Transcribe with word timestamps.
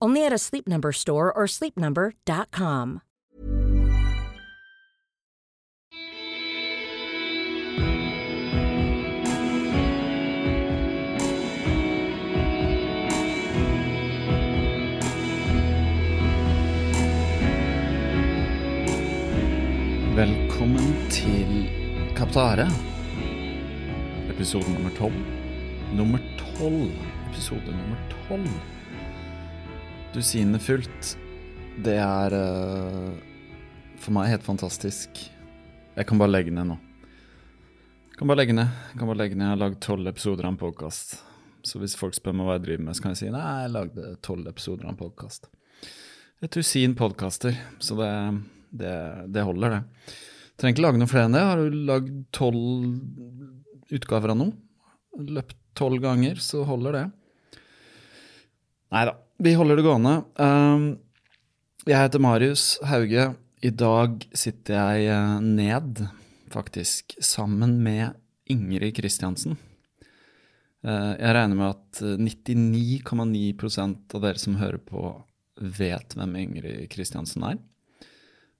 Only 0.00 0.24
at 0.24 0.32
a 0.32 0.38
Sleep 0.38 0.68
Number 0.68 0.92
store 0.92 1.32
or 1.36 1.46
sleepnumber.com. 1.46 3.00
Velkommen 20.14 21.10
til 21.10 21.70
Kaptare. 22.16 22.66
Episode 24.30 24.72
nummer 24.74 24.90
tolv. 24.90 25.14
Nummer 25.94 26.18
tolv. 26.38 26.90
Episode 27.30 27.66
nummer 27.66 27.96
tolv. 28.28 28.77
Dusinet 30.14 30.62
fullt. 30.64 31.08
Det 31.84 31.98
er 32.00 32.32
eh, 32.32 33.08
for 34.00 34.14
meg 34.16 34.30
helt 34.32 34.46
fantastisk. 34.46 35.20
Jeg 35.98 36.08
kan 36.08 36.20
bare 36.20 36.32
legge 36.32 36.54
ned 36.54 36.70
nå. 36.70 36.76
Jeg 38.08 38.16
kan 38.22 38.30
bare 38.30 38.40
legge 38.40 38.56
ned. 38.56 38.72
Jeg 38.88 39.00
kan 39.02 39.10
bare 39.10 39.20
legge 39.20 39.36
ned. 39.36 39.44
Jeg 39.44 39.52
har 39.52 39.60
lagd 39.60 39.76
tolv 39.84 40.08
episoder 40.08 40.48
av 40.48 40.54
en 40.54 40.60
podkast. 40.62 41.18
Så 41.66 41.82
hvis 41.82 41.98
folk 41.98 42.16
spør 42.16 42.38
meg 42.38 42.48
hva 42.48 42.56
jeg 42.56 42.64
driver 42.64 42.86
med, 42.86 42.96
så 42.96 43.04
kan 43.04 43.12
jeg 43.12 43.20
si 43.20 43.30
nei, 43.34 43.44
jeg 43.66 43.74
lagde 43.74 44.14
tolv 44.24 44.48
episoder 44.48 44.88
av 44.88 44.94
en 44.94 45.00
podkast. 45.02 45.50
Et 46.40 46.56
dusin 46.56 46.96
podkaster, 46.96 47.60
så 47.82 48.00
det, 48.00 48.10
det, 48.80 48.96
det 49.34 49.44
holder, 49.44 49.76
det. 49.76 50.16
Trenger 50.56 50.76
ikke 50.78 50.86
lage 50.86 51.02
noe 51.02 51.10
flere 51.12 51.28
enn 51.28 51.36
det. 51.36 51.46
Har 51.50 51.60
du 51.60 51.78
lagd 51.92 52.18
tolv 52.34 53.92
utgaver 53.92 54.32
av 54.32 54.40
noe? 54.40 54.56
Løpt 55.36 55.58
tolv 55.78 56.00
ganger, 56.00 56.40
så 56.40 56.64
holder 56.66 57.02
det. 57.02 57.06
Nei 58.94 59.08
da, 59.10 59.18
vi 59.38 59.54
holder 59.54 59.78
det 59.78 59.86
gående. 59.86 60.14
Um, 60.40 60.88
jeg 61.88 61.98
heter 62.02 62.22
Marius 62.22 62.64
Hauge. 62.86 63.30
I 63.64 63.70
dag 63.74 64.22
sitter 64.38 64.76
jeg 64.76 65.08
eh, 65.10 65.38
ned, 65.42 66.04
faktisk, 66.52 67.16
sammen 67.24 67.78
med 67.82 68.14
Ingrid 68.46 68.94
Kristiansen. 68.94 69.56
Eh, 70.86 71.14
Jeg 71.18 71.34
regner 71.34 71.58
med 71.58 71.72
at 71.72 72.02
eh, 72.06 72.20
99,9% 72.22 74.14
av 74.14 74.22
dere 74.22 74.38
som 74.38 74.60
hører 74.60 74.78
på, 74.78 75.02
vet 75.58 76.14
hvem 76.14 76.36
Ingrid 76.38 76.86
Kristiansen 76.92 77.48
er. 77.50 77.58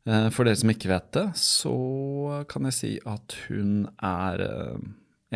Eh, 0.09 0.27
For 0.35 0.49
dere 0.49 0.59
som 0.59 0.73
ikke 0.75 0.91
vet 0.91 1.13
det, 1.15 1.27
så 1.39 1.77
kan 2.51 2.67
jeg 2.67 2.79
si 2.81 2.93
at 3.07 3.39
hun 3.47 3.85
er 4.03 4.43
eh, 4.49 4.83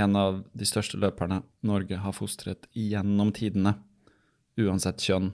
en 0.02 0.18
av 0.18 0.42
de 0.58 0.66
største 0.66 0.98
løperne 0.98 1.42
Norge 1.62 2.02
har 2.02 2.18
fostret 2.18 2.66
gjennom 2.74 3.30
tidene, 3.36 3.76
uansett 4.60 5.02
kjønn. 5.04 5.30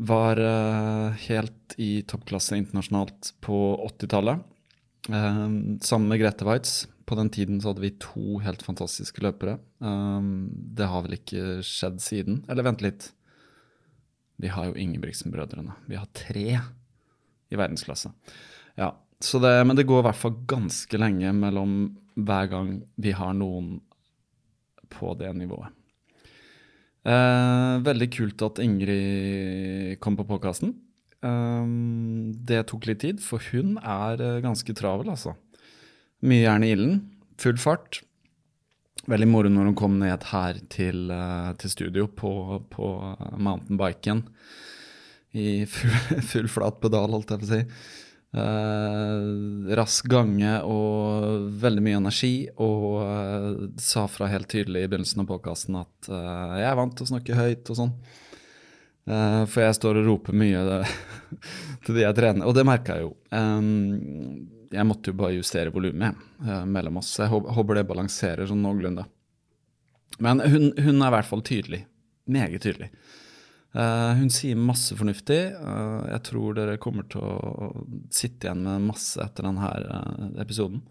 Var 0.00 0.40
eh, 0.40 1.18
helt 1.28 1.74
i 1.80 1.90
toppklasse 2.08 2.56
internasjonalt 2.56 3.34
på 3.44 3.58
80-tallet. 3.88 4.40
Eh, 5.12 5.42
Sammen 5.84 6.08
med 6.08 6.20
Grete 6.22 6.44
Waitz. 6.48 6.88
På 7.04 7.16
den 7.18 7.28
tiden 7.34 7.60
så 7.60 7.72
hadde 7.72 7.82
vi 7.84 7.90
to 8.00 8.38
helt 8.44 8.62
fantastiske 8.64 9.20
løpere. 9.24 9.58
Eh, 9.82 10.20
Det 10.80 10.88
har 10.88 11.04
vel 11.04 11.18
ikke 11.18 11.60
skjedd 11.66 12.00
siden. 12.00 12.44
Eller 12.48 12.64
vent 12.64 12.84
litt. 12.84 13.10
Vi 14.40 14.48
har 14.48 14.70
jo 14.70 14.78
Ingebrigtsen-brødrene. 14.80 15.74
Vi 15.90 15.98
har 16.00 16.08
tre 16.16 16.46
i 17.50 17.58
verdensklasse. 17.58 18.12
Ja, 18.78 18.94
det, 19.20 19.52
men 19.66 19.76
det 19.76 19.84
går 19.84 20.00
i 20.00 20.06
hvert 20.08 20.16
fall 20.16 20.38
ganske 20.48 20.96
lenge 20.96 21.32
mellom 21.36 21.74
hver 22.16 22.48
gang 22.48 22.70
vi 22.96 23.12
har 23.12 23.34
noen 23.36 23.82
på 24.88 25.12
det 25.20 25.28
nivået. 25.36 25.74
Eh, 27.00 27.74
veldig 27.80 28.08
kult 28.12 28.42
at 28.44 28.60
Ingrid 28.60 29.96
kom 30.04 30.18
på 30.18 30.26
podkasten. 30.28 30.74
Eh, 31.24 31.70
det 32.50 32.66
tok 32.68 32.88
litt 32.90 33.00
tid, 33.04 33.22
for 33.24 33.40
hun 33.52 33.78
er 33.80 34.20
eh, 34.20 34.42
ganske 34.44 34.76
travel, 34.76 35.12
altså. 35.14 35.34
Mye 36.20 36.44
jern 36.44 36.66
i 36.66 36.74
ilden, 36.74 36.98
full 37.40 37.60
fart. 37.60 38.02
Veldig 39.08 39.30
moro 39.30 39.48
når 39.48 39.70
hun 39.70 39.78
kom 39.78 39.96
ned 40.02 40.26
her 40.28 40.58
til, 40.68 41.08
til 41.58 41.72
studio 41.72 42.04
på, 42.04 42.60
på 42.68 42.90
mountainbiken 43.40 44.20
i 45.32 45.64
full, 45.64 46.20
full 46.34 46.50
flat 46.52 46.82
pedal, 46.82 47.16
holdt 47.16 47.32
jeg 47.32 47.40
på 47.40 47.48
å 47.48 47.52
si. 47.54 47.62
Eh, 48.30 49.74
rask 49.74 50.06
gange 50.06 50.52
og 50.62 51.48
veldig 51.62 51.82
mye 51.82 51.98
energi, 51.98 52.34
og 52.62 53.00
eh, 53.02 53.48
sa 53.82 54.04
fra 54.10 54.30
helt 54.30 54.50
tydelig 54.52 54.84
i 54.84 54.90
begynnelsen 54.90 55.24
av 55.24 55.30
podkasten 55.32 55.80
at 55.80 56.10
eh, 56.10 56.54
jeg 56.60 56.68
er 56.70 56.78
vant 56.78 56.94
til 56.94 57.08
å 57.08 57.10
snakke 57.10 57.38
høyt 57.40 57.72
og 57.72 57.80
sånn. 57.80 57.92
Eh, 59.10 59.42
for 59.50 59.64
jeg 59.64 59.78
står 59.80 59.98
og 59.98 60.08
roper 60.12 60.36
mye 60.38 60.62
til 61.86 61.98
de 61.98 62.06
jeg 62.06 62.18
trener, 62.20 62.46
og 62.46 62.54
det 62.54 62.66
merka 62.68 62.98
jeg 62.98 63.08
jo. 63.08 63.14
Um, 63.34 64.46
jeg 64.70 64.86
måtte 64.86 65.10
jo 65.10 65.18
bare 65.18 65.34
justere 65.34 65.72
volumet 65.74 66.18
eh, 66.46 66.66
mellom 66.70 67.00
oss. 67.00 67.16
Jeg 67.18 67.30
håper 67.30 67.80
det 67.80 67.88
balanserer 67.88 68.46
sånn 68.46 68.62
noenlunde. 68.62 69.08
Men 70.22 70.42
hun, 70.44 70.70
hun 70.78 71.00
er 71.00 71.08
i 71.08 71.14
hvert 71.16 71.26
fall 71.26 71.42
tydelig. 71.46 71.82
Meget 72.30 72.62
tydelig. 72.62 72.92
Eh, 73.72 74.12
hun 74.18 74.30
sier 74.34 74.58
masse 74.58 74.96
fornuftig. 74.98 75.40
Eh, 75.54 76.00
jeg 76.14 76.24
tror 76.30 76.56
dere 76.58 76.80
kommer 76.82 77.06
til 77.10 77.22
å 77.22 77.70
sitte 78.10 78.48
igjen 78.48 78.64
med 78.66 78.88
masse 78.90 79.20
etter 79.22 79.46
denne 79.46 79.70
uh, 79.86 80.24
episoden. 80.42 80.82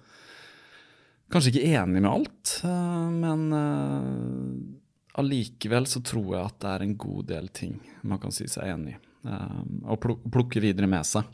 Kanskje 1.30 1.52
ikke 1.54 1.74
enig 1.78 2.02
med 2.02 2.10
alt, 2.10 2.54
eh, 2.66 3.10
men 3.14 3.44
eh, 3.54 5.20
allikevel 5.22 5.86
så 5.86 6.02
tror 6.02 6.32
jeg 6.34 6.42
at 6.42 6.58
det 6.64 6.72
er 6.72 6.86
en 6.86 6.96
god 7.04 7.28
del 7.30 7.52
ting 7.54 7.76
man 8.02 8.22
kan 8.22 8.34
si 8.34 8.48
seg 8.50 8.72
enig 8.74 8.96
i. 8.96 8.98
eh, 9.30 9.60
og 9.86 10.00
pluk 10.02 10.24
plukke 10.34 10.64
videre 10.64 10.90
med 10.90 11.06
seg. 11.06 11.28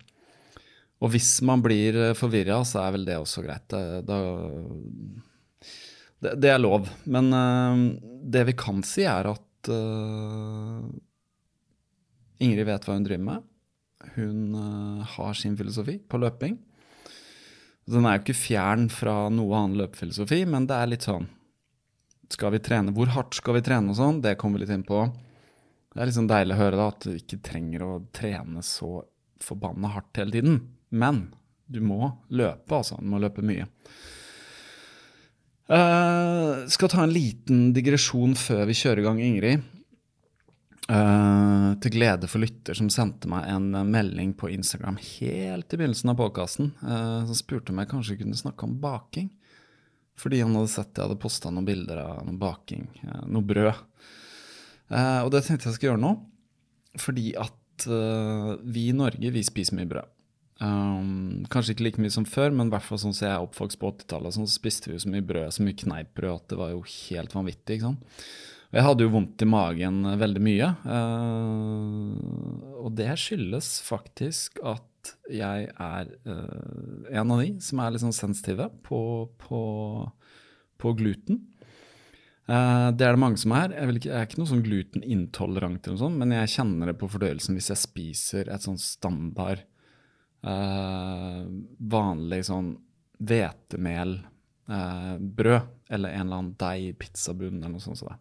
Og 1.00 1.14
hvis 1.14 1.38
man 1.48 1.64
blir 1.64 2.14
forvirra, 2.18 2.60
så 2.68 2.82
er 2.84 2.92
vel 2.96 3.08
det 3.08 3.16
også 3.22 3.44
greit. 3.46 3.72
Da, 3.72 4.20
det, 6.24 6.36
det 6.44 6.52
er 6.52 6.60
lov. 6.60 6.92
Men 7.08 7.32
eh, 7.32 7.82
det 8.36 8.46
vi 8.52 8.60
kan 8.60 8.84
si, 8.84 9.08
er 9.08 9.32
at 9.32 9.72
eh, 9.72 10.92
Ingrid 12.44 12.68
vet 12.68 12.88
hva 12.88 12.98
hun 12.98 13.06
driver 13.06 13.26
med. 13.30 13.46
Hun 14.16 14.56
eh, 14.60 15.14
har 15.16 15.38
sin 15.40 15.58
filosofi 15.58 15.98
på 16.00 16.20
løping. 16.22 16.58
Den 17.86 18.08
er 18.08 18.18
jo 18.18 18.24
ikke 18.24 18.38
fjern 18.38 18.88
fra 18.90 19.28
noe 19.30 19.54
annen 19.60 19.78
løpefilosofi, 19.84 20.42
men 20.50 20.66
det 20.70 20.78
er 20.78 20.90
litt 20.90 21.06
sånn 21.06 21.28
Skal 22.34 22.56
vi 22.56 22.62
trene? 22.66 22.94
Hvor 22.96 23.12
hardt 23.14 23.38
skal 23.38 23.60
vi 23.60 23.66
trene 23.66 23.94
og 23.94 24.00
sånn? 24.00 24.24
Det 24.24 24.34
kommer 24.42 24.58
vi 24.58 24.66
litt 24.66 24.74
inn 24.74 24.88
på. 24.88 25.04
Det 25.94 26.02
er 26.02 26.10
liksom 26.10 26.26
deilig 26.28 26.56
å 26.56 26.62
høre 26.64 26.80
da, 26.80 26.88
at 26.90 27.06
du 27.06 27.14
ikke 27.14 27.44
trenger 27.46 27.86
å 27.86 27.92
trene 28.16 28.64
så 28.66 29.06
forbanna 29.44 29.94
hardt 29.94 30.18
hele 30.20 30.34
tiden. 30.34 30.58
Men 30.90 31.28
du 31.70 31.80
må 31.86 32.10
løpe, 32.34 32.74
altså. 32.74 32.98
Du 33.00 33.08
må 33.12 33.22
løpe 33.22 33.46
mye. 33.46 33.68
Uh, 35.66 36.66
skal 36.70 36.92
ta 36.92 37.06
en 37.06 37.14
liten 37.14 37.70
digresjon 37.74 38.36
før 38.38 38.68
vi 38.70 38.76
kjører 38.78 39.02
i 39.02 39.06
gang, 39.06 39.22
Ingrid. 39.24 39.64
Uh, 40.86 41.74
til 41.82 41.96
glede 41.96 42.28
for 42.30 42.44
lytter 42.44 42.78
som 42.78 42.92
sendte 42.94 43.26
meg 43.32 43.48
en 43.50 43.72
melding 43.90 44.36
på 44.38 44.52
Instagram 44.54 45.00
helt 45.02 45.74
i 45.74 45.80
begynnelsen 45.80 46.12
av 46.14 46.20
podkasten. 46.20 46.70
Uh, 46.84 47.26
som 47.26 47.40
spurte 47.40 47.74
om 47.74 47.82
jeg 47.82 47.90
kanskje 47.90 48.20
kunne 48.22 48.38
snakke 48.38 48.68
om 48.68 48.78
baking. 48.84 49.32
Fordi 50.16 50.44
han 50.44 50.54
hadde 50.56 50.72
sett 50.72 50.94
jeg 50.94 51.08
hadde 51.08 51.20
posta 51.20 51.50
noen 51.52 51.68
bilder 51.68 52.04
av 52.04 52.22
noe 52.28 52.38
baking, 52.40 52.86
uh, 53.08 53.24
noe 53.26 53.44
brød. 53.46 53.82
og 54.94 55.32
det 55.34 55.42
tenkte 55.44 55.72
jeg 55.72 55.80
skulle 55.80 55.96
gjøre 55.96 56.06
nå. 56.06 56.14
Fordi 57.02 57.32
at 57.42 57.86
vi 58.64 58.86
i 58.88 58.96
Norge, 58.96 59.32
vi 59.34 59.42
spiser 59.44 59.76
mye 59.76 59.90
brød. 59.90 60.12
Um, 60.64 61.44
kanskje 61.52 61.74
ikke 61.74 61.84
like 61.84 62.00
mye 62.00 62.14
som 62.14 62.24
før, 62.30 62.54
men 62.56 62.70
hvert 62.72 62.86
fall 62.86 63.02
sånn 63.02 63.16
som 63.16 63.26
jeg 63.26 63.34
er 63.34 63.44
oppvokst 63.44 63.80
på 63.82 63.90
80-tallet, 63.92 64.38
så 64.38 64.46
spiste 64.48 64.88
vi 64.88 64.96
jo 64.96 65.02
så 65.04 65.12
mye 65.12 65.26
brød, 65.28 65.50
så 65.52 65.66
mye 65.66 65.80
kneippbrød 65.82 66.36
at 66.38 66.54
det 66.54 66.60
var 66.62 66.72
jo 66.72 66.86
helt 66.86 67.36
vanvittig. 67.36 67.76
ikke 67.76 67.90
sant? 67.90 68.22
Og 68.72 68.80
jeg 68.80 68.86
hadde 68.88 69.06
jo 69.06 69.14
vondt 69.14 69.44
i 69.44 69.48
magen 69.50 69.98
veldig 70.20 70.44
mye. 70.44 70.70
Uh, 70.84 72.14
og 72.86 72.92
det 72.98 73.12
skyldes 73.22 73.68
faktisk 73.86 74.60
at 74.66 75.14
jeg 75.30 75.68
er 75.70 76.06
uh, 76.26 77.06
en 77.14 77.34
av 77.36 77.42
de 77.44 77.50
som 77.62 77.82
er 77.82 77.92
litt 77.94 78.04
sånn 78.04 78.16
sensitive 78.16 78.66
på, 78.86 79.02
på, 79.42 79.62
på 80.82 80.88
gluten. 80.98 81.36
Uh, 82.50 82.90
det 82.94 83.06
er 83.06 83.14
det 83.14 83.22
mange 83.22 83.40
som 83.42 83.52
er. 83.58 83.68
Jeg, 83.78 83.84
ikke, 84.00 84.12
jeg 84.12 84.20
er 84.20 84.26
ikke 84.30 84.42
noe 84.42 84.54
sånn 84.54 84.66
glutenintolerant, 84.66 85.82
eller 85.86 85.98
noe 85.98 86.04
sånt, 86.04 86.20
men 86.22 86.30
jeg 86.40 86.54
kjenner 86.58 86.86
det 86.92 87.00
på 87.02 87.12
fordøyelsen 87.14 87.54
hvis 87.58 87.72
jeg 87.74 87.86
spiser 87.86 88.44
et 88.54 88.66
sånn 88.66 88.82
standard 88.82 89.60
vanlig 90.46 92.42
sånn 92.46 92.68
hvetemelbrød 93.18 94.70
uh, 94.70 95.64
eller 95.90 96.16
en 96.16 96.26
eller 96.26 96.42
annen 96.42 96.56
deig, 96.60 96.98
pizzabunn 97.00 97.60
eller 97.60 97.76
noe 97.76 97.84
sånt. 97.84 98.00
Så 98.02 98.10
det. 98.10 98.18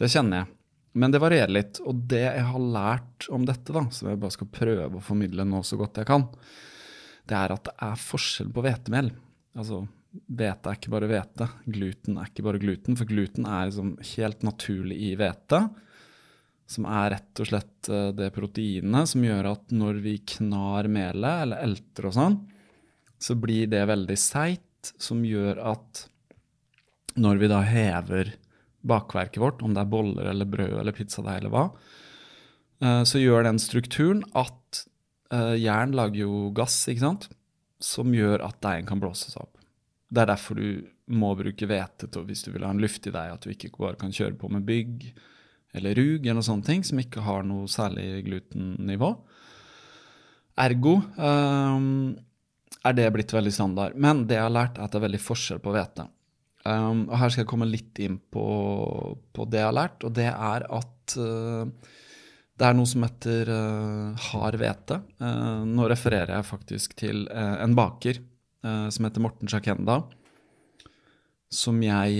det 0.00 0.10
kjenner 0.12 0.42
jeg. 0.42 0.54
Men 0.92 1.14
det 1.14 1.20
varierer 1.22 1.52
litt. 1.52 1.80
Og 1.86 2.02
det 2.10 2.24
jeg 2.24 2.46
har 2.48 2.66
lært 2.76 3.28
om 3.30 3.46
dette, 3.46 3.74
da, 3.74 3.84
som 3.94 4.10
jeg 4.10 4.20
bare 4.20 4.34
skal 4.34 4.50
prøve 4.54 4.98
å 4.98 5.04
formidle 5.04 5.46
nå 5.46 5.62
så 5.66 5.78
godt 5.80 6.02
jeg 6.02 6.10
kan, 6.10 6.26
det 7.30 7.38
er 7.38 7.54
at 7.54 7.68
det 7.68 7.76
er 7.86 8.02
forskjell 8.02 8.50
på 8.54 8.64
hvetemel. 8.64 9.12
Altså, 9.58 9.84
hvete 10.10 10.70
er 10.70 10.78
ikke 10.78 10.92
bare 10.94 11.10
hvete. 11.10 11.46
Gluten 11.70 12.18
er 12.18 12.30
ikke 12.30 12.46
bare 12.46 12.62
gluten. 12.62 12.98
For 12.98 13.10
gluten 13.10 13.46
er 13.46 13.70
liksom 13.70 13.94
helt 14.14 14.42
naturlig 14.46 14.98
i 15.10 15.12
hvete. 15.18 15.62
Som 16.70 16.86
er 16.90 17.12
rett 17.16 17.42
og 17.42 17.50
slett 17.50 17.90
eh, 17.90 18.10
det 18.14 18.30
proteinet 18.34 19.10
som 19.10 19.24
gjør 19.26 19.52
at 19.52 19.74
når 19.74 20.02
vi 20.04 20.16
knar 20.36 20.90
melet, 20.90 21.44
eller 21.46 21.62
elter 21.66 22.10
og 22.10 22.14
sånn, 22.14 22.36
så 23.20 23.36
blir 23.38 23.70
det 23.70 23.82
veldig 23.90 24.16
seigt, 24.18 24.94
som 25.02 25.24
gjør 25.26 25.58
at 25.74 26.06
når 27.18 27.40
vi 27.40 27.50
da 27.50 27.60
hever 27.66 28.34
bakverket 28.86 29.42
vårt, 29.42 29.62
om 29.62 29.74
det 29.74 29.82
er 29.82 29.90
boller 29.92 30.30
eller 30.30 30.48
brød 30.48 30.78
eller 30.80 30.96
pizzadeig 30.96 31.40
eller 31.40 31.52
hva, 31.54 31.64
eh, 32.84 33.02
så 33.08 33.20
gjør 33.20 33.48
den 33.48 33.60
strukturen 33.62 34.22
at 34.38 34.84
eh, 35.34 35.56
jern 35.60 35.96
lager 35.96 36.24
jo 36.24 36.50
gass, 36.56 36.82
ikke 36.88 37.04
sant, 37.04 37.28
som 37.80 38.14
gjør 38.14 38.44
at 38.46 38.60
deigen 38.64 38.88
kan 38.88 39.02
blåses 39.02 39.36
opp. 39.40 39.58
Det 40.10 40.22
er 40.22 40.32
derfor 40.32 40.58
du 40.58 40.86
må 41.10 41.34
bruke 41.38 41.66
hvete 41.66 42.08
hvis 42.26 42.44
du 42.46 42.52
vil 42.54 42.64
ha 42.66 42.72
en 42.74 42.82
luftig 42.82 43.12
deig, 43.14 43.34
at 43.34 43.44
du 43.44 43.52
ikke 43.52 43.72
bare 43.78 43.98
kan 44.00 44.14
kjøre 44.14 44.38
på 44.38 44.50
med 44.52 44.66
bygg 44.66 45.10
eller 45.78 45.94
rug 45.94 46.26
eller 46.26 46.42
sånne 46.42 46.66
ting 46.66 46.82
som 46.86 46.98
ikke 46.98 47.22
har 47.22 47.44
noe 47.46 47.68
særlig 47.70 48.24
glutennivå. 48.26 49.10
Ergo 50.60 50.96
um, 51.16 52.10
er 52.84 52.96
det 52.96 53.06
blitt 53.14 53.34
veldig 53.34 53.52
standard. 53.54 53.94
Men 53.94 54.24
det 54.28 54.36
jeg 54.38 54.46
har 54.46 54.54
lært, 54.54 54.78
er 54.78 54.86
at 54.86 54.92
det 54.92 55.00
er 55.00 55.06
veldig 55.06 55.22
forskjell 55.22 55.62
på 55.62 55.74
hvete. 55.74 56.06
Um, 56.60 57.06
og 57.08 57.16
her 57.16 57.32
skal 57.32 57.46
jeg 57.46 57.48
komme 57.48 57.68
litt 57.68 57.96
inn 58.04 58.18
på, 58.20 58.44
på, 59.32 59.48
det 59.48 59.62
jeg 59.62 59.68
har 59.70 59.76
lært, 59.76 60.04
og 60.04 60.12
det 60.18 60.28
er 60.28 60.66
at 60.68 61.14
uh, 61.16 61.64
det 62.60 62.66
er 62.66 62.76
noe 62.76 62.88
som 62.88 63.06
heter 63.06 63.48
uh, 63.48 64.26
hard 64.28 64.58
hvete. 64.60 64.98
Uh, 65.22 65.64
nå 65.64 65.88
refererer 65.88 66.34
jeg 66.36 66.48
faktisk 66.50 66.98
til 67.00 67.24
en 67.32 67.76
baker 67.76 68.26
som 68.60 69.06
heter 69.06 69.22
Morten 69.24 69.48
Sjakenda, 69.48 69.94
som 71.48 71.78
jeg 71.80 72.18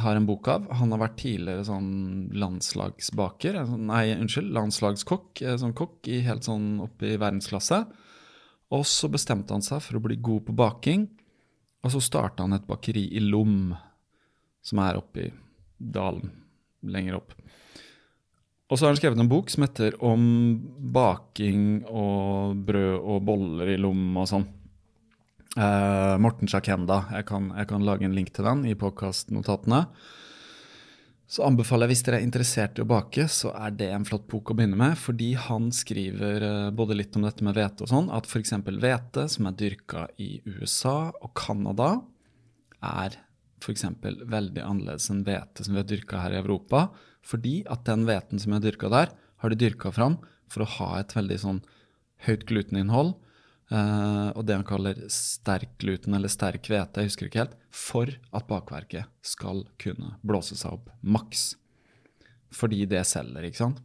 har 0.00 0.16
en 0.16 0.24
bok 0.24 0.48
av. 0.48 0.70
Han 0.78 0.94
har 0.94 1.02
vært 1.02 1.18
tidligere 1.20 1.66
sånn 1.68 1.90
landslagsbaker, 2.32 3.58
nei, 3.76 4.06
unnskyld, 4.14 4.48
landslagskokk, 4.56 5.42
sånn 5.60 5.74
kokk 5.76 6.08
i 6.08 6.22
helt 6.24 6.48
sånn 6.48 6.78
oppe 6.80 7.10
i 7.10 7.18
verdensklasse. 7.20 7.82
Og 8.72 8.86
så 8.88 9.12
bestemte 9.12 9.52
han 9.52 9.60
seg 9.60 9.84
for 9.84 10.00
å 10.00 10.02
bli 10.06 10.16
god 10.16 10.46
på 10.48 10.56
baking, 10.56 11.04
og 11.82 11.90
så 11.94 12.02
starta 12.02 12.44
han 12.46 12.54
et 12.56 12.66
bakeri 12.68 13.08
i 13.16 13.22
Lom, 13.22 13.72
som 14.62 14.82
er 14.84 14.98
oppe 15.00 15.26
i 15.26 15.30
dalen 15.76 16.30
lenger 16.86 17.18
opp. 17.18 17.34
Og 18.72 18.78
så 18.78 18.86
har 18.86 18.94
han 18.94 19.00
skrevet 19.00 19.20
en 19.20 19.28
bok 19.28 19.50
som 19.52 19.66
heter 19.66 19.98
Om 20.00 20.22
baking 20.94 21.82
og 21.92 22.62
brød 22.64 22.94
og 22.96 23.24
boller 23.26 23.74
i 23.74 23.76
Lom 23.80 24.16
og 24.16 24.28
sånn. 24.30 24.46
Eh, 25.52 26.14
Morten 26.22 26.48
Sjakenda. 26.48 27.02
Jeg 27.12 27.26
jeg 27.28 27.68
kan, 27.68 27.84
lage 27.84 28.06
en 28.08 28.16
link 28.16 28.32
til 28.32 28.46
den 28.48 28.64
i 28.64 28.74
podkastnotatene. 28.74 29.84
Så 31.32 31.40
anbefaler 31.46 31.88
jeg, 31.88 31.94
hvis 31.94 32.02
dere 32.04 32.18
er 32.20 32.26
interessert 32.26 32.76
i 32.76 32.82
å 32.84 32.88
bake, 32.90 33.24
så 33.32 33.54
er 33.56 33.72
det 33.72 33.86
en 33.94 34.04
flott 34.04 34.26
bok 34.28 34.50
å 34.52 34.56
begynne 34.58 34.76
med. 34.76 34.98
Fordi 35.00 35.30
han 35.40 35.70
skriver 35.72 36.44
eh, 36.44 36.72
både 36.76 36.98
litt 36.98 37.16
om 37.16 37.24
dette 37.24 37.46
med 37.46 37.56
hvete 37.56 37.86
og 37.86 37.88
sånn, 37.88 38.10
at 38.12 38.28
f.eks. 38.28 38.52
hvete 38.68 39.24
som 39.32 39.48
er 39.48 39.56
dyrka 39.56 40.04
i 40.20 40.34
USA 40.44 40.96
og 41.08 41.32
Canada, 41.38 41.94
er 42.84 43.16
f.eks. 43.64 43.86
veldig 44.02 44.60
annerledes 44.60 45.08
enn 45.14 45.24
hvete 45.24 45.64
som 45.64 45.72
vi 45.72 45.80
har 45.80 45.88
dyrka 45.88 46.20
her 46.20 46.36
i 46.36 46.40
Europa. 46.42 46.90
Fordi 47.24 47.62
at 47.72 47.86
den 47.88 48.04
hveten 48.04 48.42
som 48.42 48.52
er 48.52 48.66
dyrka 48.66 48.92
der, 48.92 49.16
har 49.40 49.54
de 49.54 49.60
dyrka 49.64 49.94
fram 49.96 50.20
for 50.52 50.66
å 50.66 50.70
ha 50.76 50.90
et 51.00 51.16
veldig 51.16 51.40
sånn 51.40 51.64
høyt 52.28 52.44
gluteninnhold 52.50 53.16
og 53.72 54.42
det 54.44 54.56
han 54.58 54.66
kaller 54.68 54.98
sterk 55.12 55.78
gluten, 55.80 56.12
eller 56.16 56.28
sterk 56.28 56.66
hvete, 56.68 57.00
jeg 57.00 57.08
husker 57.08 57.28
ikke 57.28 57.40
helt, 57.40 57.54
for 57.72 58.10
at 58.12 58.48
bakverket 58.50 59.08
skal 59.24 59.62
kunne 59.80 60.14
blåse 60.20 60.58
seg 60.60 60.76
opp 60.76 60.90
maks. 61.00 61.54
Fordi 62.52 62.84
det 62.90 63.00
selger, 63.08 63.46
ikke 63.48 63.62
sant. 63.62 63.80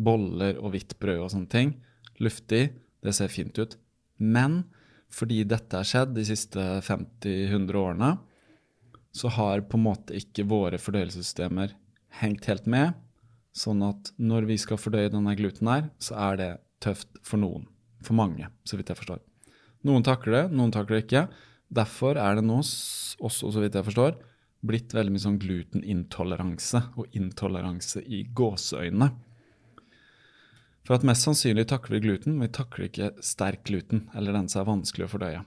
Boller 0.00 0.58
og 0.60 0.74
hvitt 0.74 0.96
brød 1.00 1.24
og 1.24 1.32
sånne 1.32 1.52
ting. 1.52 1.72
Luftig, 2.20 2.66
det 3.00 3.14
ser 3.16 3.32
fint 3.32 3.56
ut. 3.60 3.78
Men 4.20 4.62
fordi 5.10 5.42
dette 5.48 5.80
har 5.80 5.88
skjedd 5.88 6.12
de 6.14 6.24
siste 6.28 6.66
50-100 6.86 7.80
årene, 7.80 8.10
så 9.12 9.30
har 9.34 9.64
på 9.66 9.78
en 9.78 9.86
måte 9.88 10.14
ikke 10.14 10.46
våre 10.46 10.78
fordøyelsessystemer 10.78 11.74
hengt 12.20 12.46
helt 12.50 12.68
med. 12.70 12.92
Sånn 13.56 13.82
at 13.82 14.12
når 14.20 14.46
vi 14.52 14.60
skal 14.62 14.78
fordøye 14.78 15.10
denne 15.10 15.34
gluten 15.38 15.72
her, 15.72 15.88
så 15.98 16.14
er 16.28 16.38
det 16.38 16.52
tøft 16.84 17.10
for 17.26 17.42
noen. 17.42 17.66
For 18.04 18.16
mange, 18.16 18.46
så 18.64 18.78
vidt 18.78 18.92
jeg 18.92 19.00
forstår. 19.00 19.24
Noen 19.88 20.04
takler 20.04 20.36
det, 20.36 20.44
noen 20.56 20.72
takler 20.74 20.98
det 20.98 21.06
ikke. 21.06 21.24
Derfor 21.72 22.18
er 22.20 22.36
det 22.36 22.44
nå, 22.44 22.58
også 22.60 23.52
så 23.54 23.62
vidt 23.62 23.78
jeg 23.78 23.86
forstår, 23.86 24.18
blitt 24.66 24.92
veldig 24.92 25.14
mye 25.14 25.22
sånn 25.22 25.38
glutenintoleranse, 25.40 26.82
og 27.00 27.16
intoleranse 27.16 28.02
i 28.04 28.24
gåseøynene. 28.36 29.08
For 30.84 30.96
at 30.96 31.06
mest 31.06 31.24
sannsynlig 31.24 31.68
takler 31.70 31.98
vi 31.98 32.04
gluten, 32.08 32.36
men 32.36 32.48
vi 32.48 32.56
takler 32.56 32.88
ikke 32.88 33.12
sterk 33.24 33.64
gluten, 33.68 34.08
eller 34.16 34.36
den 34.36 34.50
som 34.50 34.62
er 34.62 34.70
vanskelig 34.72 35.06
å 35.06 35.12
fordøye. 35.14 35.42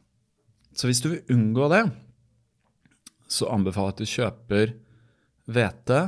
Så 0.74 0.90
hvis 0.90 1.04
du 1.04 1.12
vil 1.12 1.36
unngå 1.36 1.68
det, 1.74 1.84
så 3.30 3.50
anbefaler 3.54 3.92
jeg 3.92 3.94
at 3.94 4.02
du 4.02 4.14
kjøper 4.14 4.74
hvete, 5.54 6.00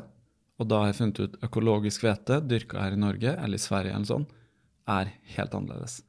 og 0.56 0.70
da 0.72 0.82
har 0.82 0.90
jeg 0.90 1.00
funnet 1.02 1.22
ut 1.22 1.38
økologisk 1.46 2.06
hvete, 2.06 2.40
dyrka 2.48 2.82
her 2.82 2.96
i 2.96 3.02
Norge 3.02 3.34
eller 3.36 3.60
i 3.60 3.66
Sverige 3.66 3.94
eller 3.98 4.10
sånn, 4.10 4.28
er 4.90 5.12
helt 5.36 5.58
annerledes. 5.58 6.00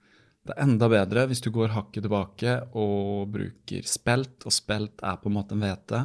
Det 0.47 0.55
er 0.55 0.62
enda 0.62 0.87
bedre 0.91 1.25
hvis 1.26 1.43
du 1.43 1.50
går 1.55 1.75
hakket 1.75 2.05
tilbake 2.07 2.53
og 2.79 3.33
bruker 3.35 3.88
spelt, 3.91 4.45
og 4.47 4.55
spelt 4.55 5.03
er 5.03 5.19
på 5.19 5.31
en 5.31 5.35
måte 5.35 5.57
en 5.57 5.65
hvete. 5.65 6.05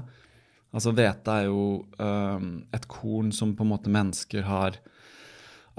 Altså 0.71 0.93
hvete 0.95 1.35
er 1.35 1.49
jo 1.49 1.65
um, 1.99 2.47
et 2.73 2.87
korn 2.89 3.29
som 3.35 3.53
på 3.57 3.65
en 3.65 3.71
måte 3.73 3.91
mennesker 3.93 4.47
har 4.47 4.79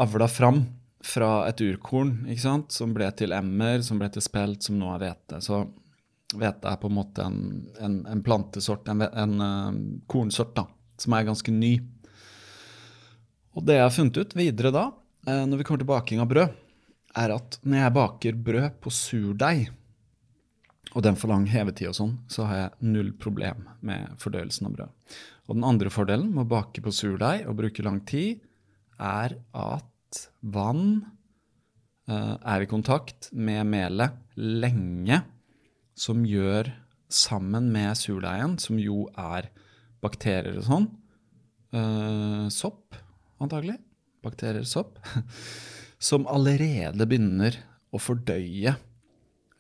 avla 0.03 0.29
fram 0.31 0.63
fra 1.03 1.49
et 1.49 1.59
urkorn, 1.65 2.21
ikke 2.31 2.45
sant? 2.45 2.75
som 2.75 2.93
ble 2.95 3.09
til 3.19 3.35
emmer, 3.35 3.83
som 3.83 3.99
ble 3.99 4.13
til 4.15 4.23
spelt, 4.23 4.63
som 4.63 4.79
nå 4.79 4.93
er 4.95 5.03
hvete. 5.03 5.41
Så 5.43 5.65
hvete 6.37 6.71
er 6.71 6.79
på 6.79 6.91
en 6.93 6.99
måte 7.01 7.27
en, 7.27 7.41
en, 7.83 7.99
en 8.07 8.23
plantesort, 8.23 8.87
en, 8.93 9.03
en 9.03 9.35
uh, 9.43 9.81
kornsort, 10.07 10.55
da, 10.55 10.69
som 11.03 11.19
er 11.19 11.27
ganske 11.27 11.57
ny. 11.57 11.75
Og 13.59 13.67
det 13.67 13.81
jeg 13.81 13.89
har 13.89 13.97
funnet 13.97 14.23
ut 14.23 14.39
videre 14.39 14.71
da, 14.77 14.87
uh, 15.27 15.43
når 15.49 15.59
vi 15.59 15.67
kommer 15.67 15.83
til 15.83 15.91
baking 15.91 16.23
av 16.23 16.31
brød, 16.31 16.62
er 17.19 17.35
at 17.35 17.59
når 17.63 17.83
jeg 17.83 17.95
baker 17.97 18.43
brød 18.49 18.77
på 18.83 18.93
surdeig, 18.95 19.71
og 20.93 21.05
den 21.07 21.17
for 21.17 21.33
lang 21.33 21.47
hevetid 21.49 21.89
og 21.89 21.97
sånn, 21.97 22.15
så 22.29 22.47
har 22.49 22.59
jeg 22.59 22.91
null 22.93 23.13
problem 23.21 23.65
med 23.87 24.13
fordøyelsen 24.21 24.69
av 24.69 24.77
brød. 24.77 25.17
Og 25.49 25.57
den 25.57 25.67
andre 25.67 25.93
fordelen 25.93 26.31
med 26.35 26.45
å 26.45 26.53
bake 26.53 26.85
på 26.85 26.93
surdeig 26.95 27.47
og 27.49 27.59
bruke 27.61 27.85
lang 27.87 28.03
tid, 28.09 28.43
er 29.03 29.35
at 29.57 30.21
vann 30.41 30.87
uh, 32.11 32.37
er 32.37 32.65
i 32.65 32.71
kontakt 32.71 33.31
med 33.33 33.67
melet 33.73 34.19
lenge, 34.37 35.23
som 35.99 36.23
gjør 36.25 36.71
sammen 37.13 37.69
med 37.73 37.97
surdeigen, 38.01 38.57
som 38.61 38.79
jo 38.81 39.07
er 39.19 39.51
bakterier 40.05 40.61
og 40.61 40.69
sånn, 40.69 40.89
uh, 41.77 42.47
sopp 42.53 42.97
antagelig, 43.43 43.79
bakterier, 44.23 44.65
sopp, 44.69 45.01
som 46.03 46.27
allerede 46.31 47.07
begynner 47.07 47.57
å 47.95 48.01
fordøye 48.03 48.75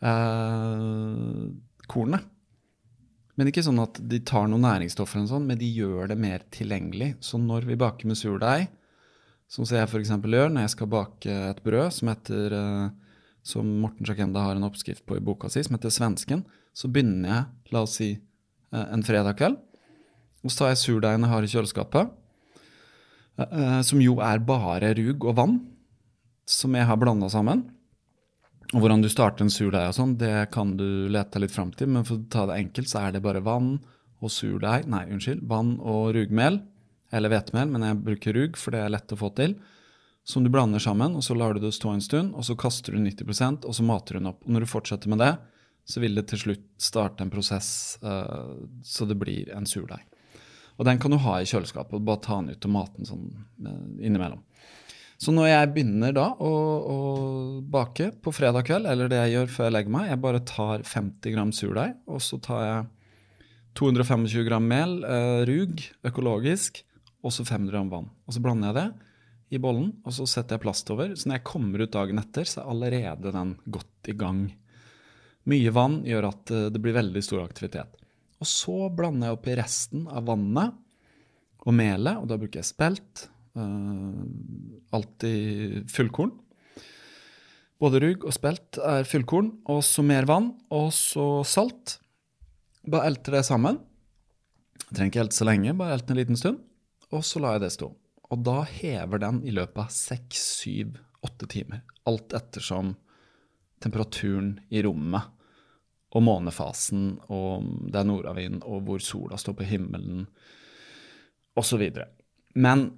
eh, 0.02 1.42
kornet. 1.92 2.28
Men 3.38 3.48
ikke 3.48 3.64
sånn 3.64 3.80
at 3.80 3.96
de 4.10 4.18
tar 4.28 4.48
noen 4.50 4.66
næringsstoffer, 4.66 5.20
eller 5.20 5.30
sånn, 5.30 5.46
men 5.48 5.60
de 5.60 5.68
gjør 5.70 6.10
det 6.10 6.18
mer 6.20 6.42
tilgjengelig. 6.52 7.14
Så 7.24 7.40
når 7.40 7.68
vi 7.70 7.78
baker 7.80 8.10
med 8.10 8.18
surdeig, 8.20 8.66
som 9.52 9.64
jeg 9.68 9.84
f.eks. 9.84 10.10
gjør 10.10 10.52
når 10.52 10.66
jeg 10.66 10.74
skal 10.74 10.90
bake 10.92 11.32
et 11.50 11.62
brød 11.64 11.92
som 11.92 12.10
heter 12.12 12.54
eh, 12.56 12.86
som 13.42 13.68
Morten 13.82 14.06
Sjakenda 14.06 14.44
har 14.46 14.56
en 14.56 14.66
oppskrift 14.68 15.04
på 15.06 15.18
i 15.18 15.24
boka 15.24 15.50
si, 15.50 15.64
som 15.66 15.76
heter 15.76 15.92
Svensken, 15.92 16.44
så 16.72 16.88
begynner 16.88 17.28
jeg, 17.28 17.44
la 17.74 17.82
oss 17.84 17.98
si, 17.98 18.14
eh, 18.72 18.86
en 18.94 19.04
fredag 19.06 19.36
kveld. 19.40 19.58
Og 20.42 20.50
så 20.50 20.62
tar 20.62 20.72
jeg 20.72 20.82
surdeigen 20.82 21.26
jeg 21.26 21.32
har 21.32 21.46
i 21.46 21.50
kjøleskapet, 21.52 22.14
eh, 23.44 23.80
som 23.86 24.02
jo 24.02 24.18
er 24.24 24.42
bare 24.46 24.94
rug 24.98 25.28
og 25.28 25.36
vann, 25.38 25.60
som 26.48 26.74
jeg 26.76 26.88
har 26.88 26.98
blanda 27.00 27.28
sammen. 27.32 27.64
Og 28.72 28.80
Hvordan 28.80 29.02
du 29.04 29.08
starter 29.12 29.44
en 29.44 29.52
surdeig 29.52 29.90
og 29.90 29.96
sånn, 29.98 30.14
det 30.20 30.48
kan 30.54 30.76
du 30.78 31.08
lete 31.12 31.40
litt 31.42 31.52
fram 31.52 31.74
til. 31.76 31.90
Men 31.92 32.06
for 32.08 32.16
å 32.16 32.28
ta 32.32 32.46
det 32.48 32.56
enkelt, 32.62 32.88
så 32.88 33.02
er 33.02 33.16
det 33.16 33.24
bare 33.24 33.44
vann 33.44 33.74
og 34.22 34.32
surdeig 34.32 34.86
Nei, 34.88 35.04
unnskyld. 35.12 35.44
Vann 35.48 35.76
og 35.80 36.14
rugmel. 36.16 36.62
Eller 37.12 37.28
hvetemel, 37.28 37.68
men 37.68 37.84
jeg 37.84 38.00
bruker 38.06 38.36
rug, 38.38 38.56
for 38.56 38.72
det 38.72 38.80
er 38.80 38.92
lett 38.94 39.12
å 39.12 39.18
få 39.20 39.28
til. 39.36 39.58
Som 40.24 40.46
du 40.46 40.52
blander 40.54 40.80
sammen, 40.80 41.18
og 41.18 41.24
så 41.26 41.34
lar 41.36 41.52
du 41.52 41.60
det 41.60 41.74
stå 41.76 41.92
en 41.92 42.04
stund. 42.04 42.32
Og 42.38 42.46
så 42.48 42.56
kaster 42.56 42.96
du 42.96 43.02
90% 43.02 43.66
og 43.68 43.76
så 43.76 43.84
mater 43.84 44.16
du 44.16 44.22
den 44.22 44.30
opp. 44.32 44.40
Og 44.46 44.54
når 44.56 44.64
du 44.64 44.70
fortsetter 44.70 45.12
med 45.12 45.20
det, 45.20 45.34
så 45.84 46.00
vil 46.00 46.16
det 46.16 46.28
til 46.30 46.40
slutt 46.46 46.66
starte 46.80 47.26
en 47.26 47.32
prosess 47.32 47.98
uh, 48.06 48.54
så 48.86 49.04
det 49.04 49.18
blir 49.18 49.50
en 49.52 49.66
surdeig. 49.66 50.06
Og 50.78 50.86
den 50.88 51.00
kan 51.02 51.12
du 51.12 51.18
ha 51.20 51.40
i 51.40 51.48
kjøleskapet. 51.48 51.98
og 51.98 52.06
Bare 52.06 52.22
ta 52.24 52.38
den 52.38 52.54
ut 52.54 52.68
og 52.68 52.72
mate 52.72 53.02
den 53.02 53.10
sånn 53.10 53.26
uh, 53.66 53.88
innimellom. 54.00 54.40
Så 55.22 55.30
når 55.30 55.52
jeg 55.52 55.70
begynner 55.76 56.14
da 56.16 56.24
å, 56.34 56.50
å, 56.50 56.96
bake 57.62 58.08
på 58.24 58.32
fredag 58.34 58.66
kveld, 58.66 58.88
eller 58.90 59.10
det 59.10 59.20
jeg 59.20 59.36
gjør 59.36 59.52
før 59.54 59.68
jeg 59.68 59.74
legger 59.76 59.94
meg, 59.94 60.08
jeg 60.10 60.22
bare 60.24 60.40
tar 60.50 60.82
50 60.88 61.34
gram 61.36 61.52
surdeig, 61.54 61.92
og 62.10 62.18
så 62.26 62.38
tar 62.42 62.64
jeg 62.66 62.88
225 63.78 64.48
gram 64.48 64.66
mel, 64.66 64.96
eh, 65.06 65.44
rug, 65.48 65.84
økologisk, 66.10 66.82
og 67.22 67.34
så 67.36 67.46
500 67.46 67.70
gram 67.70 67.92
vann. 67.92 68.08
Og 68.26 68.34
så 68.34 68.42
blander 68.42 68.72
jeg 68.72 68.78
det 68.80 69.54
i 69.54 69.60
bollen, 69.62 69.92
og 70.02 70.16
så 70.16 70.26
setter 70.26 70.56
jeg 70.56 70.64
plast 70.64 70.90
over. 70.90 71.14
Så 71.14 71.28
når 71.28 71.38
jeg 71.38 71.46
kommer 71.52 71.84
ut 71.84 71.94
dagen 71.94 72.18
etter, 72.18 72.48
så 72.48 72.64
er 72.64 72.72
allerede 72.72 73.34
den 73.36 73.54
godt 73.70 74.10
i 74.10 74.16
gang. 74.18 74.46
Mye 75.46 75.74
vann 75.74 76.00
gjør 76.08 76.32
at 76.32 76.50
eh, 76.50 76.70
det 76.74 76.82
blir 76.82 76.98
veldig 76.98 77.22
stor 77.22 77.44
aktivitet. 77.44 77.94
Og 78.42 78.50
så 78.50 78.90
blander 78.90 79.30
jeg 79.30 79.38
oppi 79.38 79.54
resten 79.60 80.08
av 80.10 80.26
vannet 80.26 80.74
og 81.62 81.78
melet, 81.78 82.18
og 82.18 82.26
da 82.26 82.40
bruker 82.42 82.58
jeg 82.58 82.72
spelt, 82.72 83.28
alltid 83.56 85.90
fullkorn. 85.92 86.32
Både 87.82 87.98
rugg 88.04 88.26
og 88.28 88.34
spelt 88.34 88.78
er 88.78 89.08
fullkorn, 89.08 89.50
og 89.70 89.82
så 89.84 90.04
mer 90.06 90.28
vann, 90.30 90.52
og 90.70 90.92
så 90.94 91.42
salt. 91.48 91.96
Bare 92.86 93.10
elter 93.10 93.38
det 93.38 93.46
sammen. 93.48 93.80
Jeg 94.86 94.94
trenger 94.94 95.10
ikke 95.10 95.24
elte 95.24 95.40
så 95.40 95.48
lenge, 95.48 95.74
bare 95.78 95.96
elte 95.96 96.14
en 96.14 96.20
liten 96.20 96.38
stund. 96.38 96.62
Og 97.12 97.24
så 97.26 97.42
lar 97.42 97.56
jeg 97.56 97.66
det 97.66 97.74
stå. 97.74 97.90
Og 98.32 98.44
da 98.46 98.62
hever 98.64 99.20
den 99.20 99.42
i 99.44 99.52
løpet 99.52 99.82
av 99.82 99.90
seks, 99.92 100.44
syv, 100.62 100.94
åtte 101.26 101.48
timer. 101.50 101.82
Alt 102.08 102.32
ettersom 102.38 102.94
temperaturen 103.82 104.56
i 104.70 104.82
rommet 104.86 105.26
og 106.12 106.24
månefasen 106.26 107.04
og 107.32 107.66
det 107.90 107.98
er 107.98 108.08
nordavind 108.08 108.64
og 108.68 108.84
hvor 108.86 109.02
sola 109.02 109.38
står 109.40 109.56
på 109.58 109.68
himmelen 109.68 110.26
osv. 111.58 111.82
Men 112.54 112.90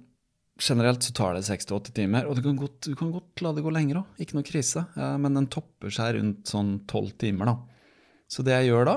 generelt 0.61 1.03
så 1.03 1.13
tar 1.15 1.35
det 1.35 1.45
seks 1.47 1.67
til 1.67 1.77
åtte 1.77 1.93
timer. 1.95 2.27
Og 2.29 2.37
du 2.37 2.43
kan, 2.45 2.55
godt, 2.59 2.87
du 2.87 2.95
kan, 2.97 3.11
godt, 3.13 3.43
la 3.43 3.51
det 3.55 3.63
gå 3.65 3.73
lenger 3.73 4.01
òg, 4.01 4.23
ikke 4.23 4.37
noe 4.37 4.47
krise. 4.47 4.85
men 4.95 5.37
den 5.39 5.49
topper 5.51 5.93
seg 5.93 6.15
rundt 6.17 6.51
sånn 6.51 6.77
tolv 6.89 7.15
timer, 7.21 7.51
da. 7.51 7.57
Så 8.31 8.43
det 8.45 8.55
jeg 8.55 8.71
gjør 8.71 8.89
da, 8.89 8.95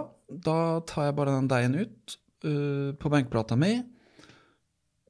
da 0.48 0.56
tar 0.88 1.08
jeg 1.08 1.18
bare 1.18 1.36
den 1.36 1.50
deigen 1.50 1.76
ut 1.82 2.16
uh, 2.46 2.96
på 2.96 3.12
benkeplata 3.12 3.58
mi, 3.60 3.74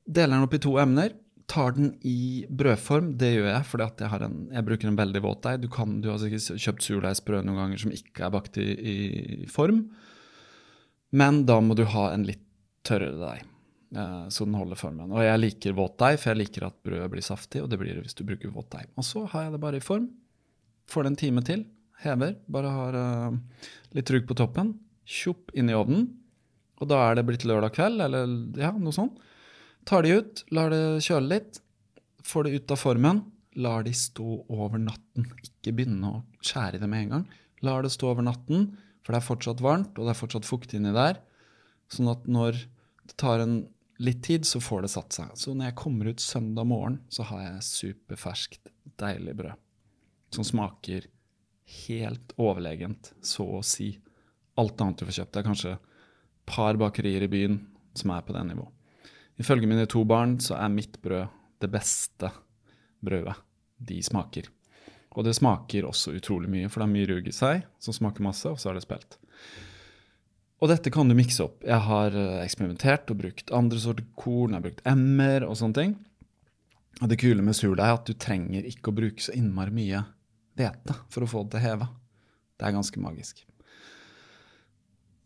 deler 0.08 0.34
den 0.36 0.46
opp 0.46 0.56
i 0.56 0.62
to 0.62 0.74
emner, 0.80 1.14
tar 1.48 1.72
den 1.76 1.92
i 2.04 2.44
brødform. 2.50 3.14
Det 3.20 3.30
gjør 3.32 3.48
jeg 3.50 3.68
fordi 3.70 3.88
jeg, 4.04 4.20
en, 4.26 4.40
jeg 4.52 4.66
bruker 4.66 4.90
en 4.90 4.98
veldig 4.98 5.22
våt 5.24 5.46
deig. 5.46 5.62
Du, 5.62 5.68
du 5.68 6.10
har 6.10 6.18
sikkert 6.20 6.64
kjøpt 6.64 6.84
surdeigsbrød 6.84 7.46
noen 7.46 7.62
ganger 7.62 7.84
som 7.84 7.94
ikke 7.94 8.26
er 8.26 8.34
bakt 8.34 8.58
i, 8.60 8.66
i 8.68 9.48
form. 9.52 9.86
Men 11.16 11.46
da 11.48 11.56
må 11.64 11.76
du 11.76 11.86
ha 11.88 12.10
en 12.12 12.26
litt 12.28 12.44
tørrere 12.84 13.16
deig. 13.20 13.46
Uh, 13.94 14.28
så 14.28 14.44
den 14.44 14.56
holder 14.58 14.76
formen. 14.76 15.12
Og 15.14 15.24
jeg 15.24 15.40
liker 15.40 15.76
våtdeig, 15.76 16.18
for 16.20 16.32
jeg 16.32 16.42
liker 16.42 16.66
at 16.68 16.76
brødet 16.84 17.08
blir 17.12 17.24
saftig, 17.24 17.62
og 17.64 17.70
det 17.72 17.78
blir 17.80 17.96
det 17.96 18.04
hvis 18.04 18.18
du 18.18 18.24
bruker 18.28 18.52
våtdeig. 18.52 18.90
Og 19.00 19.06
så 19.06 19.24
har 19.32 19.46
jeg 19.46 19.54
det 19.56 19.62
bare 19.62 19.80
i 19.80 19.84
form. 19.84 20.10
Får 20.88 21.04
det 21.04 21.12
en 21.12 21.22
time 21.24 21.44
til. 21.46 21.64
Hever. 22.02 22.36
Bare 22.52 22.74
har 22.74 22.98
uh, 22.98 23.38
litt 23.96 24.10
rugg 24.14 24.28
på 24.28 24.36
toppen. 24.38 24.74
Tjopp 25.08 25.54
inn 25.56 25.72
i 25.72 25.76
ovnen. 25.76 26.10
Og 26.78 26.90
da 26.90 27.00
er 27.08 27.18
det 27.18 27.24
blitt 27.26 27.46
lørdag 27.48 27.74
kveld, 27.74 28.04
eller 28.04 28.28
ja, 28.60 28.70
noe 28.76 28.94
sånt. 28.94 29.16
Tar 29.88 30.04
de 30.04 30.18
ut, 30.20 30.44
lar 30.54 30.70
det 30.70 31.00
kjøle 31.06 31.32
litt. 31.32 31.58
Får 32.28 32.46
det 32.46 32.60
ut 32.60 32.74
av 32.74 32.80
formen. 32.82 33.22
Lar 33.58 33.86
de 33.86 33.94
stå 33.96 34.42
over 34.52 34.78
natten. 34.78 35.26
Ikke 35.42 35.74
begynne 35.74 36.12
å 36.12 36.20
skjære 36.44 36.78
i 36.78 36.82
det 36.82 36.90
med 36.92 37.06
en 37.06 37.14
gang. 37.16 37.24
Lar 37.66 37.82
det 37.82 37.90
stå 37.94 38.12
over 38.12 38.26
natten, 38.26 38.68
for 39.02 39.14
det 39.14 39.22
er 39.22 39.26
fortsatt 39.26 39.64
varmt, 39.64 39.96
og 39.96 40.06
det 40.06 40.12
er 40.12 40.20
fortsatt 40.20 40.46
fukt 40.46 40.76
inni 40.76 40.92
der. 40.94 41.18
Sånn 41.90 42.12
at 42.12 42.28
når 42.30 42.60
det 43.08 43.16
tar 43.18 43.42
en 43.42 43.56
litt 43.98 44.22
tid, 44.24 44.46
så 44.46 44.60
får 44.62 44.84
det 44.84 44.90
satt 44.92 45.16
seg. 45.16 45.30
Så 45.34 45.54
når 45.54 45.70
jeg 45.70 45.78
kommer 45.80 46.10
ut 46.10 46.22
søndag 46.22 46.68
morgen, 46.70 47.00
så 47.12 47.26
har 47.30 47.44
jeg 47.44 47.66
superferskt, 47.68 48.72
deilig 49.00 49.36
brød. 49.38 49.64
Som 50.34 50.46
smaker 50.46 51.08
helt 51.86 52.34
overlegent, 52.40 53.12
så 53.24 53.46
å 53.58 53.62
si. 53.66 53.94
Alt 54.58 54.80
annet 54.82 55.00
du 55.00 55.06
får 55.08 55.20
kjøpt. 55.20 55.32
Det 55.34 55.40
er 55.40 55.48
kanskje 55.48 55.74
et 55.76 55.88
par 56.48 56.78
bakerier 56.80 57.26
i 57.26 57.30
byen 57.30 57.60
som 57.98 58.12
er 58.14 58.24
på 58.26 58.34
det 58.36 58.44
nivået. 58.48 58.74
Ifølge 59.38 59.68
mine 59.70 59.86
to 59.86 60.02
barn 60.08 60.38
så 60.42 60.56
er 60.58 60.72
mitt 60.72 60.96
brød 61.02 61.28
det 61.62 61.68
beste 61.70 62.32
brødet 63.04 63.36
de 63.78 64.00
smaker. 64.02 64.48
Og 65.14 65.24
det 65.26 65.36
smaker 65.38 65.86
også 65.86 66.16
utrolig 66.18 66.50
mye, 66.50 66.70
for 66.70 66.82
det 66.82 66.88
er 66.88 66.94
mye 66.94 67.08
rug 67.10 67.30
i 67.30 67.34
seg, 67.34 67.62
som 67.82 67.94
smaker 67.94 68.24
masse, 68.26 68.50
og 68.50 68.58
så 68.58 68.70
er 68.70 68.78
det 68.78 68.84
spelt. 68.84 69.16
Og 70.58 70.70
dette 70.72 70.90
kan 70.90 71.06
du 71.06 71.14
mikse 71.14 71.44
opp. 71.44 71.62
Jeg 71.66 71.78
har 71.86 72.14
eh, 72.18 72.42
eksperimentert 72.42 73.10
og 73.12 73.20
brukt 73.20 73.52
andre 73.54 73.78
sorter 73.82 74.06
korn, 74.18 74.52
jeg 74.52 74.58
har 74.58 74.66
brukt 74.66 74.86
emmer 74.90 75.46
og 75.46 75.58
sånne 75.60 75.78
ting. 75.78 75.96
Og 76.98 77.10
det 77.10 77.20
kule 77.22 77.44
med 77.46 77.54
surdeig 77.54 77.86
er 77.86 77.98
at 77.98 78.08
du 78.08 78.16
trenger 78.18 78.66
ikke 78.66 78.90
å 78.90 78.96
bruke 78.96 79.22
så 79.22 79.34
innmari 79.38 79.74
mye 79.74 80.02
hvete 80.58 80.96
for 81.12 81.22
å 81.22 81.30
få 81.30 81.44
det 81.44 81.54
til 81.54 81.60
å 81.60 81.66
heve. 81.68 81.88
Det 82.58 82.66
er 82.66 82.74
ganske 82.74 83.02
magisk. 83.02 83.44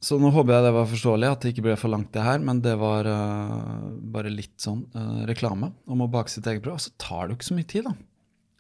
Så 0.02 0.18
nå 0.18 0.32
håper 0.34 0.56
jeg 0.56 0.66
det 0.66 0.74
var 0.74 0.88
forståelig, 0.90 1.28
at 1.30 1.44
det 1.44 1.52
ikke 1.52 1.64
ble 1.68 1.74
for 1.78 1.92
langt, 1.92 2.10
det 2.12 2.24
her. 2.26 2.40
Men 2.42 2.60
det 2.60 2.74
var 2.80 3.06
uh, 3.06 3.84
bare 4.12 4.32
litt 4.34 4.56
sånn 4.60 4.82
uh, 4.96 5.22
reklame 5.30 5.70
om 5.86 6.02
å 6.02 6.10
bake 6.10 6.32
sitt 6.32 6.48
eget 6.50 6.64
brød. 6.64 6.74
Og 6.74 6.82
så 6.82 6.94
tar 7.00 7.28
det 7.28 7.32
jo 7.32 7.38
ikke 7.38 7.48
så 7.48 7.56
mye 7.56 7.70
tid, 7.70 7.86
da. 7.86 7.94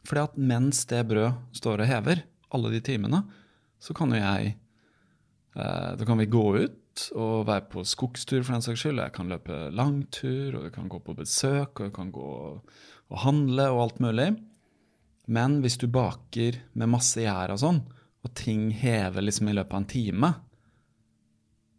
Fordi 0.06 0.22
at 0.22 0.38
mens 0.38 0.84
det 0.90 1.02
brød 1.10 1.58
står 1.58 1.82
og 1.82 1.90
hever, 1.90 2.22
alle 2.54 2.70
de 2.72 2.80
timene, 2.86 3.24
så 3.82 3.94
kan 3.98 4.14
jo 4.14 4.22
jeg 4.22 4.54
da 5.54 6.06
kan 6.06 6.20
vi 6.20 6.30
gå 6.32 6.44
ut 6.64 7.04
og 7.16 7.46
være 7.48 7.66
på 7.72 7.82
skogstur, 7.88 8.42
for 8.42 8.54
den 8.54 8.64
saks 8.64 8.84
skyld. 8.84 9.00
Jeg 9.00 9.14
kan 9.16 9.28
løpe 9.32 9.58
langtur, 9.74 10.58
og 10.58 10.66
jeg 10.66 10.74
kan 10.74 10.88
gå 10.92 11.00
på 11.04 11.16
besøk, 11.16 11.80
og 11.80 11.88
jeg 11.88 11.94
kan 11.96 12.12
gå 12.14 12.30
og 13.12 13.18
handle 13.24 13.68
og 13.72 13.82
alt 13.86 14.00
mulig. 14.04 14.30
Men 15.32 15.60
hvis 15.62 15.78
du 15.80 15.86
baker 15.92 16.58
med 16.72 16.90
masse 16.92 17.22
gjær 17.22 17.54
og 17.54 17.60
sånn, 17.62 17.82
og 18.22 18.34
ting 18.38 18.70
hever 18.78 19.24
liksom 19.24 19.50
i 19.50 19.56
løpet 19.56 19.74
av 19.74 19.82
en 19.82 19.90
time, 19.90 20.32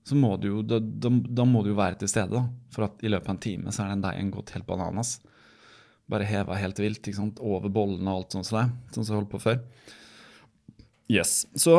så 0.04 0.18
må 0.20 0.34
du 0.38 0.50
jo, 0.50 0.62
da, 0.68 0.80
da, 0.80 1.10
da 1.10 1.46
må 1.48 1.62
du 1.64 1.72
jo 1.72 1.80
være 1.80 2.02
til 2.02 2.12
stede. 2.12 2.36
da. 2.36 2.44
For 2.76 2.90
at 2.90 3.04
i 3.04 3.12
løpet 3.12 3.30
av 3.30 3.36
en 3.38 3.44
time 3.46 3.72
så 3.72 3.86
er 3.86 3.94
den 3.94 4.04
deigen 4.04 4.34
gått 4.34 4.52
helt 4.56 4.68
bananas. 4.68 5.16
Bare 6.12 6.28
heva 6.28 6.58
helt 6.60 6.82
vilt. 6.82 7.00
ikke 7.08 7.22
sant? 7.22 7.40
Over 7.40 7.72
bollene 7.72 8.12
og 8.12 8.24
alt 8.24 8.36
sånt 8.36 8.50
som. 8.50 8.74
Sånn 8.92 9.06
som 9.06 9.14
jeg 9.14 9.22
holdt 9.22 9.32
på 9.32 9.44
før. 9.46 9.62
Yes. 11.12 11.46
Så 11.56 11.78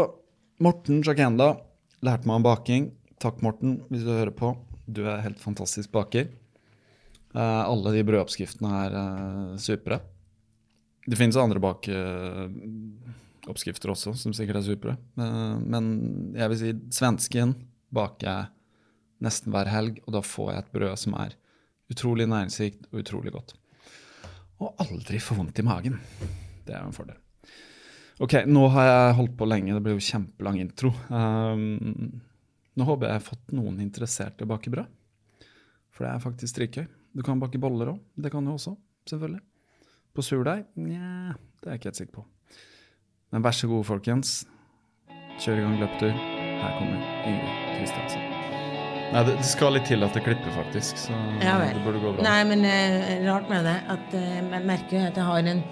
Morten 0.65 1.03
Jakenda 1.05 1.53
Lærte 2.05 2.29
meg 2.29 2.37
om 2.37 2.43
baking. 2.45 2.91
Takk, 3.23 3.39
Morten, 3.41 3.79
hvis 3.89 4.03
du 4.05 4.11
hører 4.13 4.35
på. 4.37 4.51
Du 4.85 5.09
er 5.09 5.25
helt 5.25 5.41
fantastisk 5.41 5.89
baker. 5.95 6.27
Uh, 7.33 7.65
alle 7.65 7.95
de 7.95 8.03
brødoppskriftene 8.05 8.69
er 8.83 8.93
uh, 8.93 9.57
supre. 9.57 10.05
Det 11.09 11.17
finnes 11.17 11.37
andre 11.41 11.57
bakeoppskrifter 11.65 13.89
uh, 13.89 13.97
også, 13.97 14.13
som 14.21 14.37
sikkert 14.37 14.61
er 14.61 14.69
supre. 14.69 14.93
Eh, 15.21 15.57
men 15.61 15.85
jeg 16.37 16.49
vil 16.53 16.61
si 16.61 16.71
svensken 16.97 17.55
baker 17.95 18.27
jeg 18.29 18.45
nesten 19.25 19.53
hver 19.53 19.69
helg, 19.73 19.95
og 20.05 20.11
da 20.17 20.21
får 20.25 20.49
jeg 20.53 20.61
et 20.61 20.75
brød 20.77 20.97
som 21.07 21.13
er 21.21 21.31
utrolig 21.93 22.27
næringsrikt 22.29 22.83
og 22.93 22.99
utrolig 23.05 23.31
godt. 23.37 23.51
Og 24.61 24.69
aldri 24.85 25.19
får 25.21 25.37
vondt 25.41 25.61
i 25.61 25.69
magen. 25.69 25.95
Det 26.65 26.73
er 26.73 26.81
jo 26.81 26.89
en 26.89 26.97
fordel. 26.97 27.19
Ok, 28.23 28.37
nå 28.47 28.69
har 28.71 28.87
jeg 28.87 29.15
holdt 29.19 29.33
på 29.39 29.47
lenge, 29.51 29.75
det 29.75 29.83
blir 29.83 29.97
jo 29.97 30.05
kjempelang 30.07 30.61
intro. 30.63 30.93
Um, 31.11 32.21
nå 32.79 32.87
håper 32.87 33.11
jeg 33.11 33.19
har 33.19 33.25
fått 33.27 33.55
noen 33.55 33.81
interessert 33.83 34.39
i 34.39 34.47
å 34.47 34.51
bake 34.51 34.71
brød. 34.71 34.87
For 35.95 36.07
det 36.07 36.13
er 36.13 36.23
faktisk 36.23 36.61
dritgøy. 36.61 36.87
Du 37.15 37.23
kan 37.27 37.43
bake 37.43 37.59
boller 37.63 37.93
òg. 37.95 37.99
Det 38.15 38.31
kan 38.31 38.47
du 38.47 38.53
også, 38.55 38.77
selvfølgelig. 39.11 39.43
På 40.15 40.23
surdeig? 40.23 40.63
Nja, 40.79 41.35
det 41.63 41.69
er 41.69 41.75
jeg 41.75 41.83
ikke 41.83 41.91
helt 41.91 42.01
sikker 42.01 42.17
på. 42.21 42.25
Men 43.35 43.43
vær 43.43 43.57
så 43.59 43.71
god, 43.71 43.83
folkens. 43.89 44.37
Kjør 45.43 45.59
i 45.59 45.65
gang 45.65 45.75
løpetur. 45.83 46.15
Her 46.63 46.77
kommer 46.79 47.09
Ingrid 47.27 47.57
Kristiansen. 47.81 48.31
Nei, 49.15 49.25
det, 49.27 49.35
det 49.41 49.47
skal 49.47 49.75
litt 49.75 49.87
til 49.91 50.07
at 50.07 50.15
det 50.15 50.23
klipper, 50.27 50.55
faktisk. 50.55 51.03
Så 51.03 51.19
Ja 51.43 51.57
det 51.63 51.83
burde 51.83 51.99
gå 52.03 52.15
bra. 52.15 52.27
Nei, 52.27 52.39
men 52.47 52.63
uh, 52.63 53.27
rart 53.27 53.51
med 53.51 53.67
det 53.67 53.75
at 53.95 54.15
uh, 54.15 54.23
jeg 54.39 54.63
merker 54.71 55.11
at 55.11 55.19
jeg 55.19 55.27
har 55.27 55.51
en 55.51 55.65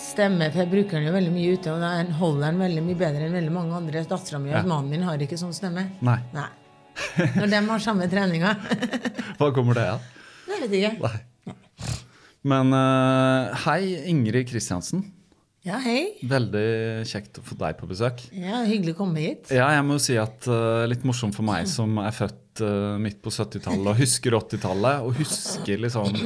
stemme, 0.00 0.48
for 0.52 0.62
jeg 0.64 0.70
bruker 0.72 0.98
den 0.98 1.08
jo 1.08 1.14
veldig 1.14 1.32
mye 1.34 1.52
ute, 1.58 1.74
og 1.74 1.82
da 1.84 1.90
holder 2.20 2.46
den 2.48 2.62
veldig 2.64 2.84
mye 2.88 2.98
bedre 3.00 3.26
enn 3.28 3.36
veldig 3.36 3.52
mange 3.54 3.76
andre. 3.78 4.02
Dattera 4.10 4.40
mi 4.42 4.50
og 4.52 4.56
Ja. 4.58 4.62
mannen 4.66 4.90
min 4.90 5.04
har 5.06 5.20
ikke 5.22 5.38
sånn 5.40 5.54
stemme. 5.56 5.86
Nei. 6.06 6.18
Nei. 6.34 6.48
Når 7.36 7.46
de 7.52 7.60
har 7.70 7.78
samme 7.84 8.08
treninga. 8.10 8.54
Hva 9.38 9.50
kommer 9.56 9.78
det 9.78 9.86
av? 9.94 10.02
Det 10.48 10.58
vet 10.64 10.76
ikke. 10.80 10.92
Nei. 11.04 11.54
Men 12.50 12.72
uh, 12.72 13.52
hei, 13.66 13.80
Ingrid 14.10 14.48
Kristiansen. 14.48 15.02
Ja, 15.66 15.76
hei. 15.84 16.14
Veldig 16.24 17.04
kjekt 17.08 17.36
å 17.36 17.42
få 17.44 17.56
deg 17.60 17.76
på 17.76 17.88
besøk. 17.90 18.22
Ja, 18.32 18.62
Hyggelig 18.64 18.94
å 18.96 19.00
komme 19.02 19.20
hit. 19.20 19.50
Ja, 19.52 19.66
jeg 19.76 19.84
må 19.84 19.98
jo 19.98 20.02
si 20.06 20.16
at 20.20 20.48
uh, 20.48 20.86
litt 20.88 21.04
morsomt 21.04 21.36
for 21.36 21.44
meg 21.44 21.68
som 21.76 21.98
er 22.00 22.14
født 22.16 22.62
uh, 22.64 22.96
midt 23.02 23.20
på 23.24 23.32
70-tallet 23.34 23.92
og 23.92 24.00
husker 24.00 24.38
80-tallet, 24.40 25.04
og 25.04 25.20
husker 25.20 25.84
liksom 25.84 26.16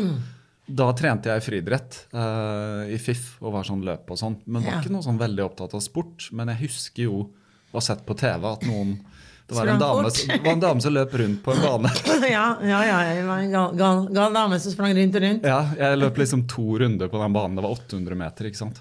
Da 0.67 0.87
trente 0.97 1.29
jeg 1.29 1.43
friidrett 1.45 1.97
uh, 2.17 2.85
i 2.89 2.97
FIF 2.97 3.35
og 3.45 3.53
var 3.59 3.67
sånn 3.69 3.83
løp 3.85 4.09
og 4.15 4.17
sånn, 4.21 4.39
men 4.47 4.65
var 4.65 4.79
Ja. 4.79 4.81
ikke 4.81 4.93
noe 4.95 5.05
sånn 5.05 5.19
veldig 5.21 5.45
opptatt 5.45 5.75
av 5.77 5.83
sport. 5.85 6.31
Men 6.33 6.49
jeg 6.55 6.63
husker 6.69 7.05
jo 7.05 7.19
å 7.27 7.77
ha 7.77 7.83
sett 7.85 8.05
på 8.07 8.17
TV 8.17 8.47
at 8.49 8.65
noen 8.69 8.95
det 9.45 9.59
var, 9.59 9.69
en 9.69 9.77
dame, 9.79 10.09
det 10.09 10.39
var 10.41 10.55
en 10.55 10.61
dame 10.63 10.81
som 10.81 10.95
løp 10.95 11.13
rundt 11.21 11.43
på 11.45 11.53
en 11.53 11.61
bane. 11.61 11.91
Ja, 12.33 12.57
ja, 12.65 12.79
ja, 12.89 13.01
jeg 13.13 13.27
var 13.29 13.43
en 13.45 13.51
gal, 13.53 13.75
gal, 13.77 13.99
gal 14.09 14.33
dame 14.33 14.57
som 14.59 14.73
sprang 14.73 14.95
rundt 14.97 15.19
og 15.19 15.21
rundt. 15.27 15.45
Ja, 15.45 15.59
jeg 15.77 15.99
løp 16.01 16.17
liksom 16.23 16.47
to 16.49 16.79
runder 16.81 17.11
på 17.13 17.21
den 17.21 17.35
banen. 17.37 17.59
Det 17.59 17.65
var 17.67 17.75
800 17.77 18.17
meter, 18.17 18.49
ikke 18.49 18.63
sant. 18.63 18.81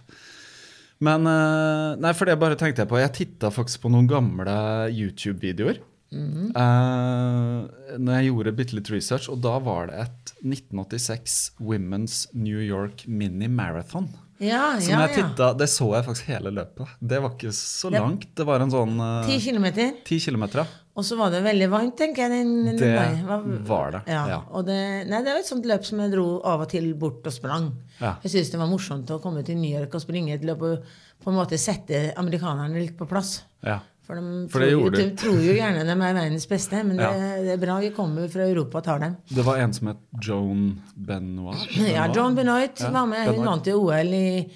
Men 1.04 1.28
eh, 1.28 1.98
Nei, 2.00 2.14
for 2.16 2.32
det 2.32 2.38
bare 2.40 2.56
tenkte 2.56 2.86
jeg 2.86 2.92
på. 2.94 3.02
Jeg 3.02 3.12
titta 3.18 3.52
faktisk 3.52 3.84
på 3.84 3.92
noen 3.92 4.08
gamle 4.08 4.56
YouTube-videoer. 4.96 5.82
Eh, 6.14 7.98
når 8.00 8.18
jeg 8.20 8.30
gjorde 8.32 8.56
bitte 8.58 8.78
litt 8.78 8.92
research, 8.94 9.30
og 9.34 9.42
da 9.44 9.58
var 9.64 9.90
det 9.92 10.02
et 10.08 10.34
1986 10.44 11.40
Women's 11.62 12.28
New 12.34 12.62
York 12.62 13.06
Mini 13.08 13.48
Marathon. 13.48 14.10
Ja, 14.44 14.74
Som 14.82 14.98
ja, 14.98 15.08
jeg 15.08 15.24
ja. 15.38 15.52
Det 15.56 15.70
så 15.72 15.86
jeg 15.94 16.04
faktisk 16.08 16.30
hele 16.34 16.52
løpet. 16.52 16.90
Det 17.00 17.20
var 17.22 17.36
ikke 17.36 17.52
så 17.56 17.92
langt. 17.94 18.26
Det 18.36 18.44
var 18.48 18.64
en 18.66 18.72
sånn 18.74 18.98
Ti 19.28 19.38
kilometer. 19.40 19.94
10 20.04 20.20
kilometer, 20.26 20.64
ja. 20.64 20.80
Og 20.94 21.06
så 21.08 21.16
var 21.18 21.32
det 21.34 21.40
veldig 21.46 21.70
varmt, 21.72 21.96
tenker 21.98 22.26
jeg. 22.28 22.34
Den, 22.44 22.66
den 22.68 22.78
Det 22.82 22.90
dagen. 22.98 23.64
var 23.70 23.92
det, 23.96 24.02
Ja. 24.12 24.26
ja. 24.30 24.42
Det, 24.68 24.76
nei, 25.10 25.22
det 25.24 25.32
var 25.32 25.40
et 25.40 25.48
sånt 25.50 25.66
løp 25.70 25.86
som 25.88 26.02
jeg 26.04 26.12
dro 26.12 26.26
av 26.44 26.66
og 26.66 26.70
til 26.74 26.92
bort 27.00 27.26
og 27.26 27.34
sprang. 27.34 27.72
Ja. 28.02 28.18
Jeg 28.26 28.34
syntes 28.34 28.52
det 28.52 28.60
var 28.62 28.70
morsomt 28.74 29.10
å 29.16 29.22
komme 29.24 29.46
til 29.48 29.58
New 29.62 29.72
York 29.72 29.96
og 29.96 30.04
springe 30.04 30.36
et 30.36 30.44
løp 30.46 30.62
og 30.68 30.84
på 31.24 31.32
en 31.32 31.40
måte 31.40 31.58
sette 31.62 32.12
amerikanerne 32.20 32.78
litt 32.84 32.98
på 33.00 33.08
plass. 33.10 33.40
For 34.04 34.20
de, 34.20 34.50
For 34.52 34.60
det 34.60 34.72
tror, 34.74 34.92
de 34.92 34.98
de. 35.00 35.16
tror 35.16 35.38
jo 35.40 35.54
gjerne 35.56 35.86
de 35.88 35.94
er 35.96 36.16
verdens 36.18 36.46
beste, 36.52 36.82
men 36.84 36.98
det, 37.00 37.06
Ja. 37.08 37.38
det 37.46 37.54
er 37.54 37.62
bra 37.62 37.78
vi 37.80 37.90
kommer 37.96 38.28
fra 38.30 38.44
Europa 38.50 38.82
og 38.82 38.84
tar 38.84 39.00
dem. 39.00 39.14
Det 39.32 39.46
var 39.48 39.58
en 39.64 39.72
som 39.74 39.88
het 39.94 40.02
Joan 40.20 40.66
Benoit. 40.96 41.64
Ja, 41.88 42.10
Joan 42.12 42.36
Benoit 42.36 42.80
Ja, 42.84 42.90
var 42.92 43.06
med. 43.08 43.26
Hun 43.28 43.36
Benoit. 43.38 43.48
vant 43.48 43.66
jo 43.72 43.78
OL 43.86 44.14
i, 44.14 44.50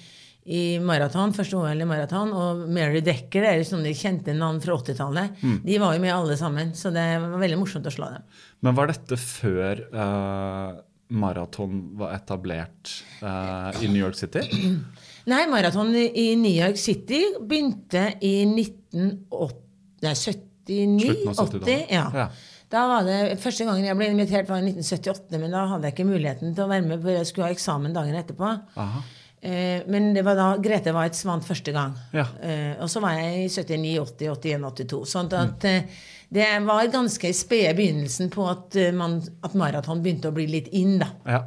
i 0.48 0.60
maraton, 0.84 1.32
første 1.36 1.56
OL 1.56 1.80
i 1.80 1.88
maraton. 1.88 2.30
Og 2.36 2.68
Mary 2.68 3.00
Decker, 3.00 3.40
det 3.40 3.48
er 3.54 3.56
jo 3.62 3.68
sånne 3.70 3.94
kjente 3.96 4.36
navn 4.36 4.60
fra 4.60 4.76
80-tallet. 4.76 5.40
Mm. 5.42 5.56
De 5.64 5.78
var 5.80 5.94
jo 5.96 6.00
med 6.04 6.12
alle 6.14 6.36
sammen, 6.40 6.74
så 6.76 6.92
det 6.92 7.06
var 7.24 7.40
veldig 7.40 7.58
morsomt 7.64 7.88
å 7.88 7.92
slå 7.96 8.12
dem. 8.18 8.22
Men 8.60 8.74
var 8.76 8.86
dette 8.92 9.16
før 9.16 9.80
eh, 9.88 10.78
maraton 11.08 11.80
var 11.98 12.14
etablert 12.16 12.92
eh, 13.22 13.84
i 13.84 13.88
New 13.88 14.00
York 14.00 14.18
City? 14.18 14.44
Nei, 15.32 15.42
maraton 15.50 15.92
i 15.96 16.30
New 16.40 16.52
York 16.52 16.78
City 16.80 17.22
begynte 17.40 18.10
i 18.24 18.34
1980 18.48 19.64
Nei, 19.98 20.14
79? 20.14 21.00
Slutten 21.02 21.28
av 21.28 21.40
80? 21.42 21.86
Ja. 21.90 22.04
Ja. 22.14 22.28
Da 22.68 22.84
var 22.86 23.06
det, 23.06 23.38
Første 23.42 23.64
gangen 23.66 23.86
jeg 23.86 23.96
ble 23.96 24.10
invitert, 24.12 24.50
var 24.50 24.60
i 24.60 24.68
1978, 24.68 25.40
men 25.40 25.54
da 25.56 25.64
hadde 25.72 25.88
jeg 25.88 25.96
ikke 25.96 26.10
muligheten 26.10 26.52
til 26.54 26.66
å 26.66 26.70
være 26.70 26.84
med, 26.84 27.00
for 27.02 27.16
jeg 27.16 27.30
skulle 27.30 27.48
ha 27.48 27.56
eksamen 27.56 27.96
dagen 27.96 28.18
etterpå. 28.18 28.50
Aha. 28.78 29.02
Eh, 29.40 29.86
men 29.86 30.10
det 30.14 30.24
var 30.26 30.36
da 30.38 30.48
Grete 30.60 30.92
Waitz 30.94 31.24
vant 31.26 31.46
første 31.46 31.72
gang. 31.74 31.96
Ja. 32.12 32.26
Eh, 32.42 32.74
og 32.82 32.90
så 32.92 33.02
var 33.02 33.16
jeg 33.16 33.46
i 33.46 33.48
79, 33.48 33.94
80, 34.04 34.32
81, 34.34 34.68
82. 34.68 35.02
Sånn 35.08 35.32
at 35.38 35.66
eh, 35.68 35.98
det 36.28 36.48
var 36.66 36.90
ganske 36.92 37.30
spede 37.34 37.74
begynnelsen 37.76 38.30
på 38.30 38.44
at, 38.50 38.76
eh, 38.76 38.92
man, 38.92 39.22
at 39.42 39.54
maraton 39.56 40.02
begynte 40.04 40.28
å 40.28 40.36
bli 40.36 40.46
litt 40.50 40.68
in, 40.76 40.98
da. 41.00 41.08
Ja. 41.24 41.46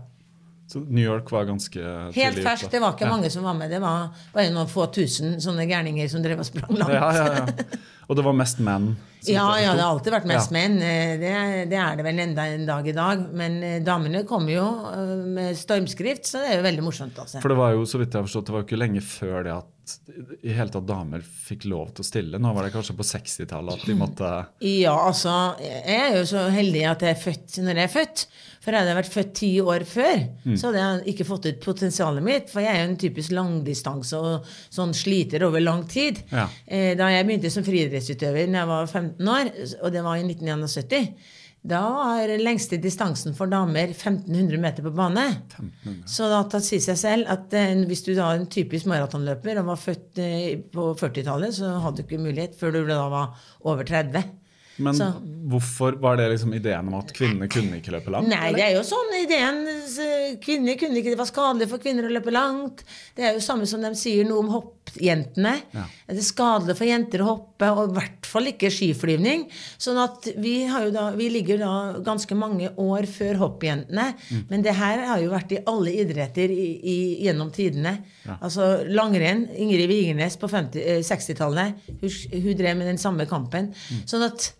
Så 0.72 0.80
New 0.80 1.04
York 1.04 1.32
var 1.32 1.46
ganske 1.46 1.82
Helt 1.84 2.15
tidlig 2.15 2.46
ferskt. 2.46 2.70
ute. 2.70 2.78
Det 2.78 2.80
var 2.80 2.94
ikke 2.96 3.04
ja. 3.06 3.12
mange 3.12 3.30
som 3.30 3.44
var 3.44 3.58
med. 3.60 3.70
Det 3.74 3.82
var 3.84 4.13
bare 4.32 4.54
noen 4.56 4.70
få 4.72 4.86
tusen 4.96 5.36
sånne 5.44 5.65
gærninger 5.67 6.08
som 6.08 6.24
drev 6.24 6.39
og 6.39 6.48
sprang 6.48 6.78
langt. 6.80 6.94
Ja, 6.96 7.10
ja, 7.12 7.26
ja. 7.41 7.80
Og 8.12 8.17
det 8.19 8.26
var 8.28 8.36
mest 8.36 8.60
menn. 8.60 8.91
Ja, 9.24 9.45
ja, 9.62 9.76
det 9.78 9.84
har 9.86 9.91
alltid 9.93 10.12
vært 10.15 10.26
mest 10.28 10.50
Ja. 10.52 10.56
menn. 10.58 10.80
Eh, 10.82 11.13
Det, 11.21 11.69
det 11.71 11.78
er 11.80 11.95
det 11.95 12.04
vel 12.08 12.19
enda 12.19 12.45
en 12.52 12.65
dag 12.67 12.88
i 12.89 12.91
dag. 12.97 13.21
Men 13.38 13.60
eh, 13.63 13.80
damene 13.86 14.26
kommer 14.28 14.52
jo 14.52 14.65
eh, 14.91 15.13
med 15.38 15.56
stormskrift, 15.56 16.26
så 16.28 16.41
det 16.41 16.50
er 16.52 16.58
jo 16.60 16.65
veldig 16.67 16.84
morsomt. 16.89 17.19
Altså. 17.21 17.39
For 17.39 17.54
det 17.54 17.58
var 17.62 17.71
jo 17.78 17.86
så 17.88 18.02
vidt 18.02 18.12
jeg 18.12 18.19
har 18.19 18.28
forstått, 18.28 18.50
det 18.50 18.56
var 18.58 18.63
jo 18.65 18.67
ikke 18.67 18.82
lenge 18.82 19.02
før 19.06 19.43
det 19.47 19.54
at 19.60 19.67
i 20.45 20.54
hele 20.56 20.71
tatt 20.71 20.86
damer 20.88 21.24
fikk 21.26 21.65
lov 21.67 21.89
til 21.95 22.04
å 22.04 22.08
stille. 22.08 22.39
Nå 22.39 22.52
var 22.56 22.63
det 22.67 22.74
kanskje 22.74 22.93
på 22.95 23.04
60-tallet 23.08 23.80
at 23.82 23.86
de 23.89 23.95
måtte 23.97 24.30
Ja, 24.84 24.93
altså, 25.08 25.34
jeg 25.62 25.97
er 26.02 26.15
jo 26.19 26.26
så 26.30 26.45
heldig 26.54 26.84
at 26.91 27.02
jeg 27.06 27.15
er 27.15 27.21
født 27.21 27.58
når 27.65 27.82
jeg 27.82 27.89
er 27.89 27.93
født. 27.95 28.26
For 28.62 28.78
hadde 28.78 28.91
jeg 28.91 28.97
vært 29.00 29.10
født 29.15 29.32
ti 29.39 29.47
år 29.62 29.84
før, 29.89 30.19
Mm. 30.45 30.54
så 30.58 30.69
hadde 30.69 30.82
jeg 30.82 31.13
ikke 31.15 31.26
fått 31.26 31.45
ut 31.50 31.60
potensialet 31.65 32.21
mitt. 32.26 32.50
For 32.54 32.62
jeg 32.62 32.69
er 32.78 32.84
jo 32.86 32.89
en 32.91 32.97
typisk 33.02 33.34
langdistanse 33.34 34.17
og 34.21 34.45
sånn 34.74 34.93
sliter 34.97 35.41
over 35.47 35.62
lang 35.62 35.82
tid. 35.89 36.21
Ja. 36.32 36.45
Da 36.69 37.10
jeg 37.10 37.26
begynte 37.26 37.50
som 37.54 37.65
friidrettsutøver 37.65 38.01
da 38.02 38.62
jeg 38.62 38.68
var 38.68 38.88
15 38.88 39.28
år, 39.28 39.52
og 39.84 39.92
det 39.94 40.04
var 40.04 40.16
i 40.18 40.24
1971, 40.26 41.14
da 41.62 41.82
var 41.94 42.32
lengste 42.42 42.80
distansen 42.82 43.36
for 43.38 43.46
damer 43.46 43.92
1500 43.94 44.58
meter 44.58 44.82
på 44.82 44.90
bane. 44.98 45.28
Så 46.10 46.26
da 46.32 46.42
det 46.50 46.64
sier 46.66 46.82
seg 46.82 46.98
selv 46.98 47.30
at 47.30 47.54
eh, 47.54 47.76
hvis 47.86 48.02
du 48.08 48.16
da 48.18 48.32
er 48.34 48.40
en 48.42 48.48
typisk 48.50 48.90
maratonløper 48.90 49.60
og 49.62 49.70
var 49.70 49.78
født 49.78 50.18
eh, 50.26 50.56
på 50.74 50.96
40-tallet, 50.98 51.54
så 51.54 51.76
hadde 51.84 52.02
du 52.02 52.08
ikke 52.08 52.24
mulighet 52.24 52.58
før 52.58 52.72
du 52.80 52.86
da 52.90 53.04
var 53.14 53.36
over 53.62 53.84
30. 53.86 54.24
Men 54.82 54.96
Så- 54.96 55.12
hvorfor 55.52 56.00
var 56.02 56.16
det 56.18 56.30
liksom 56.32 56.54
ideen 56.58 56.88
om 56.88 56.96
at 56.98 57.12
kvinnene 57.14 57.46
kunne 57.52 57.78
ikke 57.78 57.92
løpe 57.94 58.10
langt? 58.10 58.30
Nei, 58.32 58.54
det 58.56 58.64
er 58.64 58.72
jo 58.78 58.82
sånn 58.88 59.12
ideen. 59.20 59.60
Kvinner 60.42 60.78
kunne 60.80 60.98
ikke, 60.98 61.12
Det 61.12 61.18
var 61.20 61.26
skadelig 61.30 61.68
for 61.70 61.78
kvinner 61.78 62.08
å 62.08 62.10
løpe 62.16 62.32
langt. 62.34 62.82
Det 63.14 63.24
er 63.28 63.34
jo 63.36 63.40
samme 63.46 63.68
som 63.70 63.82
de 63.84 63.92
sier 64.00 64.26
noe 64.26 64.40
om 64.40 64.50
hoppjentene. 64.56 65.54
Ja. 65.76 65.84
Det 66.08 66.18
er 66.18 66.26
skadelig 66.26 66.78
for 66.80 66.86
jenter 66.90 67.22
å 67.22 67.28
hoppe, 67.30 67.51
og 67.69 67.91
i 67.91 67.95
hvert 67.97 68.30
fall 68.30 68.50
ikke 68.52 68.71
skiflyvning. 68.74 69.45
Sånn 69.82 70.00
at 70.02 70.30
vi, 70.41 70.56
da, 70.93 71.10
vi 71.17 71.30
ligger 71.34 71.62
da 71.62 71.74
ganske 72.06 72.38
mange 72.38 72.71
år 72.82 73.08
før 73.12 73.41
hoppjentene. 73.43 74.08
Mm. 74.30 74.45
Men 74.50 74.65
det 74.65 74.76
her 74.80 75.06
har 75.12 75.21
jo 75.24 75.34
vært 75.34 75.54
i 75.56 75.62
alle 75.69 75.93
idretter 76.04 76.54
i, 76.54 76.69
i, 76.82 76.97
gjennom 77.28 77.52
tidene. 77.54 77.97
Altså 78.39 78.71
langrenn. 78.89 79.47
Ingrid 79.52 79.89
Vigernes 79.91 80.39
på 80.41 80.50
50 80.52 80.82
eh, 80.82 81.04
60-tallet. 81.06 81.86
Hun, 82.02 82.17
hun 82.34 82.58
drev 82.58 82.82
med 82.82 82.91
den 82.93 83.02
samme 83.02 83.28
kampen. 83.30 83.71
Mm. 83.71 84.04
Sånn 84.10 84.26
at 84.28 84.52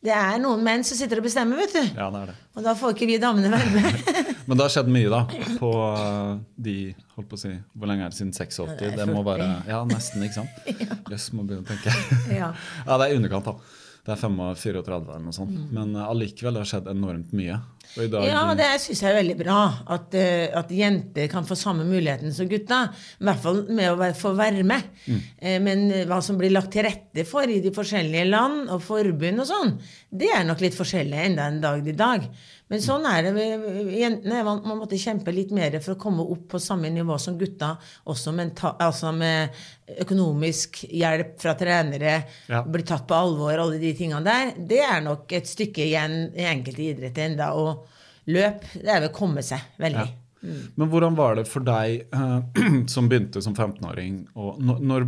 det 0.00 0.12
er 0.16 0.38
noen 0.40 0.62
menn 0.64 0.80
som 0.86 0.96
sitter 0.96 1.20
og 1.20 1.26
bestemmer, 1.26 1.58
vet 1.60 1.74
du. 1.76 1.82
Ja, 1.98 2.06
det 2.08 2.22
er 2.22 2.30
det. 2.30 2.36
Og 2.56 2.64
da 2.64 2.72
får 2.76 2.94
ikke 2.94 3.08
vi 3.10 3.18
damene 3.20 3.50
være 3.52 3.72
med. 3.74 3.98
Men 4.48 4.56
det 4.56 4.64
har 4.64 4.72
skjedd 4.72 4.88
mye, 4.90 5.10
da. 5.12 5.18
På 5.60 5.72
uh, 5.76 6.38
de 6.56 6.76
holdt 7.18 7.28
på 7.28 7.36
å 7.36 7.40
si, 7.42 7.52
Hvor 7.76 7.90
lenge 7.90 8.06
er 8.06 8.14
det 8.14 8.16
siden 8.16 8.32
86? 8.32 8.62
Ja, 8.64 8.76
det 8.80 8.94
Det 8.96 9.06
må 9.10 9.20
40. 9.20 9.26
være 9.28 9.48
Ja, 9.68 9.82
nesten, 9.90 10.24
ikke 10.24 10.38
sant? 10.40 10.72
Jøss, 11.12 11.28
må 11.36 11.44
begynne 11.44 11.66
å 11.66 11.68
tenke. 11.68 11.92
Ja. 12.32 12.48
ja, 12.86 12.96
det 12.96 13.10
er 13.10 13.12
i 13.12 13.20
underkant, 13.20 13.52
da. 13.52 13.76
Det 14.06 14.14
er 14.14 14.20
35 14.22 14.80
eller 14.88 15.22
noe 15.24 15.36
sånt. 15.36 15.52
Mm. 15.52 15.68
Men 15.76 15.96
uh, 15.98 16.08
allikevel 16.08 16.56
det 16.56 16.64
har 16.64 16.72
skjedd 16.72 16.90
enormt 16.92 17.34
mye. 17.36 17.60
Dag 17.90 18.22
Ja, 18.22 18.42
det 18.54 18.68
syns 18.84 19.00
jeg 19.02 19.10
er 19.10 19.18
veldig 19.18 19.34
bra. 19.40 19.58
At, 19.90 20.14
eh, 20.14 20.46
at 20.54 20.70
jenter 20.70 21.26
kan 21.32 21.46
få 21.46 21.56
samme 21.58 21.82
muligheten 21.88 22.32
som 22.34 22.46
gutta. 22.48 22.84
I 23.18 23.26
hvert 23.26 23.42
fall 23.42 23.64
med 23.66 23.90
å 23.90 24.10
få 24.14 24.30
være 24.38 24.62
med. 24.66 24.86
Eh, 25.40 25.58
Men 25.58 25.90
eh, 25.90 26.06
hva 26.06 26.20
som 26.22 26.38
blir 26.38 26.54
lagt 26.54 26.70
til 26.70 26.86
rette 26.86 27.26
for 27.26 27.50
i 27.50 27.58
de 27.60 27.72
forskjellige 27.74 28.28
land 28.30 28.70
og 28.70 28.84
forbund 28.86 29.42
og 29.42 29.50
sånn, 29.50 29.74
det 30.10 30.30
er 30.36 30.46
nok 30.46 30.62
litt 30.62 30.78
forskjellig 30.78 31.24
enda 31.26 31.50
en 31.50 31.60
dag 31.60 31.86
i 31.86 31.96
dag. 31.98 32.30
Men 32.70 32.82
sånn 32.84 33.06
er 33.10 33.26
det. 33.26 33.46
Jentene 33.98 34.44
man, 34.46 34.60
man 34.62 34.78
måtte 34.78 34.98
kjempe 35.00 35.32
litt 35.34 35.50
mer 35.56 35.74
for 35.82 35.96
å 35.96 36.00
komme 36.00 36.22
opp 36.22 36.44
på 36.52 36.60
samme 36.62 36.90
nivå 36.94 37.16
som 37.18 37.34
gutta. 37.40 37.72
Også 38.06 38.30
menta, 38.36 38.76
altså 38.78 39.10
med 39.14 39.56
økonomisk 40.04 40.84
hjelp 40.86 41.34
fra 41.42 41.56
trenere, 41.58 42.14
Ja. 42.48 42.62
bli 42.62 42.82
tatt 42.86 43.08
på 43.10 43.18
alvor, 43.18 43.58
alle 43.58 43.80
de 43.82 43.92
tingene 43.98 44.22
der. 44.24 44.54
Det 44.56 44.78
er 44.86 45.00
nok 45.02 45.32
et 45.32 45.50
stykke 45.50 45.82
igjen 45.88 46.30
i 46.38 46.46
enkelte 46.46 46.86
idretter 46.92 47.26
enda. 47.32 47.50
Og 47.58 47.86
løp, 48.30 48.62
det 48.78 48.86
er 48.88 49.00
vel 49.00 49.10
å 49.10 49.16
komme 49.18 49.42
seg 49.42 49.60
veldig. 49.82 50.06
Men 50.42 50.88
hvordan 50.88 51.16
var 51.18 51.34
det 51.36 51.42
for 51.48 51.60
deg 51.60 52.06
eh, 52.16 52.60
som 52.94 53.08
begynte 53.10 53.42
som 53.44 53.52
15-åring? 53.54 54.14
Når, 54.34 54.78
når 54.88 55.04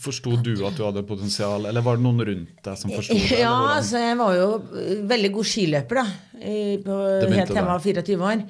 forsto 0.00 0.36
du 0.40 0.54
at 0.66 0.76
du 0.78 0.84
hadde 0.86 1.02
potensial, 1.06 1.66
eller 1.68 1.84
var 1.84 1.98
det 1.98 2.04
noen 2.06 2.22
rundt 2.28 2.62
deg 2.64 2.78
som 2.80 2.90
forsto 2.94 3.12
det? 3.18 3.40
Ja, 3.42 3.52
altså 3.76 4.00
jeg 4.00 4.16
var 4.22 4.34
jo 4.38 4.46
eh, 4.80 5.02
veldig 5.10 5.32
god 5.36 5.50
skiløper 5.50 6.00
da. 6.00 6.06
i- 6.40 6.78
På, 6.84 6.96
helt 7.28 7.46
til 7.52 7.60
jeg 7.60 7.68
var 7.68 7.84
24 7.84 8.28
år. 8.30 8.44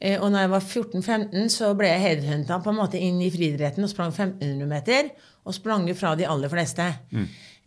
Eh, 0.00 0.16
Og 0.20 0.32
når 0.32 0.40
jeg 0.46 0.50
var 0.56 0.66
14-15, 0.70 1.48
så 1.58 1.74
ble 1.78 1.92
jeg 1.92 2.04
headhunta 2.06 2.58
på 2.64 2.72
en 2.72 2.80
måte 2.80 2.98
inn 3.00 3.20
i 3.22 3.30
friidretten 3.30 3.84
og 3.84 3.92
sprang 3.92 4.10
1500 4.16 4.66
meter. 4.72 5.12
Og 5.44 5.54
sprang 5.56 5.86
jo 5.88 5.94
fra 5.96 6.14
de 6.18 6.24
aller 6.28 6.48
fleste. 6.52 6.88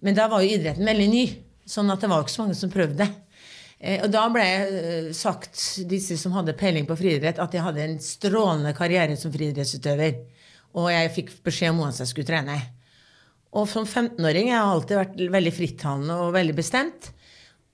Men 0.02 0.18
da 0.18 0.28
var 0.28 0.42
jo 0.42 0.50
idretten 0.58 0.86
veldig 0.86 1.10
ny, 1.10 1.24
sånn 1.70 1.90
at 1.94 2.02
det 2.02 2.10
var 2.10 2.22
ikke 2.26 2.34
så 2.34 2.44
mange 2.48 2.58
som 2.58 2.70
prøvde. 2.74 3.06
Eh, 3.06 3.31
Og 3.82 4.12
da 4.13 4.28
ble 4.30 4.44
jeg 4.46 4.82
eh, 4.82 5.08
sagt, 5.17 5.58
disse 5.89 6.17
som 6.22 6.36
hadde 6.38 6.54
peiling 6.58 6.86
på 6.86 6.98
friidrett, 7.00 7.39
at 7.41 7.56
jeg 7.56 7.65
hadde 7.65 7.82
en 7.82 7.98
strålende 8.04 8.76
karriere 8.78 9.15
som 9.17 9.34
friidrettsutøver. 9.34 10.20
Og 10.78 10.91
jeg 10.94 11.13
fikk 11.15 11.32
beskjed 11.46 11.74
om 11.74 11.82
hvordan 11.82 12.04
jeg 12.04 12.12
skulle 12.12 12.30
trene. 12.30 12.60
Og 13.58 13.65
som 13.67 13.88
15-åring 13.88 14.52
jeg 14.52 14.60
har 14.60 14.70
alltid 14.70 15.00
vært 15.00 15.24
veldig 15.34 15.54
frittalende 15.56 16.20
og 16.24 16.36
veldig 16.38 16.56
bestemt. 16.56 17.10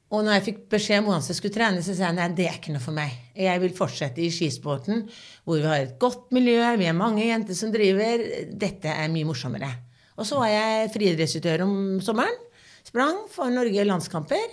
Og 0.07 0.23
når 0.23 0.37
jeg 0.37 0.45
fikk 0.45 0.61
beskjed 0.71 1.01
om 1.01 1.09
hvordan 1.09 1.27
jeg 1.27 1.37
skulle 1.41 1.57
trene, 1.57 1.83
så 1.83 1.93
sa 1.93 2.07
jeg 2.07 2.17
nei, 2.17 2.29
det 2.37 2.45
er 2.47 2.55
ikke 2.61 2.73
noe 2.77 2.85
for 2.85 2.95
meg. 2.95 3.11
Jeg 3.35 3.61
vil 3.61 3.75
fortsette 3.75 4.23
i 4.23 4.31
skisporten, 4.31 5.03
hvor 5.43 5.59
vi 5.59 5.67
har 5.67 5.83
et 5.83 5.97
godt 5.99 6.31
miljø, 6.35 6.61
vi 6.79 6.87
er 6.87 6.95
mange 6.95 7.27
jenter 7.27 7.57
som 7.59 7.73
driver. 7.73 8.23
Dette 8.47 8.95
er 8.95 9.11
mye 9.11 9.27
morsommere. 9.27 9.73
Og 10.15 10.25
så 10.25 10.39
var 10.39 10.53
jeg 10.53 10.93
friidrettsutøver 10.95 11.65
om 11.67 11.75
sommeren. 12.01 12.39
Sprang 12.87 13.25
for 13.29 13.51
Norge 13.51 13.83
landskamper. 13.83 14.47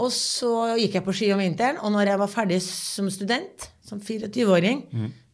Og 0.00 0.08
så 0.14 0.52
gikk 0.80 0.94
jeg 0.96 1.04
på 1.04 1.12
ski 1.12 1.32
om 1.34 1.42
vinteren, 1.42 1.76
og 1.84 1.92
når 1.92 2.06
jeg 2.14 2.20
var 2.22 2.30
ferdig 2.32 2.60
som 2.64 3.10
student, 3.12 3.66
som 3.84 4.00
24-åring, 4.00 4.86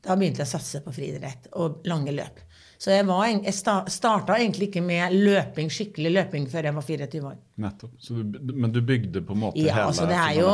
da 0.03 0.17
begynte 0.19 0.43
jeg 0.43 0.49
å 0.49 0.51
satse 0.57 0.81
på 0.83 0.93
friidrett 0.97 1.47
og 1.61 1.85
lange 1.87 2.11
løp. 2.17 2.41
Så 2.79 2.93
jeg, 2.95 3.07
var, 3.09 3.25
jeg 3.27 3.55
starta 3.91 4.37
egentlig 4.39 4.69
ikke 4.69 4.83
med 4.87 5.15
løping, 5.15 5.71
skikkelig 5.71 6.13
løping 6.15 6.45
før 6.51 6.69
jeg 6.69 6.75
var 6.77 6.85
24 6.87 7.23
år. 7.27 7.37
Nettopp. 7.65 7.95
Så 7.99 8.19
du, 8.23 8.39
men 8.55 8.71
du 8.75 8.79
bygde 8.87 9.23
på 9.27 9.35
en 9.35 9.41
måte 9.43 9.59
Ja, 9.63 9.75
hele 9.81 9.87
altså 9.91 10.07
det 10.07 10.19
er 10.19 10.37
jo. 10.39 10.53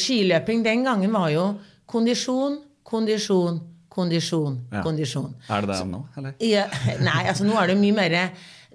Skiløping 0.00 0.64
den 0.66 0.84
gangen 0.84 1.12
var 1.16 1.30
jo 1.32 1.46
kondisjon, 1.88 2.58
kondisjon, 2.84 3.60
kondisjon, 3.92 4.58
Ja. 4.72 4.82
kondisjon. 4.84 5.32
Er 5.48 5.64
det 5.64 5.72
det 5.72 5.78
ennå, 5.86 6.02
eller? 6.16 6.34
Ja, 6.44 6.66
nei, 7.08 7.22
altså 7.28 7.48
nå 7.48 7.56
er 7.60 7.72
det 7.72 7.78
mye 7.80 7.96
mer 7.96 8.18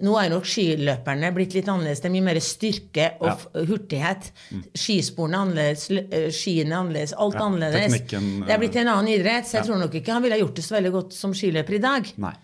nå 0.04 0.14
er 0.20 0.30
nok 0.30 0.44
skiløperne 0.46 1.30
blitt 1.34 1.54
litt 1.56 1.68
annerledes. 1.68 2.00
Det 2.02 2.08
er 2.10 2.14
mye 2.14 2.26
mer 2.28 2.40
styrke 2.44 3.06
og 3.20 3.26
Ja. 3.28 3.64
hurtighet. 3.68 4.30
Skisporene 4.74 5.34
er 5.34 5.44
annerledes, 5.46 5.90
eh, 5.90 6.28
skiene 6.30 6.72
er 6.72 6.78
annerledes, 6.82 7.12
alt 7.18 7.34
Ja, 7.34 7.40
er 7.40 7.46
annerledes. 7.48 7.98
Det 8.46 8.50
er 8.54 8.58
blitt 8.62 8.76
en 8.76 8.88
annen 8.88 9.08
idrett, 9.08 9.44
så 9.46 9.58
jeg 9.58 9.64
ja. 9.64 9.72
tror 9.72 9.80
nok 9.82 9.94
ikke 9.94 10.12
han 10.12 10.22
ville 10.22 10.38
gjort 10.38 10.54
det 10.54 10.64
så 10.64 10.76
veldig 10.78 10.92
godt 10.92 11.12
som 11.12 11.32
skiløper 11.34 11.74
i 11.74 11.78
dag. 11.78 12.12
Nei. 12.18 12.34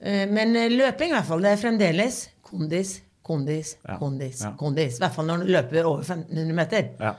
Eh, 0.00 0.26
Men 0.26 0.54
eh, 0.56 0.68
løping 0.70 1.10
i 1.10 1.14
hvert 1.16 1.26
fall, 1.26 1.40
det 1.40 1.52
er 1.52 1.62
fremdeles 1.62 2.28
kondis, 2.42 3.00
kondis, 3.22 3.76
kondis, 3.98 4.44
kondis. 4.56 4.96
I 4.96 5.02
hvert 5.04 5.14
fall 5.14 5.26
når 5.26 5.38
du 5.46 5.52
løper 5.52 5.84
over 5.84 6.02
1500 6.04 6.54
meter. 6.54 6.90
Ja. 7.00 7.14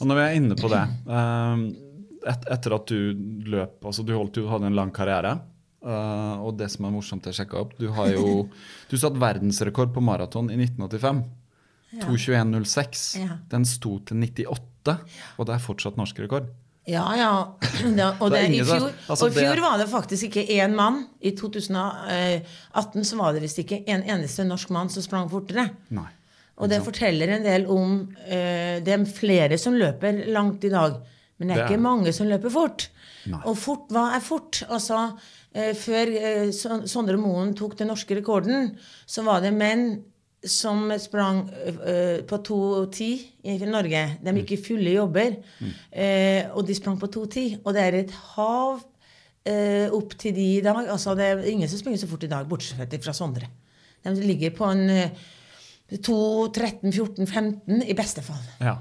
Og 0.00 0.06
når 0.06 0.14
vi 0.14 0.22
er 0.22 0.36
inne 0.40 0.54
på 0.58 0.68
det 0.68 0.82
et, 2.26 2.46
Etter 2.50 2.74
at 2.74 2.86
du 2.86 3.14
løp 3.46 3.84
altså 3.84 4.04
Du 4.04 4.14
holdt 4.16 4.36
jo, 4.40 4.48
hadde 4.48 4.66
en 4.66 4.74
lang 4.78 4.90
karriere. 4.94 5.36
Eh, 5.84 6.42
og 6.44 6.56
det 6.58 6.70
som 6.72 6.88
er 6.88 6.94
morsomt, 6.96 7.26
jeg 7.28 7.34
sjekka 7.38 7.60
opp 7.60 7.76
Du 7.78 7.88
har 7.92 8.10
jo 8.14 8.48
du 8.90 8.96
satt 9.00 9.16
verdensrekord 9.20 9.92
på 9.94 10.02
maraton 10.04 10.50
i 10.50 10.56
1985. 10.58 11.24
2.21,06. 11.94 13.04
Ja. 13.22 13.36
Den 13.50 13.64
sto 13.68 13.98
til 14.02 14.18
98, 14.18 14.96
og 15.38 15.46
det 15.46 15.54
er 15.54 15.62
fortsatt 15.62 15.98
norsk 16.00 16.18
rekord. 16.24 16.48
Ja, 16.90 17.04
ja. 17.16 17.30
Det, 17.96 18.08
og, 18.20 18.30
Det 18.34 18.42
i 18.50 18.58
fjor, 18.60 18.90
altså 19.08 19.28
og 19.28 19.30
i 19.30 19.38
fjor 19.38 19.54
det- 19.56 19.62
var 19.64 19.78
det 19.80 19.86
faktisk 19.88 20.26
ikke 20.28 20.44
én 20.58 20.74
mann. 20.76 21.06
I 21.22 21.30
2018 21.32 23.04
så 23.04 23.16
var 23.16 23.32
det 23.32 23.42
visst 23.44 23.58
ikke 23.62 23.82
en 23.86 24.02
eneste 24.02 24.44
norsk 24.44 24.70
mann 24.74 24.90
som 24.92 25.02
sprang 25.02 25.30
fortere. 25.32 25.70
Nei. 25.94 26.10
Og 26.60 26.68
det 26.70 26.84
forteller 26.84 27.32
en 27.34 27.42
del 27.42 27.64
om 27.66 27.94
uh, 28.06 28.76
Det 28.84 28.92
er 28.94 29.04
flere 29.10 29.56
som 29.58 29.74
løper 29.74 30.20
langt 30.30 30.62
i 30.64 30.70
dag, 30.70 31.00
men 31.38 31.48
det 31.48 31.56
er 31.56 31.56
Det 31.56 31.64
er 31.64 31.72
ikke 31.72 31.82
mange 31.82 32.12
som 32.14 32.28
løper 32.30 32.52
fort. 32.52 32.88
Nei. 33.26 33.40
Og 33.48 33.56
fort, 33.58 33.88
hva 33.90 34.12
er 34.14 34.22
fort? 34.22 34.60
Altså, 34.68 35.00
før 35.54 36.10
eh, 36.18 36.48
Sondre 36.54 37.18
Moen 37.20 37.52
tok 37.54 37.76
den 37.78 37.92
norske 37.92 38.16
rekorden, 38.18 38.72
så 39.06 39.22
var 39.26 39.44
det 39.44 39.52
menn 39.54 40.02
som 40.44 40.90
sprang 41.00 41.44
eh, 41.48 42.24
på 42.28 42.38
2,10 42.44 43.04
i 43.48 43.54
Norge. 43.70 44.02
De 44.20 44.34
gikk 44.40 44.56
i 44.56 44.60
fulle 44.60 44.96
jobber, 44.96 45.38
eh, 45.90 46.50
og 46.52 46.66
de 46.68 46.76
sprang 46.76 46.98
på 47.00 47.08
2,10. 47.08 47.60
Og 47.62 47.70
det 47.76 47.84
er 47.84 47.98
et 48.02 48.16
hav 48.34 48.82
eh, 49.48 49.86
opp 49.94 50.16
til 50.20 50.34
de 50.36 50.48
i 50.58 50.64
dag. 50.64 50.82
Altså, 50.84 51.14
det 51.16 51.30
er 51.30 51.46
ingen 51.52 51.70
som 51.70 51.80
springer 51.80 52.02
så 52.02 52.10
fort 52.10 52.26
i 52.26 52.32
dag, 52.32 52.48
bortsett 52.50 52.98
fra 53.04 53.16
Sondre. 53.16 53.48
De 54.04 54.18
ligger 54.20 54.52
på 54.56 54.68
en 54.68 54.84
eh, 54.92 55.22
2, 55.94 56.18
13, 56.50 56.90
14, 56.92 57.26
15 57.26 57.86
i 57.86 57.96
beste 57.96 58.24
fall. 58.24 58.42
Ja. 58.60 58.78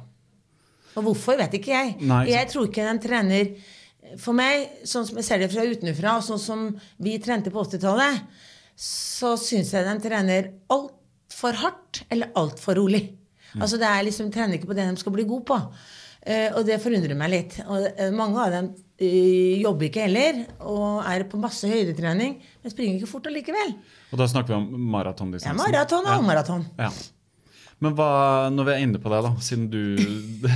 Og 0.98 1.08
hvorfor, 1.08 1.38
vet 1.40 1.56
ikke 1.58 1.74
jeg. 1.74 1.96
Nei, 2.06 2.26
jeg 2.32 2.50
tror 2.52 2.68
ikke 2.68 2.86
en 2.90 3.02
trener 3.02 3.56
For 4.22 4.36
meg, 4.38 4.70
sånn 4.90 5.06
som 5.08 5.18
jeg 5.20 5.28
ser 5.28 5.42
det 5.44 5.52
fra 5.54 5.66
utenfra, 5.66 6.18
og 6.20 6.26
sånn 6.26 6.42
som 6.42 6.66
vi 7.04 7.18
trente 7.24 7.52
på 7.54 7.64
80-tallet, 7.64 8.24
så 8.76 9.36
syns 9.40 9.74
jeg 9.74 9.86
de 9.86 9.94
trener 10.04 10.52
altfor 10.74 11.60
hardt 11.62 12.04
eller 12.14 12.34
altfor 12.40 12.78
rolig. 12.82 13.04
Mm. 13.54 13.62
Altså 13.62 13.78
det 13.82 13.90
er 13.90 14.08
liksom 14.08 14.32
trener 14.34 14.58
ikke 14.58 14.72
på 14.72 14.78
det 14.78 14.88
de 14.90 14.98
skal 15.02 15.14
bli 15.16 15.28
gode 15.30 15.46
på. 15.50 15.60
Uh, 16.24 16.50
og 16.56 16.62
det 16.66 16.80
forundrer 16.82 17.18
meg 17.20 17.34
litt. 17.34 17.58
Og 17.68 17.84
uh, 18.00 18.10
mange 18.16 18.40
av 18.40 18.54
dem 18.54 18.70
uh, 18.72 19.54
jobber 19.60 19.90
ikke 19.90 20.06
heller, 20.08 20.44
og 20.64 21.02
er 21.10 21.26
på 21.30 21.40
masse 21.42 21.68
høydetrening, 21.68 22.38
men 22.64 22.74
springer 22.74 22.98
ikke 23.02 23.12
fort 23.12 23.28
allikevel. 23.30 23.76
Og 24.14 24.22
da 24.22 24.30
snakker 24.32 24.56
vi 24.56 24.60
om 24.62 24.88
maratondistansen. 24.94 25.60
Ja, 25.60 25.68
maraton 25.68 26.06
og 26.06 26.10
Ja. 26.10 26.16
halvmaraton. 26.16 26.66
Ja. 26.80 26.92
Men 27.84 27.98
hva, 27.98 28.10
når 28.56 28.70
vi 28.70 28.72
er 28.78 28.86
inne 28.86 29.02
på 29.04 29.12
det, 29.12 29.20
da, 29.26 29.34
siden 29.44 29.68
du 29.74 29.82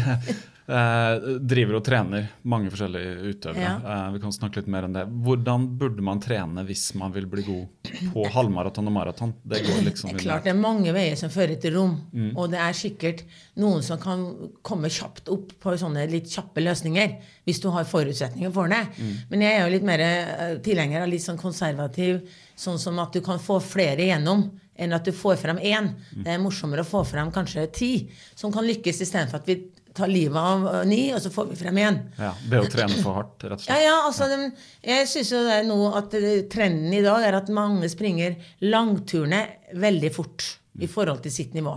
eh, 0.68 1.38
driver 1.40 1.78
og 1.80 1.84
trener 1.86 2.28
mange 2.44 2.72
forskjellige 2.74 3.32
utøvere, 3.32 3.62
Ja. 3.64 4.08
eh, 4.08 4.12
vi 4.14 4.20
kan 4.20 4.32
snakke 4.32 4.58
litt 4.62 4.68
mer 4.68 4.84
om 4.84 4.94
det. 4.94 5.06
Hvordan 5.08 5.68
burde 5.78 6.02
man 6.04 6.20
trene 6.20 6.66
hvis 6.66 6.94
man 6.96 7.14
vil 7.14 7.26
bli 7.26 7.44
god 7.44 7.68
på 8.14 8.26
halvmaraton 8.34 8.88
og 8.88 8.94
maraton? 8.94 9.34
Det 9.44 9.64
går 9.66 9.84
liksom 9.88 10.12
Det 10.12 10.20
er 10.20 10.24
klart 10.26 10.44
det 10.44 10.52
er 10.52 10.60
mange 10.60 10.92
veier 10.94 11.16
som 11.16 11.30
fører 11.30 11.60
til 11.60 11.74
rom. 11.78 11.96
Mm. 12.14 12.36
Og 12.38 12.52
det 12.52 12.60
er 12.60 12.74
sikkert 12.74 13.24
noen 13.56 13.82
som 13.84 14.00
kan 14.00 14.52
komme 14.62 14.90
kjapt 14.90 15.30
opp 15.30 15.54
på 15.60 15.78
sånne 15.78 16.10
litt 16.12 16.28
kjappe 16.28 16.62
løsninger. 16.62 17.18
Hvis 17.46 17.62
du 17.62 17.70
har 17.72 17.86
forutsetninger 17.88 18.52
for 18.52 18.68
det. 18.68 18.84
Mm. 19.00 19.16
Men 19.30 19.42
jeg 19.42 19.54
er 19.56 19.66
jo 19.66 19.74
litt 19.74 19.88
mer 19.88 20.00
eh, 20.00 20.58
tilhenger 20.60 21.02
av 21.02 21.08
litt 21.10 21.24
sånn 21.24 21.38
konservativ, 21.40 22.22
sånn 22.56 22.78
som 22.80 23.00
at 23.00 23.14
du 23.14 23.22
kan 23.22 23.40
få 23.40 23.62
flere 23.64 24.04
igjennom 24.04 24.50
enn 24.78 24.94
at 24.94 25.06
du 25.06 25.12
får 25.12 25.38
frem 25.42 25.58
én. 25.58 25.96
Mm. 26.14 26.24
Det 26.24 26.34
er 26.34 26.38
morsommere 26.44 26.84
å 26.84 26.88
få 26.88 27.04
frem 27.08 27.32
kanskje 27.34 27.72
ti 27.74 27.92
som 28.36 28.52
kan 28.54 28.66
lykkes, 28.68 29.02
istedenfor 29.02 29.40
at 29.42 29.48
vi 29.50 29.56
tar 29.98 30.12
livet 30.12 30.38
av 30.38 30.68
eh, 30.72 30.86
ni, 30.90 31.02
og 31.16 31.22
så 31.24 31.32
får 31.34 31.50
vi 31.52 31.60
frem 31.60 31.82
igjen. 31.82 32.00
Ja, 32.20 32.32
Det 32.52 32.62
å 32.62 32.70
trene 32.72 33.02
for 33.02 33.20
hardt, 33.20 33.36
rett 33.44 33.60
og 33.60 33.66
slett. 33.66 33.84
ja, 33.84 33.98
altså, 34.06 34.30
ja. 34.32 34.48
jeg 34.94 35.10
syns 35.12 35.34
jo 35.34 35.44
det 35.48 35.60
er 35.60 35.68
noe 35.68 35.92
at 36.00 36.16
eh, 36.18 36.46
trenden 36.52 36.94
i 36.94 37.04
dag 37.06 37.26
er 37.28 37.42
at 37.42 37.52
mange 37.54 37.90
springer 37.92 38.38
langturene 38.66 39.44
veldig 39.76 40.14
fort 40.16 40.48
i 40.78 40.90
forhold 40.90 41.26
til 41.26 41.34
sitt 41.34 41.58
nivå. 41.58 41.76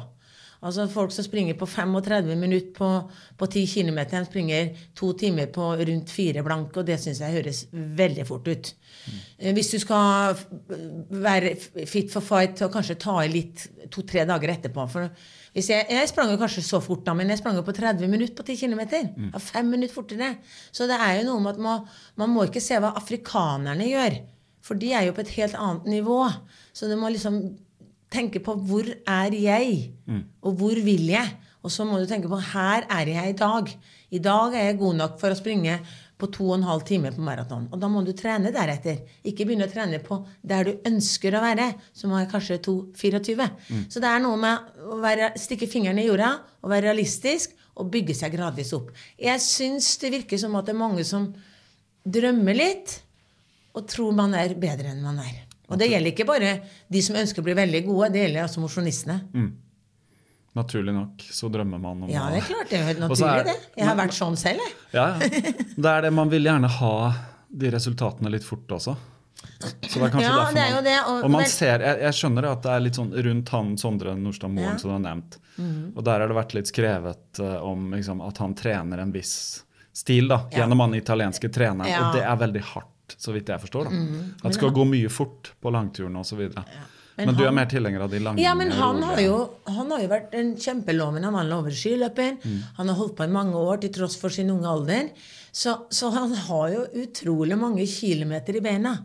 Altså 0.61 0.85
Folk 0.93 1.13
som 1.13 1.25
springer 1.25 1.57
på 1.57 1.67
35 1.67 2.37
minutter 2.37 2.73
på, 2.77 2.89
på 3.41 3.47
10 3.47 3.67
km, 3.67 4.01
springer 4.27 4.75
to 4.97 5.13
timer 5.17 5.49
på 5.53 5.71
rundt 5.79 6.13
fire 6.13 6.43
blank, 6.45 6.77
og 6.77 6.85
det 6.87 6.99
syns 7.01 7.23
jeg 7.25 7.33
høres 7.39 7.63
veldig 7.73 8.27
fort 8.29 8.49
ut. 8.49 8.73
Mm. 9.09 9.55
Hvis 9.57 9.73
du 9.73 9.79
skal 9.81 10.37
være 11.25 11.55
fit 11.89 12.13
for 12.13 12.21
fight 12.21 12.61
og 12.67 12.75
kanskje 12.77 12.99
ta 13.01 13.23
i 13.25 13.33
litt 13.33 13.71
to-tre 13.91 14.27
dager 14.29 14.53
etterpå 14.53 14.85
for 14.93 15.09
jeg, 15.55 15.87
jeg 15.91 16.09
sprang 16.11 16.31
jo 16.31 16.39
kanskje 16.39 16.63
så 16.63 16.79
fort, 16.83 17.03
da, 17.07 17.15
men 17.19 17.31
jeg 17.33 17.41
sprang 17.41 17.57
jo 17.59 17.65
på 17.67 17.75
30 17.75 18.11
minutter 18.11 18.37
på 18.39 18.47
10 18.47 18.61
km. 18.61 18.83
Mm. 19.17 19.33
fem 19.43 19.67
minutter 19.67 19.95
fortere. 19.95 20.35
Så 20.71 20.87
det 20.87 20.99
er 21.01 21.21
jo 21.21 21.27
noe 21.31 21.43
med 21.43 21.57
at 21.57 21.65
man, 21.65 21.89
man 22.21 22.31
må 22.31 22.47
ikke 22.47 22.63
se 22.63 22.79
hva 22.79 22.93
afrikanerne 23.01 23.89
gjør. 23.89 24.21
For 24.63 24.79
de 24.79 24.93
er 24.95 25.09
jo 25.09 25.17
på 25.17 25.25
et 25.25 25.35
helt 25.39 25.57
annet 25.59 25.89
nivå. 25.91 26.21
Så 26.77 26.87
du 26.87 26.95
må 27.01 27.11
liksom 27.11 27.43
tenke 28.11 28.43
på 28.43 28.55
hvor 28.67 28.87
er 28.87 29.35
jeg, 29.35 29.93
og 30.43 30.59
hvor 30.61 30.79
vil 30.85 31.11
jeg? 31.11 31.37
Og 31.63 31.73
så 31.73 31.85
må 31.85 31.99
du 32.01 32.07
tenke 32.09 32.31
på 32.31 32.39
her 32.53 32.87
er 32.91 33.11
jeg 33.11 33.35
i 33.35 33.39
dag. 33.39 33.75
I 34.11 34.19
dag 34.19 34.55
er 34.57 34.71
jeg 34.71 34.79
god 34.81 34.97
nok 35.03 35.19
for 35.21 35.31
å 35.31 35.39
springe 35.39 35.77
på 36.21 36.29
to 36.35 36.47
og 36.51 36.59
en 36.59 36.67
halv 36.69 36.85
time 36.89 37.11
på 37.15 37.25
maraton. 37.25 37.67
Og 37.73 37.81
da 37.81 37.89
må 37.91 38.03
du 38.07 38.13
trene 38.17 38.53
deretter. 38.55 39.01
Ikke 39.27 39.47
begynne 39.49 39.67
å 39.69 39.73
trene 39.73 39.99
på 40.05 40.21
der 40.47 40.69
du 40.69 40.89
ønsker 40.91 41.35
å 41.37 41.43
være, 41.45 41.71
som 41.97 42.13
er 42.17 42.29
kanskje 42.31 42.61
2,24. 42.67 43.49
Så 43.91 44.03
det 44.03 44.11
er 44.11 44.23
noe 44.25 44.39
med 44.41 44.83
å 44.85 45.01
være, 45.03 45.33
stikke 45.41 45.69
fingrene 45.71 46.05
i 46.05 46.09
jorda 46.11 46.35
og 46.61 46.73
være 46.73 46.91
realistisk 46.91 47.57
og 47.81 47.89
bygge 47.93 48.15
seg 48.19 48.35
gradvis 48.37 48.75
opp. 48.77 48.91
Jeg 49.19 49.41
syns 49.45 49.95
det 50.03 50.13
virker 50.19 50.41
som 50.43 50.57
at 50.61 50.69
det 50.69 50.75
er 50.75 50.83
mange 50.83 51.05
som 51.09 51.31
drømmer 52.05 52.57
litt 52.57 52.99
og 53.77 53.87
tror 53.89 54.13
man 54.17 54.35
er 54.35 54.57
bedre 54.59 54.91
enn 54.93 55.03
man 55.05 55.21
er. 55.23 55.47
Og 55.71 55.79
det 55.79 55.87
gjelder 55.93 56.11
ikke 56.11 56.27
bare 56.27 56.55
de 56.91 57.03
som 57.05 57.17
ønsker 57.17 57.43
å 57.43 57.47
bli 57.47 57.55
veldig 57.55 57.85
gode, 57.87 58.09
det 58.13 58.25
gjelder 58.25 58.43
altså 58.43 58.63
mosjonistene. 58.65 59.21
Naturlig 60.59 60.93
nok 60.95 61.23
så 61.31 61.49
drømmer 61.53 61.79
man 61.79 62.03
om 62.03 62.11
Ja, 62.11 62.25
det 62.33 62.41
er 62.43 62.47
klart. 62.49 62.71
Det 62.73 62.79
er 62.81 62.87
helt 62.89 62.99
naturlig, 63.07 63.45
det. 63.47 63.55
Jeg 63.79 63.87
har 63.87 63.97
vært 64.01 64.17
sånn 64.17 64.37
selv, 64.41 64.59
jeg. 64.65 64.75
Ja, 64.97 65.05
ja. 65.15 65.53
Det 65.77 65.93
er 65.93 66.03
det 66.03 66.11
man 66.17 66.29
vil 66.33 66.43
gjerne 66.49 66.69
ha 66.81 66.95
de 67.51 67.71
resultatene 67.71 68.31
litt 68.35 68.45
fort 68.47 68.67
også. 68.75 68.97
Så 69.41 69.97
det 69.97 70.03
er 70.05 70.11
kanskje 70.13 70.27
Ja, 70.27 70.35
derfor 70.43 70.59
er 70.59 70.75
man, 70.75 70.85
det, 70.85 70.97
og- 71.07 71.25
og 71.25 71.31
man 71.31 71.41
men- 71.43 71.49
ser, 71.51 71.79
jeg, 71.87 72.01
jeg 72.03 72.13
skjønner 72.19 72.45
at 72.51 72.63
det 72.67 72.71
er 72.75 72.81
litt 72.85 72.95
sånn 72.99 73.13
rundt 73.25 73.49
han 73.55 73.71
Sondre 73.79 74.13
Nordstad 74.19 74.51
Moen 74.53 74.65
Ja. 74.73 74.77
som 74.77 74.91
du 74.91 74.95
har 74.99 75.05
nevnt. 75.15 75.39
Mhm. 75.57 75.93
Og 75.97 76.05
der 76.05 76.21
har 76.21 76.29
det 76.29 76.37
vært 76.37 76.55
litt 76.55 76.67
skrevet 76.71 77.41
uh, 77.41 77.63
om 77.65 77.91
liksom, 77.95 78.21
at 78.27 78.39
han 78.39 78.55
trener 78.55 78.99
en 79.01 79.13
viss 79.13 79.63
stil 79.95 80.29
da, 80.29 80.45
Ja. 80.51 80.59
gjennom 80.65 80.81
han 80.81 80.95
italienske 80.95 81.49
treneren. 81.53 81.89
Ja. 81.89 82.09
Og 82.09 82.15
det 82.19 82.23
er 82.23 82.37
veldig 82.37 82.63
hardt, 82.75 83.17
så 83.19 83.33
vidt 83.33 83.47
jeg 83.49 83.61
forstår. 83.61 83.85
da. 83.85 83.91
At 84.45 84.51
det 84.53 84.55
skal 84.55 84.71
gå 84.71 84.85
mye 84.87 85.09
fort 85.11 85.53
på 85.63 85.71
langturene 85.73 86.21
osv. 86.21 86.37
videre 86.39 86.65
Men 87.21 87.35
Men, 87.35 87.39
du 87.39 87.45
er 87.47 87.55
mer 87.55 87.69
tilhenger 87.71 88.07
av 88.07 88.11
de 88.13 88.23
lange 88.25 88.43
Ja, 88.43 88.55
men 88.59 88.73
han 88.75 89.03
har 89.05 89.21
jo, 89.23 89.37
han 89.69 89.93
har 89.93 90.03
jo 90.03 90.11
vært 90.11 90.35
en 90.41 90.55
kjempelovende 90.57 91.31
mann 91.35 91.53
over 91.53 91.75
skiløperen. 91.75 92.41
Mm. 92.43 92.59
Han 92.81 92.93
har 92.93 92.99
holdt 92.99 93.17
på 93.19 93.29
i 93.29 93.35
mange 93.37 93.61
år 93.61 93.85
til 93.85 93.95
tross 94.01 94.17
for 94.21 94.33
sin 94.35 94.51
unge 94.53 94.69
alder. 94.71 95.13
Så, 95.53 95.77
så 95.91 96.11
han 96.15 96.35
har 96.49 96.67
jo 96.75 96.85
utrolig 97.05 97.59
mange 97.59 97.87
kilometer 97.91 98.57
i 98.57 98.65
beina. 98.65 98.97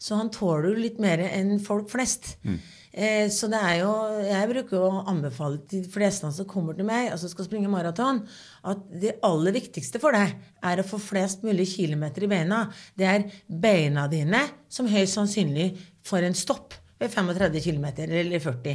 Så 0.00 0.16
han 0.16 0.30
tåler 0.32 0.70
jo 0.70 0.80
litt 0.80 1.00
mer 1.02 1.20
enn 1.28 1.58
folk 1.62 1.90
flest. 1.92 2.36
Mm. 2.46 2.60
Eh, 2.90 3.26
så 3.30 3.46
det 3.46 3.58
er 3.62 3.74
jo 3.84 3.90
Jeg 4.26 4.48
bruker 4.50 4.82
å 4.82 5.02
anbefale 5.10 5.60
til 5.70 5.84
de 5.84 5.92
fleste 5.92 6.30
som 6.34 6.48
kommer 6.48 6.74
til 6.74 6.88
meg, 6.88 7.06
og 7.06 7.16
altså 7.18 7.30
skal 7.30 7.46
springe 7.46 7.70
maraton, 7.70 8.24
at 8.66 8.82
det 9.02 9.18
aller 9.26 9.54
viktigste 9.54 10.00
for 10.02 10.16
deg 10.16 10.34
er 10.66 10.82
å 10.82 10.86
få 10.86 10.98
flest 11.02 11.44
mulig 11.46 11.68
kilometer 11.76 12.26
i 12.26 12.30
beina. 12.32 12.64
Det 12.98 13.06
er 13.06 13.28
beina 13.46 14.08
dine 14.10 14.42
som 14.72 14.90
høyst 14.90 15.18
sannsynlig 15.18 15.72
får 16.06 16.26
en 16.26 16.38
stopp 16.38 16.79
35 17.08 17.60
km 17.64 17.84
eller 18.04 18.38
40. 18.40 18.74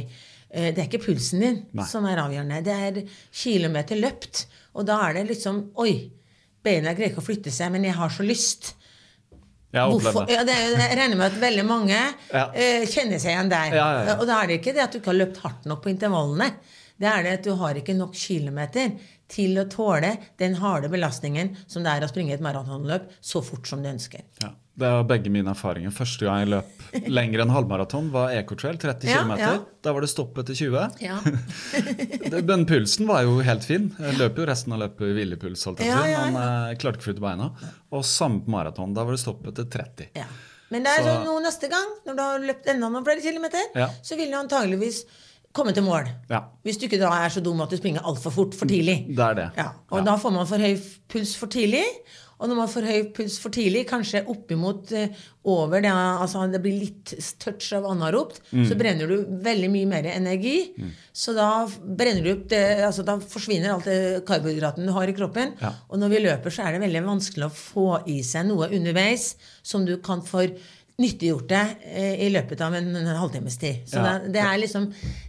Eh, 0.50 0.72
Det 0.74 0.78
er 0.82 0.88
ikke 0.88 1.04
pulsen 1.06 1.40
din 1.40 1.60
Nei. 1.72 1.84
som 1.86 2.04
er 2.06 2.16
avgjørende. 2.22 2.62
Det 2.64 2.72
er 2.74 3.02
kilometer 3.32 3.96
løpt. 4.00 4.46
Og 4.74 4.86
da 4.86 4.98
er 5.08 5.14
det 5.14 5.28
liksom 5.28 5.70
Oi, 5.76 6.10
beina 6.64 6.94
greier 6.94 7.10
ikke 7.12 7.22
å 7.22 7.28
flytte 7.28 7.50
seg, 7.54 7.70
men 7.72 7.84
jeg 7.84 7.94
har 7.94 8.08
så 8.10 8.22
lyst. 8.26 8.74
Jeg. 9.72 9.82
Ja, 10.32 10.42
det 10.46 10.54
er, 10.54 10.70
jeg 10.78 10.96
regner 10.96 11.16
med 11.18 11.26
at 11.26 11.40
veldig 11.42 11.64
mange 11.66 11.96
Ja. 12.32 12.50
eh, 12.54 12.86
kjenner 12.86 13.18
seg 13.20 13.34
igjen 13.34 13.50
der. 13.50 13.74
Ja, 13.74 13.86
ja, 13.92 14.04
ja. 14.06 14.14
Og 14.20 14.26
da 14.26 14.38
er 14.42 14.46
det 14.46 14.60
ikke 14.62 14.72
det 14.72 14.82
at 14.86 14.92
du 14.92 14.98
ikke 15.00 15.12
har 15.12 15.18
løpt 15.26 15.36
hardt 15.42 15.66
nok 15.66 15.82
på 15.84 15.90
intervallene. 15.92 16.54
Det 16.98 17.06
er 17.10 17.22
det 17.26 17.32
at 17.38 17.42
du 17.44 17.54
har 17.60 17.74
ikke 17.76 17.94
nok 17.94 18.14
kilometer 18.16 18.94
til 19.28 19.58
å 19.60 19.66
tåle 19.68 20.14
den 20.38 20.54
harde 20.54 20.88
belastningen 20.88 21.54
som 21.68 21.82
det 21.84 21.92
er 21.92 22.06
å 22.06 22.08
springe 22.08 22.32
et 22.32 22.40
maratonløp 22.40 23.10
så 23.20 23.42
fort 23.44 23.66
som 23.68 23.82
du 23.82 23.88
ønsker. 23.90 24.22
Ja, 24.40 24.54
det 24.76 24.86
er 24.86 25.04
begge 25.08 25.30
mine 25.32 25.48
erfaringer. 25.54 25.90
Første 25.94 26.26
gang 26.26 26.42
jeg 26.42 26.50
løp 26.52 27.08
lenger 27.08 27.42
enn 27.44 27.52
halvmaraton, 27.54 28.10
var 28.12 28.30
Ecotrail, 28.36 28.76
30 28.80 29.08
Ja, 29.08 29.22
km. 29.24 29.32
ja. 29.40 29.52
Da 29.82 29.92
var 29.96 30.04
det 30.04 30.10
stopp 30.12 30.36
etter 30.42 30.54
20. 30.54 30.98
Ja. 31.00 31.16
Den 32.50 32.66
pulsen 32.68 33.06
var 33.08 33.22
jo 33.26 33.38
helt 33.46 33.64
fin. 33.66 33.88
Jeg 33.98 34.18
løp 34.20 34.36
jo 34.40 34.46
resten 34.48 34.74
av 34.76 34.82
løpet 34.84 35.08
i 35.10 35.14
hvilepuls, 35.16 35.64
holdt 35.68 35.80
jeg 35.84 35.92
på 35.94 36.00
å 36.00 36.04
si, 36.04 36.32
men 36.32 36.40
eh, 36.42 36.74
klarte 36.80 36.98
ikke 37.00 37.04
å 37.04 37.08
flytte 37.10 37.24
beina. 37.24 37.50
Og 37.96 38.04
samme 38.06 38.42
på 38.44 38.52
maraton. 38.54 38.92
Da 38.96 39.04
var 39.06 39.16
det 39.16 39.22
stopp 39.22 39.46
etter 39.52 39.68
30. 39.76 40.10
Ja. 40.18 40.26
Men 40.74 40.82
det 40.82 40.92
er 40.98 41.04
Så- 41.06 41.14
sånn 41.24 41.42
neste 41.46 41.68
gang, 41.70 41.88
når 42.06 42.16
du 42.18 42.22
har 42.22 42.38
løpt 42.50 42.66
enda 42.72 42.88
noen 42.90 43.04
flere 43.06 43.22
kilometer, 43.22 43.62
Ja. 43.74 43.88
så 44.02 44.16
vil 44.18 44.30
du 44.30 44.36
antageligvis 44.36 45.04
komme 45.54 45.72
til 45.72 45.84
mål. 45.84 46.08
Ja. 46.28 46.42
Hvis 46.64 46.76
du 46.78 46.86
ikke 46.88 46.98
da 47.00 47.12
er 47.24 47.30
så 47.30 47.40
dum 47.42 47.60
at 47.62 47.70
du 47.70 47.76
springer 47.78 48.02
altfor 48.02 48.30
fort 48.34 48.54
for 48.54 48.66
tidlig. 48.66 49.06
Det 49.14 49.24
er 49.24 49.34
det. 49.34 49.50
Ja. 49.56 49.70
Og 49.90 50.04
da 50.04 50.16
får 50.20 50.32
man 50.34 50.44
for 50.46 50.58
høy 50.58 50.74
puls 51.08 51.34
for 51.38 51.46
tidlig. 51.46 51.84
Og 52.36 52.50
når 52.50 52.56
man 52.58 52.68
får 52.68 52.84
høy 52.84 53.04
puls 53.16 53.38
for 53.40 53.48
tidlig, 53.54 53.86
kanskje 53.88 54.20
oppimot 54.28 54.90
eh, 54.92 55.08
over 55.48 55.80
det, 55.80 55.88
altså 55.94 56.42
det 56.52 56.60
blir 56.60 56.74
litt 56.82 57.14
touch 57.40 57.70
av 57.78 57.86
anaropt, 57.88 58.42
Mm. 58.52 58.64
så 58.68 58.76
brenner 58.76 59.08
du 59.08 59.24
veldig 59.46 59.70
mye 59.72 59.86
mer 59.88 60.04
energi. 60.10 60.56
Så 61.16 61.32
da 61.36 61.66
brenner 61.66 62.22
du 62.26 62.32
opp 62.34 62.48
det, 62.50 62.60
altså 62.84 63.04
da 63.06 63.16
forsvinner 63.22 63.72
alt 63.72 63.84
det 63.88 64.24
karbohydraten 64.28 64.84
du 64.86 64.92
har 64.92 65.08
i 65.08 65.14
kroppen. 65.16 65.54
Ja. 65.62 65.72
Og 65.88 65.98
når 66.02 66.12
vi 66.12 66.22
løper, 66.26 66.50
så 66.52 66.66
er 66.66 66.72
det 66.76 66.82
veldig 66.84 67.04
vanskelig 67.06 67.46
å 67.48 67.54
få 67.56 67.86
i 68.12 68.20
seg 68.26 68.46
noe 68.50 68.68
underveis 68.68 69.36
som 69.62 69.86
du 69.88 69.96
kan 70.04 70.20
få 70.22 70.44
nyttiggjort 70.96 71.48
deg 71.50 71.82
eh, 71.92 72.22
i 72.24 72.28
løpet 72.32 72.60
av 72.64 72.74
en, 72.78 72.86
halvtimes 73.18 73.58
tid. 73.60 73.82
Så 73.88 74.00
Ja. 74.00 74.18
det, 74.18 74.32
det 74.32 74.40
er 74.40 74.60
liksom 74.62 74.86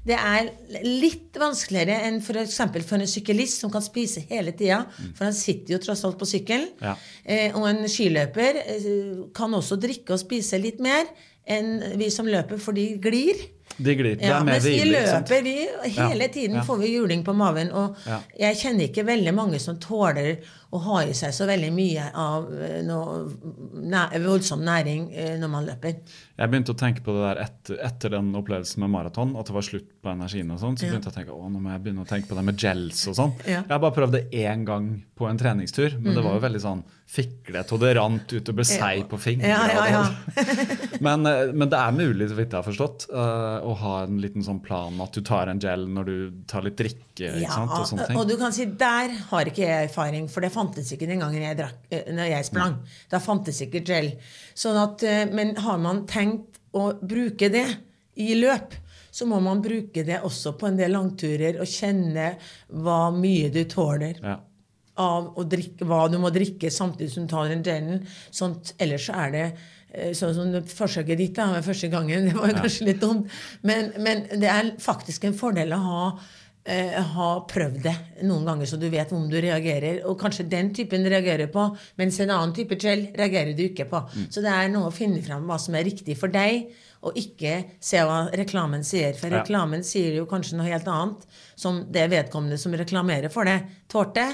Det 0.08 0.16
er 0.16 0.50
litt 0.86 1.36
vanskeligere 1.36 2.08
enn 2.08 2.22
f.eks. 2.22 2.56
For, 2.56 2.80
for 2.88 3.04
en 3.04 3.12
syklist 3.12 3.60
som 3.60 3.72
kan 3.74 3.84
spise 3.84 4.24
hele 4.30 4.54
tida, 4.56 4.86
for 5.18 5.28
han 5.28 5.36
sitter 5.36 5.76
jo 5.76 5.82
tross 5.84 6.06
alt 6.08 6.18
på 6.20 6.30
sykkelen. 6.30 6.70
Ja. 6.82 6.96
Eh, 7.26 7.52
og 7.52 7.68
en 7.68 7.84
skiløper 7.92 8.62
eh, 8.64 8.88
kan 9.36 9.54
også 9.54 9.76
drikke 9.82 10.16
og 10.16 10.24
spise 10.24 10.60
litt 10.62 10.80
mer 10.80 11.04
enn 11.48 11.98
vi 12.00 12.10
som 12.12 12.28
løper, 12.28 12.60
for 12.60 12.76
de 12.76 12.94
glir. 13.04 13.36
De 13.78 13.94
glir. 13.96 14.16
Det 14.20 14.26
Ja, 14.28 14.40
mens 14.44 14.66
vi 14.66 14.80
løper, 14.88 15.44
vi, 15.44 15.68
hele 15.96 16.28
tiden 16.34 16.64
får 16.66 16.80
vi 16.82 16.94
juling 16.96 17.24
på 17.24 17.36
maven. 17.36 17.72
Og 17.72 17.96
jeg 18.40 18.58
kjenner 18.60 18.88
ikke 18.88 19.06
veldig 19.08 19.34
mange 19.36 19.60
som 19.64 19.78
tåler 19.80 20.40
å 20.76 20.80
ha 20.84 20.98
i 21.08 21.14
seg 21.16 21.32
så 21.32 21.46
veldig 21.48 21.70
mye 21.72 22.10
av 22.20 22.48
eh, 22.52 22.82
noe 22.84 24.20
voldsom 24.26 24.64
næring 24.68 25.06
eh, 25.16 25.36
når 25.40 25.52
man 25.54 25.68
løper. 25.68 25.96
Jeg 26.38 26.52
begynte 26.52 26.74
å 26.76 26.78
tenke 26.78 27.02
på 27.06 27.16
det 27.16 27.24
der 27.24 27.40
etter, 27.46 27.80
etter 27.88 28.14
den 28.18 28.34
opplevelsen 28.38 28.84
med 28.84 28.92
maraton, 28.94 29.32
at 29.40 29.48
det 29.50 29.56
var 29.56 29.66
slutt 29.66 29.88
på 30.04 30.12
energien 30.12 30.52
og 30.54 30.60
sånn. 30.62 30.76
Så 30.78 30.86
Ja. 30.86 30.92
begynte 30.92 31.08
jeg 31.10 31.16
å 31.16 31.20
tenke 31.22 31.38
å, 31.38 31.48
nå 31.50 31.62
må 31.64 31.72
jeg 31.72 31.84
begynne 31.86 32.04
å 32.04 32.10
tenke 32.10 32.28
på 32.30 32.36
det 32.36 32.44
med 32.50 32.60
gels 32.62 33.06
og 33.08 33.16
sånn. 33.18 33.34
Ja. 33.48 33.64
Jeg 33.64 33.82
bare 33.86 33.96
prøvd 33.96 34.12
det 34.18 34.24
én 34.44 34.66
gang 34.68 34.92
på 35.18 35.30
en 35.30 35.40
treningstur, 35.40 35.96
men 36.00 36.14
det 36.14 36.24
var 36.24 36.36
jo 36.38 36.44
veldig 36.44 36.62
sånn 36.62 36.84
fiklete, 37.08 37.72
og 37.72 37.80
det 37.80 37.94
rant 37.96 38.34
utover 38.36 38.68
seig 38.68 39.06
på 39.08 39.16
fingrene. 39.24 39.48
Ja, 39.48 39.64
ja, 39.72 39.86
ja. 39.88 40.98
men, 41.00 41.24
eh, 41.26 41.54
men 41.56 41.70
det 41.72 41.80
er 41.80 41.96
mulig, 41.96 42.28
så 42.30 42.36
vidt 42.36 42.52
jeg 42.52 42.60
har 42.60 42.68
forstått, 42.68 43.08
å 43.08 43.74
ha 43.80 43.94
en 44.04 44.20
liten 44.22 44.44
sånn 44.44 44.60
plan 44.64 45.00
at 45.02 45.16
du 45.16 45.22
tar 45.26 45.48
en 45.52 45.60
gel 45.64 45.88
når 45.88 46.06
du 46.12 46.18
tar 46.52 46.66
litt 46.68 46.76
drikke 46.80 47.32
ikke 47.40 47.50
sant, 47.50 47.72
og 47.74 47.88
sånne 47.90 48.06
ting. 48.12 48.20
og 48.20 48.28
du 48.30 48.36
kan 48.38 48.54
si 48.54 48.66
der 48.78 49.14
har 49.32 49.50
ikke 49.50 49.64
jeg 49.64 49.88
erfaring, 49.88 50.28
for 50.30 50.44
det 50.46 50.52
fantes 50.58 50.90
ikke 50.96 51.08
den 51.10 51.22
gangen 51.24 51.46
jeg, 51.46 51.58
drakk, 51.62 51.78
eh, 51.94 52.10
når 52.18 52.32
jeg 52.34 52.50
sprang. 52.50 52.80
Da 53.14 53.22
fantes 53.24 53.62
ikke 53.66 53.84
gel. 53.86 54.12
Sånn 54.58 54.78
at, 54.82 55.06
eh, 55.06 55.24
men 55.30 55.56
har 55.64 55.78
man 55.82 56.04
tenkt 56.10 56.58
å 56.78 56.90
bruke 57.00 57.50
det 57.54 57.68
i 58.18 58.34
løp, 58.38 58.74
så 59.14 59.26
må 59.30 59.40
man 59.42 59.62
bruke 59.66 60.04
det 60.06 60.20
også 60.26 60.52
på 60.60 60.68
en 60.68 60.76
del 60.78 60.92
langturer 60.94 61.58
og 61.62 61.70
kjenne 61.70 62.36
hva 62.70 63.08
mye 63.16 63.48
du 63.54 63.64
tåler 63.70 64.20
Ja. 64.22 64.36
av 64.98 65.32
drikke, 65.50 65.86
hva 65.86 66.04
du 66.12 66.18
må 66.22 66.30
drikke 66.34 66.70
samtidig 66.74 67.12
som 67.14 67.26
du 67.26 67.32
tar 67.32 67.50
den 67.50 67.64
gelen. 67.66 68.04
Sånt, 68.30 68.74
ellers 68.82 69.08
så 69.10 69.16
er 69.24 69.32
det 69.34 69.46
eh, 69.94 70.12
sånn 70.18 70.36
som 70.38 70.54
forsøket 70.70 71.18
ditt 71.22 71.36
da, 71.38 71.48
første 71.66 71.90
gangen. 71.94 72.26
Det 72.30 72.36
var 72.38 72.54
kanskje 72.60 72.90
litt 72.92 73.02
dumt. 73.02 73.30
Men, 73.66 73.94
men 74.02 74.26
det 74.38 74.50
er 74.54 74.74
faktisk 74.82 75.26
en 75.30 75.38
fordel 75.38 75.74
å 75.78 75.82
ha, 75.86 76.04
eh, 76.68 76.98
ha 77.16 77.28
prøvd 77.50 77.78
det 77.86 77.94
noen 78.28 78.46
ganger, 78.46 78.68
så 78.70 78.78
du 78.80 78.88
vet 78.92 79.12
om 79.16 79.28
du 79.32 79.38
reagerer. 79.42 80.02
Og 80.10 80.18
kanskje 80.20 80.46
den 80.52 80.74
typen 80.76 81.06
reagerer 81.08 81.48
på, 81.54 81.64
mens 81.98 82.20
en 82.24 82.34
annen 82.36 82.54
type 82.58 82.78
gel 82.82 83.08
reagerer 83.18 83.56
du 83.58 83.64
ikke 83.70 83.88
på. 83.90 84.02
Så 84.30 84.44
det 84.44 84.52
er 84.54 84.70
noe 84.74 84.90
å 84.92 84.96
finne 84.96 85.22
fram 85.26 85.48
hva 85.50 85.58
som 85.60 85.76
er 85.80 85.88
riktig 85.88 86.18
for 86.20 86.28
deg. 86.34 86.68
Og 87.08 87.14
ikke 87.20 87.54
se 87.80 87.98
hva 88.02 88.24
reklamen 88.34 88.84
sier. 88.84 89.14
For 89.16 89.30
Ja. 89.30 89.44
reklamen 89.44 89.84
sier 89.86 90.16
jo 90.18 90.26
kanskje 90.26 90.58
noe 90.58 90.66
helt 90.68 90.88
annet. 90.90 91.26
Som 91.56 91.86
det 91.92 92.10
vedkommende 92.12 92.58
som 92.60 92.74
reklamerer 92.74 93.30
for 93.32 93.46
det, 93.46 93.62
tålte, 93.88 94.26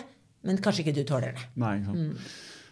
men 0.44 0.58
kanskje 0.58 0.86
ikke 0.86 0.96
du 0.96 1.04
tåler 1.04 1.34
det. 1.36 1.44
Nei, 1.56 1.78
ikke 1.80 1.86
sant. 1.86 1.98
Mm. 1.98 2.18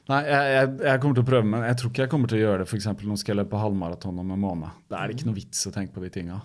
Nei, 0.09 0.21
jeg, 0.25 0.47
jeg, 0.55 0.69
jeg 0.87 1.01
kommer 1.03 1.17
til 1.17 1.23
å 1.23 1.27
prøve, 1.27 1.45
men 1.51 1.65
jeg 1.67 1.77
tror 1.79 1.91
ikke 1.91 2.01
jeg 2.03 2.11
kommer 2.11 2.31
til 2.31 2.39
å 2.39 2.41
gjøre 2.41 2.63
det. 2.63 2.69
For 2.71 2.79
eksempel, 2.79 3.07
nå 3.11 3.17
skal 3.21 3.33
jeg 3.35 3.39
løpe 3.43 3.59
halvmaraton 3.61 4.17
om 4.23 4.33
en 4.33 4.41
måned. 4.41 4.79
Da 4.91 4.97
er 5.03 5.11
det 5.11 5.17
ikke 5.19 5.29
noe 5.29 5.37
vits 5.37 5.61
å 5.69 5.73
tenke 5.75 5.93
på 5.95 6.03
de 6.03 6.09
tinga. 6.15 6.39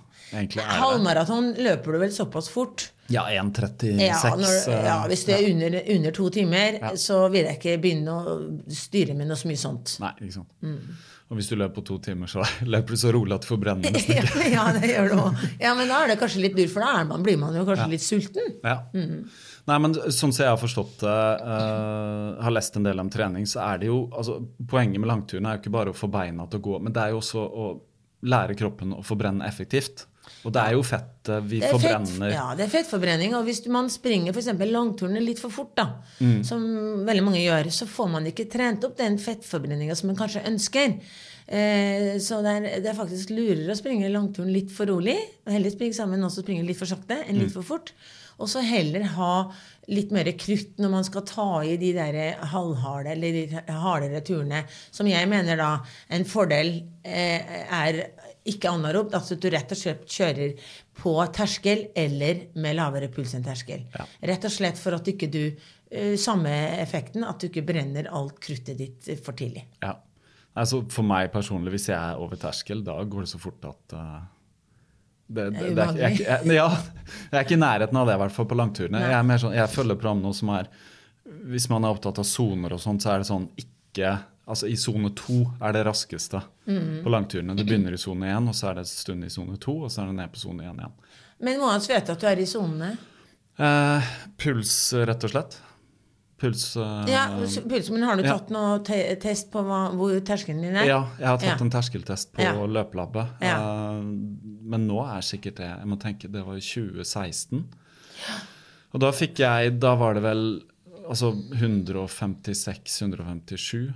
Halvmaraton 0.76 1.52
løper 1.64 1.96
du 1.96 2.02
vel 2.04 2.12
såpass 2.14 2.50
fort? 2.52 2.90
Ja, 3.08 3.24
1,36. 3.30 4.00
Ja, 4.02 4.78
ja, 4.82 4.94
Hvis 5.08 5.24
det 5.28 5.36
er 5.38 5.50
under, 5.52 5.76
under 5.96 6.14
to 6.14 6.28
timer, 6.34 6.78
Ja. 6.82 6.94
så 6.98 7.28
vil 7.30 7.46
jeg 7.46 7.58
ikke 7.60 7.76
begynne 7.82 8.14
å 8.16 8.38
styre 8.68 9.14
med 9.14 9.30
noe 9.30 9.38
så 9.38 9.48
mye 9.50 9.60
sånt. 9.60 9.96
Nei, 10.02 10.12
ikke 10.20 10.38
sant. 10.40 10.50
Mm. 10.66 10.96
Og 11.26 11.38
hvis 11.40 11.48
du 11.50 11.56
løper 11.58 11.80
på 11.80 11.86
to 11.86 11.98
timer, 12.02 12.30
så 12.30 12.44
løper 12.74 12.94
du 12.94 13.00
så 13.02 13.12
rolig 13.14 13.34
at 13.38 13.46
du 13.46 13.50
får 13.50 13.62
nesten 13.82 14.14
ja, 14.16 14.22
ikke. 14.26 14.48
ja, 14.52 14.66
det 14.76 14.92
gjør 14.92 15.10
du 15.10 15.18
òg. 15.24 15.44
Ja, 15.62 15.74
men 15.78 15.90
da 15.90 16.02
er 16.04 16.12
det 16.12 16.18
kanskje 16.22 16.44
litt 16.44 16.56
dyrt, 16.58 16.70
for 16.74 16.86
da 16.86 17.02
man, 17.08 17.22
blir 17.26 17.38
man 17.40 17.54
jo 17.56 17.66
kanskje 17.66 17.88
litt 17.94 18.04
sulten. 18.06 18.56
Ja. 18.62 18.80
Nei, 19.66 19.78
men 19.82 19.94
sånn 19.94 20.30
som 20.32 20.44
jeg 20.44 20.46
har 20.52 20.60
forstått 20.60 21.00
det, 21.02 21.14
uh, 21.42 22.42
har 22.44 22.52
lest 22.54 22.76
en 22.78 22.84
del 22.86 23.00
om 23.02 23.08
trening, 23.10 23.46
så 23.50 23.64
er 23.66 23.78
det 23.82 23.88
jo 23.90 24.04
altså, 24.14 24.36
Poenget 24.70 25.00
med 25.02 25.08
langturen 25.10 25.46
er 25.50 25.56
jo 25.56 25.62
ikke 25.64 25.72
bare 25.74 25.90
å 25.90 25.96
få 25.96 26.06
beina 26.12 26.46
til 26.46 26.60
å 26.60 26.66
gå, 26.68 26.76
men 26.84 26.92
det 26.94 27.02
er 27.02 27.10
jo 27.14 27.18
også 27.22 27.42
å 27.42 27.70
lære 28.26 28.54
kroppen 28.58 28.94
å 28.94 29.02
forbrenne 29.04 29.44
effektivt. 29.46 30.06
Og 30.46 30.50
det 30.54 30.62
er 30.62 30.72
jo 30.74 30.82
fett 30.86 31.28
vi 31.46 31.60
Det 31.60 31.66
er, 31.68 31.74
fett, 31.78 31.82
forbrenner. 31.82 32.30
ja, 32.34 32.46
det 32.58 32.64
er 32.66 32.70
fettforbrenning. 32.72 33.34
Og 33.38 33.44
hvis 33.46 33.60
man 33.70 33.86
springer 33.90 34.32
for 34.34 34.40
eksempel 34.42 34.70
langturene 34.74 35.20
litt 35.22 35.38
for 35.42 35.50
fort, 35.54 35.74
da, 35.78 35.84
Mm. 36.20 36.40
som 36.46 36.62
veldig 37.06 37.22
mange 37.26 37.42
gjør, 37.44 37.70
så 37.70 37.86
får 37.86 38.10
man 38.10 38.26
ikke 38.26 38.48
trent 38.50 38.84
opp 38.84 38.96
den 38.98 39.18
fettforbrenninga 39.18 39.94
som 39.96 40.08
man 40.10 40.16
kanskje 40.18 40.42
ønsker. 40.46 40.96
Eh, 41.46 42.18
så 42.18 42.40
det 42.42 42.52
er, 42.56 42.80
det 42.82 42.90
er 42.90 42.98
faktisk 42.98 43.30
lurere 43.30 43.70
å 43.70 43.78
springe 43.78 44.10
langturen 44.10 44.50
litt 44.52 44.70
for 44.74 44.86
rolig. 44.90 45.16
Og 45.46 45.52
heller 45.54 45.70
springe 45.70 45.94
sammen 45.94 46.24
og 46.26 46.30
springe 46.34 46.66
litt 46.66 46.78
for 46.78 46.86
sakte 46.90 47.20
enn 47.22 47.36
Mm. 47.36 47.42
litt 47.44 47.52
for 47.54 47.62
fort. 47.62 47.92
Og 48.36 48.50
så 48.52 48.60
heller 48.64 49.06
ha 49.16 49.32
litt 49.92 50.10
mer 50.14 50.28
krutt 50.38 50.80
når 50.82 50.92
man 50.92 51.06
skal 51.06 51.24
ta 51.28 51.48
i 51.64 51.76
de 51.80 51.92
der 51.96 52.18
halvharde 52.52 53.14
eller 53.14 53.36
de 53.36 53.62
hardere 53.70 54.22
turene. 54.26 54.64
Som 54.92 55.08
jeg 55.10 55.28
mener 55.30 55.58
da 55.60 55.70
en 56.12 56.26
fordel 56.28 56.74
eh, 57.06 57.62
er 57.64 58.02
ikke 58.46 58.70
anarobt, 58.70 59.14
altså 59.16 59.34
at 59.34 59.42
du 59.42 59.48
rett 59.50 59.72
og 59.74 59.80
slett 59.80 60.04
kjører 60.10 60.68
på 60.96 61.14
terskel 61.34 61.88
eller 61.98 62.46
med 62.62 62.78
lavere 62.78 63.08
puls 63.12 63.34
enn 63.36 63.46
terskel. 63.46 63.86
Rett 63.96 64.46
og 64.46 64.54
slett 64.54 64.78
for 64.80 64.96
at 64.98 65.08
ikke 65.10 65.30
du 65.32 65.42
eh, 65.46 66.14
Samme 66.20 66.52
effekten, 66.76 67.26
at 67.26 67.40
du 67.40 67.48
ikke 67.48 67.66
brenner 67.66 68.10
alt 68.14 68.38
kruttet 68.42 68.78
ditt 68.78 69.10
eh, 69.10 69.18
for 69.22 69.38
tidlig. 69.38 69.66
Ja. 69.82 69.96
Altså, 70.56 70.80
for 70.88 71.04
meg 71.04 71.28
personlig, 71.34 71.74
hvis 71.74 71.90
jeg 71.90 71.98
er 71.98 72.20
over 72.22 72.38
terskel, 72.40 72.80
da 72.84 72.96
går 73.04 73.26
det 73.26 73.32
så 73.34 73.40
fort 73.40 73.66
at 73.68 73.92
uh, 73.92 74.22
det, 75.28 75.44
det, 75.56 75.70
det 75.74 75.82
er, 75.84 75.96
jeg, 75.98 76.20
jeg, 76.22 76.54
ja, 76.60 76.68
jeg 77.32 77.38
er 77.40 77.44
ikke 77.46 77.56
i 77.58 77.62
nærheten 77.64 77.98
av 77.98 78.06
det, 78.06 78.14
i 78.14 78.20
hvert 78.22 78.34
fall 78.36 78.46
på 78.50 78.58
langturene. 78.58 79.00
Jeg, 79.02 79.14
er 79.18 79.26
mer 79.26 79.40
sånn, 79.42 79.54
jeg 79.56 79.72
følger 79.72 79.98
program 79.98 80.22
nå 80.22 80.32
som 80.36 80.52
er 80.54 80.68
Hvis 81.50 81.68
man 81.72 81.84
er 81.84 81.94
opptatt 81.96 82.20
av 82.22 82.26
soner 82.28 82.72
og 82.76 82.80
sånt, 82.82 83.02
så 83.02 83.14
er 83.16 83.22
det 83.24 83.28
sånn 83.30 83.48
ikke 83.58 84.12
Altså 84.46 84.68
I 84.70 84.76
sone 84.78 85.08
to 85.18 85.40
er 85.58 85.72
det 85.74 85.80
raskeste 85.88 86.42
Mm. 86.66 87.02
på 87.04 87.10
langturene. 87.10 87.54
Det 87.54 87.62
begynner 87.66 87.94
i 87.94 87.98
sone 87.98 88.26
én, 88.26 88.48
og 88.50 88.54
så 88.54 88.68
er 88.70 88.74
det 88.74 88.80
en 88.84 88.88
stund 88.90 89.24
i 89.24 89.28
sone 89.30 89.54
to, 89.62 89.72
og 89.86 89.90
så 89.90 90.02
er 90.02 90.06
det 90.10 90.16
ned 90.18 90.32
på 90.34 90.38
sone 90.40 90.64
én 90.66 90.74
igjen. 90.78 90.94
Men 91.38 91.60
må 91.60 91.68
Moans 91.68 91.86
vite 91.86 92.10
at 92.14 92.18
du 92.22 92.26
er 92.26 92.40
i 92.42 92.46
sonene. 92.50 92.88
Eh, 93.58 94.08
puls, 94.42 94.72
rett 95.06 95.26
og 95.28 95.30
slett. 95.30 95.56
Puls 96.36 96.76
uh, 96.76 97.06
Ja, 97.08 97.30
puls, 97.68 97.88
men 97.90 98.02
har 98.04 98.16
du 98.18 98.22
ja. 98.26 98.34
tatt 98.36 98.50
noe 98.52 98.80
te 98.84 98.98
test 99.22 99.48
på 99.52 99.62
hva, 99.64 99.86
hvor 99.96 100.12
terskelen 100.20 100.60
din 100.66 100.76
er? 100.76 100.84
Ja, 100.84 100.98
jeg 101.18 101.26
har 101.30 101.38
tatt 101.40 101.48
Ja. 101.48 101.56
en 101.64 101.70
terskeltest 101.72 102.32
på 102.36 102.42
Ja. 102.44 102.52
løpelabbet. 102.52 103.26
Ja. 103.40 103.56
Eh, 103.56 104.02
men 104.04 104.84
nå 104.88 105.00
er 105.06 105.20
sikkert 105.24 105.56
det 105.62 105.68
Jeg 105.70 105.86
må 105.88 105.96
tenke, 105.98 106.28
det 106.30 106.44
var 106.44 106.54
i 106.56 106.60
2016. 106.60 107.64
Og 108.92 109.00
da 109.00 109.10
fikk 109.12 109.38
jeg 109.40 109.80
Da 109.80 109.94
var 109.96 110.12
det 110.14 110.22
vel 110.22 110.60
altså 111.08 111.32
156-157. 111.54 113.94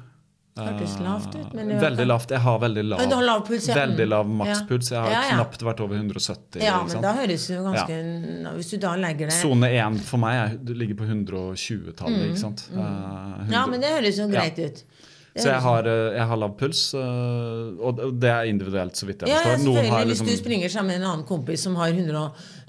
Hørtes 0.59 0.97
lavt 1.01 1.35
ut, 1.37 1.53
men 1.55 1.69
Veldig 1.81 2.07
lavt. 2.07 2.31
Jeg 2.35 2.41
har 2.41 2.59
veldig 2.59 2.83
lav, 2.89 3.01
har 3.13 3.23
lav 3.23 3.47
puls, 3.47 3.69
ja. 3.69 3.75
veldig 3.75 4.07
lav 4.09 4.27
Mm. 4.27 4.37
makspuls. 4.43 4.91
Jeg 4.91 5.01
har 5.01 5.11
Ja, 5.11 5.23
ja. 5.23 5.37
knapt 5.37 5.63
vært 5.63 5.81
over 5.81 5.95
170. 5.97 6.61
Ja, 6.63 6.83
men 6.85 7.01
da 7.03 7.13
høres 7.15 7.47
det 7.47 7.57
jo 7.57 7.63
ganske 7.63 8.57
Hvis 8.57 8.71
du 8.71 8.77
da 8.79 8.95
legger 8.97 9.27
det 9.31 9.33
Sone 9.33 9.71
1 9.71 10.01
for 10.01 10.19
meg 10.19 10.35
er, 10.35 10.75
ligger 10.75 10.95
på 10.97 11.07
120-tallet, 11.07 12.27
ikke 12.31 12.39
sant. 12.39 12.69
Mm, 12.73 13.51
Ja, 13.51 13.63
100 13.65 13.71
men 13.71 13.81
det 13.81 13.91
høres 13.95 14.19
jo 14.19 14.29
greit 14.29 14.59
Ja. 14.59 14.67
ut. 14.67 14.85
Så 15.37 15.45
jeg 15.47 15.61
har, 15.63 15.87
eh, 15.87 16.17
jeg 16.19 16.27
har 16.27 16.37
lav 16.37 16.57
puls, 16.59 16.93
eh, 16.93 16.99
og 16.99 18.19
det 18.19 18.29
er 18.29 18.45
individuelt, 18.51 18.95
så 18.99 19.07
vidt 19.07 19.21
jeg 19.23 19.29
forstår. 19.31 19.47
ja, 19.47 19.57
selvfølgelig. 19.57 20.07
Liksom, 20.11 20.27
Hvis 20.27 20.27
liksom 20.27 20.27
du 20.27 20.37
springer 20.37 20.69
sammen 20.69 20.87
med 20.89 20.97
en 21.03 21.07
annen 21.13 21.25
kompis 21.27 21.61
som 21.63 21.77
har 21.77 21.93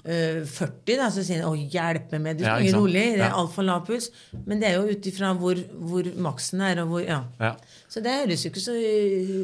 140, 0.04 0.96
da, 0.98 1.08
så 1.14 1.22
sier 1.22 1.42
han 1.44 1.52
'å, 1.52 1.70
hjelpe 1.70 2.18
meg, 2.20 2.38
du 2.38 2.44
springer 2.44 2.72
ja, 2.72 2.78
rolig', 2.78 3.04
det 3.20 3.26
er 3.28 3.36
altfor 3.38 3.64
lav 3.64 3.84
puls. 3.86 4.10
Men 4.46 4.58
det 4.60 4.68
er 4.70 4.74
jo 4.80 4.88
ut 4.90 5.06
ifra 5.06 5.30
hvor, 5.38 5.54
hvor 5.78 6.08
maksen 6.16 6.60
er, 6.60 6.82
og 6.82 6.88
hvor 6.88 7.04
Ja. 7.06 7.24
ja. 7.40 7.54
Så 7.88 8.02
det 8.02 8.10
høres 8.10 8.42
jo 8.44 8.50
ikke 8.50 8.64
så, 8.64 8.74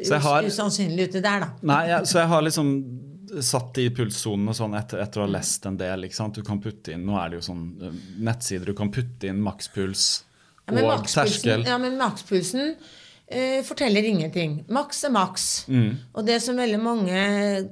Så 0.09 0.19
har- 0.21 0.43
usannsynlig 0.43 1.09
ut, 1.09 1.13
det 1.13 1.23
der, 1.23 1.41
da. 1.41 1.51
Nei, 1.63 1.89
ja, 1.89 2.01
så 2.03 2.19
jeg 2.21 2.29
har 2.29 2.43
liksom 2.43 2.85
satt 3.41 3.77
i 3.79 3.91
pulssonene 3.91 4.55
sånn 4.57 4.75
etter, 4.75 5.01
etter 5.03 5.21
å 5.21 5.27
ha 5.27 5.33
lest 5.39 5.67
en 5.67 5.77
del. 5.77 6.09
Du 6.33 6.43
kan 6.43 6.61
putte 6.61 6.93
inn, 6.93 7.05
Nå 7.07 7.17
er 7.23 7.31
det 7.31 7.41
jo 7.43 7.53
sånn 7.53 7.83
eh, 7.83 7.93
nettsider 8.19 8.65
du 8.67 8.75
kan 8.75 8.91
putte 8.91 9.29
inn 9.29 9.41
makspuls 9.43 10.23
og 10.69 11.05
terskel. 11.07 11.65
ja, 11.65 11.79
men 11.79 11.97
makspulsen 11.99 12.75
eh, 13.31 13.61
forteller 13.67 14.05
ingenting. 14.09 14.65
Maks 14.73 15.05
er 15.05 15.13
maks. 15.15 15.47
Mm. 15.69 15.91
Og 16.15 16.27
det 16.27 16.39
som 16.45 16.57
veldig 16.59 16.81
mange 16.81 17.23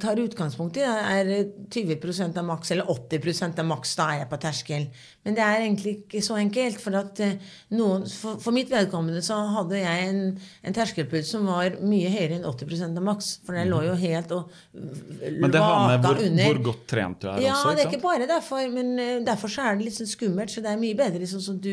tar 0.03 0.21
utgangspunkt 0.21 0.77
i, 0.77 0.85
er 0.87 1.31
20% 1.73 2.37
av 2.41 2.45
maks, 2.45 2.71
eller 2.75 2.85
80% 2.93 3.59
av 3.63 3.69
maks. 3.71 3.95
Da 3.99 4.09
er 4.15 4.19
jeg 4.25 4.31
på 4.33 4.39
terskel. 4.43 4.87
Men 5.27 5.35
det 5.35 5.43
er 5.43 5.63
egentlig 5.65 5.95
ikke 6.05 6.21
så 6.23 6.37
enkelt. 6.39 6.79
For, 6.83 6.95
at, 7.01 7.21
eh, 7.25 7.39
noen, 7.75 8.05
for, 8.07 8.39
for 8.43 8.55
mitt 8.55 8.71
vedkommende 8.71 9.23
så 9.27 9.39
hadde 9.57 9.81
jeg 9.81 10.09
en, 10.11 10.21
en 10.63 10.77
terskelpuls 10.77 11.33
som 11.35 11.49
var 11.51 11.79
mye 11.83 12.13
høyere 12.13 12.37
enn 12.39 12.47
80% 12.47 13.01
av 13.01 13.09
maks. 13.09 13.33
For 13.47 13.59
den 13.59 13.73
lå 13.73 13.81
jo 13.89 13.97
helt 13.99 14.37
og. 14.37 14.53
Men 14.77 15.51
det 15.51 15.63
har 15.65 15.89
med 15.97 16.07
hvor, 16.07 16.21
hvor 16.37 16.63
godt 16.71 16.85
trent 16.93 17.21
du 17.25 17.29
er 17.33 17.41
Ja, 17.47 17.57
også. 17.57 17.75
det 17.75 17.87
er 17.87 17.91
ikke 17.95 18.05
bare 18.05 18.29
derfor, 18.31 18.69
men 18.71 18.93
eh, 19.03 19.17
derfor 19.27 19.51
så 19.51 19.65
er 19.71 19.81
det 19.81 19.89
litt 19.89 19.99
sånn 19.99 20.13
skummelt. 20.13 20.53
Så 20.55 20.63
det 20.63 20.71
er 20.75 20.81
mye 20.85 20.97
bedre 20.99 21.27
sånn 21.27 21.43
som 21.43 21.59
du 21.63 21.73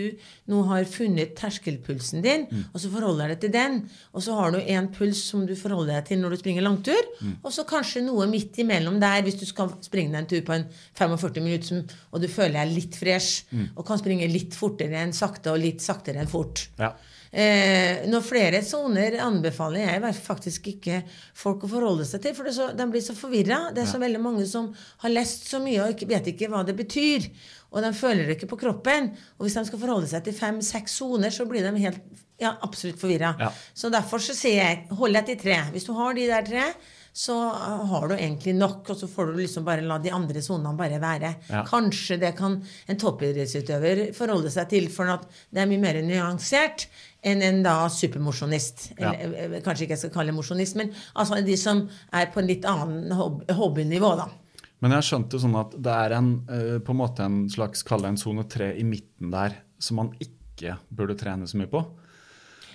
nå 0.50 0.63
har 0.72 0.88
funnet 0.89 1.36
terskelpulsen 1.39 2.24
din, 2.26 2.48
Mm. 2.54 2.65
og 2.74 2.82
så 2.82 2.89
forholder 2.91 3.32
deg 3.32 3.39
til 3.41 3.52
den. 3.54 3.72
Og 4.13 4.21
så 4.25 4.36
har 4.38 4.51
du 4.55 4.59
en 4.62 4.88
puls 4.93 5.21
som 5.29 5.45
du 5.49 5.53
forholder 5.59 5.97
deg 5.99 6.05
til 6.12 6.21
når 6.23 6.36
du 6.36 6.41
springer 6.41 6.65
langtur, 6.65 7.01
Mm. 7.21 7.36
og 7.43 7.51
så 7.55 7.63
kanskje 7.69 8.03
noe 8.03 8.27
midt 8.27 8.57
imellom 8.63 8.99
der 8.99 9.21
hvis 9.23 9.39
du 9.39 9.45
skal 9.45 9.73
springe 9.81 10.12
deg 10.12 10.21
en 10.23 10.29
tur 10.33 10.41
på 10.47 10.53
en 10.57 10.67
45 10.95 11.41
minutter 11.43 11.67
som- 11.67 11.88
og 12.12 12.21
du 12.21 12.27
føler 12.27 12.53
deg 12.65 12.75
litt 12.75 12.95
fresh, 12.95 13.43
Mm. 13.51 13.69
og 13.77 13.86
kan 13.86 13.97
springe 13.97 14.27
litt 14.31 14.53
fortere 14.53 14.95
enn 15.03 15.13
sakte 15.13 15.51
og 15.51 15.59
litt 15.59 15.79
saktere 15.81 16.19
enn 16.19 16.27
fort. 16.27 16.67
Ja. 16.79 16.93
Eh, 17.36 18.05
når 18.05 18.21
flere 18.21 18.59
soner 18.62 19.15
anbefaler 19.17 19.88
jeg 19.88 20.13
faktisk 20.21 20.67
ikke 20.75 20.99
folk 21.33 21.63
å 21.65 21.69
forholde 21.71 22.05
seg 22.05 22.21
til, 22.21 22.36
for 22.36 22.43
det 22.45 22.53
så, 22.53 22.67
de 22.77 22.86
blir 22.86 23.01
så 23.01 23.15
forvirra. 23.17 23.73
Det 23.73 23.81
er 23.81 23.89
så 23.89 23.97
veldig 23.99 24.21
mange 24.21 24.45
som 24.45 24.67
har 25.01 25.09
lest 25.09 25.47
så 25.49 25.57
mye 25.59 25.81
og 25.81 25.95
ikke, 25.95 26.07
vet 26.12 26.27
ikke 26.29 26.47
hva 26.51 26.63
det 26.63 26.75
betyr. 26.77 27.25
Og 27.73 27.81
de 27.81 27.89
føler 27.97 28.27
det 28.27 28.38
ikke 28.38 28.51
på 28.51 28.59
kroppen. 28.62 29.09
Og 29.39 29.47
hvis 29.47 29.55
de 29.57 29.65
skal 29.65 29.79
forholde 29.81 30.07
seg 30.12 30.23
til 30.27 30.33
fem-seks 30.38 30.93
soner, 31.01 31.33
så 31.33 31.47
blir 31.49 31.65
de 31.65 31.73
helt 31.81 32.01
ja, 32.43 32.56
absolutt 32.65 32.99
forvirra. 33.01 33.34
Ja. 33.39 33.51
Så 33.73 33.91
derfor 33.93 34.21
så 34.23 34.36
sier 34.38 34.60
jeg 34.62 34.99
hold 34.99 35.15
deg 35.17 35.32
til 35.32 35.39
tre. 35.45 35.62
Hvis 35.73 35.88
du 35.88 35.95
har 35.97 36.13
de 36.17 36.27
der 36.29 36.45
tre, 36.47 36.67
så 37.13 37.36
har 37.89 38.08
du 38.10 38.15
egentlig 38.15 38.56
nok, 38.58 38.88
og 38.89 38.97
så 38.97 39.08
får 39.10 39.29
du 39.29 39.36
liksom 39.38 39.65
bare 39.67 39.86
la 39.86 39.99
de 40.01 40.10
andre 40.12 40.41
sonene 40.41 40.73
bare 40.77 40.97
være. 41.01 41.29
Ja. 41.51 41.62
Kanskje 41.69 42.17
det 42.23 42.32
kan 42.39 42.56
en 42.89 42.99
toppidrettsutøver 42.99 44.08
forholde 44.17 44.49
seg 44.53 44.71
til, 44.71 44.89
for 44.93 45.12
at 45.13 45.27
det 45.53 45.62
er 45.62 45.69
mye 45.69 45.82
mer 45.84 45.99
nyansert 46.01 46.88
enn 47.23 47.45
en 47.45 47.62
da 47.65 47.75
supermosjonist. 47.93 48.88
Ja. 48.97 49.13
Eh, 49.13 49.60
Kanskje 49.63 49.86
ikke 49.86 49.93
jeg 49.93 50.03
skal 50.08 50.15
kalle 50.17 50.34
det 50.34 50.39
mosjonist, 50.39 50.79
men 50.79 50.89
altså 51.13 51.38
de 51.45 51.58
som 51.60 51.86
er 52.12 52.32
på 52.34 52.41
en 52.41 52.49
litt 52.49 52.65
annen 52.67 53.13
hob 53.15 53.43
hobbynivå, 53.62 54.15
da. 54.19 54.32
Men 54.84 54.97
jeg 54.97 55.08
skjønte 55.08 55.39
sånn 55.39 55.53
at 55.56 55.77
det 55.79 55.93
er 55.93 56.17
en, 56.17 56.32
eh, 56.49 56.77
på 56.84 56.91
en 56.91 56.99
måte 56.99 57.23
en 57.23 57.43
slags 57.47 57.86
kalle 57.88 58.10
det 58.10 58.15
en 58.15 58.23
sone 58.25 58.43
tre 58.51 58.73
i 58.75 58.84
midten 58.84 59.29
der 59.32 59.62
som 59.79 60.01
man 60.01 60.10
ikke 60.19 60.79
burde 60.89 61.15
trene 61.19 61.45
så 61.47 61.62
mye 61.62 61.69
på. 61.71 61.86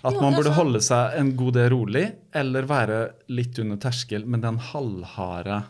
At 0.05 0.15
Jo, 0.15 0.21
man 0.21 0.35
burde 0.37 0.51
altså- 0.51 0.59
holde 0.63 0.81
seg 0.81 1.17
en 1.19 1.33
god 1.37 1.53
del 1.55 1.71
rolig, 1.71 2.05
eller 2.35 2.63
være 2.63 2.99
litt 3.29 3.59
under 3.59 3.77
terskel, 3.77 4.25
men 4.27 4.41
den 4.41 4.59
halvharde 4.59 5.65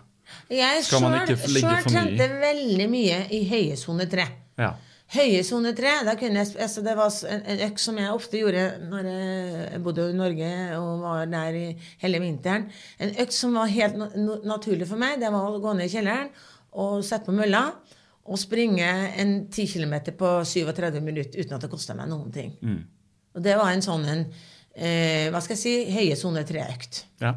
Jeg 0.50 0.82
Skal 0.84 1.00
man 1.00 1.22
ikke 1.22 1.48
ligge 1.48 1.70
for 1.82 1.90
mye 1.90 2.02
i? 2.12 2.16
trente 2.18 2.40
veldig 2.42 2.88
mye 2.92 3.18
i 3.32 3.48
høye 3.48 3.76
sone 3.80 4.04
tre. 4.10 4.26
Ja. 4.58 4.74
Høye 5.14 5.42
sone 5.42 5.72
tre, 5.72 6.04
da 6.04 6.14
kunne 6.20 6.42
jeg, 6.44 6.50
altså 6.60 6.82
det 6.84 6.94
var 6.98 7.08
en, 7.32 7.40
en 7.48 7.62
økt 7.70 7.80
som 7.80 7.96
jeg 7.96 8.10
ofte 8.12 8.36
gjorde 8.42 8.64
når 8.90 9.08
jeg 9.08 9.82
bodde 9.82 10.10
i 10.10 10.12
Norge 10.18 10.50
og 10.76 11.00
var 11.00 11.24
der 11.32 11.56
i 11.56 11.76
hele 12.02 12.20
vinteren. 12.20 12.66
En 13.00 13.14
økt 13.24 13.32
som 13.32 13.54
var 13.56 13.66
helt 13.72 13.96
no- 13.96 14.42
naturlig 14.44 14.86
for 14.86 15.00
meg, 15.00 15.16
det 15.20 15.32
var 15.32 15.48
å 15.48 15.62
gå 15.64 15.72
ned 15.78 15.88
i 15.88 15.94
kjelleren 15.96 16.28
og 16.74 17.00
sette 17.08 17.24
på 17.24 17.32
mølla 17.32 17.72
og 18.28 18.36
springe 18.36 18.84
en 19.16 19.46
10 19.48 19.66
km 19.72 19.94
på 20.20 20.34
37 20.44 21.00
minutter 21.00 21.40
uten 21.40 21.54
at 21.56 21.62
det 21.64 21.70
kosta 21.72 21.94
meg 21.96 22.10
noen 22.10 22.30
ting. 22.30 22.52
Mm. 22.60 22.84
Og 23.38 23.44
det 23.46 23.54
var 23.60 23.70
en 23.70 23.84
sånn 23.84 24.04
en, 24.10 24.24
eh, 24.74 25.28
hva 25.30 25.38
skal 25.44 25.54
jeg 25.54 25.62
si, 25.62 25.76
høye 25.94 26.16
sone 26.18 26.42
tre-økt. 26.48 27.04
ja. 27.22 27.36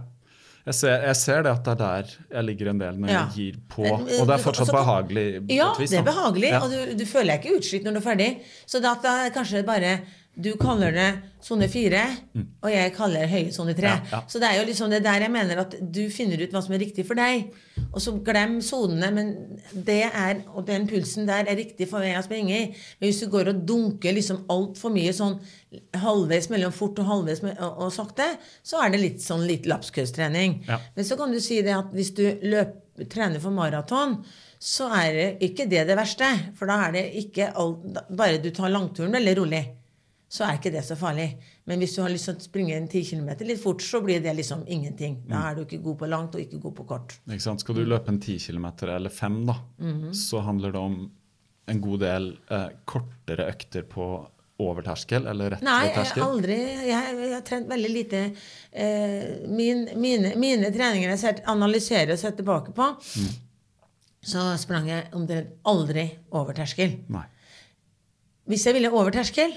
Jeg 0.61 0.75
ser, 0.77 0.99
jeg 1.07 1.17
ser 1.17 1.39
det 1.41 1.49
at 1.55 1.63
det 1.65 1.71
er 1.71 1.77
der 1.79 2.09
jeg 2.35 2.45
ligger 2.45 2.67
en 2.69 2.77
del 2.77 2.97
når 3.01 3.09
Ja. 3.09 3.21
jeg 3.25 3.33
gir 3.33 3.55
på. 3.67 3.81
Og 3.97 4.27
det 4.29 4.35
er 4.35 4.41
fortsatt 4.43 4.67
så, 4.69 4.75
behagelig. 4.75 5.23
Ja, 5.49 5.71
vis, 5.73 5.89
det 5.89 5.97
er 5.97 6.05
behagelig, 6.05 6.51
og 6.53 6.67
du, 6.69 6.91
du 6.99 7.05
føler 7.09 7.31
deg 7.33 7.41
ikke 7.47 7.55
utslitt 7.57 7.83
når 7.87 7.95
du 7.95 7.97
er 7.97 8.05
ferdig. 8.05 8.27
Så 8.69 8.77
det 8.83 8.91
at 8.91 9.01
det 9.01 9.09
er 9.23 9.33
kanskje 9.33 9.63
bare 9.65 9.95
du 10.43 10.51
kaller 10.59 10.93
det 10.95 11.09
sone 11.41 11.65
fire, 11.71 12.01
og 12.61 12.69
jeg 12.69 12.93
kaller 12.93 13.23
det 13.23 13.31
høye 13.31 13.53
sone 13.53 13.73
tre. 13.77 13.95
Mm. 13.97 14.09
Ja, 14.11 14.17
ja. 14.17 14.19
Så 14.29 14.41
det 14.41 14.49
er 14.49 14.59
jo 14.59 14.65
liksom 14.67 14.91
det 14.93 15.01
der 15.05 15.23
jeg 15.25 15.33
mener 15.33 15.63
at 15.63 15.73
du 15.81 16.03
finner 16.13 16.41
ut 16.41 16.53
hva 16.53 16.61
som 16.61 16.75
er 16.75 16.83
riktig 16.83 17.05
for 17.07 17.17
deg. 17.17 17.47
Og 17.91 17.97
så 18.03 18.13
glem 18.25 18.59
sonene, 18.63 19.09
men 19.15 19.31
det 19.73 20.03
er, 20.07 20.43
og 20.53 20.67
den 20.69 20.85
pulsen 20.89 21.25
der 21.29 21.49
er 21.49 21.57
riktig 21.59 21.89
for 21.89 22.03
meg 22.03 22.19
å 22.19 22.25
springe 22.25 22.53
i. 22.53 22.67
Men 22.99 23.09
hvis 23.09 23.23
du 23.23 23.31
går 23.33 23.51
og 23.53 23.63
dunker 23.67 24.15
liksom 24.17 24.45
altfor 24.53 24.93
mye 24.93 25.15
sånn 25.17 25.39
halvveis 26.03 26.51
mellom 26.51 26.75
fort 26.75 26.99
og 27.01 27.09
halvveis 27.09 27.41
og, 27.47 27.65
og 27.87 27.89
sakte, 27.95 28.27
så 28.61 28.83
er 28.83 28.93
det 28.93 29.01
litt 29.01 29.25
sånn 29.25 29.47
litt 29.49 29.67
lapskaustrening. 29.69 30.61
Ja. 30.69 30.79
Men 30.95 31.07
så 31.07 31.17
kan 31.19 31.33
du 31.33 31.41
si 31.43 31.61
det 31.65 31.75
at 31.77 31.91
hvis 31.95 32.13
du 32.17 32.25
løp, 32.53 32.77
trener 33.09 33.41
for 33.41 33.55
maraton, 33.55 34.19
så 34.61 34.91
er 34.93 35.15
det 35.15 35.27
ikke 35.47 35.65
det 35.71 35.87
det 35.89 35.97
verste. 35.97 36.27
For 36.57 36.69
da 36.69 36.77
er 36.85 36.95
det 36.95 37.05
ikke 37.23 37.49
all, 37.57 37.77
Bare 38.09 38.41
du 38.43 38.51
tar 38.53 38.69
langturen 38.69 39.15
veldig 39.15 39.37
rolig, 39.39 39.61
så 40.31 40.45
er 40.47 40.55
ikke 40.59 40.71
det 40.71 40.81
så 40.87 40.95
farlig. 40.95 41.25
Men 41.67 41.81
hvis 41.83 41.95
du 41.97 42.01
har 42.05 42.11
lyst 42.13 42.29
til 42.29 42.37
å 42.39 42.43
springe 42.45 42.75
en 42.77 42.85
10 42.87 43.01
km 43.09 43.29
litt 43.49 43.59
fort, 43.59 43.81
så 43.83 43.99
blir 44.03 44.21
det 44.23 44.31
liksom 44.37 44.61
ingenting. 44.71 45.17
Da 45.27 45.49
er 45.49 45.55
du 45.57 45.65
ikke 45.65 45.81
god 45.83 45.97
på 45.99 46.07
langt 46.07 46.35
og 46.37 46.43
ikke 46.45 46.61
god 46.63 46.75
på 46.77 46.85
kort. 46.87 47.17
Ikke 47.27 47.43
sant? 47.43 47.59
Skal 47.65 47.75
du 47.75 47.83
løpe 47.83 48.13
en 48.13 48.19
10 48.23 48.37
km 48.45 48.69
eller 48.87 49.09
5, 49.11 49.41
da, 49.49 49.57
Mhm. 49.79 50.13
så 50.15 50.39
handler 50.45 50.71
det 50.71 50.79
om 50.79 51.11
en 51.67 51.81
god 51.81 51.99
del 51.99 52.37
eh, 52.49 52.69
kortere 52.85 53.49
økter 53.51 53.83
på 53.83 54.07
over 54.61 54.83
terskel, 54.85 55.25
eller 55.27 55.49
rett 55.55 55.61
Nei, 55.65 55.87
ved 55.87 55.95
jeg 55.95 56.05
har 56.13 56.27
aldri 56.29 56.55
Jeg, 56.55 56.87
jeg 57.17 57.31
har 57.33 57.41
trent 57.41 57.67
veldig 57.69 57.89
lite 57.91 58.19
eh, 58.71 59.47
min, 59.49 59.87
mine, 59.97 60.35
mine 60.37 60.69
treninger 60.71 61.09
jeg 61.09 61.19
ser, 61.19 61.39
analyserer 61.49 62.11
og 62.13 62.19
ser 62.21 62.35
tilbake 62.37 62.71
på, 62.77 62.87
så 64.21 64.43
sprang 64.61 64.87
jeg 64.91 65.07
omtrent 65.17 65.55
aldri 65.65 66.05
over 66.37 66.53
terskel. 66.53 66.99
Nei. 67.09 67.23
Hvis 68.51 68.65
jeg 68.67 68.75
ville 68.77 68.91
over 68.93 69.09
terskel, 69.15 69.53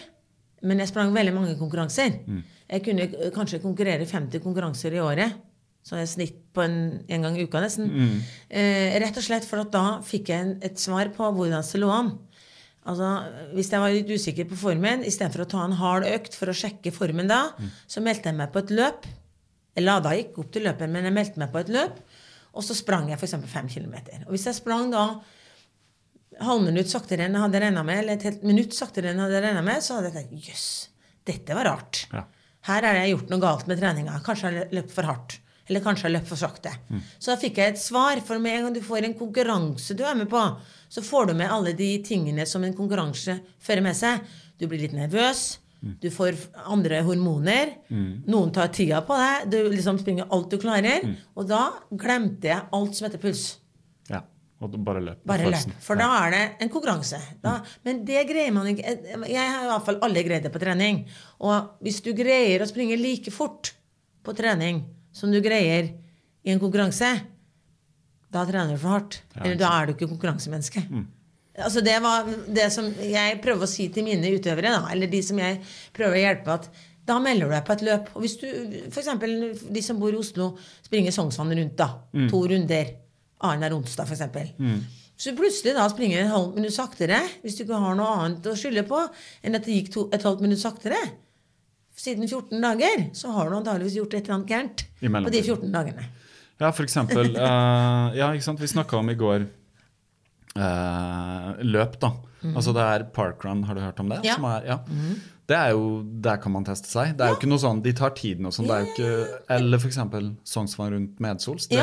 men 0.65 0.81
jeg 0.83 0.91
sprang 0.91 1.13
veldig 1.15 1.35
mange 1.37 1.57
konkurranser 1.61 2.17
Jeg 2.71 2.83
kunne 2.87 3.31
kanskje 3.35 3.61
konkurrere 3.63 4.07
50 4.09 4.41
konkurranser 4.43 4.95
i 4.97 5.03
året. 5.05 5.35
Så 5.85 5.99
jeg 6.01 6.09
snitt 6.09 6.37
på 6.57 6.63
en, 6.65 6.77
en 7.13 7.27
gang 7.27 7.35
i 7.37 7.45
uka, 7.45 7.61
nesten. 7.61 7.91
Eh, 8.49 8.95
rett 9.03 9.19
og 9.21 9.25
slett 9.27 9.45
for 9.45 9.61
at 9.61 9.73
da 9.75 10.01
fikk 10.01 10.31
jeg 10.33 10.41
en, 10.47 10.55
et 10.65 10.81
svar 10.81 11.11
på 11.13 11.29
hvordan 11.37 11.61
det 11.61 11.81
lå 11.83 11.91
an. 11.93 12.15
Altså, 12.89 13.11
Hvis 13.53 13.71
jeg 13.73 13.81
var 13.81 13.93
litt 13.93 14.09
usikker 14.09 14.49
på 14.49 14.57
formen, 14.61 15.05
istedenfor 15.05 15.45
å 15.45 15.49
ta 15.49 15.61
en 15.65 15.77
hard 15.77 16.09
økt 16.09 16.35
for 16.37 16.49
å 16.49 16.57
sjekke 16.57 16.93
formen 16.93 17.29
da, 17.29 17.43
så 17.87 18.01
meldte 18.05 18.33
jeg 18.33 18.39
meg 18.41 18.53
på 18.53 18.65
et 18.65 18.73
løp. 18.73 19.05
Jeg 19.77 19.85
lada 19.85 20.13
ikke 20.17 20.41
opp 20.41 20.53
til 20.55 20.65
løpet, 20.69 20.89
men 20.89 21.05
jeg 21.05 21.17
meldte 21.17 21.41
meg 21.45 21.53
på 21.53 21.61
et 21.61 21.73
løp. 21.77 22.01
Og 22.55 22.63
så 22.65 22.77
sprang 22.79 23.09
jeg 23.11 23.19
f.eks. 23.19 23.37
fem 23.51 23.69
km. 23.69 23.95
Og 24.27 24.35
hvis 24.37 24.47
jeg 24.49 24.57
sprang 24.61 24.93
da 24.93 25.07
halvminutt 26.41 26.91
saktere 26.91 27.27
enn 27.27 27.37
jeg 27.37 27.45
hadde 27.45 27.61
regna 27.63 27.83
med, 27.87 28.01
eller 28.03 28.19
et 28.19 28.27
helt 28.29 28.43
minutt 28.47 28.75
saktere 28.75 29.11
enn 29.11 29.21
jeg 29.21 29.29
hadde 29.29 29.43
regna 29.47 29.63
med, 29.63 29.83
så 29.85 29.99
hadde 29.99 30.11
jeg 30.11 30.17
tenkt 30.29 30.49
jøss, 30.51 30.67
dette 31.29 31.57
var 31.57 31.69
rart. 31.71 32.07
Ja. 32.13 32.25
Her 32.65 32.87
har 32.89 32.99
jeg 33.03 33.15
gjort 33.15 33.33
noe 33.33 33.43
galt 33.43 33.67
med 33.69 33.81
treninga. 33.81 34.21
Kanskje 34.25 34.51
jeg 34.51 34.63
har 34.63 34.71
løpt 34.79 34.95
for 34.95 35.05
hardt. 35.05 35.39
Eller 35.69 35.81
kanskje 35.85 36.05
jeg 36.07 36.11
har 36.11 36.15
løpt 36.19 36.29
for 36.29 36.41
sakte. 36.41 36.71
Så 37.19 37.31
da 37.33 37.37
fikk 37.41 37.59
jeg 37.61 37.73
et 37.75 37.81
svar. 37.81 38.21
For 38.25 38.41
med 38.41 38.53
en 38.57 38.63
gang 38.67 38.75
du 38.77 38.81
får 38.85 39.05
en 39.05 39.17
konkurranse 39.17 39.97
du 39.97 40.03
er 40.05 40.17
med 40.17 40.29
på, 40.33 40.41
så 40.93 41.03
får 41.05 41.27
du 41.29 41.35
med 41.35 41.53
alle 41.53 41.73
de 41.77 41.91
tingene 42.05 42.45
som 42.49 42.65
en 42.65 42.75
konkurranse 42.77 43.37
fører 43.61 43.85
med 43.85 43.97
seg. 43.97 44.21
Du 44.61 44.67
blir 44.67 44.81
litt 44.81 44.97
nervøs. 44.97 45.59
Du 46.01 46.09
får 46.13 46.37
andre 46.65 47.03
hormoner. 47.05 47.75
Noen 48.27 48.53
tar 48.57 48.69
tida 48.73 49.03
på 49.05 49.17
deg. 49.21 49.51
Du 49.53 49.59
liksom 49.69 49.99
springer 50.01 50.29
alt 50.33 50.49
du 50.51 50.57
klarer. 50.61 51.05
Og 51.37 51.49
da 51.49 51.67
glemte 51.91 52.49
jeg 52.49 52.65
alt 52.73 52.97
som 52.97 53.05
heter 53.09 53.21
puls. 53.21 53.59
Og 54.63 54.77
bare 54.87 55.03
løp. 55.03 55.25
Bare 55.27 55.51
løp. 55.51 55.73
For 55.83 55.99
da 55.99 56.07
er 56.23 56.31
det 56.33 56.43
en 56.63 56.71
konkurranse. 56.73 57.19
Da, 57.43 57.57
men 57.85 58.05
det 58.07 58.23
greier 58.29 58.53
man 58.55 58.69
ikke 58.71 58.95
Jeg 59.29 59.51
har 59.51 59.65
i 59.67 59.71
hvert 59.73 59.87
fall 59.89 59.99
aldri 60.07 60.23
greid 60.29 60.47
det 60.47 60.53
på 60.55 60.63
trening. 60.63 61.03
Og 61.45 61.83
hvis 61.85 61.99
du 62.05 62.13
greier 62.17 62.63
å 62.63 62.69
springe 62.71 62.97
like 63.01 63.35
fort 63.35 63.75
på 64.25 64.33
trening 64.37 64.85
som 65.15 65.33
du 65.35 65.41
greier 65.45 65.91
i 66.45 66.53
en 66.55 66.63
konkurranse, 66.63 67.11
da 68.35 68.47
trener 68.49 68.75
du 68.75 68.81
for 68.81 68.97
hardt. 68.97 69.21
Eller 69.43 69.59
da 69.59 69.75
er 69.81 69.87
du 69.87 69.95
ikke 69.95 70.11
konkurransemenneske. 70.15 70.87
Altså 71.55 71.85
det 71.87 71.99
var 72.03 72.27
det 72.51 72.71
som 72.75 72.89
jeg 72.99 73.39
prøver 73.45 73.67
å 73.67 73.71
si 73.71 73.87
til 73.95 74.07
mine 74.07 74.33
utøvere, 74.35 74.73
da, 74.75 74.89
eller 74.91 75.11
de 75.13 75.21
som 75.23 75.39
jeg 75.39 75.61
prøver 75.95 76.17
å 76.19 76.25
hjelpe, 76.25 76.57
at 76.57 76.71
da 77.07 77.19
melder 77.23 77.51
du 77.51 77.53
deg 77.55 77.67
på 77.69 77.75
et 77.77 77.85
løp. 77.85 78.09
Og 78.17 78.25
hvis 78.25 78.39
du, 78.41 78.47
f.eks. 78.89 79.11
de 79.77 79.83
som 79.85 80.01
bor 80.01 80.15
i 80.15 80.19
Oslo, 80.19 80.55
springer 80.83 81.15
Sognsvann 81.15 81.53
rundt, 81.55 81.77
da. 81.79 81.91
To 82.33 82.41
runder 82.51 82.91
annenhver 83.41 83.77
onsdag, 83.79 84.07
f.eks. 84.09 84.23
Så 85.17 85.31
plutselig 85.39 85.77
da 85.77 85.87
springer 85.91 86.25
en 86.25 86.33
halvt 86.33 86.57
minutt 86.59 86.75
saktere, 86.75 87.21
hvis 87.43 87.57
du 87.59 87.63
ikke 87.65 87.79
har 87.79 87.95
noe 87.99 88.17
annet 88.25 88.47
å 88.51 88.57
skylde 88.59 88.83
på 88.89 88.99
enn 89.47 89.55
at 89.55 89.67
det 89.67 89.77
gikk 89.77 89.93
to, 89.95 90.09
et 90.15 90.25
halvt 90.27 90.43
minutt 90.43 90.63
saktere. 90.63 90.99
Siden 91.95 92.27
14 92.27 92.59
dager 92.59 93.05
så 93.15 93.31
har 93.37 93.51
du 93.51 93.59
antageligvis 93.61 94.01
gjort 94.01 94.17
et 94.19 94.25
eller 94.27 94.41
annet 94.41 94.51
gærent 94.51 94.87
på 94.99 95.35
de 95.35 95.43
14 95.45 95.71
dagene. 95.75 96.09
Ja, 96.59 96.71
for 96.71 96.87
eksempel 96.87 97.33
Uh, 97.35 98.15
Ja, 98.19 98.33
ikke 98.33 98.47
sant. 98.47 98.63
Vi 98.63 98.71
snakka 98.71 98.99
om 98.99 99.11
i 99.11 99.17
går 99.19 99.47
uh, 100.59 101.51
løp, 101.63 101.99
da. 102.03 102.11
Altså 102.45 102.75
det 102.77 102.83
er 102.85 103.07
parkrun, 103.15 103.63
har 103.65 103.79
du 103.79 103.81
hørt 103.81 104.01
om 104.03 104.11
det? 104.13 104.21
Ja. 104.27 104.35
Som 104.37 104.45
er, 104.51 104.67
ja. 104.69 104.79
Det 105.47 105.57
er 105.57 105.71
jo, 105.75 106.03
Der 106.25 106.39
kan 106.41 106.53
man 106.55 106.65
teste 106.65 106.89
seg. 106.89 107.17
Det 107.19 107.21
er 107.27 107.29
jo 107.35 107.37
ikke 107.37 107.49
noe 107.51 107.61
sånn, 107.61 107.83
De 107.85 107.93
tar 107.93 108.15
tiden 108.17 108.47
og 108.49 108.53
sånn. 108.57 108.65
det 108.67 108.77
er 108.77 108.85
jo 108.85 108.93
ikke, 108.93 109.41
Eller 109.57 109.79
f.eks. 109.83 109.99
Sognsvann 110.49 110.93
rundt 110.95 111.19
Medsols. 111.21 111.67
Det, 111.69 111.83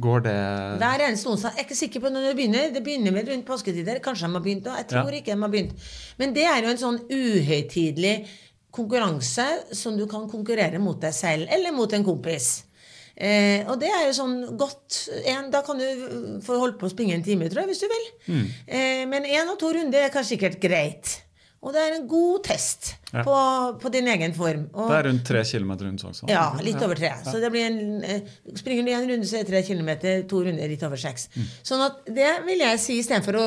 Går 0.00 0.22
det 0.24 0.36
Hver 0.80 1.04
eneste 1.08 1.28
onsdag. 1.28 1.52
Jeg 1.56 1.60
er 1.64 1.68
ikke 1.68 1.76
sikker 1.82 2.00
på 2.06 2.12
når 2.14 2.28
det 2.30 2.36
begynner. 2.38 2.70
Det 2.72 2.82
begynner 2.86 3.12
vel 3.18 3.28
rundt 3.34 3.44
påsketider. 3.46 4.00
Kanskje 4.00 4.30
de 4.30 4.32
har 4.38 4.46
begynt 4.46 4.64
da. 4.64 4.76
Jeg 4.80 4.88
tror 4.94 5.10
Ja. 5.12 5.18
ikke 5.20 5.34
de 5.36 5.40
har 5.42 5.52
begynt. 5.52 5.72
Men 6.18 6.32
det 6.32 6.44
er 6.48 6.62
jo 6.62 6.68
en 6.72 6.82
sånn 6.86 7.00
uhøytidelig 7.12 8.14
konkurranse 8.72 9.46
som 9.76 9.96
du 9.98 10.06
kan 10.08 10.28
konkurrere 10.30 10.78
mot 10.80 10.98
deg 11.00 11.12
selv 11.12 11.48
eller 11.52 11.72
mot 11.76 11.92
en 11.92 12.04
kompis. 12.06 12.62
Eh, 13.14 13.66
og 13.68 13.76
det 13.78 13.90
er 13.92 14.06
jo 14.08 14.14
sånn 14.16 14.56
godt 14.56 15.02
en, 15.28 15.50
Da 15.52 15.60
kan 15.60 15.76
du 15.76 16.40
få 16.40 16.56
holde 16.58 16.78
på 16.80 16.88
å 16.88 16.90
springe 16.94 17.12
en 17.14 17.22
time, 17.22 17.44
tror 17.52 17.66
jeg, 17.66 17.68
hvis 17.74 17.82
du 17.84 17.88
vil. 17.92 18.06
Mm. 18.32 18.46
Eh, 18.66 19.04
men 19.06 19.24
én 19.28 19.50
og 19.52 19.58
to 19.60 19.68
runder 19.74 20.06
er 20.06 20.08
kanskje 20.14 20.38
sikkert 20.38 20.58
greit. 20.62 21.18
Og 21.62 21.70
det 21.70 21.78
er 21.78 21.92
en 21.94 22.08
god 22.10 22.40
test 22.48 22.96
Ja. 23.12 23.20
på, 23.22 23.34
på 23.78 23.90
din 23.92 24.06
egen 24.08 24.32
form. 24.34 24.62
Og, 24.72 24.88
Det 24.88 24.96
er 24.96 25.04
rundt 25.10 25.24
tre 25.28 25.42
kilometer 25.44 25.84
rundt 25.84 26.00
Sognsvann. 26.00 26.30
ja, 26.32 26.46
litt 26.64 26.80
over 26.82 26.96
tre. 26.96 27.10
Så 27.26 27.34
det 27.42 27.50
blir 27.52 27.66
en, 27.66 28.02
eh, 28.02 28.20
springer 28.56 28.86
du 28.86 28.90
en 28.90 29.08
runde, 29.10 29.26
så 29.28 29.36
er 29.36 29.44
det 29.44 29.50
tre 29.52 29.60
kilometer. 29.62 30.22
To 30.30 30.40
runder 30.42 30.66
litt 30.72 30.82
over 30.82 30.96
seks. 30.96 31.28
Sånn 31.62 31.84
at 31.84 32.00
det 32.08 32.30
vil 32.48 32.58
jeg 32.64 32.80
si 32.80 32.96
istedenfor 33.02 33.36
å 33.36 33.46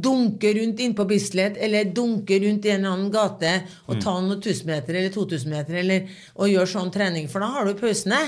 dunke 0.00 0.54
rundt 0.56 0.80
inn 0.80 0.94
på 0.96 1.06
Bislett 1.06 1.56
eller 1.60 1.84
dunke 1.94 2.40
rundt 2.42 2.64
i 2.64 2.70
en 2.74 2.80
eller 2.80 2.96
annen 2.96 3.12
gate 3.12 3.52
og 3.88 4.00
ta 4.00 4.16
noen 4.24 4.40
tusenmeter 4.40 4.96
eller 4.96 5.10
2000 5.14 5.50
meter 5.52 5.74
eller, 5.84 6.08
og 6.36 6.48
gjøre 6.48 6.72
sånn 6.74 6.90
trening, 6.96 7.28
for 7.28 7.44
da 7.44 7.52
har 7.58 7.66
du 7.68 7.74
pausene. 7.74 8.22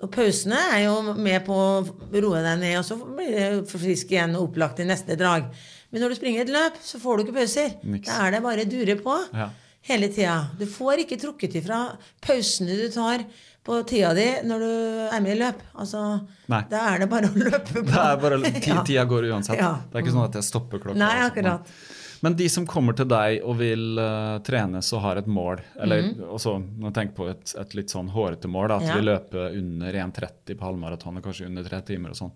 Og 0.00 0.08
pausene 0.12 0.56
er 0.76 0.84
jo 0.86 1.14
med 1.16 1.42
på 1.44 1.56
å 1.56 1.88
roe 2.22 2.44
deg 2.44 2.60
ned, 2.62 2.78
og 2.78 2.84
så 2.84 2.96
blir 3.16 3.34
du 3.60 3.66
frisk 3.68 4.12
igjen 4.14 4.36
og 4.36 4.50
opplagt 4.52 4.80
i 4.80 4.84
neste 4.88 5.16
drag. 5.20 5.50
Men 5.90 6.04
når 6.04 6.12
du 6.12 6.18
springer 6.20 6.44
et 6.46 6.52
løp, 6.54 6.78
så 6.86 7.00
får 7.02 7.18
du 7.18 7.24
ikke 7.24 7.36
pauser. 7.40 7.76
Niks. 7.82 8.08
Da 8.08 8.26
er 8.26 8.36
det 8.36 8.42
bare 8.44 8.64
dure 8.70 8.96
på 9.00 9.16
Ja. 9.34 9.48
hele 9.88 10.08
tida. 10.08 10.36
Du 10.58 10.66
får 10.66 11.04
ikke 11.04 11.18
trukket 11.18 11.56
ifra 11.62 11.80
pausene 12.22 12.76
du 12.78 12.88
tar 12.94 13.24
på 13.64 13.82
tida 13.88 14.12
di 14.14 14.26
når 14.46 14.58
du 14.64 14.72
er 15.10 15.20
med 15.20 15.34
i 15.34 15.38
løp. 15.40 15.62
Altså, 15.74 16.02
Nei. 16.48 16.62
Da 16.70 16.84
er 16.94 17.02
det 17.02 17.08
bare 17.10 17.28
å 17.28 17.34
løpe 17.36 17.82
på. 17.82 17.86
Det 17.90 18.04
er 18.04 18.20
bare. 18.22 18.84
Tida 18.86 19.04
går 19.04 19.30
uansett. 19.32 19.58
Ja. 19.58 19.74
Det 19.90 19.98
er 19.98 20.04
ikke 20.06 20.14
sånn 20.16 20.28
at 20.28 20.38
jeg 20.40 20.46
stopper 20.48 20.78
klokka. 20.84 20.98
Nei, 20.98 21.16
sånn. 21.18 21.26
akkurat. 21.30 21.74
Men 22.20 22.34
de 22.36 22.46
som 22.52 22.66
kommer 22.68 22.92
til 22.92 23.08
deg 23.08 23.38
og 23.48 23.54
vil 23.62 23.96
uh, 23.96 24.38
trenes 24.44 24.90
og 24.92 25.00
har 25.06 25.20
et 25.22 25.28
mål, 25.30 25.62
eller 25.80 26.02
mm. 26.10 26.18
også, 26.36 26.58
nå 26.82 26.90
tenk 26.96 27.14
på 27.16 27.30
et, 27.32 27.54
et 27.62 27.76
litt 27.78 27.92
sånn 27.92 28.10
hårete 28.12 28.48
mål, 28.50 28.68
da, 28.68 28.76
at 28.76 28.90
Ja. 28.90 28.96
vi 28.98 29.06
løper 29.06 29.56
under 29.56 29.96
1,30 30.04 30.52
på 30.52 30.66
halvmaraton 30.68 31.16
og 31.16 31.24
kanskje 31.24 31.48
under 31.48 31.64
tre 31.64 31.80
timer 31.88 32.12
og 32.12 32.20
sånn. 32.20 32.34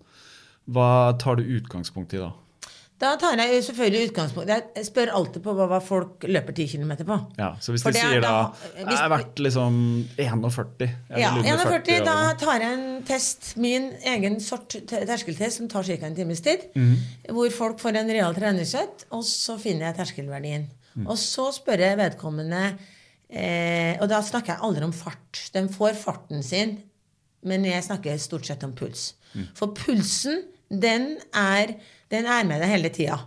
Hva 0.72 0.88
tar 1.20 1.36
du 1.36 1.44
utgangspunkt 1.58 2.16
i 2.16 2.22
da? 2.22 2.30
Da 3.04 3.10
tar 3.20 3.36
jeg 3.36 3.60
selvfølgelig 3.66 4.08
utgangspunkt 4.08 4.48
Jeg 4.54 4.86
spør 4.88 5.10
alltid 5.18 5.42
på 5.44 5.52
hva 5.58 5.78
folk 5.84 6.24
løper 6.24 6.54
10 6.56 6.66
km 6.72 6.92
på. 7.04 7.18
Ja, 7.38 7.50
så 7.60 7.74
hvis 7.74 7.84
er 7.90 7.96
sier 7.98 8.22
da, 8.24 8.30
da- 8.30 8.70
jeg 8.78 8.86
hvis- 8.88 9.00
har 9.02 9.10
vært 9.12 9.42
liksom 9.44 9.76
41 10.16 10.88
Ja, 11.20 11.34
under 11.36 11.66
41, 11.66 12.04
da 12.06 12.16
tar 12.40 12.60
jeg 12.64 12.78
en 12.78 13.02
test, 13.04 13.56
min 13.60 13.90
egen 14.14 14.40
sort 14.40 14.68
terskeltest, 14.88 15.58
som 15.58 15.68
tar 15.68 15.82
ca. 15.84 16.06
en 16.06 16.14
times 16.16 16.40
tid. 16.40 16.64
Mm. 16.74 16.96
Hvor 17.30 17.50
folk 17.52 17.78
får 17.80 17.96
en 18.00 18.08
real 18.08 18.34
treningssett, 18.34 19.04
og 19.12 19.22
så 19.28 19.58
finner 19.60 19.92
jeg 19.92 19.96
terskelverdien. 20.00 20.66
Mm. 20.96 21.06
Og 21.10 21.16
så 21.18 21.50
spør 21.52 21.78
jeg 21.82 21.98
vedkommende 21.98 22.78
eh, 23.30 23.96
Og 24.00 24.08
da 24.08 24.20
snakker 24.22 24.54
jeg 24.54 24.62
aldri 24.62 24.84
om 24.86 24.92
fart. 24.92 25.50
De 25.52 25.66
får 25.68 25.96
farten 25.98 26.42
sin, 26.42 26.76
men 27.42 27.64
jeg 27.64 27.82
snakker 27.82 28.18
stort 28.22 28.46
sett 28.46 28.62
om 28.64 28.72
puls. 28.72 29.14
Mm. 29.34 29.48
For 29.58 29.72
pulsen, 29.74 30.44
den 30.70 31.16
er, 31.34 31.74
den 32.14 32.26
er 32.30 32.44
med 32.48 32.62
deg 32.62 32.70
hele 32.70 32.90
tida. 32.94 33.18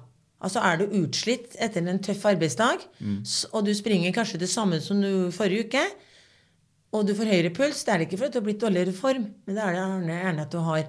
Altså 0.43 0.61
Er 0.61 0.77
du 0.77 0.85
utslitt 1.01 1.55
etter 1.59 1.81
en 1.89 1.99
tøff 2.05 2.25
arbeidsdag, 2.29 2.83
mm. 3.01 3.21
og 3.53 3.65
du 3.65 3.71
springer 3.73 4.13
kanskje 4.13 4.37
det 4.43 4.49
samme 4.51 4.77
som 4.85 5.01
du 5.01 5.31
forrige 5.33 5.65
uke, 5.67 5.85
og 6.93 7.07
du 7.07 7.13
får 7.17 7.27
høyere 7.33 7.49
puls, 7.53 7.81
det 7.83 7.93
er 7.93 7.97
det 7.99 8.07
ikke 8.07 8.19
fordi 8.21 8.33
du 8.35 8.39
har 8.39 8.45
blitt 8.45 8.61
dårligere 8.61 8.93
form, 8.95 9.25
men 9.47 9.57
det 9.57 9.63
er 9.63 9.73
det 9.75 10.19
gjerne, 10.21 10.45
at 10.45 10.53
du 10.53 10.59
har 10.63 10.85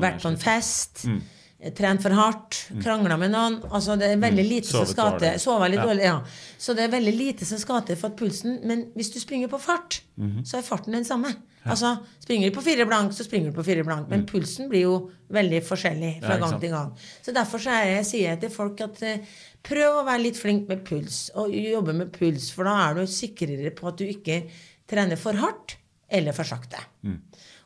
vært 0.00 0.22
på 0.22 0.30
en 0.30 0.38
fest, 0.40 1.02
fest, 1.04 1.74
trent 1.78 2.02
for 2.02 2.14
hardt, 2.16 2.56
krangla 2.82 3.18
med 3.20 3.30
noen. 3.34 3.58
Altså 3.70 3.94
Det 4.00 4.08
er 4.10 4.22
veldig 4.22 4.44
lite 4.48 4.66
som 4.70 4.80
Sovet 4.80 4.94
skal 4.96 5.18
til. 5.22 5.36
Sova 5.38 5.68
litt 5.70 5.78
Ja. 5.78 5.84
dårlig, 5.86 6.02
ja. 6.08 6.16
Så 6.58 6.74
det 6.74 6.84
er 6.86 6.94
veldig 6.96 7.12
lite 7.18 7.46
som 7.46 7.58
skal 7.58 7.82
til 7.86 7.96
for 8.00 8.10
at 8.10 8.16
pulsen 8.18 8.58
Men 8.66 8.86
hvis 8.96 9.12
du 9.14 9.20
springer 9.20 9.48
på 9.48 9.60
fart, 9.60 10.00
Mhm. 10.16 10.42
så 10.44 10.58
er 10.58 10.62
farten 10.62 10.92
den 10.92 11.04
samme. 11.04 11.36
Altså, 11.64 11.92
Springer 12.22 12.50
du 12.50 12.54
på 12.54 12.62
fire 12.64 12.86
blank, 12.86 13.12
så 13.14 13.24
springer 13.26 13.50
du 13.50 13.56
på 13.56 13.64
fire 13.66 13.84
blank. 13.86 14.08
Men 14.10 14.24
pulsen 14.26 14.68
blir 14.70 14.84
jo 14.86 14.96
veldig 15.34 15.60
forskjellig 15.66 16.12
fra 16.22 16.36
Mm. 16.36 16.40
Gang 16.44 16.60
til 16.60 16.70
gang. 16.70 16.92
Så 17.22 17.34
derfor 17.34 17.58
så 17.58 17.70
jeg, 17.70 18.04
sier 18.06 18.28
jeg 18.30 18.40
til 18.40 18.50
folk 18.50 18.80
at 18.80 19.02
eh, 19.02 19.18
prøv 19.62 20.00
å 20.00 20.04
være 20.06 20.22
litt 20.22 20.38
flink 20.38 20.68
med 20.68 20.84
puls, 20.84 21.30
og 21.34 21.50
jobbe 21.54 21.92
med 21.94 22.12
puls, 22.12 22.50
for 22.50 22.64
da 22.64 22.90
er 22.90 22.94
du 22.94 23.06
sikrere 23.06 23.70
på 23.74 23.88
at 23.88 23.98
du 23.98 24.04
ikke 24.04 24.42
trener 24.90 25.16
for 25.16 25.32
hardt 25.38 25.76
eller 26.10 26.32
for 26.32 26.44
sakte. 26.44 26.78
Mm. 27.02 27.18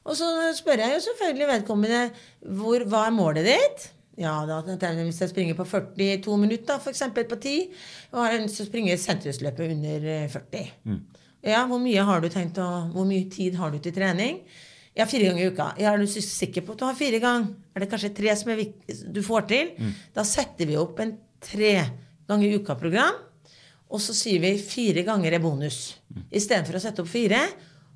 Og 0.06 0.16
så 0.16 0.26
spør 0.54 0.78
jeg 0.84 0.94
jo 0.94 1.04
selvfølgelig 1.08 1.48
vedkommende 1.52 2.02
hvor, 2.56 2.84
hva 2.86 3.06
er 3.06 3.14
målet 3.16 3.44
ditt? 3.48 3.92
Ja, 4.18 4.46
da, 4.48 4.62
Hvis 5.02 5.20
jeg 5.20 5.28
springer 5.28 5.54
på 5.54 5.64
42 5.64 6.36
minutter, 6.40 6.78
f.eks. 6.80 7.02
på 7.28 7.36
10, 7.36 7.68
og 8.12 8.22
har 8.24 8.38
lyst 8.40 8.56
til 8.56 8.64
å 8.64 8.68
springe 8.70 8.96
sentrumsløpet 8.96 9.72
under 9.74 10.06
eh, 10.08 10.28
40 10.32 11.00
Ja, 11.46 11.64
hvor 11.70 11.78
mye 11.82 12.02
har 12.08 12.22
du 12.22 12.30
tenkt 12.32 12.58
å, 12.58 12.68
hvor 12.94 13.06
mye 13.08 13.28
tid 13.30 13.54
har 13.60 13.70
du 13.70 13.78
til 13.82 13.94
trening? 13.94 14.40
Ja, 14.96 15.04
fire 15.06 15.28
ganger 15.28 15.44
i 15.44 15.52
uka. 15.52 15.68
Ja, 15.78 15.92
er 15.92 16.00
du 16.00 16.08
sikker 16.08 16.64
på 16.64 16.72
at 16.74 16.80
du 16.80 16.86
har 16.88 16.96
fire 16.96 17.20
ganger? 17.22 17.52
Er 17.76 17.84
det 17.84 17.90
kanskje 17.92 18.14
tre 18.16 18.32
som 18.38 18.50
du 19.12 19.22
får 19.22 19.46
til? 19.50 19.70
Da 20.16 20.24
setter 20.24 20.66
vi 20.70 20.78
opp 20.80 21.02
en 21.04 21.12
tre 21.44 21.74
ganger 22.26 22.48
i 22.48 22.56
uka-program. 22.56 23.22
Og 23.92 24.00
så 24.02 24.16
sier 24.16 24.40
vi 24.42 24.56
fire 24.58 25.04
ganger 25.06 25.36
er 25.36 25.44
bonus. 25.44 25.98
Istedenfor 26.32 26.78
å 26.78 26.82
sette 26.82 27.04
opp 27.04 27.12
fire. 27.12 27.44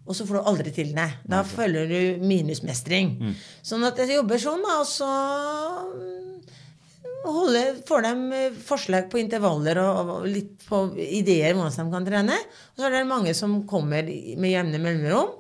og 0.07 0.16
så 0.16 0.24
får 0.26 0.36
du 0.40 0.48
aldri 0.51 0.70
til 0.74 0.92
det. 0.96 1.09
Da 1.28 1.42
følger 1.46 1.86
du 1.86 2.24
minusmestring. 2.26 3.12
Mm. 3.20 3.34
Sånn 3.62 3.84
at 3.86 3.98
jeg 4.01 4.16
jobber 4.16 4.40
sånn, 4.42 4.62
da, 4.64 4.78
og 4.82 4.88
så 4.88 5.07
mm, 5.07 6.40
holde, 7.25 7.62
får 7.89 8.03
dem 8.07 8.23
eh, 8.33 8.57
forslag 8.64 9.11
på 9.12 9.21
intervaller 9.21 9.81
og, 9.83 10.12
og 10.14 10.27
litt 10.31 10.64
på 10.68 10.83
ideer 10.97 11.55
hvordan 11.57 11.77
de 11.91 11.95
kan 11.97 12.09
trene. 12.09 12.39
Og 12.73 12.81
så 12.81 12.89
er 12.89 12.97
det 12.99 13.05
mange 13.11 13.35
som 13.37 13.61
kommer 13.68 14.07
med 14.09 14.51
jevne 14.53 14.81
mellomrom. 14.81 15.35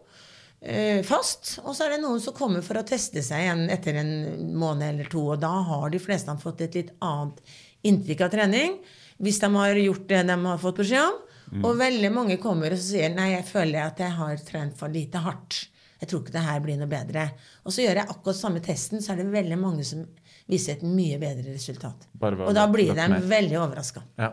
eh, 0.60 1.00
Fast. 1.06 1.58
Og 1.64 1.72
så 1.76 1.86
er 1.86 1.94
det 1.96 2.02
noen 2.04 2.20
som 2.20 2.36
kommer 2.36 2.64
for 2.66 2.80
å 2.80 2.84
teste 2.86 3.22
seg 3.24 3.46
igjen 3.46 3.66
etter 3.72 4.00
en 4.02 4.14
måned 4.60 4.88
eller 4.92 5.10
to. 5.12 5.24
Og 5.34 5.40
da 5.40 5.54
har 5.70 5.90
de 5.94 6.02
fleste 6.02 6.36
fått 6.42 6.60
et 6.66 6.78
litt 6.80 6.94
annet 7.00 7.40
inntrykk 7.88 8.26
av 8.26 8.34
trening. 8.34 8.78
Hvis 9.20 9.40
de 9.40 9.48
har 9.54 9.76
gjort 9.76 10.06
det 10.08 10.22
de 10.28 10.38
har 10.46 10.60
fått 10.62 10.80
beskjed 10.84 11.04
om. 11.08 11.18
Og 11.66 11.80
veldig 11.80 12.12
mange 12.14 12.36
kommer 12.38 12.70
og 12.70 12.78
sier 12.78 13.10
nei, 13.10 13.32
jeg 13.32 13.42
føler 13.48 13.82
at 13.82 13.98
jeg 13.98 14.14
har 14.14 14.36
trent 14.46 14.76
for 14.78 14.92
lite 14.92 15.18
hardt. 15.24 15.64
Jeg 15.98 16.08
tror 16.08 16.20
ikke 16.22 16.32
det 16.36 16.44
her 16.46 16.60
blir 16.62 16.76
noe 16.78 16.88
bedre. 16.88 17.24
Og 17.66 17.74
så 17.74 17.82
gjør 17.82 17.98
jeg 17.98 18.08
akkurat 18.12 18.38
samme 18.38 18.60
testen, 18.64 19.02
så 19.02 19.12
er 19.12 19.18
det 19.20 19.32
veldig 19.32 19.58
mange 19.58 19.82
som 19.84 20.04
viser 20.50 20.76
et 20.78 20.84
mye 20.86 21.18
bedre 21.22 21.54
resultat. 21.54 22.06
Og 22.20 22.54
da 22.56 22.66
blir 22.70 22.94
de 22.96 23.08
veldig 23.30 23.58
overraska. 23.60 24.02
Ja. 24.20 24.32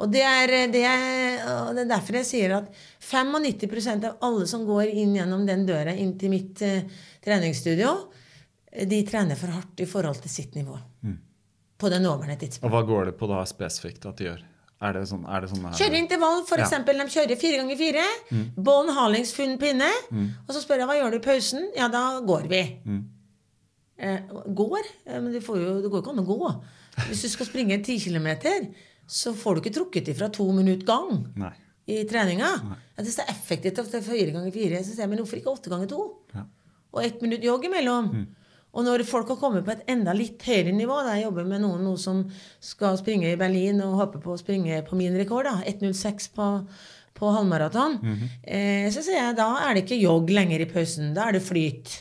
Og 0.00 0.08
det 0.08 0.22
er, 0.24 0.52
det, 0.72 0.80
er, 0.88 1.40
og 1.66 1.74
det 1.76 1.82
er 1.84 1.90
derfor 1.90 2.16
jeg 2.22 2.28
sier 2.30 2.54
at 2.56 2.70
95% 3.04 4.06
av 4.08 4.22
alle 4.24 4.46
som 4.48 4.62
går 4.68 4.88
inn 4.96 5.12
gjennom 5.18 5.42
den 5.48 5.66
døra 5.68 5.92
inn 5.92 6.14
til 6.20 6.32
mitt 6.32 6.62
uh, 6.64 7.02
treningsstudio, 7.24 7.90
eh, 8.72 8.86
de 8.88 9.02
trener 9.08 9.36
for 9.36 9.52
hardt 9.52 9.82
i 9.84 9.88
forhold 9.90 10.22
til 10.24 10.32
sitt 10.32 10.56
nivå. 10.56 10.78
På 11.80 11.88
det 11.92 12.00
nåværende 12.00 12.36
tidspunkt. 12.40 12.64
Og 12.68 12.72
hva 12.74 12.80
går 12.88 13.10
det 13.10 13.18
på 13.20 13.28
da 13.28 13.42
spesifikt 13.48 14.08
at 14.08 14.18
de 14.20 14.26
gjør? 14.30 14.40
Er 14.80 14.96
det 14.96 15.02
sånn, 15.10 15.22
er 15.28 15.44
det 15.44 15.48
sånn 15.50 15.64
her- 15.68 15.76
Kjøre 15.76 15.98
intervall, 16.00 16.42
for 16.48 16.58
Ja. 16.58 16.64
eksempel. 16.64 16.96
De 16.96 17.04
kjører 17.12 17.36
fire 17.36 17.56
ganger 17.60 17.76
fire. 17.76 18.04
Bånd, 18.56 18.90
halings, 18.96 19.32
funn, 19.36 19.58
pinne. 19.60 19.88
Og 20.48 20.54
så 20.54 20.60
spør 20.64 20.78
jeg 20.80 20.88
hva 20.88 20.96
gjør 20.96 21.10
du 21.10 21.16
i 21.16 21.24
pausen. 21.24 21.70
Ja, 21.76 21.88
da 21.88 22.20
går 22.20 22.48
vi. 22.48 22.60
Eh, 22.60 23.00
går? 24.60 24.88
Eh, 25.06 25.18
men 25.20 25.32
det, 25.34 25.42
får 25.44 25.58
jo, 25.60 25.74
det 25.84 25.90
går 25.92 26.02
ikke 26.04 26.14
an 26.14 26.22
å 26.24 26.28
gå. 26.28 26.50
Hvis 27.08 27.24
du 27.26 27.28
skal 27.32 27.48
springe 27.48 27.80
ti 27.86 27.98
kilometer, 28.02 28.70
så 29.10 29.32
får 29.36 29.56
du 29.56 29.62
ikke 29.64 29.76
trukket 29.78 30.10
ifra 30.12 30.28
to 30.32 30.46
minutter 30.54 30.86
gang 30.86 31.24
Nei. 31.40 31.52
i 31.90 32.02
treninga. 32.08 32.50
Ja, 32.70 33.02
det 33.02 33.08
er 33.10 33.16
så 33.16 33.26
effektivt 33.30 33.78
at 33.82 33.90
det 33.92 34.00
er 34.02 34.06
fire 34.06 34.34
ganger 34.36 34.52
fire. 34.54 34.82
Så 34.84 34.94
sier 34.94 35.04
jeg, 35.06 35.12
men 35.12 35.22
hvorfor 35.22 35.40
ikke 35.40 35.54
åtte 35.54 35.72
ganger 35.72 35.90
to? 35.90 36.04
Ja. 36.34 36.44
Og 36.90 37.02
ett 37.06 37.22
minutt 37.22 37.44
jogg 37.46 37.64
imellom. 37.68 38.12
Og 38.70 38.84
når 38.86 39.02
folk 39.06 39.30
har 39.32 39.38
kommet 39.40 39.64
på 39.66 39.72
et 39.74 39.88
enda 39.90 40.12
litt 40.14 40.42
høyere 40.46 40.70
nivå 40.70 41.00
da 41.02 41.16
Jeg 41.18 41.24
jobber 41.24 41.46
med 41.48 41.62
noen 41.64 41.80
noen 41.82 41.98
som 41.98 42.20
skal 42.62 42.98
springe 43.00 43.32
i 43.32 43.38
Berlin 43.38 43.80
og 43.82 43.96
håper 43.98 44.22
på 44.22 44.34
å 44.34 44.38
springe 44.38 44.78
på 44.86 44.98
min 44.98 45.16
rekord. 45.18 45.48
da, 45.48 45.56
1.06 45.66 46.28
på, 46.36 46.46
på 47.18 47.32
halvmaraton. 47.34 47.98
eh, 48.46 48.86
så 48.94 49.02
sier 49.02 49.18
jeg 49.18 49.38
da 49.40 49.48
er 49.66 49.74
det 49.74 49.82
ikke 49.86 49.98
jogg 49.98 50.30
lenger 50.30 50.62
i 50.62 50.70
pausen. 50.70 51.10
Da 51.18 51.26
er 51.28 51.38
det 51.38 51.42
flyt. 51.42 51.96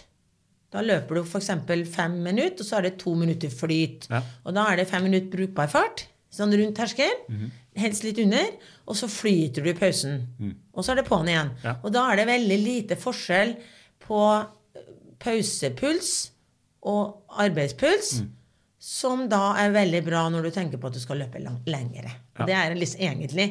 Da 0.70 0.84
løper 0.86 1.18
du 1.18 1.24
f.eks. 1.24 1.50
fem 1.90 2.20
minutter, 2.22 2.62
og 2.62 2.68
så 2.68 2.78
er 2.78 2.88
det 2.90 2.98
to 3.02 3.16
minutter 3.18 3.50
flyt. 3.50 4.06
Ja. 4.12 4.22
Og 4.46 4.54
da 4.54 4.68
er 4.70 4.78
det 4.82 4.88
fem 4.92 5.04
minutter 5.08 5.32
brukbar 5.34 5.68
fart, 5.72 6.06
sånn 6.30 6.54
rundt 6.54 6.78
terskel. 6.78 7.16
Helst 7.80 8.04
litt 8.06 8.20
under. 8.22 8.52
Og 8.86 8.98
så 8.98 9.10
flyter 9.10 9.66
du 9.66 9.72
i 9.72 9.78
pausen. 9.78 10.20
Og 10.76 10.86
så 10.86 10.94
er 10.94 11.02
det 11.02 11.08
på'n 11.10 11.30
igjen. 11.32 11.50
Ja. 11.64 11.76
Og 11.84 11.94
da 11.96 12.06
er 12.12 12.22
det 12.22 12.28
veldig 12.30 12.60
lite 12.62 12.98
forskjell 13.02 13.56
på 14.06 14.22
pausepuls 15.20 16.12
og 16.90 17.26
arbeidspuls, 17.44 18.22
som 18.80 19.26
da 19.30 19.54
er 19.60 19.74
veldig 19.76 20.00
bra 20.06 20.22
når 20.32 20.46
du 20.48 20.52
tenker 20.56 20.80
på 20.80 20.88
at 20.88 20.96
du 20.96 21.02
skal 21.04 21.20
løpe 21.20 21.42
lang 21.44 21.58
lengre. 21.68 22.12
Ja. 22.40 22.46
Det 22.48 22.56
er 22.56 22.76
liksom 22.80 23.02
egentlig 23.04 23.48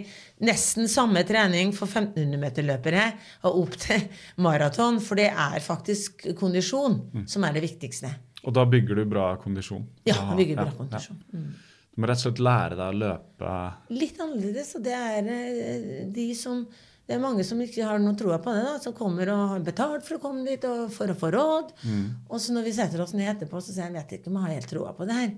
nesten 0.49 0.89
samme 0.89 1.20
trening 1.29 1.74
for 1.76 1.87
1500-meterløpere 1.91 3.05
og 3.45 3.59
opp 3.62 3.76
til 3.83 4.07
maraton, 4.45 5.01
for 5.05 5.20
det 5.20 5.29
er 5.33 5.61
faktisk 5.64 6.31
kondisjon 6.39 7.01
som 7.29 7.45
er 7.45 7.59
det 7.59 7.64
viktigste. 7.66 8.11
Og 8.47 8.55
da 8.57 8.64
bygger 8.70 9.03
du 9.03 9.05
bra 9.11 9.31
kondisjon? 9.43 9.85
Ja, 10.09 10.14
Da- 10.14 10.37
bygger 10.39 10.57
bra 10.62 10.70
ja, 10.70 10.76
kondisjon. 10.79 11.22
ja. 11.33 11.39
Du 11.99 12.03
må 12.03 12.07
rett 12.07 12.20
og 12.22 12.29
slett 12.29 12.39
lære 12.47 12.76
deg 12.79 12.95
å 12.95 12.99
løpe 13.03 13.55
Litt 13.91 14.20
annerledes, 14.22 14.68
og 14.79 14.85
det 14.85 14.93
er 14.95 15.26
eh, 15.35 16.05
de 16.14 16.29
som 16.39 16.61
det 17.09 17.14
er 17.16 17.20
mange 17.22 17.40
som 17.46 17.56
ikke 17.64 17.86
har 17.88 18.00
noe 18.04 18.12
troa 18.20 18.36
på 18.44 18.52
det, 18.52 18.62
da, 18.66 18.74
som 18.82 18.92
kommer 18.92 19.30
og 19.32 19.44
har 19.54 19.62
betalt 19.64 20.04
for 20.04 20.18
å 20.18 20.20
komme 20.20 20.42
dit 20.44 20.64
og 20.68 20.90
for 20.92 21.09
å 21.09 21.14
få 21.16 21.30
råd. 21.32 21.70
Mm. 21.88 22.02
Og 22.28 22.42
så 22.44 22.52
når 22.52 22.66
vi 22.66 22.72
setter 22.76 23.00
oss 23.00 23.14
ned 23.16 23.30
etterpå, 23.32 23.62
så 23.64 23.72
sier 23.72 23.86
jeg 23.86 23.94
vet 23.94 24.12
ikke 24.18 24.28
om 24.28 24.36
jeg 24.36 24.44
har 24.44 24.59
helt 24.59 24.68
troa 24.74 24.92
på 24.98 25.06
det 25.09 25.16
her. 25.16 25.30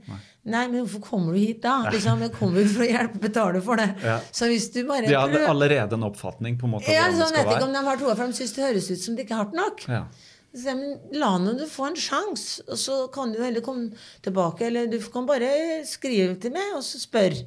Nei. 0.51 0.65
men 0.65 0.81
hvorfor 0.81 1.05
kommer 1.05 1.37
du 1.37 1.39
hit 1.39 1.61
da? 1.63 1.77
Liksom, 1.95 2.25
jeg 2.27 2.35
kommer 2.35 2.67
for 2.73 2.83
å 2.83 2.91
hjelpe 2.91 3.23
betale 3.23 3.63
for 3.63 3.79
det. 3.79 3.87
Ja. 4.03 4.17
Så 4.35 4.51
hvis 4.51 4.67
du 4.75 4.81
bare 4.89 5.07
De 5.07 5.15
har 5.15 5.47
allerede 5.53 5.95
en 5.95 6.09
oppfatning 6.11 6.59
på 6.59 6.67
en 6.67 6.75
måte 6.75 6.91
ja, 6.91 7.07
hvordan 7.07 7.21
så 7.21 7.31
det 7.31 7.39
vet 7.39 7.47
skal 7.47 7.61
ikke 7.61 7.69
om 7.69 7.79
de 7.79 7.87
har 7.87 8.03
troa, 8.03 8.19
for 8.19 8.35
de 8.35 8.41
syns 8.41 8.57
det 8.59 8.67
høres 8.67 8.91
ut 8.91 9.07
som 9.07 9.15
det 9.15 9.29
ikke 9.29 9.39
er 9.39 9.43
hardt 9.45 9.59
nok. 9.61 9.87
Ja. 9.87 10.03
Så 10.51 10.67
jeg, 10.73 10.79
men 10.81 11.19
la 11.23 11.31
nå 11.39 11.55
du 11.55 11.63
få 11.71 11.87
en 11.93 11.99
sjanse, 12.03 12.65
og 12.67 12.79
så 12.83 12.97
kan 13.15 13.31
du 13.31 13.39
heller 13.39 13.63
komme 13.63 13.93
tilbake. 14.27 14.67
Eller 14.67 14.91
du 14.91 14.99
kan 15.15 15.29
bare 15.29 15.55
skrive 15.87 16.35
til 16.43 16.51
meg, 16.57 16.75
og 16.75 16.83
så 16.83 16.99
spør. 16.99 17.39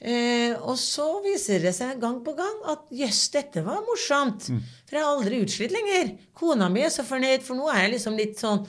Eh, 0.00 0.52
og 0.62 0.76
så 0.78 1.06
viser 1.24 1.58
det 1.64 1.72
seg 1.74 1.98
gang 2.00 2.20
på 2.22 2.34
gang 2.38 2.60
at 2.70 2.84
jøss, 2.94 3.24
dette 3.34 3.64
var 3.66 3.80
morsomt. 3.82 4.46
Mm. 4.52 4.60
For 4.86 4.94
jeg 4.94 5.02
er 5.02 5.08
aldri 5.08 5.40
utslitt 5.42 5.72
lenger. 5.74 6.12
Kona 6.38 6.68
mi 6.70 6.84
er 6.86 6.92
så 6.94 7.02
fornøyd, 7.02 7.42
for 7.42 7.58
nå 7.58 7.66
er 7.72 7.86
jeg 7.88 7.96
liksom 7.98 8.16
litt 8.20 8.38
sånn 8.38 8.66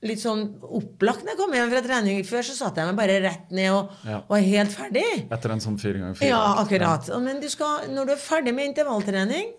Litt 0.00 0.16
sånn 0.22 0.54
opplagt 0.64 1.26
når 1.26 1.34
jeg 1.34 1.36
kom 1.36 1.52
hjem 1.52 1.68
fra 1.74 1.80
trening. 1.84 2.22
Før 2.24 2.40
så 2.48 2.54
satte 2.56 2.80
jeg 2.80 2.88
meg 2.88 2.96
bare 2.96 3.18
rett 3.20 3.50
ned 3.52 3.68
og 3.70 3.90
Ja. 4.08 4.22
var 4.30 4.38
helt 4.40 4.70
ferdig. 4.72 5.26
Etter 5.30 5.52
en 5.52 5.60
sånn 5.60 5.76
fire 5.78 5.98
ganger 6.00 6.14
fire. 6.16 6.28
Ja, 6.30 6.38
akkurat. 6.62 7.08
Ja. 7.12 7.18
Men 7.20 7.38
du 7.42 7.50
skal, 7.52 7.82
når 7.92 8.06
du 8.06 8.12
er 8.12 8.16
ferdig 8.16 8.54
med 8.56 8.70
intervalltrening, 8.74 9.52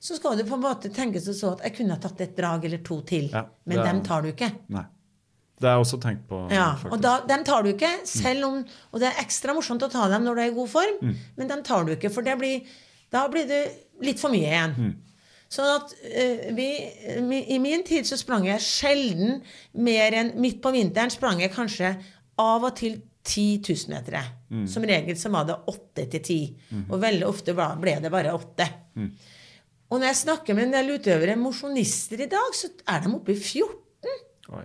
så 0.00 0.16
skal 0.16 0.38
du 0.38 0.44
på 0.44 0.54
en 0.56 0.62
måte 0.64 0.88
tenke 0.88 1.20
sånn 1.20 1.52
at 1.58 1.66
jeg 1.68 1.76
kunne 1.76 2.00
tatt 2.00 2.18
et 2.24 2.34
drag 2.34 2.64
eller 2.64 2.78
to 2.78 3.02
til. 3.02 3.28
Ja, 3.28 3.44
men 3.66 3.78
er- 3.78 3.84
dem 3.84 4.02
tar 4.02 4.22
du 4.22 4.32
ikke. 4.32 4.50
Nei. 4.70 4.86
Det 5.56 5.68
har 5.68 5.78
jeg 5.78 5.84
også 5.86 5.98
tenkt 6.02 6.26
på. 6.28 6.42
Ja, 6.52 6.74
faktisk. 6.76 6.92
og 6.92 7.00
da, 7.00 7.14
dem 7.30 7.44
tar 7.48 7.62
du 7.64 7.70
ikke, 7.72 7.88
selv 8.04 8.44
om 8.44 8.58
Og 8.92 9.00
det 9.00 9.08
er 9.08 9.22
ekstra 9.22 9.54
morsomt 9.56 9.82
å 9.86 9.88
ta 9.92 10.04
dem 10.12 10.24
når 10.26 10.34
du 10.36 10.42
er 10.42 10.50
i 10.50 10.54
god 10.58 10.68
form, 10.68 10.98
Mm. 11.02 11.14
men 11.38 11.48
dem 11.48 11.62
tar 11.64 11.84
du 11.84 11.92
ikke, 11.94 12.10
for 12.12 12.22
det 12.22 12.36
blir, 12.38 12.60
da 13.12 13.26
blir 13.32 13.46
det 13.48 13.62
litt 14.04 14.20
for 14.20 14.28
mye 14.34 14.44
igjen. 14.50 14.74
Mm. 14.76 14.94
Sånn 15.48 15.70
at 15.76 15.92
uh, 15.94 16.54
vi, 16.56 16.68
I 17.54 17.58
min 17.62 17.84
tid 17.86 18.04
så 18.08 18.16
sprang 18.18 18.44
jeg 18.48 18.60
sjelden 18.60 19.40
mer 19.72 20.12
enn 20.18 20.32
Midt 20.42 20.58
på 20.60 20.72
vinteren 20.74 21.10
sprang 21.14 21.40
jeg 21.40 21.52
kanskje 21.54 21.94
av 22.42 22.64
og 22.66 22.74
til 22.76 22.98
10 23.24 23.62
000 23.62 23.94
meter. 23.94 24.18
Mm. 24.50 24.66
Som 24.70 24.82
regel 24.86 25.16
så 25.16 25.30
var 25.32 25.46
det 25.48 25.56
8 25.70 26.04
til 26.12 26.20
10. 26.20 26.84
Og 26.90 27.00
veldig 27.00 27.26
ofte 27.26 27.54
ble 27.56 27.68
ble 27.80 27.94
det 28.02 28.10
bare 28.12 28.34
8. 28.36 28.66
Mm. 28.98 29.08
Og 29.90 30.00
når 30.00 30.06
jeg 30.10 30.18
snakker 30.24 30.54
med 30.58 30.66
en 30.66 30.74
del 30.76 30.92
utøvere, 30.98 31.36
mosjonister 31.38 32.20
i 32.26 32.28
dag, 32.30 32.54
så 32.58 32.68
er 32.90 33.00
de 33.06 33.14
oppe 33.14 33.32
i 33.32 33.38
14. 33.38 34.18
Oi. 34.58 34.64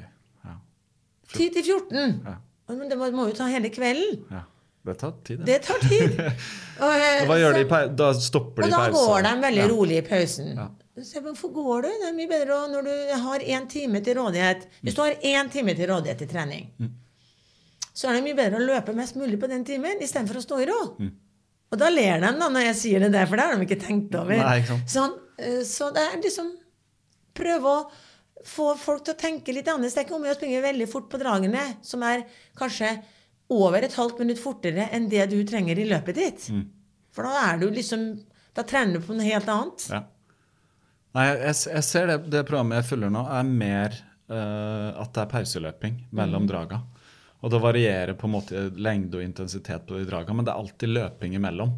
Ja. 1.34 1.38
10 1.40 1.50
til 1.54 1.64
14. 1.64 2.22
Ja. 2.26 2.36
Men 2.72 2.90
det 2.90 2.98
må, 2.98 3.10
må 3.12 3.28
jo 3.30 3.34
ta 3.36 3.48
hele 3.52 3.70
kvelden. 3.70 4.24
ja. 4.32 4.44
Det 4.84 4.96
tar 4.98 5.12
tid, 5.24 5.38
det. 5.40 5.46
Det 5.46 5.58
tar 5.62 5.78
tid. 5.86 6.16
Og, 6.82 6.94
eh, 6.96 7.20
Og 7.22 7.28
hva 7.30 7.36
gjør 7.38 7.54
så- 7.54 7.58
de 7.60 7.66
i 7.92 7.96
Da 8.00 8.08
stopper 8.18 8.64
de 8.64 8.66
Og 8.66 8.72
da 8.72 8.78
pausen? 8.78 8.96
går 8.98 9.22
de 9.28 9.34
veldig 9.44 9.66
rolig 9.70 9.98
i 10.00 10.02
pausen. 10.08 10.48
Ja. 10.58 10.66
Så 11.06 11.22
Hvorfor 11.22 11.52
går 11.54 11.82
du? 11.84 11.88
Det 12.02 12.08
er 12.10 12.16
mye 12.18 12.28
bedre 12.32 12.58
når 12.72 12.88
du 12.88 13.22
har 13.22 13.40
én 13.46 13.68
time 13.70 14.02
til 14.02 14.18
rådighet. 14.18 14.66
Hvis 14.84 14.96
du 14.98 15.02
har 15.04 15.14
én 15.22 15.52
time 15.54 15.76
til 15.78 15.88
rådighet 15.92 16.18
til 16.18 16.28
trening, 16.28 16.66
Mm. 16.80 16.90
så 17.94 18.10
er 18.10 18.14
det 18.18 18.24
mye 18.24 18.36
bedre 18.42 18.58
å 18.58 18.66
løpe 18.66 18.96
mest 18.98 19.16
mulig 19.16 19.38
på 19.40 19.48
den 19.54 19.64
timen 19.64 20.02
istedenfor 20.02 20.38
å 20.42 20.46
stå 20.48 20.60
i 20.64 20.66
ro. 20.66 20.96
Mm. 21.00 21.12
Og 21.72 21.78
da 21.80 21.90
ler 21.90 22.20
de 22.20 22.32
da 22.40 22.50
når 22.50 22.66
jeg 22.72 22.76
sier 22.82 23.00
det 23.06 23.12
der, 23.14 23.26
for 23.28 23.36
det 23.38 23.46
har 23.46 23.56
de 23.56 23.66
ikke 23.68 23.80
tenkt 23.86 24.16
over. 24.16 24.36
Nei, 24.36 24.58
ikke 24.64 24.68
sant. 24.68 24.90
Sånn, 24.90 25.14
eh, 25.38 25.62
så 25.64 25.94
det 25.94 26.02
er 26.10 26.18
liksom 26.22 26.52
Prøve 27.34 27.64
å 27.64 27.90
få 28.48 28.72
folk 28.80 29.06
til 29.06 29.16
å 29.16 29.20
tenke 29.20 29.54
litt 29.56 29.70
annerledes. 29.70 29.96
Det 29.96 30.04
er 30.04 30.08
ikke 30.08 30.18
om 30.18 30.28
å 30.28 30.36
springe 30.38 30.62
veldig 30.64 30.88
fort 30.92 31.10
på 31.12 31.20
dragene, 31.22 31.64
som 31.86 32.04
er 32.08 32.26
kanskje 32.58 32.96
over 33.52 33.84
et 33.84 33.98
halvt 33.98 34.22
minutt 34.24 34.40
fortere 34.42 34.88
enn 34.96 35.10
det 35.12 35.28
du 35.32 35.40
trenger 35.48 35.80
i 35.80 35.88
løpet 35.90 36.18
ditt. 36.18 36.48
Mm. 36.54 36.66
For 37.12 37.28
da 37.28 37.50
er 37.52 37.62
du 37.62 37.70
liksom 37.74 38.14
Da 38.52 38.64
trener 38.68 39.00
du 39.00 39.06
på 39.06 39.16
noe 39.16 39.24
helt 39.24 39.48
annet. 39.48 39.84
Ja. 39.88 40.02
Nei, 41.16 41.24
jeg, 41.30 41.56
jeg 41.72 41.84
ser 41.88 42.10
det, 42.10 42.18
det 42.34 42.42
programmet 42.48 42.82
jeg 42.82 42.90
følger 42.90 43.12
nå, 43.16 43.22
er 43.32 43.46
mer 43.48 43.96
uh, 44.28 44.90
at 45.00 45.14
det 45.16 45.22
er 45.24 45.30
pauseløping 45.32 46.02
mellom 46.20 46.50
draga. 46.50 46.82
Og 47.40 47.54
det 47.54 47.62
varierer 47.64 48.18
på 48.20 48.28
en 48.28 48.34
måte 48.36 48.66
lengde 48.76 49.22
og 49.22 49.24
intensitet 49.24 49.88
på 49.88 50.02
de 50.02 50.04
draga, 50.10 50.36
men 50.36 50.44
det 50.44 50.52
er 50.52 50.60
alltid 50.66 50.92
løping 50.92 51.38
imellom. 51.40 51.72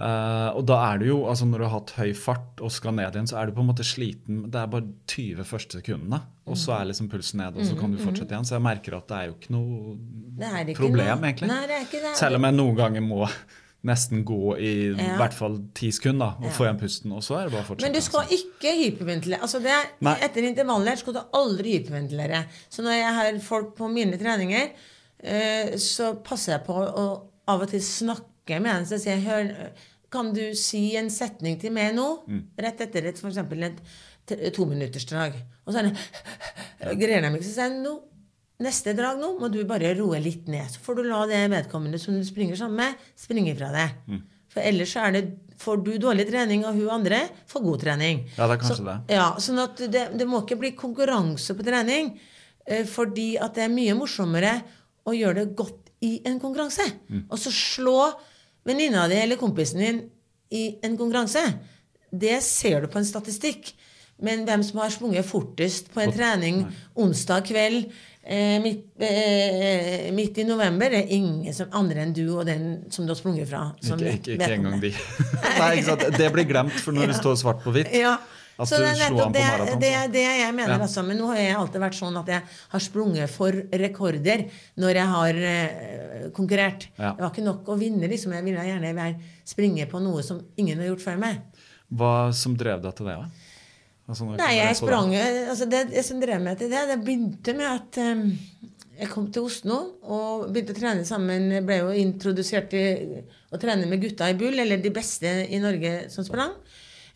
Eh, 0.00 0.48
og 0.56 0.64
da 0.64 0.78
er 0.94 0.98
du 1.02 1.06
jo, 1.10 1.16
altså 1.28 1.44
når 1.44 1.58
du 1.60 1.64
har 1.66 1.74
hatt 1.74 1.90
høy 1.98 2.12
fart 2.16 2.60
og 2.64 2.70
skal 2.72 2.94
ned 2.96 3.12
igjen, 3.12 3.26
så 3.28 3.36
er 3.40 3.50
du 3.50 3.52
på 3.56 3.60
en 3.60 3.68
måte 3.68 3.84
sliten. 3.84 4.42
Det 4.50 4.60
er 4.62 4.70
bare 4.72 4.86
20 5.12 5.44
første 5.44 5.80
sekundene, 5.82 6.22
og 6.48 6.56
så 6.56 6.78
er 6.78 6.88
liksom 6.88 7.10
pulsen 7.12 7.42
ned, 7.42 7.58
og 7.60 7.66
så 7.68 7.76
kan 7.78 7.92
du 7.92 7.98
fortsette 8.00 8.32
igjen. 8.32 8.46
Så 8.48 8.56
jeg 8.56 8.64
merker 8.64 8.96
at 8.96 9.08
det 9.10 9.18
er 9.18 9.26
jo 9.28 9.34
ikke 9.36 9.52
noe 9.52 9.96
ikke 10.40 10.78
problem, 10.78 11.10
noe- 11.20 11.28
egentlig. 11.28 11.50
Nei, 11.52 11.66
det 11.68 11.80
ikke 11.88 12.00
det. 12.06 12.14
Selv 12.16 12.40
om 12.40 12.48
jeg 12.48 12.56
noen 12.56 12.78
ganger 12.80 13.04
må 13.04 13.26
nesten 13.90 14.24
gå 14.28 14.56
i 14.60 14.72
Ja. 14.92 15.16
hvert 15.16 15.32
fall 15.36 15.58
ti 15.74 15.90
sekunder 15.90 16.36
og 16.38 16.44
Ja. 16.44 16.50
få 16.56 16.64
igjen 16.66 16.80
pusten, 16.80 17.12
og 17.12 17.22
så 17.24 17.38
er 17.40 17.44
det 17.44 17.52
bare 17.52 17.62
å 17.62 17.68
fortsette. 17.68 17.82
Men 17.88 17.92
du 17.92 18.00
skal 18.00 18.20
altså. 18.20 18.40
ikke 18.40 18.72
hyperventilere. 18.80 19.40
Altså 19.40 19.60
det, 19.62 19.76
etter 20.20 20.42
intervallet 20.48 20.98
skal 20.98 21.14
du 21.14 21.20
aldri 21.32 21.78
hyperventilere. 21.78 22.44
Så 22.68 22.82
når 22.82 22.92
jeg 23.00 23.14
har 23.14 23.38
folk 23.40 23.74
på 23.76 23.88
mine 23.92 24.18
treninger, 24.20 24.70
uh, 25.24 25.76
så 25.76 26.14
passer 26.22 26.52
jeg 26.58 26.64
på 26.66 26.72
å 26.76 27.22
av 27.48 27.62
og 27.62 27.68
til 27.68 27.80
snakke 27.80 28.60
med 28.60 28.66
en 28.66 28.86
som 28.86 28.98
sier 28.98 29.20
Hør, 29.20 29.70
kan 30.10 30.32
du 30.34 30.42
si 30.58 30.96
en 30.98 31.10
setning 31.10 31.58
til 31.62 31.72
meg 31.72 31.94
nå, 31.94 32.06
Mm. 32.26 32.42
rett 32.58 32.80
etter 32.86 33.06
et, 33.10 33.18
for 33.18 33.30
eksempel 33.30 33.62
et 33.68 33.80
tominuttersdrag. 34.54 35.34
Og 35.66 35.72
så 35.74 35.80
er 35.82 35.90
det 35.90 36.96
greier 37.00 37.22
de 37.24 37.30
ikke. 37.36 37.46
Så 37.46 37.54
sier 37.56 37.76
nå, 37.82 37.94
neste 38.62 38.94
drag 38.96 39.20
nå 39.20 39.32
må 39.40 39.48
du 39.52 39.60
bare 39.68 39.94
roe 39.98 40.20
litt 40.22 40.48
ned. 40.50 40.68
Så 40.70 40.82
får 40.84 41.00
du 41.00 41.02
la 41.08 41.22
det 41.30 41.44
vedkommende 41.52 42.00
som 42.00 42.16
du 42.16 42.24
springer 42.26 42.58
sammen 42.58 42.76
med, 42.82 43.06
springe 43.18 43.54
fra 43.58 43.70
deg. 43.74 43.96
Mm. 44.10 44.20
For 44.50 44.66
ellers 44.66 44.92
så 44.96 45.04
er 45.06 45.14
det, 45.14 45.24
får 45.62 45.82
du 45.86 45.92
dårlig 46.02 46.26
trening, 46.30 46.64
og 46.66 46.74
hun 46.74 46.88
andre 46.90 47.20
får 47.50 47.62
god 47.62 47.80
trening. 47.84 48.24
Ja, 48.36 48.48
det 48.48 48.56
er 48.56 48.62
kanskje 48.64 48.78
så, 48.80 48.86
det. 48.88 48.96
Ja, 49.14 49.28
sånn 49.38 49.62
at 49.62 49.82
det, 49.92 50.04
det 50.18 50.26
må 50.26 50.42
ikke 50.42 50.58
bli 50.58 50.72
konkurranse 50.78 51.54
på 51.54 51.66
trening, 51.66 52.16
eh, 52.66 52.82
fordi 52.88 53.36
at 53.38 53.54
det 53.54 53.68
er 53.68 53.74
mye 53.74 53.94
morsommere 53.98 54.56
å 55.06 55.14
gjøre 55.14 55.44
det 55.44 55.54
godt 55.58 55.92
i 56.02 56.16
en 56.26 56.40
konkurranse. 56.42 56.82
Mm. 57.12 57.26
Og 57.28 57.38
så 57.38 57.52
slå 57.54 57.98
venninna 58.66 59.08
di 59.08 59.18
eller 59.20 59.40
kompisen 59.40 59.80
din 59.80 60.00
i 60.50 60.64
en 60.82 60.96
konkurranse. 60.98 61.42
Det 62.10 62.40
ser 62.42 62.82
du 62.82 62.90
på 62.90 62.98
en 63.00 63.06
statistikk. 63.06 63.74
Men 64.20 64.44
hvem 64.44 64.62
som 64.66 64.82
har 64.82 64.92
sprunget 64.92 65.24
fortest 65.24 65.92
på 65.94 66.02
en 66.02 66.12
trening 66.12 66.64
onsdag 66.98 67.46
kveld 67.48 67.86
eh, 68.20 68.58
midt, 68.60 68.82
eh, 69.00 70.10
midt 70.12 70.42
i 70.42 70.44
november, 70.44 70.92
det 70.92 71.04
er 71.06 71.14
ingen 71.16 71.54
som 71.56 71.70
andre 71.72 72.04
enn 72.04 72.12
du 72.16 72.26
og 72.34 72.44
den 72.48 72.66
som 72.92 73.06
du 73.06 73.14
har 73.14 73.20
sprunget 73.20 73.48
fra. 73.48 73.70
som 73.80 73.96
Ikke, 74.02 74.34
ikke, 74.34 74.36
ikke 74.36 74.58
engang 74.58 74.82
de. 74.82 74.92
Nei, 75.60 75.70
ikke 75.78 75.86
sant? 75.88 76.04
Det 76.18 76.28
blir 76.34 76.48
glemt, 76.50 76.76
for 76.84 76.96
når 76.96 77.14
det 77.14 77.16
står 77.22 77.40
svart 77.40 77.64
på 77.64 77.72
hvitt 77.74 77.96
Ja. 77.96 78.18
At 78.60 78.68
Så 78.68 78.78
det 78.78 78.88
er 78.90 78.94
slo 79.08 79.20
an 79.24 79.32
på 79.32 79.32
det, 79.32 79.44
maraton. 79.46 79.80
det, 79.80 79.92
så- 79.94 80.12
det 80.12 80.22
jeg 80.24 80.54
mener, 80.54 80.74
Ja. 80.76 80.78
altså. 80.84 81.04
Men 81.06 81.18
nå 81.18 81.26
har 81.32 81.36
jeg 81.40 81.56
alltid 81.56 81.80
vært 81.80 81.98
sånn 81.98 82.18
at 82.20 82.26
jeg 82.34 82.42
har 82.74 82.80
sprunget 82.80 83.28
for 83.30 83.52
rekorder 83.72 84.44
når 84.76 84.94
jeg 85.00 85.06
har 85.14 85.34
eh, 85.34 86.30
konkurrert. 86.36 86.88
Ja. 86.98 87.12
Det 87.14 87.20
var 87.24 87.30
ikke 87.30 87.44
nok 87.44 87.64
å 87.66 87.78
vinne, 87.78 88.08
liksom. 88.08 88.32
Jeg 88.32 88.44
ville 88.44 88.64
gjerne 88.68 88.94
være, 88.94 89.16
springe 89.44 89.86
på 89.90 90.00
noe 90.02 90.22
som 90.22 90.40
ingen 90.56 90.78
har 90.78 90.86
gjort 90.92 91.00
før 91.08 91.18
meg. 91.18 91.40
Hva 91.92 92.32
som 92.34 92.54
drev 92.56 92.82
deg 92.82 92.94
til 92.94 93.06
det? 93.06 93.16
da? 93.16 93.30
Altså, 94.10 94.26
Nei, 94.36 94.54
jeg 94.56 94.74
sprang 94.76 95.12
altså 95.14 95.68
det, 95.70 95.90
det 95.92 96.04
som 96.04 96.18
drev 96.20 96.40
meg 96.42 96.58
til 96.58 96.68
det, 96.72 96.80
det 96.90 96.96
begynte 97.04 97.54
med 97.54 97.66
at 97.70 97.98
um, 98.02 98.24
jeg 98.98 99.08
kom 99.08 99.28
til 99.30 99.44
Oslo 99.46 99.76
og 100.02 100.48
begynte 100.52 100.74
å 100.74 100.78
trene 100.80 101.04
sammen. 101.06 101.46
Jeg 101.54 101.64
ble 101.64 101.76
jo 101.78 101.92
introdusert 101.94 102.68
til 102.72 103.22
å 103.54 103.60
trene 103.62 103.86
med 103.86 104.02
gutta 104.02 104.28
i 104.28 104.34
Bull, 104.34 104.58
eller 104.58 104.82
de 104.82 104.90
beste 104.90 105.30
i 105.48 105.60
Norge 105.62 106.10
som 106.10 106.26
sprang. 106.26 106.52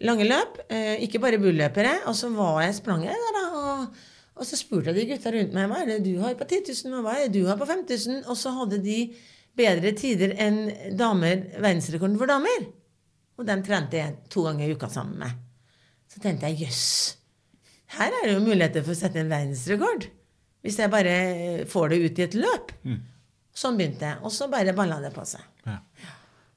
Lange 0.05 0.27
løp. 0.29 0.59
Eh, 0.69 1.05
ikke 1.07 1.21
bare 1.23 1.41
bulløpere. 1.41 1.95
Og 2.11 2.17
så 2.19 2.31
var 2.35 2.63
jeg 2.65 2.77
sprang 2.81 3.05
jeg 3.07 3.17
der, 3.27 3.39
da. 3.39 3.45
Og, 3.61 4.03
og 4.35 4.49
så 4.49 4.59
spurte 4.59 4.93
jeg 4.93 4.99
de 5.01 5.07
gutta 5.15 5.33
rundt 5.35 5.55
meg 5.57 5.71
hva 5.71 5.81
er 5.83 5.93
det 5.95 6.01
du 6.07 6.19
har 6.23 6.35
på 6.39 6.47
10 6.49 6.65
000, 6.85 6.99
og 6.99 7.07
hva 7.07 7.17
er 7.19 7.29
det 7.29 7.39
du 7.41 7.49
har 7.49 7.59
på 7.61 7.69
5000. 7.71 8.25
Og 8.29 8.39
så 8.39 8.53
hadde 8.59 8.83
de 8.85 8.99
bedre 9.55 9.95
tider 9.97 10.35
enn 10.43 10.65
damer, 10.99 11.47
verdensrekorden 11.57 12.19
for 12.21 12.31
damer. 12.31 12.69
Og 13.39 13.47
dem 13.49 13.63
trente 13.67 13.99
jeg 13.99 14.17
to 14.31 14.45
ganger 14.47 14.69
i 14.69 14.75
uka 14.77 14.91
sammen 14.91 15.19
med. 15.23 15.41
Så 16.11 16.21
tenkte 16.23 16.51
jeg 16.51 16.69
jøss, 16.69 16.85
her 17.97 18.13
er 18.15 18.27
det 18.29 18.35
jo 18.37 18.43
muligheter 18.45 18.85
for 18.85 18.95
å 18.95 18.99
sette 18.99 19.19
en 19.23 19.31
verdensrekord. 19.31 20.07
Hvis 20.65 20.79
jeg 20.81 20.91
bare 20.93 21.15
får 21.71 21.91
det 21.93 21.99
ut 22.05 22.21
i 22.21 22.25
et 22.25 22.37
løp. 22.39 22.71
Sånn 23.55 23.77
begynte 23.79 24.07
jeg. 24.09 24.21
Og 24.27 24.33
så 24.35 24.49
bare 24.51 24.75
balla 24.75 25.01
det 25.03 25.11
på 25.15 25.23
seg. 25.29 25.43
Ja. 25.67 25.79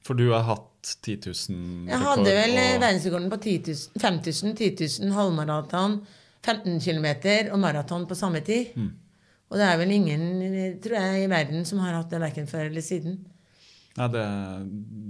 For 0.06 0.18
du 0.18 0.28
har 0.32 0.46
hatt 0.48 0.67
10 0.82 1.16
000 1.26 1.88
Jeg 1.88 1.98
hadde 1.98 2.24
vel 2.24 2.54
eh, 2.56 2.74
og- 2.74 2.80
verdensrekorden 2.84 3.30
på 3.30 3.36
10 3.42 3.56
000, 3.66 4.00
5000, 4.00 4.56
10 4.56 4.70
000, 5.02 5.12
halvmaraton, 5.12 5.98
15 6.46 6.80
km 6.80 7.06
og 7.52 7.58
maraton 7.60 8.06
på 8.06 8.14
samme 8.14 8.40
tid. 8.40 8.66
Mm. 8.76 8.90
Og 9.50 9.58
det 9.58 9.64
er 9.64 9.76
vel 9.80 9.90
ingen, 9.90 10.22
tror 10.84 10.94
jeg, 11.00 11.24
i 11.24 11.30
verden 11.30 11.64
som 11.64 11.78
har 11.80 11.94
hatt 11.96 12.10
det 12.12 12.20
verken 12.20 12.46
før 12.46 12.66
eller 12.68 12.84
siden. 12.84 13.18
Ja, 13.98 14.06
det, 14.12 14.22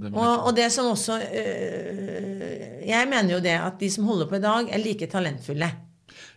det 0.02 0.12
Og, 0.14 0.46
og 0.46 0.56
det 0.56 0.70
som 0.72 0.86
også 0.88 1.18
øh, 1.20 2.88
Jeg 2.88 3.04
mener 3.10 3.34
jo 3.34 3.40
det 3.44 3.52
at 3.58 3.76
de 3.80 3.90
som 3.92 4.06
holder 4.08 4.28
på 4.30 4.38
i 4.38 4.40
dag, 4.44 4.70
er 4.72 4.78
like 4.78 5.06
talentfulle. 5.06 5.68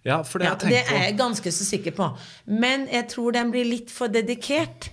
Ja, 0.06 0.22
for 0.26 0.40
det 0.42 0.48
Ja, 0.50 0.56
det 0.70 0.82
er 0.82 1.04
jeg 1.06 1.18
ganske 1.18 1.52
så 1.52 1.66
sikker 1.66 1.92
på. 1.96 2.10
Men 2.48 2.88
jeg 2.92 3.08
tror 3.10 3.32
den 3.32 3.52
blir 3.54 3.64
litt 3.70 3.92
for 3.94 4.08
dedikert. 4.12 4.90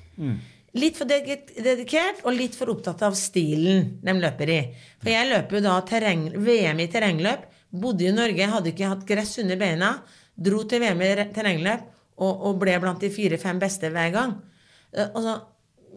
Litt 0.77 0.99
for 0.99 1.09
dedikert 1.09 2.21
og 2.27 2.35
litt 2.37 2.57
for 2.59 2.69
opptatt 2.73 3.01
av 3.07 3.15
stilen 3.17 3.95
de 4.05 4.15
løper 4.19 4.51
i. 4.53 4.59
For 5.01 5.13
jeg 5.15 5.31
løper 5.31 5.59
jo 5.59 5.63
da 5.65 5.77
terreng, 5.89 6.27
VM 6.37 6.83
i 6.85 6.89
terrengløp. 6.93 7.47
Bodde 7.69 8.09
i 8.09 8.13
Norge, 8.13 8.49
hadde 8.53 8.73
ikke 8.73 8.91
hatt 8.91 9.07
gress 9.09 9.39
under 9.41 9.57
beina. 9.61 9.95
Dro 10.37 10.63
til 10.69 10.83
VM 10.85 11.05
i 11.05 11.13
terrengløp 11.35 11.87
og, 12.19 12.33
og 12.33 12.59
ble 12.61 12.77
blant 12.83 13.01
de 13.01 13.11
fire-fem 13.13 13.61
beste 13.63 13.91
hver 13.95 14.13
gang. 14.15 14.35
Eh, 14.93 15.09
altså, 15.09 15.39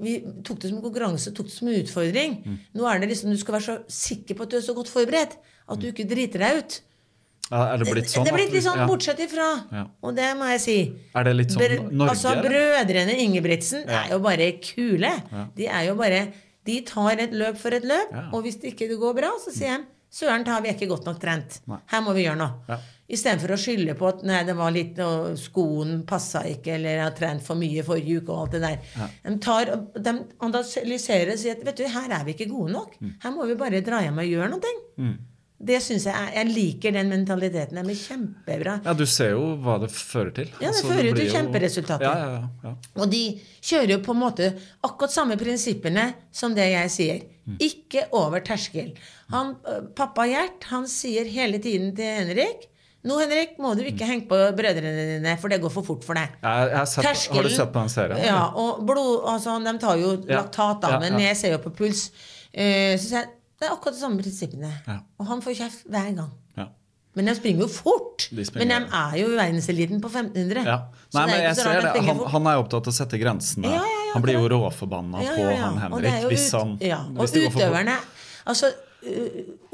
vi 0.02 0.18
tok 0.46 0.62
det 0.62 0.72
som 0.72 0.80
en 0.80 0.86
konkurranse, 0.86 1.34
tok 1.36 1.50
det 1.50 1.56
som 1.56 1.68
en 1.68 1.82
utfordring. 1.82 2.38
Nå 2.78 2.88
er 2.88 3.02
det 3.02 3.12
liksom, 3.12 3.34
Du 3.34 3.42
skal 3.42 3.58
være 3.58 3.68
så 3.68 3.78
sikker 3.92 4.38
på 4.38 4.48
at 4.48 4.54
du 4.54 4.58
er 4.62 4.66
så 4.66 4.78
godt 4.78 4.92
forberedt 4.92 5.36
at 5.72 5.82
du 5.82 5.90
ikke 5.92 6.08
driter 6.10 6.44
deg 6.44 6.62
ut. 6.62 6.80
Ja, 7.52 7.62
Er 7.74 7.78
det 7.84 7.88
blitt 7.92 8.10
sånn? 8.10 8.24
det 8.26 8.32
er 8.32 8.38
blitt 8.38 8.54
litt 8.56 8.64
sånn 8.66 8.80
ja. 8.80 8.88
bortsett 8.88 9.20
ifra. 9.20 9.48
Ja. 9.72 9.86
Og 10.02 10.16
det 10.16 10.30
må 10.40 10.48
jeg 10.54 10.62
si. 10.64 10.78
Er 11.16 11.24
det 11.28 11.36
litt 11.36 11.52
sånn 11.52 11.62
Br- 11.66 11.92
Norge? 11.92 12.12
Altså. 12.16 12.36
Brødrene 12.48 13.18
Ingebrigtsen 13.26 13.84
Ja. 13.88 14.04
er 14.06 14.10
jo 14.16 14.20
bare 14.20 14.52
kule. 14.64 15.12
De 15.56 15.68
er 15.68 15.88
jo 15.90 15.96
bare 15.96 16.32
De 16.64 16.80
tar 16.86 17.18
et 17.20 17.32
løp 17.34 17.58
for 17.58 17.74
et 17.74 17.84
løp, 17.84 18.12
Ja. 18.14 18.30
og 18.34 18.44
hvis 18.44 18.60
det 18.62 18.76
ikke 18.78 18.96
går 19.00 19.16
bra, 19.18 19.32
så 19.44 19.52
sier 19.52 19.78
de 19.80 19.86
Søren, 20.14 20.44
tar 20.44 20.56
har 20.56 20.62
vi 20.62 20.70
ikke 20.74 20.90
godt 20.90 21.06
nok 21.06 21.20
trent. 21.22 21.62
Nei. 21.68 21.78
Her 21.88 22.02
må 22.02 22.14
vi 22.14 22.26
gjøre 22.26 22.36
noe. 22.38 22.52
Ja. 22.68 22.78
Istedenfor 23.10 23.54
å 23.56 23.58
skylde 23.58 23.94
på 23.98 24.08
at 24.10 24.24
nei, 24.24 24.44
det 24.44 24.56
var 24.58 24.70
litt, 24.76 25.00
og 25.00 25.38
skoen 25.40 26.04
passa 26.06 26.42
ikke, 26.44 26.74
eller 26.76 26.90
jeg 26.98 27.02
har 27.02 27.12
trent 27.16 27.42
for 27.42 27.56
mye 27.56 27.82
forrige 27.82 28.20
uke, 28.22 28.30
og 28.30 28.42
alt 28.44 28.52
det 28.52 28.62
der. 28.62 28.78
De, 29.24 29.38
tar, 29.40 29.66
de 29.96 30.14
analyserer 30.42 31.32
og 31.32 31.40
sier 31.40 31.56
at 31.56 31.64
vet 31.66 31.78
du, 31.78 31.86
her 31.88 32.12
er 32.12 32.26
vi 32.28 32.34
ikke 32.36 32.50
gode 32.52 32.74
nok. 32.76 32.98
Mm. 33.02 33.14
Her 33.24 33.32
må 33.32 33.48
vi 33.48 33.56
bare 33.56 33.82
dra 33.82 34.02
hjem 34.04 34.20
og 34.20 34.30
gjøre 34.30 34.50
noe. 34.52 35.18
Det 35.62 35.78
synes 35.84 36.08
jeg 36.10 36.16
er, 36.16 36.30
Jeg 36.40 36.50
liker 36.56 36.96
den 36.96 37.12
mentaliteten. 37.12 37.78
Den 37.78 37.90
blir 37.90 38.00
kjempebra. 38.00 38.80
Ja, 38.86 38.96
du 38.98 39.06
ser 39.10 39.36
jo 39.36 39.44
hva 39.62 39.78
det 39.84 39.92
fører 39.94 40.32
til. 40.36 40.50
Ja, 40.56 40.60
det 40.60 40.72
Altså, 40.72 40.88
fører 40.90 41.10
jo 41.10 41.18
til 41.20 41.30
kjemperesultater. 41.36 42.08
Ja, 42.08 42.16
ja, 42.18 42.40
ja, 42.40 42.72
ja. 42.72 43.02
Og 43.02 43.12
de 43.12 43.24
kjører 43.60 43.96
jo 43.96 44.00
på 44.06 44.16
en 44.16 44.22
måte 44.24 44.50
akkurat 44.82 45.14
samme 45.14 45.38
prinsippene 45.42 46.08
som 46.34 46.58
det 46.58 46.72
jeg 46.72 46.96
sier. 46.98 47.22
Ikke 47.62 48.08
over 48.16 48.44
terskel. 48.46 48.94
Han, 49.34 49.56
pappa 49.98 50.28
Gjert 50.30 50.70
han 50.72 50.86
sier 50.90 51.28
hele 51.28 51.60
tiden 51.64 51.96
til 51.98 52.22
Henrik 52.22 52.68
nå, 53.02 53.16
Henrik, 53.18 53.56
må 53.58 53.72
du 53.74 53.82
ikke 53.90 54.06
henge 54.06 54.28
på 54.30 54.38
brødrene 54.58 54.92
dine, 55.16 55.34
for 55.42 55.50
det 55.50 55.58
går 55.64 55.72
for 55.74 55.86
fort 55.86 56.04
for 56.06 56.18
deg. 56.18 56.36
Jeg, 56.38 56.68
jeg 56.70 57.08
har, 57.08 57.48
du 57.48 57.50
sett 57.50 57.72
på 57.74 57.82
den 57.82 57.90
serien? 57.90 58.20
Ja, 58.22 58.44
og 58.54 58.84
blod, 58.86 59.24
altså, 59.32 59.56
de 59.66 59.74
tar 59.82 59.98
jo 59.98 60.12
laktat, 60.30 60.84
da, 60.84 61.00
men 61.02 61.18
jeg 61.24 61.40
ser 61.40 61.56
jo 61.56 61.62
på 61.64 61.74
puls. 61.80 62.10
Uh, 62.54 62.94
så 63.00 63.08
sier 63.08 63.18
jeg, 63.24 63.32
det 63.62 63.68
er 63.68 63.76
akkurat 63.76 63.94
de 63.94 64.02
samme 64.02 64.18
prinsippene. 64.18 64.70
Ja. 64.88 65.00
Og 65.22 65.28
han 65.30 65.42
får 65.46 65.58
kjeft 65.60 65.84
hver 65.94 66.08
gang. 66.18 66.30
Ja. 66.58 66.68
Men 67.14 67.28
de 67.30 67.36
springer 67.38 67.68
jo 67.68 67.70
fort! 67.70 68.26
Springer- 68.26 68.62
men 68.64 68.72
de 68.72 68.98
er 68.98 69.18
jo 69.20 69.28
verdenseliten 69.36 70.02
på 70.02 70.10
1500. 70.10 70.64
Ja. 70.66 70.78
Nei, 71.14 71.26
men 71.30 71.44
jeg 71.44 71.58
ser 71.60 71.82
det. 71.86 71.92
Han, 72.08 72.24
han 72.34 72.50
er 72.50 72.62
opptatt 72.64 72.90
av 72.90 72.94
å 72.94 72.96
sette 72.96 73.20
grensene. 73.22 73.76
Han 74.16 74.26
blir 74.26 74.40
jo 74.40 74.48
råforbanna 74.52 75.22
på 75.24 75.46
han 75.62 75.78
Henrik 75.86 76.26
hvis 76.32 76.50
han 76.58 76.74
ja. 76.84 77.04
Og 77.14 77.22
hvis 77.24 77.38
utøverne 77.54 78.00
Altså, 78.42 78.72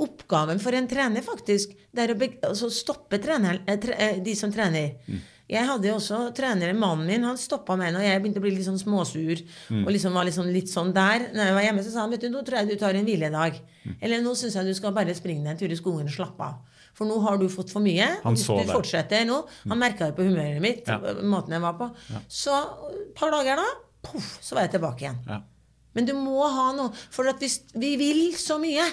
oppgaven 0.03 0.59
for 0.59 0.75
en 0.75 0.87
trener, 0.91 1.23
faktisk, 1.23 1.71
det 1.95 2.03
er 2.03 2.13
å 2.13 2.17
altså, 2.49 2.67
stoppe 2.73 3.19
trener, 3.23 3.61
eh, 3.67 3.79
eh, 3.95 4.19
de 4.23 4.35
som 4.35 4.51
trener. 4.51 4.97
Mm. 5.07 5.21
Jeg 5.47 5.63
hadde 5.63 5.87
jo 5.87 5.95
også 5.95 6.17
trenere, 6.35 6.73
Mannen 6.75 7.05
min 7.07 7.23
han 7.23 7.37
stoppa 7.39 7.77
meg 7.79 7.93
når 7.95 8.03
jeg 8.03 8.19
begynte 8.23 8.41
å 8.41 8.43
bli 8.43 8.51
litt 8.57 8.65
sånn 8.67 8.79
småsur. 8.81 9.39
Mm. 9.71 9.85
Og 9.85 9.91
liksom 9.95 10.17
var 10.17 10.27
liksom 10.27 10.49
litt 10.51 10.67
sånn 10.67 10.91
der. 10.95 11.29
Når 11.31 11.45
jeg 11.49 11.55
var 11.55 11.63
hjemme, 11.69 11.83
så 11.85 11.93
sa 11.93 12.01
han 12.03 12.11
vet 12.11 12.25
du, 12.25 12.29
nå 12.33 12.41
tror 12.43 12.59
jeg 12.59 12.67
du 12.73 12.75
tar 12.81 12.97
en 12.99 13.07
hviledag. 13.07 13.61
Mm. 13.85 13.93
Eller 14.01 14.21
nå 14.25 14.33
syns 14.35 14.57
jeg 14.59 14.67
du 14.67 14.73
skal 14.75 14.91
bare 14.97 15.15
springe 15.15 15.45
deg 15.45 15.53
en 15.55 15.61
tur 15.61 15.71
i 15.71 15.79
skogen 15.79 16.09
og 16.11 16.15
slappe 16.17 16.43
av. 16.49 16.59
For 16.97 17.07
nå 17.07 17.19
har 17.23 17.37
du 17.39 17.47
fått 17.53 17.71
for 17.71 17.79
mye. 17.85 18.09
Han 18.25 18.35
hvis 18.35 18.43
du 18.49 18.57
det. 18.57 18.73
fortsetter 18.73 19.23
nå 19.29 19.43
Han 19.69 19.79
merka 19.79 20.09
det 20.09 20.15
på 20.17 20.25
humøret 20.27 20.59
mitt, 20.59 20.87
Ja. 20.89 20.97
måten 21.23 21.53
jeg 21.55 21.61
var 21.61 21.77
på. 21.79 21.91
Så 22.27 22.51
et 22.91 23.13
par 23.15 23.31
dager 23.31 23.55
da, 23.55 23.67
poff, 24.03 24.37
så 24.41 24.55
var 24.57 24.65
jeg 24.67 24.75
tilbake 24.81 25.05
igjen. 25.05 25.19
Ja. 25.29 25.41
Men 25.95 26.05
du 26.05 26.13
må 26.13 26.43
ha 26.43 26.71
noe. 26.75 26.91
For 27.09 27.25
at 27.29 27.39
hvis 27.39 27.61
vi 27.73 27.95
vil 27.97 28.33
så 28.35 28.59
mye 28.59 28.83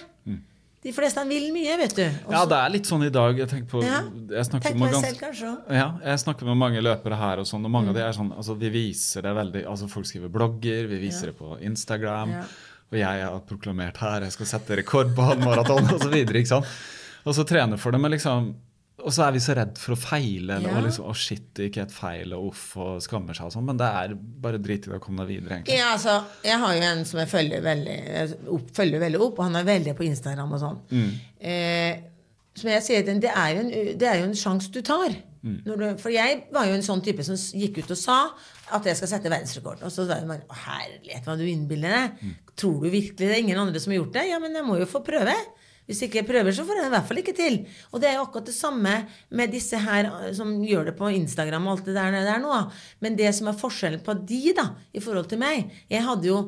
De 0.84 0.92
fleste 0.92 1.22
vil 1.28 1.46
mye, 1.54 1.76
vet 1.80 1.94
du. 1.96 2.02
Og 2.04 2.28
Mm. 2.28 2.32
ja, 2.36 2.44
det 2.44 2.56
er 2.60 2.68
litt 2.74 2.84
sånn 2.90 3.04
i 3.06 3.10
dag. 3.10 3.38
Jeg 3.38 3.48
tenker 3.48 3.68
på 3.70 3.82
Ja. 3.82 4.02
jeg 4.36 4.44
snakker 4.44 4.60
Tenk 4.68 4.76
med 4.76 4.84
meg 4.84 4.92
gans- 4.92 5.06
selv, 5.06 5.20
kanskje. 5.20 5.52
Ja, 5.72 5.86
jeg 6.04 6.18
snakker 6.20 6.44
med 6.44 6.56
mange 6.60 6.82
løpere 6.84 7.16
her, 7.16 7.38
og 7.40 7.46
sånn, 7.46 7.64
og 7.64 7.70
mange 7.70 7.88
av 7.88 7.94
de 7.94 8.00
Mm. 8.00 8.08
er 8.08 8.12
sånn 8.12 8.36
altså 8.36 8.58
Vi 8.58 8.68
viser 8.70 9.22
det 9.22 9.34
veldig 9.34 9.64
altså 9.66 9.88
Folk 9.88 10.04
skriver 10.06 10.28
blogger, 10.30 10.86
vi 10.88 10.98
viser 11.08 11.26
det 11.32 11.38
på 11.38 11.58
Instagram. 11.62 12.30
Ja. 12.30 12.42
Og 12.92 12.98
jeg 12.98 13.22
har 13.24 13.40
proklamert 13.40 13.96
her, 13.96 14.20
jeg 14.20 14.32
skal 14.32 14.46
sette 14.46 14.76
rekord 14.76 15.14
på 15.16 15.22
halvmaraton 15.24 15.88
osv. 15.94 16.12
ikke 16.12 16.46
sant? 16.46 16.66
Og 17.26 17.34
så 17.34 17.44
trener 17.46 17.78
for 17.78 17.90
det, 17.90 18.00
men 18.00 18.10
liksom 18.12 18.54
Og 19.02 19.10
så 19.12 19.24
er 19.26 19.32
vi 19.34 19.40
så 19.42 19.56
redd 19.58 19.74
for 19.80 19.96
å 19.96 19.98
feile, 19.98 20.54
eller 20.60 20.70
Ja. 20.70 20.76
og 20.78 20.84
liksom, 20.86 21.08
å 21.10 21.14
shit, 21.18 21.48
det 21.58 21.66
gikk 21.66 21.80
helt 21.82 21.92
feil, 21.92 22.32
og 22.36 22.52
uff, 22.52 22.76
og 22.78 23.02
skammer 23.02 23.34
seg 23.34 23.48
og 23.48 23.52
sånn. 23.56 23.66
Men 23.66 23.76
det 23.80 23.88
er 23.90 24.14
bare 24.14 24.60
drit 24.62 24.86
i 24.86 24.90
det 24.92 25.00
å 25.00 25.02
komme 25.02 25.26
deg 25.26 25.32
videre, 25.34 25.58
egentlig. 25.58 25.76
Ja, 25.80 25.90
altså, 25.96 26.14
jeg 26.46 26.58
har 26.62 26.74
jo 26.76 26.80
en 26.92 27.04
som 27.04 27.18
jeg 27.18 27.28
følger 27.32 27.60
veldig, 27.66 27.96
jeg 28.06 28.38
opp, 28.54 28.70
følger 28.78 29.02
veldig 29.02 29.20
opp, 29.20 29.38
og 29.38 29.44
han 29.48 29.56
er 29.56 29.64
veldig 29.64 29.96
på 29.98 30.06
Instagram 30.06 30.52
og 30.54 30.62
sånn. 30.62 30.78
Mm. 30.94 31.10
Eh, 31.40 31.96
som 32.54 32.70
jeg 32.70 32.82
sier 32.86 33.02
til 33.02 33.18
det 33.20 33.32
er 33.34 33.48
jo 33.56 33.60
en, 33.64 33.70
det 33.98 34.08
er 34.08 34.20
jo 34.22 34.28
en 34.30 34.38
sjanse 34.38 34.70
du 34.70 34.80
tar. 34.86 35.10
Når 35.44 35.76
du, 35.76 35.98
for 36.00 36.08
jeg 36.08 36.46
var 36.54 36.64
jo 36.70 36.72
en 36.72 36.80
sånn 36.86 37.02
type 37.04 37.20
som 37.26 37.36
gikk 37.36 37.82
ut 37.82 37.90
og 37.92 37.98
sa 38.00 38.30
at 38.72 38.86
jeg 38.88 38.96
skal 38.96 39.10
sette 39.10 39.28
verdensrekord. 39.28 39.82
Og 39.84 39.92
så 39.92 40.06
sa 40.08 40.16
hun 40.22 40.30
bare 40.30 40.46
Å, 40.48 40.56
herlighet, 40.70 41.26
hva 41.26 41.34
du 41.36 41.42
innbiller 41.44 41.92
deg. 41.92 42.30
Tror 42.56 42.78
du 42.80 42.88
virkelig 42.88 43.18
det 43.28 43.34
er 43.34 43.42
ingen 43.42 43.58
andre 43.60 43.82
som 43.82 43.92
har 43.92 43.98
gjort 43.98 44.14
det? 44.16 44.22
Ja, 44.30 44.38
men 44.40 44.54
jeg 44.56 44.64
må 44.64 44.78
jo 44.80 44.86
få 44.88 45.02
prøve. 45.04 45.34
Hvis 45.84 46.00
ikke 46.06 46.22
jeg 46.22 46.28
prøver, 46.28 46.54
så 46.56 46.64
får 46.64 46.78
jeg 46.78 46.84
det 46.86 46.88
i 46.88 46.94
hvert 46.94 47.08
fall 47.10 47.20
ikke 47.20 47.36
til. 47.36 47.56
Og 47.92 48.00
det 48.00 48.08
er 48.08 48.14
jo 48.16 48.24
akkurat 48.24 48.46
det 48.48 48.56
samme 48.56 48.92
med 49.36 49.52
disse 49.52 49.80
her 49.84 50.08
eh, 50.08 50.30
som 50.36 50.54
gjør 50.64 50.88
det 50.88 50.94
på 50.96 51.10
Instagram 51.12 51.66
og 51.68 51.76
alt 51.76 51.90
det 51.90 51.96
der, 51.98 52.18
der 52.24 52.40
nå. 52.40 52.60
Men 53.04 53.18
det 53.20 53.34
som 53.36 53.50
er 53.52 53.58
forskjellen 53.60 54.04
på 54.04 54.16
de, 54.24 54.44
da, 54.56 54.70
i 54.96 55.02
forhold 55.04 55.28
til 55.28 55.42
meg 55.42 55.68
Jeg 55.92 56.06
hadde 56.06 56.30
jo 56.30 56.38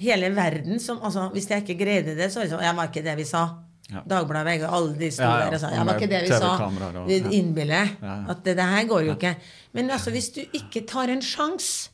hele 0.00 0.30
verden 0.36 0.78
som 0.82 1.02
altså, 1.02 1.28
Hvis 1.34 1.50
jeg 1.50 1.64
ikke 1.64 1.80
greide 1.82 2.14
det, 2.18 2.30
så 2.30 2.40
var 2.40 2.46
det 2.46 2.54
sånn 2.54 2.64
Jeg 2.68 2.78
var 2.78 2.92
ikke 2.92 3.04
det 3.08 3.16
vi 3.18 3.26
sa? 3.28 3.42
Ja. 3.90 4.04
Dagbladet, 4.06 4.46
VG, 4.46 4.66
alle 4.70 4.94
de 5.00 5.08
sto 5.10 5.26
Ja, 5.26 5.30
ja. 5.34 5.46
der 5.50 5.56
og 5.56 5.62
sa 5.64 5.70
Ja, 5.74 5.84
var 5.88 5.98
ikke 5.98 6.12
det 6.12 6.20
vi 6.22 6.30
sa? 6.30 7.04
Vi 7.08 7.38
innbiller 7.40 7.96
at 8.30 8.44
det, 8.46 8.54
det 8.60 8.66
her 8.70 8.84
går 8.86 9.08
jo 9.08 9.16
ikke. 9.16 9.34
Men 9.74 9.90
altså, 9.90 10.12
hvis 10.14 10.30
du 10.36 10.44
ikke 10.46 10.84
tar 10.86 11.10
en 11.10 11.24
sjanse, 11.24 11.90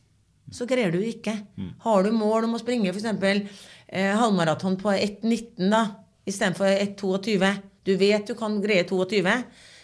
så 0.53 0.67
greier 0.69 0.93
du 0.93 1.01
ikke. 1.03 1.33
Mm. 1.57 1.71
Har 1.83 2.05
du 2.05 2.13
mål 2.15 2.47
om 2.47 2.55
å 2.55 2.61
springe 2.61 2.93
f.eks. 2.93 3.65
Eh, 3.87 4.13
halvmaraton 4.19 4.77
på 4.79 4.93
1,19 4.93 5.73
da, 5.73 5.81
istedenfor 6.27 6.69
1,22 6.69 7.51
Du 7.87 7.93
vet 7.97 8.27
du 8.27 8.35
kan 8.39 8.61
greie 8.63 8.85
22, 8.89 9.23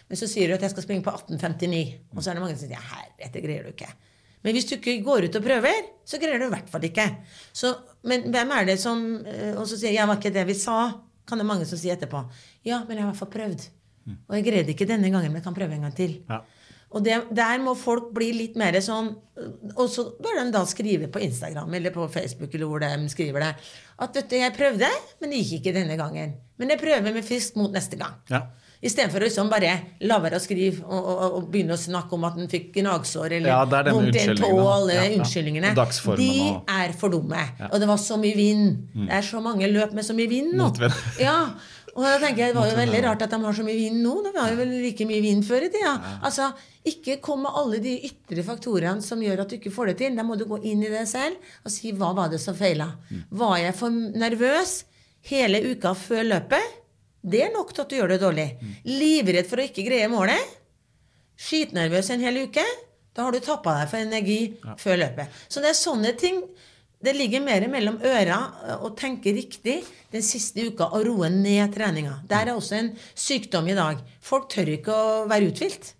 men 0.08 0.18
så 0.18 0.26
sier 0.28 0.50
du 0.50 0.56
at 0.56 0.64
jeg 0.66 0.72
skal 0.74 0.84
springe 0.84 1.04
på 1.06 1.12
18,59. 1.14 1.82
Og 2.16 2.22
så 2.22 2.30
er 2.30 2.36
det 2.36 2.42
mange 2.42 2.56
som 2.56 2.66
sier 2.66 2.74
ja, 2.76 2.82
herregud, 2.82 3.30
det 3.32 3.44
greier 3.44 3.68
du 3.68 3.70
ikke. 3.72 3.92
Men 4.42 4.56
hvis 4.56 4.66
du 4.66 4.74
ikke 4.74 4.96
går 5.06 5.28
ut 5.28 5.38
og 5.38 5.44
prøver, 5.44 5.86
så 6.04 6.18
greier 6.18 6.42
du 6.42 6.48
i 6.48 6.52
hvert 6.52 6.72
fall 6.72 6.86
ikke. 6.88 7.06
Så, 7.54 7.70
men 8.10 8.26
hvem 8.34 8.50
er 8.56 8.66
det 8.72 8.80
som 8.82 9.04
eh, 9.22 9.54
Og 9.54 9.68
så 9.70 9.76
sier 9.76 9.92
jeg, 9.92 10.00
ja, 10.00 10.08
var 10.10 10.18
ikke 10.18 10.34
det 10.34 10.42
vi 10.48 10.56
sa? 10.58 10.80
Kan 11.28 11.38
det 11.38 11.46
mange 11.46 11.68
som 11.70 11.78
sier 11.78 11.94
etterpå. 11.94 12.24
Ja, 12.66 12.82
men 12.88 12.98
jeg 12.98 13.04
har 13.04 13.12
i 13.12 13.12
hvert 13.12 13.22
fall 13.22 13.30
prøvd. 13.36 13.68
Og 14.26 14.34
jeg 14.34 14.46
greide 14.48 14.74
ikke 14.74 14.88
denne 14.90 15.10
gangen, 15.14 15.30
men 15.30 15.38
jeg 15.38 15.46
kan 15.46 15.54
prøve 15.54 15.76
en 15.76 15.86
gang 15.86 15.94
til. 15.94 16.16
Ja. 16.26 16.40
Og 16.92 17.04
det, 17.04 17.18
der 17.32 17.60
må 17.64 17.74
folk 17.78 18.10
bli 18.14 18.30
litt 18.36 18.56
mer 18.60 18.76
sånn 18.84 19.12
Og 19.76 19.86
så 19.88 20.04
bør 20.22 20.42
de 20.42 20.46
da 20.54 20.60
skrive 20.68 21.08
på 21.12 21.22
Instagram 21.24 21.72
eller 21.78 21.94
på 21.94 22.04
Facebook 22.12 22.52
eller 22.54 22.68
hvor 22.68 22.82
de 22.84 23.08
skriver 23.12 23.46
det. 23.46 23.52
At 24.02 24.16
vet 24.18 24.28
du, 24.30 24.36
jeg 24.36 24.52
prøvde, 24.56 24.88
men 25.22 25.32
det 25.32 25.40
gikk 25.40 25.60
ikke 25.62 25.76
denne 25.78 25.96
gangen. 25.96 26.34
Men 26.60 26.74
jeg 26.74 26.80
prøver 26.82 27.14
med 27.14 27.24
fisk 27.24 27.56
mot 27.56 27.72
neste 27.74 27.96
gang. 28.00 28.18
Ja. 28.30 28.42
Istedenfor 28.82 29.22
å 29.22 29.26
liksom 29.28 29.50
bare 29.50 29.72
la 30.02 30.16
være 30.18 30.40
å 30.40 30.42
skrive 30.42 30.82
og, 30.82 31.04
og, 31.06 31.36
og 31.38 31.44
begynne 31.52 31.76
å 31.76 31.78
snakke 31.78 32.16
om 32.16 32.24
at 32.26 32.38
en 32.42 32.48
fikk 32.50 32.72
gnagsår 32.80 33.36
eller 33.38 33.52
Ja, 33.52 33.60
vondt 33.94 34.16
i 34.18 34.24
en 34.24 34.40
tå. 34.40 34.48
Alle 34.58 34.96
Ja, 34.96 35.04
ja. 35.06 35.20
unnskyldningene. 35.20 35.70
De 35.78 35.84
er 36.66 36.96
for 36.98 37.14
dumme. 37.14 37.44
Og 37.70 37.76
det 37.78 37.88
var 37.92 38.00
så 38.02 38.18
mye 38.18 38.34
vind. 38.34 38.88
Det 39.04 39.12
er 39.20 39.28
så 39.28 39.42
mange 39.44 39.70
løp 39.70 39.94
med 39.94 40.06
så 40.06 40.16
mye 40.18 40.26
vind 40.30 40.56
nå. 40.58 40.66
Motvind. 40.66 40.98
Ja, 41.22 41.36
og 41.92 42.04
da 42.06 42.12
tenker 42.22 42.40
jeg 42.46 42.54
Det 42.54 42.58
var 42.58 42.68
jo 42.70 42.76
veldig 42.78 43.00
rart 43.04 43.22
at 43.26 43.32
de 43.34 43.38
har 43.42 43.56
så 43.56 43.64
mye 43.66 43.76
vind 43.76 43.98
nå. 44.00 44.12
De 44.24 44.30
har 44.36 44.52
jo 44.52 44.58
vel 44.62 44.70
like 44.80 45.06
mye 45.08 45.22
vind 45.24 45.44
før 45.44 45.66
i 45.66 45.72
tida. 45.74 45.92
Altså, 46.24 46.46
ikke 46.88 47.18
kom 47.24 47.42
med 47.44 47.58
alle 47.60 47.80
de 47.84 47.92
ytre 48.08 48.44
faktorene 48.46 49.04
som 49.04 49.20
gjør 49.22 49.42
at 49.44 49.52
du 49.52 49.58
ikke 49.58 49.74
får 49.74 49.92
det 49.92 49.96
til. 50.00 50.16
Da 50.16 50.24
må 50.24 50.38
du 50.40 50.46
gå 50.48 50.58
inn 50.64 50.84
i 50.86 50.92
det 50.92 51.04
selv 51.10 51.36
og 51.62 51.74
si 51.74 51.92
hva 51.92 52.14
var 52.16 52.32
det 52.32 52.40
som 52.40 52.56
feila. 52.56 52.88
Var 53.28 53.58
jeg 53.66 53.76
for 53.76 53.92
nervøs 54.24 54.72
hele 55.28 55.60
uka 55.72 55.92
før 55.98 56.24
løpet? 56.30 56.80
Det 57.22 57.44
er 57.44 57.52
nok 57.54 57.70
til 57.76 57.84
at 57.84 57.92
du 57.92 57.98
gjør 58.00 58.14
det 58.14 58.22
dårlig. 58.24 58.48
Livredd 58.88 59.46
for 59.50 59.60
å 59.60 59.68
ikke 59.68 59.84
greie 59.86 60.08
målet? 60.10 60.56
Skitnervøs 61.38 62.08
en 62.14 62.24
hel 62.24 62.40
uke? 62.48 62.64
Da 63.12 63.26
har 63.26 63.36
du 63.36 63.44
tappa 63.44 63.76
deg 63.82 63.90
for 63.92 64.00
energi 64.00 64.40
før 64.80 64.96
løpet. 65.04 65.40
Så 65.52 65.60
det 65.60 65.74
er 65.74 65.78
sånne 65.78 66.16
ting 66.18 66.40
det 67.02 67.14
ligger 67.16 67.42
mer 67.42 67.64
mellom 67.70 67.98
øra 68.06 68.38
å 68.78 68.92
tenke 68.98 69.32
riktig 69.34 69.80
den 70.12 70.22
siste 70.22 70.68
uka 70.68 70.90
og 70.94 71.06
roe 71.08 71.30
ned 71.32 71.74
treninga. 71.74 72.20
Der 72.30 72.50
er 72.50 72.54
også 72.54 72.78
en 72.78 72.92
sykdom 73.18 73.68
i 73.72 73.76
dag. 73.78 74.00
Folk 74.22 74.48
tør 74.52 74.70
ikke 74.76 74.94
å 74.94 75.12
være 75.30 75.50
uthvilt. 75.50 75.92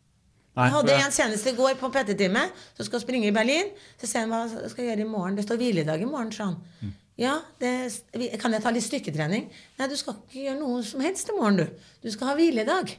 Nei, 0.52 0.66
Jeg 0.68 0.74
hadde 0.76 0.96
en 1.00 1.14
senest 1.16 1.46
i 1.48 1.54
går 1.56 1.78
på 1.80 1.88
PT-time 1.92 2.44
som 2.76 2.86
skal 2.86 3.00
springe 3.00 3.30
i 3.30 3.34
Berlin. 3.34 3.70
Så 3.96 4.08
sier 4.08 4.26
han 4.26 4.34
hva 4.34 4.44
skal 4.68 4.84
jeg 4.84 4.90
gjøre 4.92 5.06
i 5.06 5.12
morgen. 5.12 5.38
Det 5.38 5.46
står 5.46 5.62
hviledag 5.62 6.04
i 6.04 6.08
morgen, 6.08 6.32
sa 6.34 6.50
han. 6.50 6.58
Mm. 6.82 6.98
Ja, 7.22 7.38
det, 7.60 7.70
kan 8.40 8.52
jeg 8.54 8.64
ta 8.64 8.72
litt 8.72 8.84
styrketrening? 8.84 9.48
Nei, 9.78 9.88
du 9.88 9.96
skal 10.00 10.18
ikke 10.18 10.44
gjøre 10.44 10.58
noe 10.60 10.82
som 10.86 11.02
helst 11.04 11.32
i 11.32 11.36
morgen, 11.36 11.62
du. 11.62 11.88
Du 12.04 12.12
skal 12.12 12.30
ha 12.30 12.36
hviledag. 12.38 12.92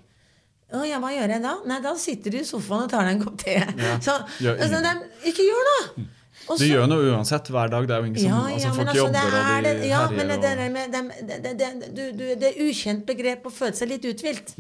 Å 0.74 0.82
ja, 0.88 0.97
hva 1.01 1.12
gjør 1.14 1.36
jeg 1.36 1.43
da? 1.43 1.54
Nei, 1.70 1.80
da 1.84 1.93
sitter 2.01 2.34
du 2.34 2.39
i 2.39 2.47
sofaen 2.47 2.88
og 2.88 2.91
tar 2.91 3.06
deg 3.06 3.18
en 3.18 3.24
kopp 3.24 3.38
te. 3.41 3.56
Så, 4.06 4.16
Gjør 4.41 4.62
altså, 4.66 4.82
de, 4.86 4.93
ikke 5.30 5.45
gjør 5.45 5.70
noe! 5.70 6.08
Og 6.50 6.60
Du 6.60 6.66
gjør 6.68 6.88
noe 6.91 7.12
uansett 7.14 7.50
hver 7.54 7.70
dag. 7.72 7.86
Det 7.88 7.96
er 7.96 8.02
jo 8.02 8.10
ingen 8.10 8.20
som 8.20 8.32
ja, 8.32 8.39
altså, 8.54 8.68
ja, 8.68 8.74
Folk 8.78 8.89
altså, 8.89 8.98
jobber, 9.00 9.14
det 9.14 9.28
og 9.28 9.52
er 9.52 9.68
de 9.84 9.91
ja, 9.91 10.02
men 10.12 10.34
det, 10.34 10.38
og... 10.39 11.14
det, 11.28 11.38
det, 11.44 11.54
det, 11.62 11.91
du, 11.94 12.02
du, 12.18 12.26
det 12.41 12.50
er 12.50 12.60
ukjent 12.66 13.06
begrep 13.08 13.48
å 13.48 13.54
føle 13.54 13.78
seg 13.78 13.94
litt 13.94 14.08
uthvilt. 14.10 14.56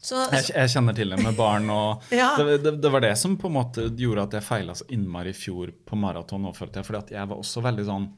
Så, 0.00 0.16
Jeg, 0.32 0.46
jeg 0.56 0.72
kjenner 0.72 0.96
til 0.96 1.12
det 1.12 1.20
med 1.20 1.36
barn. 1.36 1.68
og 1.70 2.04
Ja. 2.20 2.32
det, 2.40 2.62
det, 2.64 2.74
det 2.80 2.92
var 2.92 3.04
det 3.04 3.12
som 3.20 3.36
på 3.38 3.50
en 3.50 3.56
måte 3.58 3.86
gjorde 4.00 4.26
at 4.28 4.38
jeg 4.38 4.46
feila 4.46 4.76
så 4.78 4.88
innmari 4.96 5.34
i 5.34 5.36
fjor 5.36 5.74
på 5.86 5.98
maraton. 6.00 6.48
jeg, 6.48 6.84
fordi 6.86 7.02
at 7.02 7.14
jeg 7.18 7.32
var 7.32 7.36
også 7.36 7.62
veldig 7.68 7.86
sånn 7.90 8.10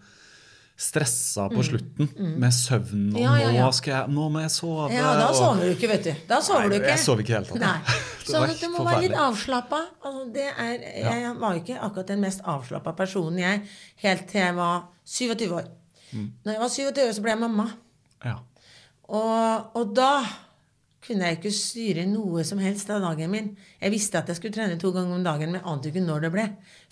stressa 0.79 1.49
på 1.53 1.63
slutten 1.63 2.09
med 2.41 2.51
søvn. 2.55 3.09
og 3.13 3.19
Mm, 3.19 3.23
Ja, 3.23 3.35
ja, 3.39 3.51
ja. 3.53 3.67
Nå, 3.67 3.73
jeg, 3.87 4.09
nå 4.09 4.29
må 4.33 4.41
jeg 4.41 4.51
sove. 4.51 4.89
ja, 4.93 5.13
da 5.21 5.29
sover 5.35 5.61
du 5.65 5.71
ikke, 5.77 5.89
vet 5.89 6.05
du. 6.05 6.13
Da 6.29 6.41
sover 6.41 6.69
Nei, 6.69 6.69
du 6.69 6.75
ikke. 6.81 6.89
jeg 6.91 6.99
sover 6.99 7.21
ikke 7.23 7.33
i 7.33 7.39
det 7.39 7.51
hele 7.51 7.61
tatt. 7.61 7.93
Så 8.27 8.41
du 8.61 8.69
må 8.73 8.85
være 8.87 9.01
litt 9.03 9.17
avslappa. 9.19 9.81
Altså, 10.05 10.25
det 10.33 10.47
jeg 10.59 11.35
var 11.41 11.55
ikke 11.59 11.79
akkurat 11.81 12.07
den 12.09 12.21
mest 12.21 12.41
avslappa 12.45 12.93
personen, 12.97 13.39
jeg, 13.39 13.63
helt 14.03 14.27
til 14.31 14.41
jeg 14.41 14.55
var 14.57 14.89
27 15.05 15.53
år. 15.55 15.69
Mm. 16.13 16.33
Når 16.45 16.53
jeg 16.53 16.61
var 16.61 16.69
27 16.69 17.09
år, 17.09 17.13
så 17.13 17.23
ble 17.23 17.31
jeg 17.37 17.41
mamma. 17.41 17.69
Ja. 18.25 18.37
Og, 19.09 19.77
og 19.77 19.95
da 19.97 20.13
kunne 21.03 21.27
jeg 21.27 21.41
ikke 21.41 21.51
styre 21.51 22.05
noe 22.07 22.45
som 22.47 22.61
helst 22.63 22.91
av 22.95 23.03
dagen 23.03 23.31
min. 23.33 23.49
Jeg 23.83 23.91
visste 23.91 24.21
at 24.21 24.29
jeg 24.31 24.39
skulle 24.39 24.55
trene 24.55 24.77
to 24.79 24.93
ganger 24.95 25.17
om 25.19 25.25
dagen, 25.27 25.51
men 25.53 25.65
ante 25.67 25.91
ikke 25.91 26.05
når 26.05 26.21
det 26.29 26.31
ble. 26.37 26.45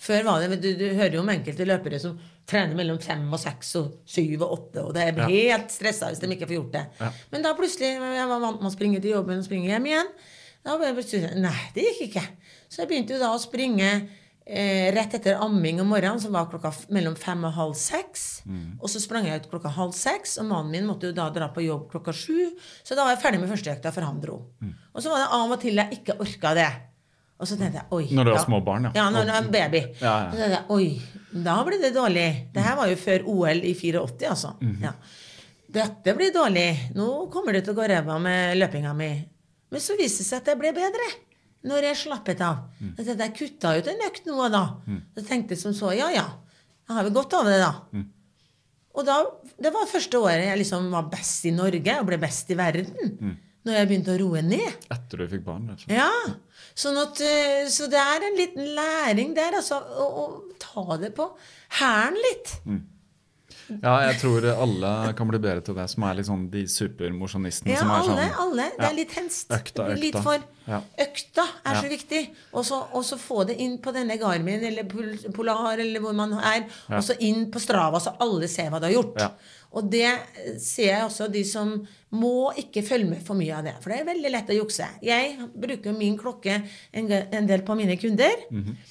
Før 0.03 0.25
var 0.27 0.43
det, 0.43 0.57
du, 0.61 0.73
du 0.75 0.87
hører 0.97 1.15
jo 1.15 1.21
om 1.23 1.29
enkelte 1.31 1.67
løpere 1.69 1.99
som 2.03 2.17
trener 2.49 2.75
mellom 2.75 2.99
fem 3.01 3.23
og 3.31 3.39
seks 3.39 3.75
og 3.79 3.91
syv 4.09 4.41
og 4.45 4.53
åtte, 4.57 4.83
og 4.83 4.93
det 4.95 5.07
er 5.07 5.19
helt 5.29 5.71
stressa 5.73 6.09
hvis 6.11 6.21
de 6.23 6.31
ikke 6.35 6.49
får 6.49 6.57
gjort 6.57 6.73
det. 6.75 6.85
Ja. 6.99 7.11
Men 7.33 7.45
da 7.45 7.53
plutselig, 7.57 7.93
jeg 7.95 8.29
var 8.31 8.41
vant 8.43 8.61
med 8.63 8.71
å 8.71 8.73
springe 8.73 9.01
til 9.03 9.15
jobben 9.15 9.41
og 9.41 9.47
springe 9.47 9.71
hjem 9.71 9.91
igjen, 9.91 10.09
da 10.65 10.75
ble 10.77 10.91
jeg 10.91 10.97
plutselig 10.99 11.29
Nei, 11.41 11.59
det 11.75 11.85
gikk 11.87 12.01
ikke. 12.09 12.25
Så 12.69 12.83
jeg 12.83 12.91
begynte 12.91 13.15
jo 13.15 13.21
da 13.21 13.31
å 13.33 13.39
springe 13.41 13.87
eh, 14.45 14.91
rett 14.93 15.15
etter 15.17 15.39
amming 15.41 15.79
om 15.81 15.89
morgenen, 15.89 16.21
som 16.21 16.35
var 16.35 16.49
klokka 16.51 16.69
mellom 16.93 17.15
fem 17.19 17.41
og 17.47 17.55
halv 17.55 17.73
seks. 17.79 18.27
Og 18.77 18.91
så 18.91 19.01
sprang 19.01 19.25
jeg 19.29 19.41
ut 19.41 19.49
klokka 19.53 19.71
halv 19.73 19.95
seks, 19.97 20.37
og 20.41 20.47
mannen 20.51 20.71
min 20.75 20.85
måtte 20.89 21.09
jo 21.09 21.15
da 21.17 21.29
dra 21.33 21.49
på 21.55 21.63
jobb 21.65 21.87
klokka 21.93 22.13
sju. 22.13 22.51
Så 22.83 22.97
da 22.97 23.07
var 23.07 23.15
jeg 23.15 23.23
ferdig 23.23 23.41
med 23.41 23.51
førsteøkta 23.51 23.93
før 23.95 24.09
han 24.11 24.21
dro. 24.23 24.37
Og 24.93 25.01
så 25.01 25.13
var 25.13 25.23
det 25.23 25.33
av 25.39 25.55
og 25.57 25.61
til 25.63 25.81
jeg 25.81 26.01
ikke 26.01 26.19
orka 26.21 26.53
det. 26.57 26.69
Og 27.41 27.49
så 27.49 27.57
tenkte 27.57 27.81
jeg 27.81 27.89
oi. 27.97 28.03
Når 28.13 28.27
du 28.27 28.31
har 28.35 28.43
små 28.45 28.59
barn, 28.61 28.85
ja. 28.85 28.91
Ja, 28.99 29.07
når 29.09 29.25
du 29.25 29.33
er 29.33 29.47
baby. 29.49 29.79
Ja, 29.97 30.13
ja. 30.27 30.29
Så 30.29 30.37
tenkte 30.37 30.59
jeg 30.59 30.65
oi, 30.77 31.20
da 31.31 31.57
ble 31.67 31.79
det 31.81 31.93
dårlig. 31.95 32.27
Det 32.53 32.63
her 32.63 32.77
var 32.79 32.91
jo 32.91 32.99
før 32.99 33.27
OL 33.31 33.61
i 33.63 33.73
84, 33.77 34.29
altså. 34.29 34.55
Mhm. 34.61 34.79
ja. 34.83 34.93
Dette 35.71 36.13
blir 36.17 36.33
dårlig. 36.35 36.91
Nå 36.97 37.07
kommer 37.31 37.55
det 37.55 37.63
til 37.63 37.71
å 37.71 37.77
gå 37.77 37.85
ræva 37.87 38.17
med 38.19 38.57
løpinga 38.59 38.91
mi. 38.97 39.11
Men 39.71 39.79
så 39.83 39.95
viste 39.95 40.19
det 40.19 40.27
seg 40.27 40.41
at 40.41 40.49
det 40.51 40.57
ble 40.59 40.73
bedre. 40.75 41.07
Når 41.63 41.85
jeg 41.85 41.99
slappet 42.01 42.41
av. 42.43 42.65
Mm. 42.81 42.95
Jeg 42.97 43.15
jeg 43.21 43.35
kutta 43.37 43.75
ut 43.77 43.87
en 43.87 44.03
økt 44.07 44.25
nå 44.27 44.35
og 44.35 44.51
da. 44.51 44.63
Så 45.15 45.23
tenkte 45.27 45.55
jeg 45.55 45.61
som 45.61 45.75
så, 45.77 45.93
ja 45.95 46.09
ja, 46.11 46.25
jeg 46.89 46.97
har 46.97 47.05
vel 47.07 47.13
godt 47.15 47.37
av 47.37 47.47
det, 47.47 47.59
da. 47.61 47.71
Mm. 47.95 48.07
Og 48.91 49.07
da, 49.07 49.15
det 49.63 49.71
var 49.71 49.87
første 49.87 50.19
året 50.19 50.43
jeg 50.49 50.59
liksom 50.59 50.89
var 50.91 51.07
best 51.13 51.45
i 51.47 51.53
Norge 51.55 51.93
og 52.01 52.09
ble 52.09 52.17
best 52.19 52.51
i 52.51 52.57
verden. 52.59 53.13
Mm. 53.21 53.37
Når 53.61 53.77
jeg 53.77 53.89
begynte 53.91 54.15
å 54.15 54.19
roe 54.19 54.41
ned. 54.43 54.87
Etter 54.91 55.21
du 55.21 55.27
fikk 55.31 55.45
barn. 55.45 55.69
Liksom. 55.69 55.93
Ja. 55.93 56.09
Sånn 56.75 56.97
at, 57.01 57.19
eh, 57.21 57.65
så 57.67 57.89
det 57.91 57.99
er 57.99 58.23
en 58.29 58.37
liten 58.39 58.71
læring 58.77 59.35
der, 59.35 59.57
altså. 59.59 59.81
Å, 59.81 60.07
å 60.07 60.25
ta 60.59 60.97
det 60.97 61.13
på 61.17 61.29
hæren 61.79 62.15
litt. 62.29 62.55
Ja, 63.71 63.93
jeg 64.03 64.17
tror 64.19 64.43
alle 64.51 64.89
kan 65.15 65.29
bli 65.29 65.39
bedre 65.39 65.61
til 65.63 65.75
det, 65.77 65.85
som 65.93 66.03
er 66.03 66.19
sånn 66.27 66.49
de 66.51 66.65
supermosjonistene 66.67 67.71
Ja, 67.71 67.79
som 67.79 67.91
er 67.93 68.01
alle. 68.01 68.25
sånn 68.25 68.41
alle. 68.43 68.65
Det 68.75 68.87
er 68.89 68.95
litt 68.97 69.13
henst. 69.15 69.47
Økta, 69.55 69.85
økta. 69.85 69.99
Litt 70.01 70.17
for 70.25 70.43
Ja. 70.67 70.81
Økta 70.99 71.45
er 71.65 71.73
Ja. 71.75 71.81
så 71.81 71.87
viktig. 71.89 72.29
Og 72.53 72.65
så 73.05 73.17
få 73.17 73.45
det 73.47 73.55
inn 73.59 73.77
på 73.79 73.93
denne 73.93 74.17
Garmin 74.19 74.63
eller 74.63 74.83
Polar 75.31 75.79
eller 75.79 75.99
hvor 76.01 76.13
man 76.13 76.33
er. 76.33 76.65
Ja. 76.89 76.97
Og 76.97 77.03
så 77.03 77.15
inn 77.19 77.49
på 77.51 77.59
Strava, 77.61 77.99
så 77.99 78.15
alle 78.19 78.47
ser 78.47 78.69
hva 78.69 78.79
du 78.81 78.87
har 78.87 78.93
gjort. 78.93 79.31
Og 79.71 79.91
det 79.91 80.07
eh, 80.07 80.55
ser 80.61 80.89
jeg 80.89 81.05
også 81.05 81.29
de 81.31 81.43
som 81.47 81.75
må 82.11 82.51
ikke 82.59 82.83
følge 82.83 83.09
med 83.13 83.21
for 83.25 83.39
mye 83.39 83.55
av 83.55 83.67
det. 83.67 83.75
For 83.83 83.93
det 83.93 84.01
er 84.01 84.09
veldig 84.09 84.31
lett 84.33 84.51
å 84.51 84.57
jukse. 84.57 84.87
Jeg 85.05 85.37
bruker 85.51 85.95
min 85.95 86.17
klokke 86.19 86.57
en, 86.91 87.11
del 87.47 87.63
på 87.67 87.77
mine 87.79 87.97
kunder. 88.01 88.47
Mhm. 88.51 88.81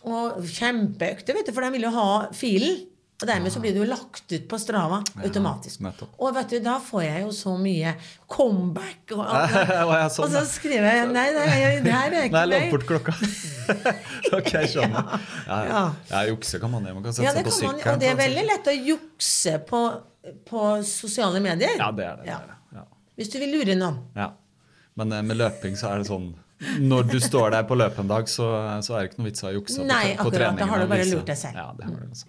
Og 0.00 0.46
kjempeøkte, 0.48 1.34
vet 1.36 1.48
du, 1.50 1.52
for 1.52 1.60
de 1.66 1.74
vil 1.74 1.84
jo 1.84 1.92
ha 1.92 2.10
filen. 2.32 2.78
Og 3.20 3.28
dermed 3.28 3.52
så 3.52 3.60
blir 3.60 3.74
det 3.76 3.82
jo 3.82 3.86
lagt 3.88 4.32
ut 4.32 4.44
på 4.48 4.58
Strava 4.60 5.02
automatisk. 5.20 5.82
nettopp. 5.84 6.14
Og 6.24 6.32
vet 6.38 6.54
du, 6.54 6.58
da 6.64 6.78
får 6.80 7.02
jeg 7.04 7.24
jo 7.26 7.32
så 7.36 7.52
mye 7.60 7.92
comeback 8.30 9.12
og 9.16 9.20
og, 9.28 9.92
sånn, 10.14 10.24
og 10.24 10.32
så 10.32 10.44
skriver 10.48 10.88
jeg 10.88 11.10
Nei, 11.10 11.26
nei, 11.36 11.44
det 11.84 11.92
her 11.92 12.16
er 12.16 12.28
ikke 12.30 12.32
meg. 12.32 12.36
Nei, 12.38 12.44
legg 12.48 12.68
bort 12.72 12.86
klokka. 12.88 13.16
ok, 14.38 14.50
skjønner. 14.72 15.12
Ja, 15.46 15.58
ja. 15.68 15.82
Ja. 16.10 16.22
jukse 16.30 16.60
kan 16.62 16.72
man 16.72 16.88
gjøre. 16.88 16.96
Man 16.96 17.08
kan 17.08 17.16
sette 17.16 17.28
Ja, 17.28 17.34
seg 17.36 17.48
på 17.50 17.56
sykkelen. 17.58 17.84
og 17.92 18.00
det 18.00 18.12
er 18.12 18.20
veldig 18.20 18.46
lett 18.48 18.70
å 18.72 18.76
jukse 18.76 19.56
på, 19.68 19.82
på 20.48 20.68
sosiale 20.88 21.42
medier. 21.44 21.76
Ja, 21.76 21.90
det 21.92 22.08
er 22.08 22.22
det. 22.22 22.30
det, 22.30 22.38
er. 22.80 22.86
Hvis 23.20 23.28
du 23.34 23.36
vil 23.42 23.52
lure 23.58 23.76
noen. 23.76 24.00
Ja. 24.16 24.30
Men 24.96 25.12
eh, 25.12 25.26
med 25.28 25.36
løping 25.36 25.76
så 25.76 25.92
er 25.92 26.00
det 26.00 26.08
sånn 26.08 26.32
når 26.80 27.06
du 27.08 27.20
står 27.24 27.54
der 27.54 27.62
på 27.68 27.76
løpet 27.78 28.02
en 28.02 28.08
dag, 28.10 28.26
så, 28.28 28.46
så 28.84 28.96
er 28.96 29.04
det 29.04 29.10
ikke 29.10 29.22
noe 29.22 29.28
vits 29.30 29.44
i 29.44 29.46
å 29.48 29.52
jukse 29.54 29.84
Nei, 29.88 30.10
på, 30.10 30.26
på 30.26 30.28
akkurat, 30.28 30.58
da 30.58 30.66
har 30.68 30.82
du 30.82 30.90
bare 30.90 31.06
lurt 31.08 31.30
deg 31.30 31.38
selv. 31.40 31.56
Ja, 31.56 31.70
det 31.76 31.86
har 31.88 31.94
du 31.96 32.02
altså. 32.04 32.26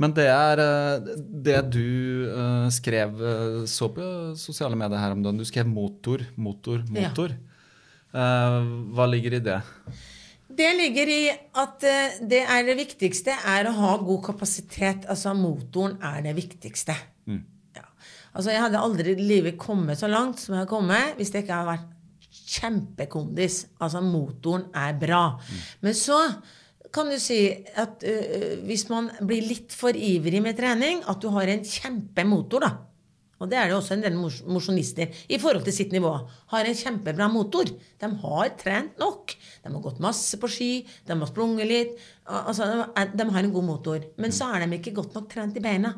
Men 0.00 0.14
det 0.16 0.26
er 0.32 0.62
eh, 0.64 1.10
det 1.44 1.58
du 1.74 2.30
eh, 2.30 2.68
skrev 2.72 3.20
eh, 3.20 3.58
så 3.68 3.90
på 3.92 4.06
sosiale 4.40 4.78
medier 4.78 5.00
her 5.02 5.12
om 5.12 5.20
dagen. 5.24 5.40
Du 5.40 5.48
skrev 5.48 5.68
motor, 5.68 6.24
motor, 6.40 6.80
motor. 6.88 7.36
Ja. 7.36 7.46
hva 8.90 9.04
ligger 9.06 9.36
i 9.36 9.42
det? 9.44 9.60
Det 10.60 10.70
ligger 10.74 11.10
i 11.14 11.20
at 11.30 11.84
det 12.26 12.40
er 12.42 12.64
det 12.66 12.74
viktigste 12.80 13.36
er 13.52 13.68
å 13.70 13.74
ha 13.76 13.92
god 14.02 14.24
kapasitet. 14.32 15.04
Altså 15.06 15.34
motoren 15.38 15.94
er 16.02 16.24
det 16.24 16.34
viktigste. 16.40 16.96
Ja. 17.76 17.86
Altså 18.32 18.50
Jeg 18.50 18.64
hadde 18.64 18.82
aldri 18.82 19.14
i 19.14 19.28
livet 19.28 19.60
kommet 19.60 20.00
så 20.00 20.10
langt 20.10 20.42
som 20.42 20.56
jeg 20.56 20.64
har 20.64 20.70
kommet 20.70 21.14
hvis 21.20 21.30
det 21.30 21.44
ikke 21.44 21.60
hadde 21.60 21.76
vært 21.76 22.40
kjempekondis. 22.50 23.60
Altså 23.78 24.02
motoren 24.02 24.66
er 24.74 24.98
bra. 24.98 25.22
Men 25.84 25.94
så 25.94 26.18
kan 26.94 27.10
du 27.10 27.16
si 27.22 27.40
at 27.78 28.02
uh, 28.04 28.60
hvis 28.66 28.88
man 28.90 29.10
blir 29.26 29.46
litt 29.46 29.74
for 29.76 29.94
ivrig 29.94 30.42
med 30.42 30.58
trening, 30.58 31.02
at 31.08 31.20
du 31.22 31.28
har 31.34 31.50
en 31.52 31.66
kjempemotor, 31.66 32.66
da. 32.66 32.72
Og 33.40 33.48
det 33.48 33.56
er 33.56 33.70
det 33.70 33.76
også 33.78 33.94
en 33.96 34.02
del 34.04 34.16
mos- 34.20 34.42
mosjonister 34.44 35.08
i 35.32 35.38
forhold 35.40 35.64
til 35.64 35.72
sitt 35.72 35.94
nivå. 35.96 36.10
Har 36.52 36.66
en 36.68 36.76
kjempebra 36.76 37.24
motor. 37.32 37.70
De 37.72 38.10
har 38.20 38.50
trent 38.60 39.00
nok. 39.00 39.32
De 39.64 39.72
har 39.72 39.80
gått 39.86 40.02
masse 40.04 40.36
på 40.36 40.50
ski, 40.52 40.68
de 41.08 41.16
har 41.16 41.30
sprunget 41.30 41.70
litt. 41.70 41.94
Altså, 42.28 42.66
de 42.92 43.28
har 43.32 43.40
en 43.40 43.54
god 43.54 43.64
motor. 43.64 44.04
Men 44.20 44.36
så 44.36 44.50
er 44.52 44.66
de 44.66 44.76
ikke 44.76 44.92
godt 44.98 45.16
nok 45.16 45.30
trent 45.32 45.56
i 45.56 45.64
beina. 45.64 45.94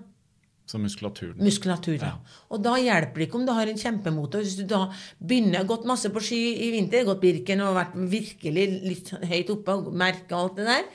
Så 0.66 0.78
muskulaturen. 0.78 1.36
Muskulatur. 1.42 1.98
Ja. 1.98 2.14
Og 2.54 2.62
da 2.64 2.76
hjelper 2.78 3.18
det 3.20 3.26
ikke 3.28 3.40
om 3.40 3.46
du 3.48 3.52
har 3.52 3.68
en 3.68 3.80
kjempemotor. 3.80 4.44
Hvis 4.44 4.56
du 4.60 4.64
da 4.70 4.84
begynner 5.18 5.66
gått 5.68 5.88
masse 5.88 6.08
på 6.14 6.22
ski 6.22 6.38
i 6.66 6.70
vinter, 6.76 7.04
gått 7.08 7.20
Birken 7.22 7.64
og 7.66 7.74
vært 7.76 7.96
virkelig 8.12 8.66
litt 8.86 9.10
høyt 9.26 9.50
oppe 9.56 9.74
og 9.78 9.90
merka 9.98 10.38
alt 10.38 10.60
det 10.60 10.68
der, 10.70 10.86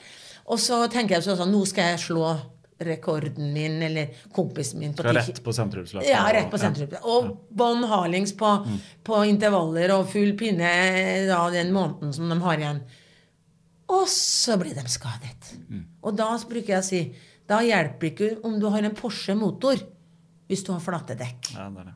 og 0.47 0.61
så 0.63 0.85
tenker 0.91 1.17
jeg 1.17 1.27
sånn 1.27 1.51
nå 1.51 1.65
skal 1.67 1.91
jeg 1.91 2.05
slå 2.07 2.29
rekorden 2.87 3.53
min 3.53 3.81
eller 3.81 4.13
kompisen 4.33 4.79
min 4.79 4.93
på 4.93 5.01
ti 5.01 5.13
rett 5.17 5.39
på 5.43 5.53
sentrumsløpet. 5.55 6.09
ja, 6.09 6.21
rett 6.33 6.49
på 6.51 6.59
sentrumsløpet. 6.61 7.05
Og 7.09 7.31
bånn 7.49 7.83
harlings 7.89 8.35
på, 8.37 8.51
på 9.03 9.21
intervaller 9.29 9.95
og 9.95 10.07
full 10.11 10.35
pinne 10.37 10.69
da, 11.27 11.41
den 11.53 11.73
måneden 11.73 12.13
som 12.13 12.29
de 12.29 12.37
har 12.43 12.61
igjen. 12.61 12.83
Og 13.87 14.05
så 14.11 14.57
blir 14.61 14.75
de 14.77 14.83
skadet. 14.91 15.55
Og 16.03 16.15
da 16.19 16.29
bruker 16.49 16.75
jeg 16.75 16.83
å 16.83 16.85
si 16.85 17.01
da 17.47 17.61
hjelper 17.63 18.09
ikke 18.11 18.29
om 18.47 18.57
du 18.59 18.67
har 18.73 18.83
en 18.83 18.95
Porsche 18.97 19.35
motor 19.37 19.79
hvis 20.47 20.63
du 20.63 20.71
har 20.73 20.83
flate 20.83 21.15
dekk. 21.19 21.53
Ja, 21.55 21.67
det 21.71 21.83
er 21.83 21.89
det. 21.91 21.95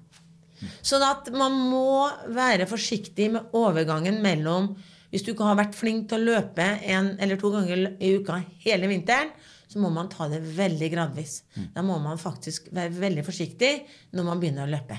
Sånn 0.86 1.02
at 1.02 1.30
man 1.34 1.56
må 1.72 2.06
være 2.36 2.68
forsiktig 2.70 3.32
med 3.34 3.56
overgangen 3.58 4.20
mellom 4.22 4.76
Hvis 5.12 5.26
du 5.26 5.34
ikke 5.34 5.44
har 5.44 5.58
vært 5.60 5.74
flink 5.76 6.06
til 6.08 6.22
å 6.22 6.36
løpe 6.38 6.64
en 6.88 7.18
eller 7.20 7.36
to 7.36 7.50
ganger 7.52 7.82
i 8.00 8.14
uka 8.16 8.38
hele 8.64 8.88
vinteren, 8.88 9.34
så 9.68 9.80
må 9.84 9.90
man 9.92 10.08
ta 10.08 10.30
det 10.32 10.40
veldig 10.56 10.88
gradvis. 10.94 11.42
Da 11.76 11.84
må 11.84 11.98
man 12.00 12.16
faktisk 12.22 12.70
være 12.72 12.94
veldig 12.96 13.26
forsiktig 13.28 13.72
når 14.16 14.24
man 14.30 14.40
begynner 14.40 14.70
å 14.70 14.72
løpe. 14.72 14.96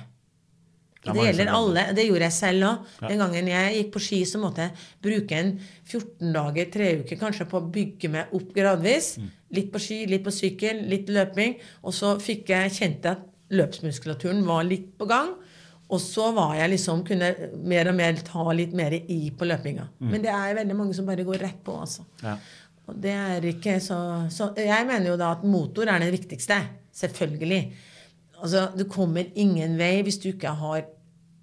Det 1.03 1.11
er 1.11 1.17
Det 1.17 1.25
gjelder 1.27 1.49
alle. 1.51 1.87
Det 1.97 2.05
gjorde 2.07 2.29
jeg 2.29 2.37
selv 2.37 2.67
òg. 2.69 2.91
Den 3.09 3.19
gangen 3.25 3.49
jeg 3.51 3.73
gikk 3.79 3.89
på 3.97 4.03
ski, 4.05 4.21
så 4.29 4.39
måtte 4.43 4.67
jeg 4.69 4.77
bruke 5.03 5.39
en 5.41 5.55
14 5.89 6.37
dager, 6.37 6.69
tre 6.77 6.91
uker 7.01 7.19
kanskje, 7.25 7.49
på 7.49 7.59
å 7.59 7.71
bygge 7.75 8.13
meg 8.13 8.37
opp 8.37 8.53
gradvis. 8.55 9.15
Litt 9.53 9.73
på 9.73 9.81
ski, 9.83 10.03
litt 10.09 10.25
på 10.25 10.33
sykkel, 10.35 10.85
litt 10.89 11.11
løping. 11.13 11.59
Og 11.85 11.95
så 11.97 12.15
fikk 12.23 12.53
jeg 12.55 12.75
kjent 12.79 13.09
at 13.11 13.27
løpsmuskulaturen 13.53 14.45
var 14.49 14.65
litt 14.69 14.93
på 14.99 15.09
gang. 15.11 15.35
Og 15.93 16.01
så 16.01 16.31
var 16.33 16.55
jeg 16.57 16.73
liksom, 16.73 17.03
kunne 17.05 17.29
mer 17.69 17.91
og 17.91 17.97
mer 17.99 18.21
ta 18.25 18.47
litt 18.57 18.73
mer 18.77 18.95
i 18.97 19.21
på 19.37 19.49
løpinga. 19.49 19.85
Men 20.01 20.25
det 20.25 20.33
er 20.33 20.57
veldig 20.63 20.77
mange 20.79 20.97
som 20.97 21.09
bare 21.09 21.27
går 21.27 21.43
rett 21.45 21.59
på, 21.65 21.77
altså. 21.85 22.07
Ja. 22.25 22.39
Og 22.89 22.97
det 22.99 23.13
er 23.15 23.45
ikke 23.47 23.77
så, 23.81 23.97
så 24.33 24.49
Jeg 24.59 24.87
mener 24.89 25.13
jo 25.13 25.19
da 25.21 25.35
at 25.37 25.45
motor 25.47 25.91
er 25.93 26.03
det 26.03 26.15
viktigste. 26.17 26.59
Selvfølgelig. 26.93 27.61
Altså, 28.43 28.67
du 28.77 28.85
kommer 28.91 29.29
ingen 29.39 29.77
vei 29.79 30.01
hvis 30.03 30.19
du 30.19 30.33
ikke 30.33 30.57
har 30.59 30.83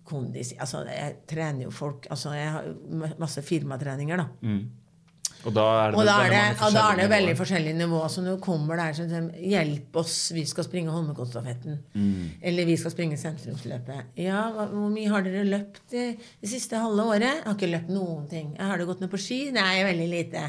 kondis. 0.09 0.51
Altså, 0.59 0.81
jeg 0.89 1.15
trener 1.29 1.67
jo 1.67 1.71
folk 1.71 2.07
altså, 2.09 2.33
Jeg 2.33 2.51
har 2.51 3.15
masse 3.21 3.41
firmatreninger, 3.45 4.17
da. 4.17 4.27
Og 5.47 5.55
da 5.55 5.65
er 5.85 5.93
det, 5.93 6.03
da 6.03 6.15
er 6.19 6.33
det, 6.33 6.71
da 6.75 6.81
er 6.89 6.97
det 6.99 7.05
veldig 7.13 7.35
forskjellige 7.39 7.77
nivåer. 7.79 8.09
Så 8.11 8.23
når 8.23 8.35
du 8.35 8.43
kommer 8.43 8.79
der 8.79 8.97
sånn 8.97 9.11
som 9.11 9.29
Hjelp 9.39 9.99
oss, 10.01 10.17
vi 10.35 10.43
skal 10.49 10.67
springe 10.67 10.91
Holmenkollstafetten. 10.91 11.77
Mm. 11.95 12.25
Eller 12.51 12.67
vi 12.67 12.75
skal 12.81 12.93
springe 12.93 13.19
sentrumsløpet. 13.19 14.17
Ja, 14.19 14.49
hva, 14.55 14.67
hvor 14.73 14.91
mye 14.91 15.13
har 15.13 15.23
dere 15.23 15.45
løpt 15.47 15.85
det, 15.93 16.09
det 16.41 16.51
siste 16.51 16.81
halve 16.81 17.07
året? 17.15 17.29
Jeg 17.29 17.47
har 17.47 17.55
ikke 17.55 17.71
løpt 17.71 17.95
noen 17.95 18.27
ting. 18.31 18.51
Har 18.59 18.81
du 18.81 18.87
gått 18.89 19.05
ned 19.05 19.13
på 19.13 19.21
ski? 19.21 19.39
Nei, 19.55 19.79
veldig 19.87 20.11
lite. 20.11 20.43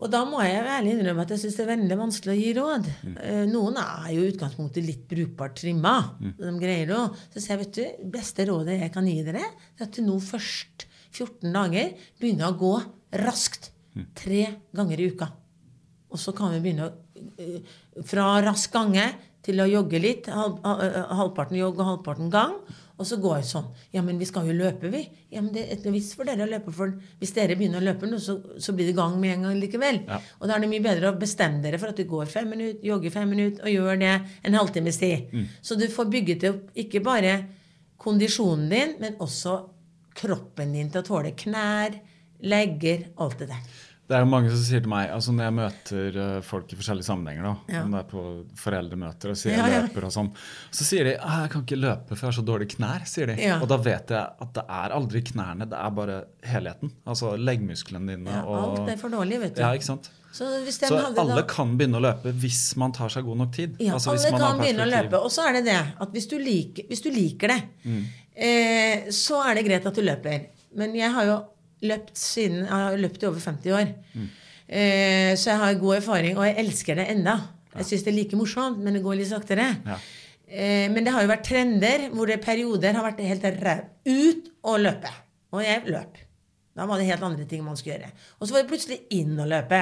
Og 0.00 0.08
da 0.08 0.22
må 0.28 0.40
jeg 0.44 0.60
ærlig 0.64 0.94
innrømme 0.96 1.26
at 1.26 1.34
jeg 1.34 1.42
syns 1.42 1.58
det 1.58 1.64
er 1.66 1.72
veldig 1.74 1.98
vanskelig 2.00 2.32
å 2.32 2.38
gi 2.38 2.52
råd. 2.56 2.86
Mm. 3.04 3.16
Eh, 3.24 3.42
Noen 3.50 3.80
er 3.82 4.12
jo 4.14 4.22
i 4.24 4.30
utgangspunktet 4.32 4.86
litt 4.86 5.02
brukbart 5.08 5.58
trimma. 5.60 5.96
Mm. 6.20 6.36
De 6.38 6.54
greier 6.62 6.94
jo. 6.94 7.02
Så 7.32 7.42
sier 7.42 7.56
jeg, 7.56 7.64
vet 7.66 7.80
du, 7.80 8.06
beste 8.14 8.48
rådet 8.48 8.78
jeg 8.80 8.94
kan 8.94 9.08
gi 9.08 9.18
dere, 9.26 9.44
er 9.76 9.84
at 9.88 9.96
du 9.96 10.04
nå 10.06 10.16
først 10.24 10.86
14 11.10 11.52
dager 11.52 11.92
begynner 12.20 12.48
å 12.48 12.56
gå 12.60 12.74
raskt. 13.12 13.70
Mm. 13.94 14.06
Tre 14.14 14.42
ganger 14.76 15.00
i 15.00 15.08
uka. 15.10 15.30
Og 16.10 16.18
så 16.18 16.34
kan 16.36 16.54
vi 16.54 16.62
begynne 16.62 16.88
å 16.88 16.92
eh, 17.38 17.58
Fra 18.06 18.36
rask 18.42 18.70
gange 18.72 19.06
til 19.44 19.60
å 19.62 19.68
jogge 19.70 20.00
litt. 20.02 20.30
Halv, 20.30 20.60
eh, 20.62 21.02
halvparten 21.18 21.58
jogg 21.58 21.80
og 21.80 21.88
halvparten 21.94 22.30
gang. 22.32 22.56
Og 23.00 23.06
så 23.08 23.16
går 23.16 23.38
jeg 23.38 23.46
sånn. 23.48 23.68
Ja, 23.96 24.02
men 24.04 24.18
vi 24.20 24.26
skal 24.28 24.44
jo 24.44 24.52
løpe, 24.52 24.90
vi. 24.92 25.00
Ja, 25.32 25.40
men 25.40 25.54
det 25.54 25.62
er 25.62 25.78
et 25.78 25.86
vits 25.88 26.10
for 26.12 26.28
dere 26.28 26.44
å 26.44 26.50
løpe. 26.50 26.72
For 26.76 26.92
hvis 27.22 27.32
dere 27.32 27.56
begynner 27.56 27.80
å 27.80 27.86
løpe 27.86 28.08
nå, 28.10 28.18
så, 28.20 28.36
så 28.60 28.74
blir 28.76 28.90
det 28.90 28.96
gang 28.98 29.16
med 29.22 29.38
en 29.38 29.46
gang 29.48 29.56
likevel. 29.56 30.02
Ja. 30.04 30.18
Og 30.36 30.44
da 30.50 30.56
er 30.56 30.64
det 30.64 30.68
mye 30.68 30.84
bedre 30.84 31.08
å 31.08 31.16
bestemme 31.16 31.62
dere 31.64 31.80
for 31.80 31.94
at 31.94 31.96
du 31.96 32.04
går 32.10 32.28
fem 32.28 32.50
minutter, 32.52 32.82
jogger 32.84 33.14
fem 33.14 33.32
minutter, 33.32 33.64
og 33.64 33.72
gjør 33.72 34.02
det 34.02 34.12
en 34.44 34.58
halvtimes 34.58 35.00
tid. 35.00 35.32
Så 35.64 35.80
du 35.80 35.86
får 35.88 36.12
bygget 36.12 36.46
opp 36.50 36.82
ikke 36.84 37.00
bare 37.06 37.38
kondisjonen 38.00 38.68
din, 38.68 38.94
men 39.00 39.16
også 39.24 39.56
kroppen 40.20 40.76
din 40.76 40.92
til 40.92 41.00
å 41.00 41.06
tåle 41.06 41.32
knær, 41.40 41.96
legger, 42.42 43.08
alt 43.18 43.38
det 43.38 43.48
der. 43.52 43.62
Det 44.10 44.16
er 44.18 44.24
jo 44.24 44.26
mange 44.26 44.50
som 44.50 44.58
sier 44.66 44.80
til 44.82 44.90
meg, 44.90 45.06
altså 45.14 45.30
når 45.30 45.44
jeg 45.44 45.54
møter 45.54 46.16
eh, 46.18 46.40
folk 46.42 46.72
i 46.74 46.76
forskjellige 46.80 47.06
sammenhenger, 47.06 47.44
da, 47.46 47.52
Ja. 47.76 47.82
om 47.84 47.92
det 47.94 48.00
er 48.00 48.08
på 48.10 48.22
foreldremøter 48.58 49.30
og 49.30 49.36
sier 49.38 49.52
Ja, 49.54 49.66
jeg 49.68 49.76
ja. 49.76 49.82
løper 49.86 50.06
og 50.08 50.10
sånn, 50.16 50.30
så 50.74 50.82
sier 50.88 51.04
de 51.04 51.12
«Ah, 51.22 51.44
jeg 51.44 51.50
kan 51.52 51.62
ikke 51.62 51.78
løpe 51.78 52.08
for 52.16 52.26
jeg 52.26 52.32
har 52.32 52.42
så 52.42 52.44
dårlige 52.48 52.74
knær. 52.74 53.04
sier 53.06 53.26
de. 53.30 53.36
Ja. 53.38 53.60
Og 53.62 53.68
da 53.70 53.76
vet 53.76 54.10
jeg 54.10 54.18
at 54.42 54.52
det 54.56 54.64
er 54.66 54.90
aldri 54.96 55.22
knærne, 55.22 55.68
det 55.70 55.78
er 55.78 55.90
bare 55.94 56.16
helheten. 56.42 56.90
Altså 57.06 57.36
leggmusklene 57.38 58.16
dine. 58.16 58.30
Ja, 58.34 58.42
og, 58.42 58.80
alt 58.80 58.90
er 58.90 58.96
for 58.98 59.10
dårlig, 59.14 59.38
vet 59.44 59.54
du. 59.54 59.60
Ja, 59.62 59.70
ikke 59.78 59.86
sant? 59.92 60.10
Så, 60.32 60.46
Så 60.70 60.90
alle 60.98 61.36
da, 61.36 61.42
kan 61.46 61.76
begynne 61.78 61.98
å 61.98 62.02
løpe 62.02 62.32
hvis 62.34 62.76
man 62.78 62.90
tar 62.92 63.08
seg 63.10 63.24
god 63.26 63.38
nok 63.44 63.52
tid. 63.54 63.76
Ja, 63.78 63.94
altså, 63.94 64.10
alle 64.14 64.30
man 64.32 64.40
har 64.40 64.52
kan 64.56 64.60
begynne 64.64 64.84
å 64.86 64.90
løpe. 64.90 65.22
Og 65.22 65.30
så 65.30 65.46
er 65.48 65.52
det 65.60 65.64
det 65.70 65.78
at 66.00 66.10
hvis 66.14 66.26
du 66.30 66.36
liker, 66.38 66.82
hvis 66.90 67.02
du 67.02 67.10
liker 67.14 67.48
det, 67.54 67.62
Mm. 67.86 68.04
eh, 68.34 69.06
så 69.10 69.38
er 69.46 69.54
det 69.54 69.64
greit 69.66 69.86
at 69.86 69.94
du 69.94 70.02
løper. 70.02 70.46
Men 70.74 70.94
jeg 70.94 71.10
har 71.14 71.24
jo 71.30 71.38
løpt 71.86 72.16
siden 72.18 72.64
Jeg 72.64 72.72
har 72.72 72.96
løpt 73.00 73.22
i 73.22 73.28
over 73.28 73.40
50 73.40 73.76
år. 73.76 73.92
Mm. 74.14 74.28
Eh, 74.70 75.32
så 75.34 75.52
jeg 75.52 75.60
har 75.62 75.80
god 75.80 75.96
erfaring, 75.96 76.38
og 76.38 76.46
jeg 76.46 76.58
elsker 76.62 77.00
det 77.00 77.08
enda. 77.10 77.36
Jeg 77.74 77.86
syns 77.88 78.04
det 78.06 78.12
er 78.12 78.18
like 78.18 78.38
morsomt, 78.38 78.78
men 78.82 78.96
det 78.96 79.02
går 79.04 79.18
litt 79.18 79.30
saktere. 79.30 79.68
Ja. 79.86 79.98
Eh, 80.46 80.86
men 80.90 81.06
det 81.06 81.14
har 81.14 81.24
jo 81.24 81.30
vært 81.30 81.46
trender 81.46 82.08
hvor 82.14 82.30
det 82.30 82.40
perioder 82.42 82.96
har 82.98 83.06
vært 83.06 83.22
helt 83.26 83.46
ræv 83.62 83.84
ut 84.10 84.50
og 84.66 84.80
løpe. 84.82 85.12
Og 85.54 85.64
jeg 85.64 85.82
løp. 85.90 86.18
Da 86.76 86.86
var 86.86 87.00
det 87.00 87.10
helt 87.10 87.26
andre 87.26 87.46
ting 87.50 87.64
man 87.66 87.78
skulle 87.78 87.98
gjøre. 87.98 88.12
Og 88.38 88.46
så 88.46 88.54
var 88.54 88.62
det 88.62 88.70
plutselig 88.70 89.00
inn 89.14 89.34
og 89.38 89.50
løpe. 89.50 89.80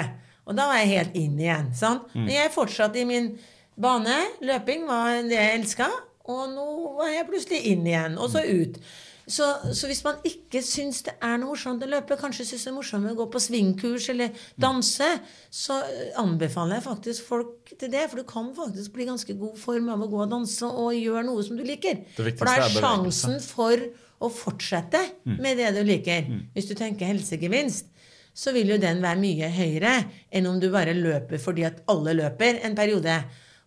Og 0.48 0.56
da 0.56 0.68
var 0.70 0.80
jeg 0.80 0.92
helt 0.94 1.16
inn 1.20 1.40
igjen. 1.40 1.72
sant? 1.76 2.08
Men 2.16 2.32
jeg 2.32 2.52
fortsatte 2.54 3.00
i 3.00 3.04
min 3.08 3.34
bane. 3.76 4.16
Løping 4.40 4.86
var 4.88 5.20
det 5.28 5.36
jeg 5.36 5.58
elska. 5.58 5.88
Og 6.28 6.48
nå 6.52 6.64
var 6.98 7.12
jeg 7.12 7.28
plutselig 7.28 7.60
inn 7.70 7.86
igjen, 7.88 8.16
og 8.20 8.32
så 8.32 8.42
ut. 8.44 8.80
Så, 9.28 9.44
så 9.76 9.88
hvis 9.90 10.00
man 10.06 10.16
ikke 10.24 10.62
syns 10.64 11.02
det 11.04 11.12
er 11.20 11.36
noe 11.36 11.50
morsomt 11.52 11.82
å 11.84 11.88
løpe, 11.90 12.16
kanskje 12.16 12.46
syns 12.48 12.62
det 12.64 12.70
er 12.72 12.76
morsomt 12.78 13.10
å 13.10 13.14
gå 13.18 13.26
på 13.34 13.42
svingkurs 13.44 14.06
eller 14.14 14.32
danse, 14.60 15.08
så 15.52 15.76
anbefaler 16.20 16.78
jeg 16.78 16.86
faktisk 16.86 17.26
folk 17.28 17.74
til 17.78 17.92
det. 17.92 18.06
For 18.08 18.22
du 18.22 18.28
kan 18.28 18.48
faktisk 18.56 18.94
bli 18.96 19.04
ganske 19.10 19.36
god 19.36 19.58
form 19.60 19.90
av 19.92 20.06
å 20.06 20.08
gå 20.08 20.22
og 20.24 20.32
danse 20.32 20.64
og 20.70 20.96
gjøre 20.96 21.26
noe 21.28 21.44
som 21.44 21.60
du 21.60 21.64
liker. 21.68 22.00
For 22.16 22.48
da 22.48 22.56
er 22.56 22.72
sjansen 22.80 23.36
for 23.44 23.84
å 24.18 24.30
fortsette 24.34 24.98
med 25.38 25.60
det 25.60 25.74
du 25.76 25.82
liker. 25.86 26.24
Hvis 26.56 26.66
du 26.70 26.74
tenker 26.74 27.06
helsegevinst, 27.12 27.92
så 28.38 28.52
vil 28.54 28.70
jo 28.70 28.78
den 28.78 29.00
være 29.02 29.18
mye 29.18 29.48
høyere 29.50 29.92
enn 30.30 30.46
om 30.46 30.58
du 30.62 30.68
bare 30.70 30.92
løper 30.94 31.38
fordi 31.42 31.64
at 31.66 31.82
alle 31.90 32.14
løper 32.14 32.60
en 32.64 32.74
periode. 32.78 33.14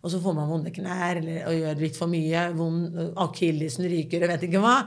Og 0.02 0.10
så 0.10 0.18
får 0.18 0.34
man 0.34 0.48
vonde 0.50 0.72
knær 0.74 1.20
eller 1.20 1.44
og 1.46 1.54
gjør 1.54 1.82
litt 1.84 1.96
for 1.96 2.10
mye. 2.10 2.46
Vond, 2.58 2.96
akillesen 3.22 3.86
ryker 3.86 4.24
og 4.24 4.32
vet 4.32 4.46
ikke 4.48 4.62
hva. 4.64 4.78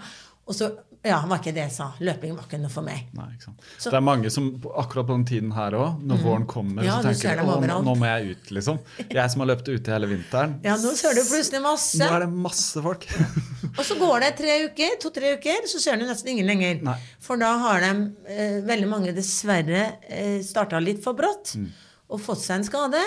Og 0.48 0.54
så 0.54 0.68
ja, 1.06 1.20
var 1.26 1.38
ikke 1.40 1.52
det 1.54 1.62
jeg 1.68 1.72
sa. 1.74 1.86
Løping 2.02 2.34
var 2.38 2.46
ikke 2.48 2.58
noe 2.62 2.70
for 2.74 2.86
meg. 2.86 3.08
Nei, 3.14 3.28
ikke. 3.36 3.52
Så- 3.78 3.90
det 3.94 3.98
er 3.98 4.02
mange 4.06 4.30
som 4.34 4.48
akkurat 4.78 5.06
på 5.06 5.14
den 5.18 5.26
tiden 5.26 5.52
her 5.54 5.72
òg, 5.78 6.02
når 6.06 6.18
våren 6.22 6.46
kommer, 6.50 6.84
Ja, 6.84 7.00
så 7.02 7.14
tenker 7.14 7.38
de 7.42 7.68
nå, 7.68 7.78
nå 7.86 7.94
må 7.98 8.06
jeg 8.10 8.32
ut, 8.36 8.52
liksom. 8.58 8.80
Jeg 9.10 9.32
som 9.32 9.42
har 9.42 9.48
løpt 9.56 9.70
ute 9.70 9.86
hele 9.94 10.08
vinteren. 10.10 10.60
Ja, 10.66 10.76
nå 10.78 10.94
ser 10.98 11.14
du 11.14 11.22
plutselig 11.22 11.62
masse. 11.62 11.98
Nå 12.02 12.10
er 12.12 12.26
det 12.26 12.30
masse 12.34 12.82
folk. 12.82 13.06
Og 13.78 13.84
så 13.86 13.98
går 14.00 14.20
det 14.22 14.32
tre 14.38 14.58
uker, 14.70 14.98
to-tre 15.02 15.34
uker, 15.38 15.66
så 15.68 15.80
ser 15.82 15.98
du 15.98 16.06
nesten 16.06 16.30
ingen 16.34 16.48
lenger. 16.48 16.82
Nei. 16.82 16.98
For 17.20 17.38
da 17.38 17.54
har 17.58 17.80
de, 17.82 17.94
eh, 18.28 18.62
veldig 18.66 18.88
mange 18.90 19.14
dessverre, 19.14 19.98
eh, 20.08 20.40
starta 20.42 20.82
litt 20.82 21.04
for 21.04 21.14
brått 21.14 21.56
Mm. 21.58 21.70
og 22.10 22.20
fått 22.22 22.42
seg 22.46 22.56
en 22.62 22.64
skade. 22.64 23.02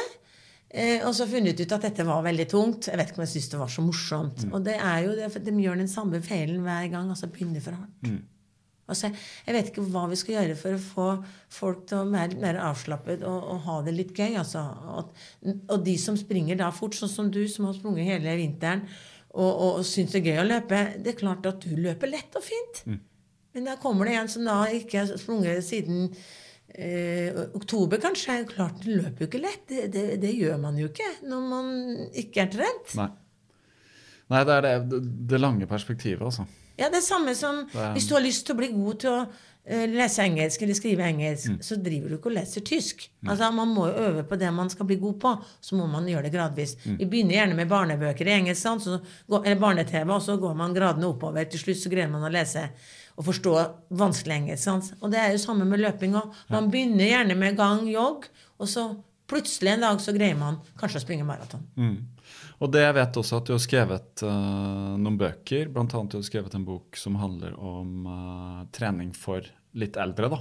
Eh, 0.69 1.01
og 1.01 1.15
så 1.17 1.25
funnet 1.29 1.61
ut 1.63 1.73
at 1.73 1.87
dette 1.89 2.05
var 2.05 2.25
veldig 2.27 2.49
tungt. 2.51 2.91
Jeg 2.91 3.01
vet 3.01 3.13
ikke 3.13 3.23
om 3.23 3.25
jeg 3.25 3.35
syns 3.37 3.53
det 3.53 3.61
var 3.61 3.71
så 3.73 3.85
morsomt. 3.85 4.43
Mm. 4.45 4.57
Og 4.57 4.67
det 4.67 4.75
er 4.77 4.99
jo 5.07 5.15
det, 5.17 5.31
de 5.47 5.55
gjør 5.65 5.81
den 5.81 5.89
samme 5.91 6.21
feilen 6.25 6.61
hver 6.67 6.91
gang. 6.93 7.09
Altså 7.15 7.31
begynner 7.33 7.65
for 7.65 7.79
hardt. 7.79 8.03
Mm. 8.05 8.21
Altså, 8.89 9.11
jeg 9.45 9.53
vet 9.53 9.67
ikke 9.69 9.85
hva 9.93 10.07
vi 10.09 10.17
skal 10.17 10.35
gjøre 10.39 10.55
for 10.57 10.75
å 10.75 10.81
få 10.81 11.09
folk 11.53 11.83
til 11.91 11.99
å 12.01 12.09
være 12.09 12.39
mer 12.41 12.57
avslappet 12.71 13.25
og, 13.29 13.51
og 13.53 13.61
ha 13.67 13.77
det 13.85 13.95
litt 13.97 14.15
gøy. 14.17 14.39
Altså. 14.41 14.65
Og, 14.95 15.13
og 15.69 15.85
de 15.85 15.97
som 16.01 16.17
springer 16.17 16.61
da 16.61 16.71
fort, 16.73 16.97
sånn 16.97 17.13
som 17.13 17.29
du, 17.33 17.43
som 17.53 17.69
har 17.69 17.77
sprunget 17.77 18.09
hele 18.09 18.37
vinteren 18.41 18.87
og, 19.29 19.51
og, 19.51 19.71
og 19.81 19.85
syns 19.87 20.15
det 20.15 20.23
er 20.23 20.31
gøy 20.31 20.41
å 20.41 20.49
løpe, 20.49 20.81
det 21.05 21.13
er 21.13 21.21
klart 21.21 21.49
at 21.49 21.61
du 21.65 21.77
løper 21.77 22.13
lett 22.13 22.41
og 22.41 22.45
fint. 22.45 22.83
Mm. 22.89 23.01
Men 23.57 23.69
da 23.69 23.77
kommer 23.81 24.09
det 24.09 24.17
en 24.17 24.31
som 24.33 24.49
da 24.49 24.63
ikke 24.73 25.03
har 25.03 25.21
sprunget 25.21 25.65
siden 25.67 26.09
eh, 26.79 27.41
oktober, 27.59 27.99
kanskje. 28.03 28.39
Klart, 28.53 28.79
det 28.85 28.97
løper 29.01 29.25
jo 29.25 29.31
ikke 29.31 29.43
lett. 29.43 29.65
Det, 29.69 29.89
det, 29.95 30.07
det 30.23 30.33
gjør 30.39 30.59
man 30.63 30.79
jo 30.79 30.89
ikke 30.93 31.11
når 31.29 31.49
man 31.51 31.75
ikke 32.23 32.45
er 32.47 32.53
trent. 32.55 32.95
Nei. 33.01 33.09
Nei, 34.29 34.41
det 34.45 34.57
er 34.59 34.65
det, 34.85 35.03
det, 35.31 35.39
lange 35.41 35.67
perspektivet, 35.71 36.21
altså. 36.23 36.45
Ja, 36.79 36.91
det 36.93 37.01
er 37.01 37.07
samme 37.07 37.33
som 37.35 37.63
er- 37.75 37.95
hvis 37.97 38.07
du 38.09 38.15
har 38.15 38.23
lyst 38.23 38.45
til 38.47 38.55
å 38.55 38.59
bli 38.61 38.69
god 38.75 38.99
til 39.03 39.11
å 39.11 39.23
eh, 39.69 39.87
lese 39.91 40.23
engelsk 40.23 40.63
eller 40.63 40.77
skrive 40.77 41.07
engelsk, 41.09 41.49
Mm. 41.49 41.57
så 41.65 41.77
driver 41.83 42.09
du 42.13 42.17
ikke 42.19 42.31
og 42.31 42.37
leser 42.37 42.61
tysk. 42.65 43.09
Altså, 43.27 43.49
Man 43.53 43.69
må 43.75 43.89
jo 43.89 44.05
øve 44.05 44.23
på 44.29 44.39
det 44.39 44.53
man 44.55 44.69
skal 44.71 44.87
bli 44.87 44.97
god 44.97 45.19
på. 45.21 45.33
Så 45.61 45.77
må 45.77 45.89
man 45.91 46.07
gjøre 46.07 46.23
det 46.29 46.33
gradvis. 46.33 46.77
Mm. 46.87 46.99
Vi 46.99 47.07
begynner 47.07 47.35
gjerne 47.41 47.57
med 47.57 47.69
barnebøker 47.69 48.27
i 48.29 48.37
engelsk? 48.39 48.63
Så 48.85 49.01
går, 49.29 49.45
eller 49.47 49.61
barne-TV, 49.61 50.11
og 50.15 50.23
så 50.23 50.39
går 50.41 50.55
man 50.57 50.75
gradene 50.77 51.09
oppover. 51.09 51.45
Til 51.51 51.61
slutt 51.61 51.83
så 51.83 51.91
greier 51.91 52.09
man 52.13 52.23
å 52.23 52.31
lese 52.33 52.69
og 53.19 53.27
forstå 53.27 53.55
vanskelig 53.99 54.37
engelsk. 54.37 54.95
Og 55.03 55.11
det 55.13 55.21
er 55.21 55.35
jo 55.35 55.43
samme 55.43 55.67
med 55.69 55.83
løping 55.83 56.15
òg. 56.19 56.37
Man 56.55 56.71
begynner 56.71 57.11
gjerne 57.11 57.37
med 57.39 57.59
gang, 57.59 57.83
jogg, 57.91 58.29
og 58.59 58.71
så 58.71 58.93
plutselig 59.29 59.75
en 59.75 59.85
dag 59.85 59.99
så 60.01 60.15
greier 60.17 60.39
man 60.39 60.61
kanskje 60.79 61.03
å 61.03 61.05
springe 61.05 61.27
maraton. 61.27 61.67
Mm. 61.77 61.99
Og 62.63 62.71
det 62.75 62.85
jeg 62.85 62.95
vet 62.97 63.19
også 63.21 63.41
at 63.41 63.49
du 63.49 63.55
har 63.55 63.61
skrevet 63.63 64.23
uh, 64.27 64.95
noen 64.99 65.19
bøker, 65.21 65.69
annet 65.75 66.15
du 66.15 66.19
har 66.19 66.27
skrevet 66.27 66.55
en 66.59 66.67
bok 66.67 66.99
som 66.99 67.19
handler 67.21 67.59
om 67.59 68.07
uh, 68.07 68.63
trening 68.75 69.13
for 69.15 69.45
litt 69.79 69.99
eldre, 70.01 70.31
da. 70.33 70.41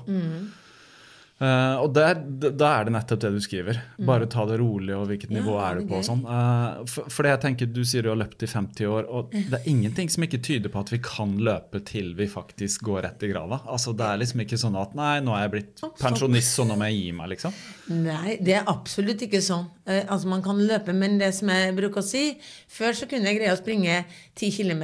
Eh, 1.37 1.75
og 1.83 1.91
der, 1.93 2.17
da 2.57 2.69
er 2.79 2.87
det 2.87 2.93
nettopp 2.95 3.19
det 3.21 3.29
du 3.35 3.41
skriver. 3.43 3.77
Bare 4.07 4.25
ta 4.31 4.41
det 4.49 4.55
rolig, 4.57 4.93
og 4.97 5.05
hvilket 5.11 5.29
Ja, 5.29 5.37
nivå 5.37 5.57
er 5.61 5.77
du 5.77 5.89
på 5.89 5.99
og 5.99 6.05
sånn. 6.07 6.23
Uh, 6.25 6.81
for, 6.89 7.05
for 7.13 7.25
det 7.27 7.35
jeg 7.35 7.41
tenker, 7.43 7.69
du 7.69 7.83
sier 7.85 8.05
du 8.05 8.09
har 8.09 8.17
løpt 8.17 8.41
i 8.41 8.49
50 8.49 8.89
år, 8.89 9.05
og 9.05 9.35
det 9.35 9.59
er 9.59 9.67
ingenting 9.69 10.09
som 10.09 10.25
ikke 10.25 10.39
tyder 10.41 10.73
på 10.73 10.81
at 10.81 10.93
vi 10.95 10.99
kan 11.05 11.35
løpe 11.45 11.83
til 11.85 12.15
vi 12.17 12.25
faktisk 12.31 12.87
går 12.87 13.05
rett 13.05 13.25
i 13.27 13.29
grava. 13.29 13.61
Altså 13.69 13.93
Det 13.97 14.07
er 14.07 14.21
liksom 14.23 14.41
ikke 14.47 14.57
sånn 14.57 14.79
at 14.81 14.95
nei, 14.97 15.11
nå 15.21 15.35
er 15.37 15.45
jeg 15.45 15.53
blitt 15.53 15.83
pensjonist, 16.01 16.55
så 16.57 16.65
nå 16.65 16.79
må 16.79 16.89
jeg 16.89 17.03
gi 17.03 17.13
meg, 17.19 17.29
liksom. 17.35 17.61
Nei, 18.01 18.39
det 18.41 18.57
er 18.57 18.71
absolutt 18.73 19.21
ikke 19.27 19.43
sånn. 19.45 19.69
Uh, 19.85 20.01
altså 20.07 20.33
Man 20.33 20.41
kan 20.45 20.57
løpe, 20.57 20.95
men 20.97 21.19
det 21.21 21.29
som 21.37 21.53
jeg 21.53 21.75
bruker 21.77 22.01
å 22.01 22.05
si 22.05 22.33
Før 22.71 22.95
så 22.97 23.05
kunne 23.07 23.29
jeg 23.29 23.37
greie 23.37 23.53
å 23.53 23.59
springe 23.59 24.01
10 24.35 24.49
km 24.57 24.83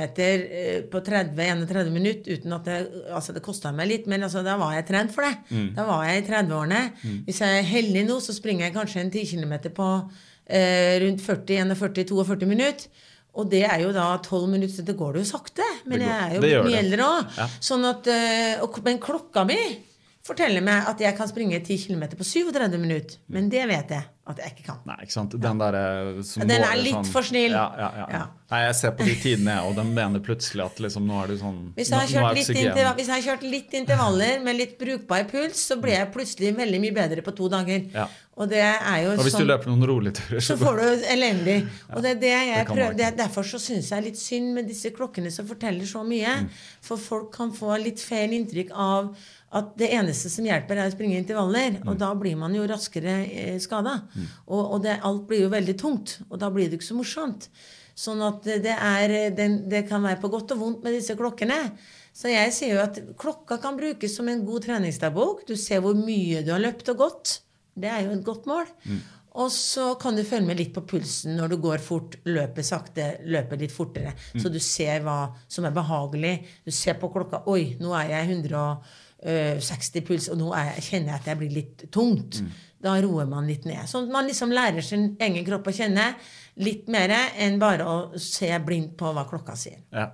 på 0.91 1.01
30-31 1.03 1.89
minutter 1.91 2.37
uten 2.37 2.55
at 2.55 2.69
det 2.69 2.77
Altså, 3.13 3.33
det 3.35 3.43
kosta 3.43 3.71
meg 3.75 3.89
litt, 3.89 4.07
men 4.09 4.23
altså, 4.25 4.41
da 4.45 4.55
var 4.59 4.73
jeg 4.77 4.85
trent 4.87 5.13
for 5.13 5.25
det. 5.25 5.59
Da 5.75 5.85
var 5.87 6.05
jeg 6.07 6.21
i 6.21 6.25
30-årene. 6.43 6.83
Hvis 7.25 7.41
jeg 7.41 7.57
er 7.59 7.71
heldig 7.71 8.05
nå, 8.09 8.19
så 8.23 8.35
springer 8.35 8.67
jeg 8.67 8.75
kanskje 8.75 9.01
en 9.01 9.11
10 9.11 9.25
km 9.33 9.55
på 9.75 9.89
eh, 10.47 10.99
rundt 11.03 11.23
40-41-42 11.25 12.45
minutter. 12.49 13.09
Og 13.33 13.47
det 13.49 13.63
er 13.65 13.79
jo 13.81 13.89
da 13.95 14.11
12 14.21 14.45
minutter, 14.51 14.75
så 14.75 14.85
det 14.85 14.93
går 14.97 15.15
det 15.15 15.23
jo 15.23 15.31
sakte. 15.31 15.65
Men 15.89 16.03
jeg 16.05 16.13
er 16.13 16.35
jo 16.37 16.61
mye 16.67 16.83
eldre 16.83 17.07
òg. 17.07 17.31
Ja. 17.39 17.47
Sånn 17.65 17.87
at, 17.89 18.07
eh, 18.13 18.61
men 18.85 19.01
klokka 19.01 19.45
mi 19.49 19.57
forteller 20.23 20.63
meg 20.63 20.85
at 20.87 21.01
jeg 21.03 21.17
kan 21.17 21.27
springe 21.27 21.57
10 21.59 21.77
km 21.87 22.03
på 22.15 22.23
37 22.23 22.77
minutter. 22.79 23.17
Men 23.27 23.49
det 23.51 23.65
vet 23.67 23.89
jeg 23.91 24.05
at 24.23 24.37
jeg 24.39 24.53
ikke 24.53 24.63
kan. 24.69 24.77
Nei, 24.87 24.95
ikke 25.03 25.11
sant? 25.17 25.33
Den 25.43 25.59
der 25.59 25.75
eh, 25.75 26.21
som 26.23 26.45
Den 26.47 26.63
er 26.63 26.77
litt 26.79 26.95
sånn- 26.95 27.09
for 27.11 27.27
snill. 27.27 27.51
Ja, 27.51 27.65
ja, 27.75 27.89
ja. 27.99 28.05
Ja. 28.13 28.21
Nei, 28.53 28.61
jeg 28.69 28.75
ser 28.79 28.93
på 28.95 29.03
de 29.03 29.15
tidene, 29.19 29.57
og 29.67 29.73
de 29.75 29.83
mener 29.83 30.21
plutselig 30.23 30.63
at 30.63 30.79
liksom, 30.79 31.03
nå 31.09 31.17
er 31.25 31.33
du 31.33 31.35
sånn 31.41 31.57
Hvis 31.75 31.89
jeg, 31.91 31.99
har 31.99 32.07
nå- 32.07 32.13
nå 32.13 32.29
er 32.29 32.39
oksygen- 32.39 32.95
hvis 32.95 33.09
jeg 33.11 33.15
har 33.17 33.25
kjørt 33.27 33.43
litt 33.51 33.73
intervaller 33.81 34.39
med 34.45 34.55
litt 34.55 34.77
brukbar 34.79 35.25
puls, 35.27 35.59
så 35.67 35.75
blir 35.81 35.97
jeg 35.97 36.13
plutselig 36.13 36.53
veldig 36.55 36.79
mye 36.85 36.95
bedre 36.95 37.21
på 37.25 37.35
to 37.35 37.49
dager. 37.51 37.83
Ja. 37.91 38.07
Og 38.37 38.47
det 38.49 38.63
er 38.63 39.03
jo 39.03 39.11
Og 39.11 39.25
hvis 39.27 39.33
sånn 39.35 39.43
du 39.43 39.51
løper 39.51 39.67
noen 39.67 39.85
rolige 39.91 40.13
turer, 40.21 40.39
så 40.39 40.55
får 40.57 40.79
du 40.79 41.05
elendig. 41.11 41.67
Og 41.93 42.01
det 42.01 42.11
er 42.15 42.19
det 42.23 42.33
jeg 42.47 42.65
prøver, 42.71 42.95
det 42.95 43.05
er 43.11 43.17
derfor 43.27 43.43
så 43.43 43.59
syns 43.59 43.89
jeg 43.91 44.03
litt 44.07 44.17
synd 44.17 44.53
med 44.55 44.67
disse 44.71 44.89
klokkene 44.95 45.29
som 45.35 45.45
forteller 45.45 45.83
så 45.85 46.01
mye. 46.07 46.39
Mm. 46.47 46.49
For 46.81 46.95
folk 46.97 47.31
kan 47.35 47.51
få 47.51 47.75
litt 47.83 47.99
feil 47.99 48.31
inntrykk 48.39 48.71
av 48.71 49.11
at 49.53 49.73
det 49.79 49.91
eneste 49.93 50.31
som 50.33 50.47
hjelper, 50.47 50.79
er 50.79 50.89
å 50.89 50.95
springe 50.95 51.19
intervaller. 51.21 51.77
Mm. 51.77 51.87
Og 51.91 52.01
da 52.01 52.09
blir 52.17 52.37
man 52.39 52.55
jo 52.57 52.65
raskere 52.69 53.19
eh, 53.27 53.55
skada. 53.61 53.99
Og, 54.47 54.61
og 54.61 54.83
det, 54.85 54.99
alt 55.05 55.25
blir 55.29 55.45
jo 55.45 55.53
veldig 55.53 55.77
tungt. 55.79 56.17
Og 56.29 56.39
da 56.41 56.49
blir 56.53 56.69
det 56.69 56.79
ikke 56.79 56.91
så 56.91 56.97
morsomt. 56.97 57.49
Sånn 57.93 58.23
at 58.25 58.45
det, 58.45 58.73
er, 58.73 59.11
det, 59.37 59.49
det 59.69 59.83
kan 59.89 60.01
være 60.01 60.21
på 60.21 60.31
godt 60.33 60.55
og 60.55 60.63
vondt 60.63 60.85
med 60.85 60.97
disse 60.97 61.15
klokkene. 61.19 61.59
Så 62.13 62.29
jeg 62.29 62.53
sier 62.53 62.75
jo 62.77 62.83
at 62.83 62.99
klokka 63.19 63.59
kan 63.61 63.77
brukes 63.77 64.17
som 64.17 64.29
en 64.29 64.45
god 64.45 64.65
treningsdagbok. 64.67 65.45
Du 65.49 65.55
ser 65.57 65.81
hvor 65.85 65.97
mye 65.97 66.41
du 66.45 66.53
har 66.53 66.61
løpt 66.61 66.89
og 66.93 67.01
gått. 67.01 67.35
Det 67.73 67.89
er 67.89 68.05
jo 68.05 68.15
et 68.15 68.25
godt 68.25 68.49
mål. 68.49 68.69
Og 69.41 69.49
så 69.49 69.93
kan 70.01 70.13
du 70.13 70.21
følge 70.25 70.45
med 70.45 70.59
litt 70.59 70.73
på 70.75 70.83
pulsen 70.85 71.33
når 71.39 71.53
du 71.53 71.57
går 71.63 71.81
fort, 71.81 72.19
løper 72.29 72.65
sakte, 72.65 73.07
løper 73.25 73.61
litt 73.61 73.73
fortere. 73.73 74.13
Så 74.37 74.51
du 74.53 74.59
ser 74.61 75.01
hva 75.05 75.33
som 75.49 75.65
er 75.65 75.73
behagelig. 75.73 76.35
Du 76.65 76.73
ser 76.73 76.99
på 77.01 77.09
klokka 77.13 77.41
Oi, 77.49 77.73
nå 77.81 77.95
er 77.97 78.11
jeg 78.13 78.29
160 79.23 80.05
puls, 80.07 80.29
og 80.31 80.39
nå 80.39 80.51
jeg, 80.53 80.85
kjenner 80.89 81.13
jeg 81.13 81.21
at 81.21 81.31
jeg 81.31 81.41
blir 81.41 81.57
litt 81.61 81.85
tungt. 81.93 82.41
Da 82.83 82.97
roer 82.99 83.29
man 83.29 83.47
litt 83.47 83.63
ned. 83.69 83.87
Sånn 83.87 84.09
at 84.09 84.15
man 84.15 84.27
liksom 84.27 84.51
lærer 84.51 84.83
sin 84.83 85.13
egen 85.23 85.45
kropp 85.47 85.69
å 85.71 85.75
kjenne 85.75 86.11
litt 86.59 86.89
mer 86.91 87.13
enn 87.39 87.55
bare 87.61 87.87
å 87.87 87.95
se 88.19 88.51
blindt 88.65 88.97
på 88.99 89.13
hva 89.15 89.23
klokka 89.29 89.55
sier. 89.57 89.79
Ja. 89.93 90.11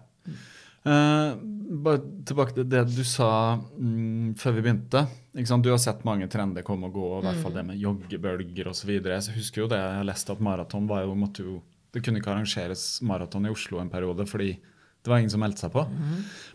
Uh, 0.85 1.35
bare 1.83 1.99
tilbake 2.25 2.55
til 2.55 2.67
det 2.69 2.85
du 2.93 3.01
sa 3.05 3.57
mm, 3.57 4.37
før 4.39 4.55
vi 4.55 4.63
begynte. 4.63 5.03
Du 5.33 5.69
har 5.69 5.81
sett 5.81 6.05
mange 6.07 6.29
trender 6.31 6.65
komme 6.65 6.87
og 6.89 6.95
gå, 6.95 7.07
og 7.09 7.19
i 7.23 7.27
hvert 7.27 7.41
fall 7.43 7.57
det 7.57 7.65
med 7.67 7.81
joggebølger 7.81 8.69
osv. 8.71 8.93
Jeg 8.95 9.35
husker 9.35 9.63
jo 9.63 9.69
det 9.71 9.81
jeg 9.81 10.07
leste 10.07 10.33
at 10.33 10.41
maraton 10.43 10.87
var 10.89 11.03
jo, 11.05 11.17
måtte 11.17 11.45
jo 11.45 11.59
Det 11.89 12.03
kunne 12.05 12.19
ikke 12.21 12.29
arrangeres 12.29 13.01
maraton 13.01 13.47
i 13.47 13.49
Oslo 13.49 13.79
en 13.81 13.89
periode 13.89 14.27
fordi 14.29 14.51
det 14.99 15.11
var 15.11 15.21
ingen 15.21 15.31
som 15.31 15.41
meldte 15.43 15.63
seg 15.63 15.71
på. 15.73 15.85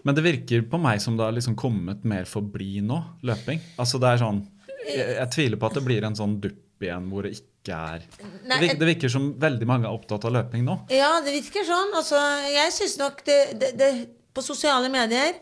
Men 0.05 0.17
det 0.17 0.25
virker 0.25 0.67
på 0.69 0.81
meg 0.83 1.01
som 1.03 1.17
det 1.17 1.25
har 1.25 1.33
liksom 1.37 1.57
kommet 1.57 2.05
mer 2.05 2.27
for 2.29 2.45
bli 2.45 2.83
nå, 2.85 2.99
løping. 3.25 3.63
Altså 3.81 4.01
det 4.03 4.11
er 4.11 4.21
sånn 4.21 4.43
jeg, 4.85 5.17
jeg 5.17 5.31
tviler 5.33 5.61
på 5.61 5.71
at 5.71 5.79
det 5.79 5.85
blir 5.87 6.05
en 6.07 6.17
sånn 6.19 6.37
dupp 6.43 6.85
igjen 6.85 7.07
hvor 7.09 7.25
det 7.27 7.39
ikke 7.39 7.77
er 7.79 8.03
Nei, 8.05 8.59
det, 8.59 8.59
virker, 8.61 8.81
det 8.81 8.89
virker 8.91 9.13
som 9.15 9.31
veldig 9.41 9.69
mange 9.69 9.89
er 9.89 9.97
opptatt 9.97 10.27
av 10.29 10.35
løping 10.35 10.67
nå. 10.67 10.77
Ja, 10.93 11.15
det 11.25 11.33
virker 11.33 11.65
sånn. 11.65 11.95
Altså, 11.97 12.21
jeg 12.53 12.75
syns 12.77 12.99
nok 13.01 13.25
det, 13.25 13.39
det, 13.63 13.71
det 13.81 13.89
På 14.35 14.43
sosiale 14.45 14.91
medier, 14.93 15.37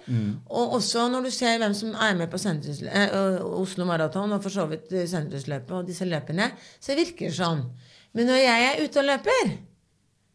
og 0.53 0.77
også 0.77 1.09
når 1.11 1.27
du 1.27 1.31
ser 1.35 1.59
hvem 1.59 1.75
som 1.75 1.95
er 1.97 2.15
med 2.19 2.31
på 2.31 2.37
eh, 2.45 3.15
Oslo 3.43 3.87
Maraton 3.89 4.37
og 4.37 4.43
for 4.45 4.53
så 4.53 4.67
vidt 4.71 4.93
eh, 4.93 5.09
sentrumsløpet 5.09 5.73
og 5.79 5.89
disse 5.89 6.05
løpene, 6.05 6.51
så 6.77 6.95
virker 6.99 7.31
det 7.31 7.39
sånn. 7.39 7.65
Men 8.13 8.29
når 8.29 8.43
jeg 8.43 8.67
er 8.67 8.83
ute 8.85 9.01
og 9.01 9.09
løper, 9.09 9.55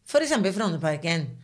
f.eks. 0.09 0.33
i 0.41 0.55
Frognerparken, 0.55 1.27
eh, 1.29 1.36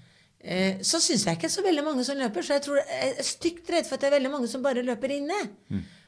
så 0.83 0.99
syns 0.99 1.25
jeg 1.25 1.37
ikke 1.39 1.49
så 1.49 1.63
veldig 1.63 1.83
mange 1.85 2.03
som 2.03 2.17
løper. 2.19 2.43
Så 2.43 2.57
jeg 2.57 2.63
tror 2.65 2.79
jeg 2.81 3.11
er 3.13 3.27
stygt 3.27 3.69
redd 3.71 3.87
for 3.87 3.95
at 3.95 4.01
det 4.03 4.09
er 4.09 4.17
veldig 4.19 4.31
mange 4.33 4.49
som 4.51 4.63
bare 4.65 4.83
løper 4.83 5.13
inne. 5.15 5.37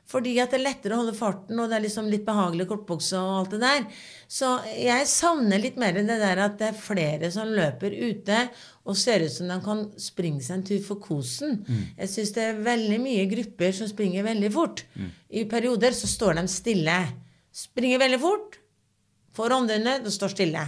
Fordi 0.05 0.35
at 0.37 0.51
det 0.53 0.59
er 0.59 0.65
lettere 0.67 0.93
å 0.93 0.99
holde 1.01 1.15
farten, 1.17 1.57
og 1.57 1.71
det 1.71 1.79
er 1.79 1.83
liksom 1.87 2.09
litt 2.11 2.25
behagelig 2.27 2.67
kortbukse 2.69 3.17
og 3.17 3.39
alt 3.39 3.55
det 3.55 3.61
der. 3.63 3.85
Så 4.29 4.51
jeg 4.77 5.07
savner 5.09 5.57
litt 5.63 5.79
mer 5.81 5.95
det 5.97 6.05
der 6.05 6.41
at 6.43 6.59
det 6.59 6.67
er 6.67 6.77
flere 6.77 7.31
som 7.33 7.49
løper 7.49 7.95
ute 7.95 8.43
og 8.85 8.99
ser 9.01 9.25
ut 9.25 9.33
som 9.33 9.49
de 9.49 9.57
kan 9.65 9.81
springe 9.97 10.45
seg 10.45 10.59
en 10.59 10.67
tur 10.67 10.83
for 10.85 11.01
kosen. 11.01 11.63
Jeg 11.97 12.11
syns 12.11 12.35
det 12.37 12.43
er 12.51 12.61
veldig 12.67 12.99
mye 13.01 13.25
grupper 13.31 13.73
som 13.73 13.89
springer 13.89 14.27
veldig 14.27 14.51
fort. 14.53 14.85
I 15.33 15.47
perioder 15.49 15.97
så 15.97 16.11
står 16.11 16.37
de 16.37 16.45
stille. 16.53 16.99
Springer 17.55 17.97
veldig 18.05 18.21
fort, 18.21 18.59
får 19.35 19.53
åndene, 19.57 19.97
det 20.03 20.11
står 20.15 20.31
stille. 20.33 20.61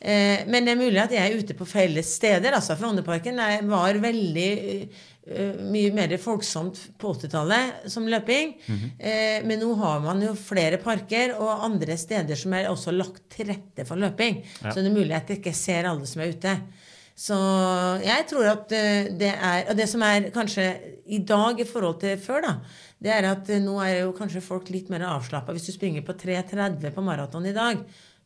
Eh, 0.00 0.44
men 0.46 0.64
det 0.66 0.74
er 0.74 0.80
mulig 0.80 1.00
at 1.02 1.14
jeg 1.16 1.24
er 1.32 1.38
ute 1.40 1.56
på 1.58 1.66
feil 1.68 1.96
steder. 2.04 2.52
altså 2.56 2.76
Frognerparken 2.78 3.38
er- 3.40 3.62
var 3.68 3.94
veldig 4.02 4.50
uh, 5.30 5.60
mye 5.70 5.92
mer 5.94 6.14
folksomt 6.18 6.78
på 6.98 7.12
80-tallet 7.14 7.88
som 7.92 8.06
løping. 8.08 8.54
eh, 8.98 9.40
men 9.46 9.60
nå 9.60 9.74
har 9.78 10.00
man 10.04 10.20
jo 10.24 10.32
flere 10.34 10.78
parker 10.82 11.34
og 11.38 11.64
andre 11.68 11.96
steder 12.00 12.36
som 12.36 12.52
er 12.56 12.68
også 12.70 12.92
lagt 12.96 13.22
til 13.36 13.46
rette 13.52 13.84
for 13.86 13.96
løping. 14.00 14.42
Så 14.62 14.80
det 14.80 14.86
er 14.90 14.96
mulig 14.96 15.14
at 15.16 15.28
jeg 15.28 15.38
ikke 15.42 15.54
ser 15.54 15.84
alle 15.90 16.06
som 16.06 16.22
er 16.24 16.32
ute. 16.34 16.56
Så 17.20 17.36
jeg 18.00 18.24
tror 18.30 18.46
at 18.48 18.72
eh, 18.72 19.10
det 19.20 19.28
er 19.34 19.66
Og 19.70 19.76
det 19.76 19.86
som 19.90 20.00
er 20.06 20.30
kanskje 20.32 20.64
i 21.10 21.18
dag 21.26 21.58
i 21.60 21.66
forhold 21.68 21.98
til 22.00 22.16
før, 22.22 22.40
da, 22.46 22.52
det 23.02 23.10
er 23.12 23.26
at 23.32 23.48
nå 23.60 23.74
er 23.82 23.96
jo 24.04 24.12
kanskje 24.16 24.40
folk 24.44 24.68
litt 24.70 24.88
mer 24.92 25.02
avslappa. 25.08 25.52
Hvis 25.52 25.66
du 25.68 25.72
springer 25.74 26.04
på 26.06 26.14
3.30 26.16 26.92
på 26.94 27.02
maraton 27.04 27.46
i 27.50 27.52
dag, 27.56 27.80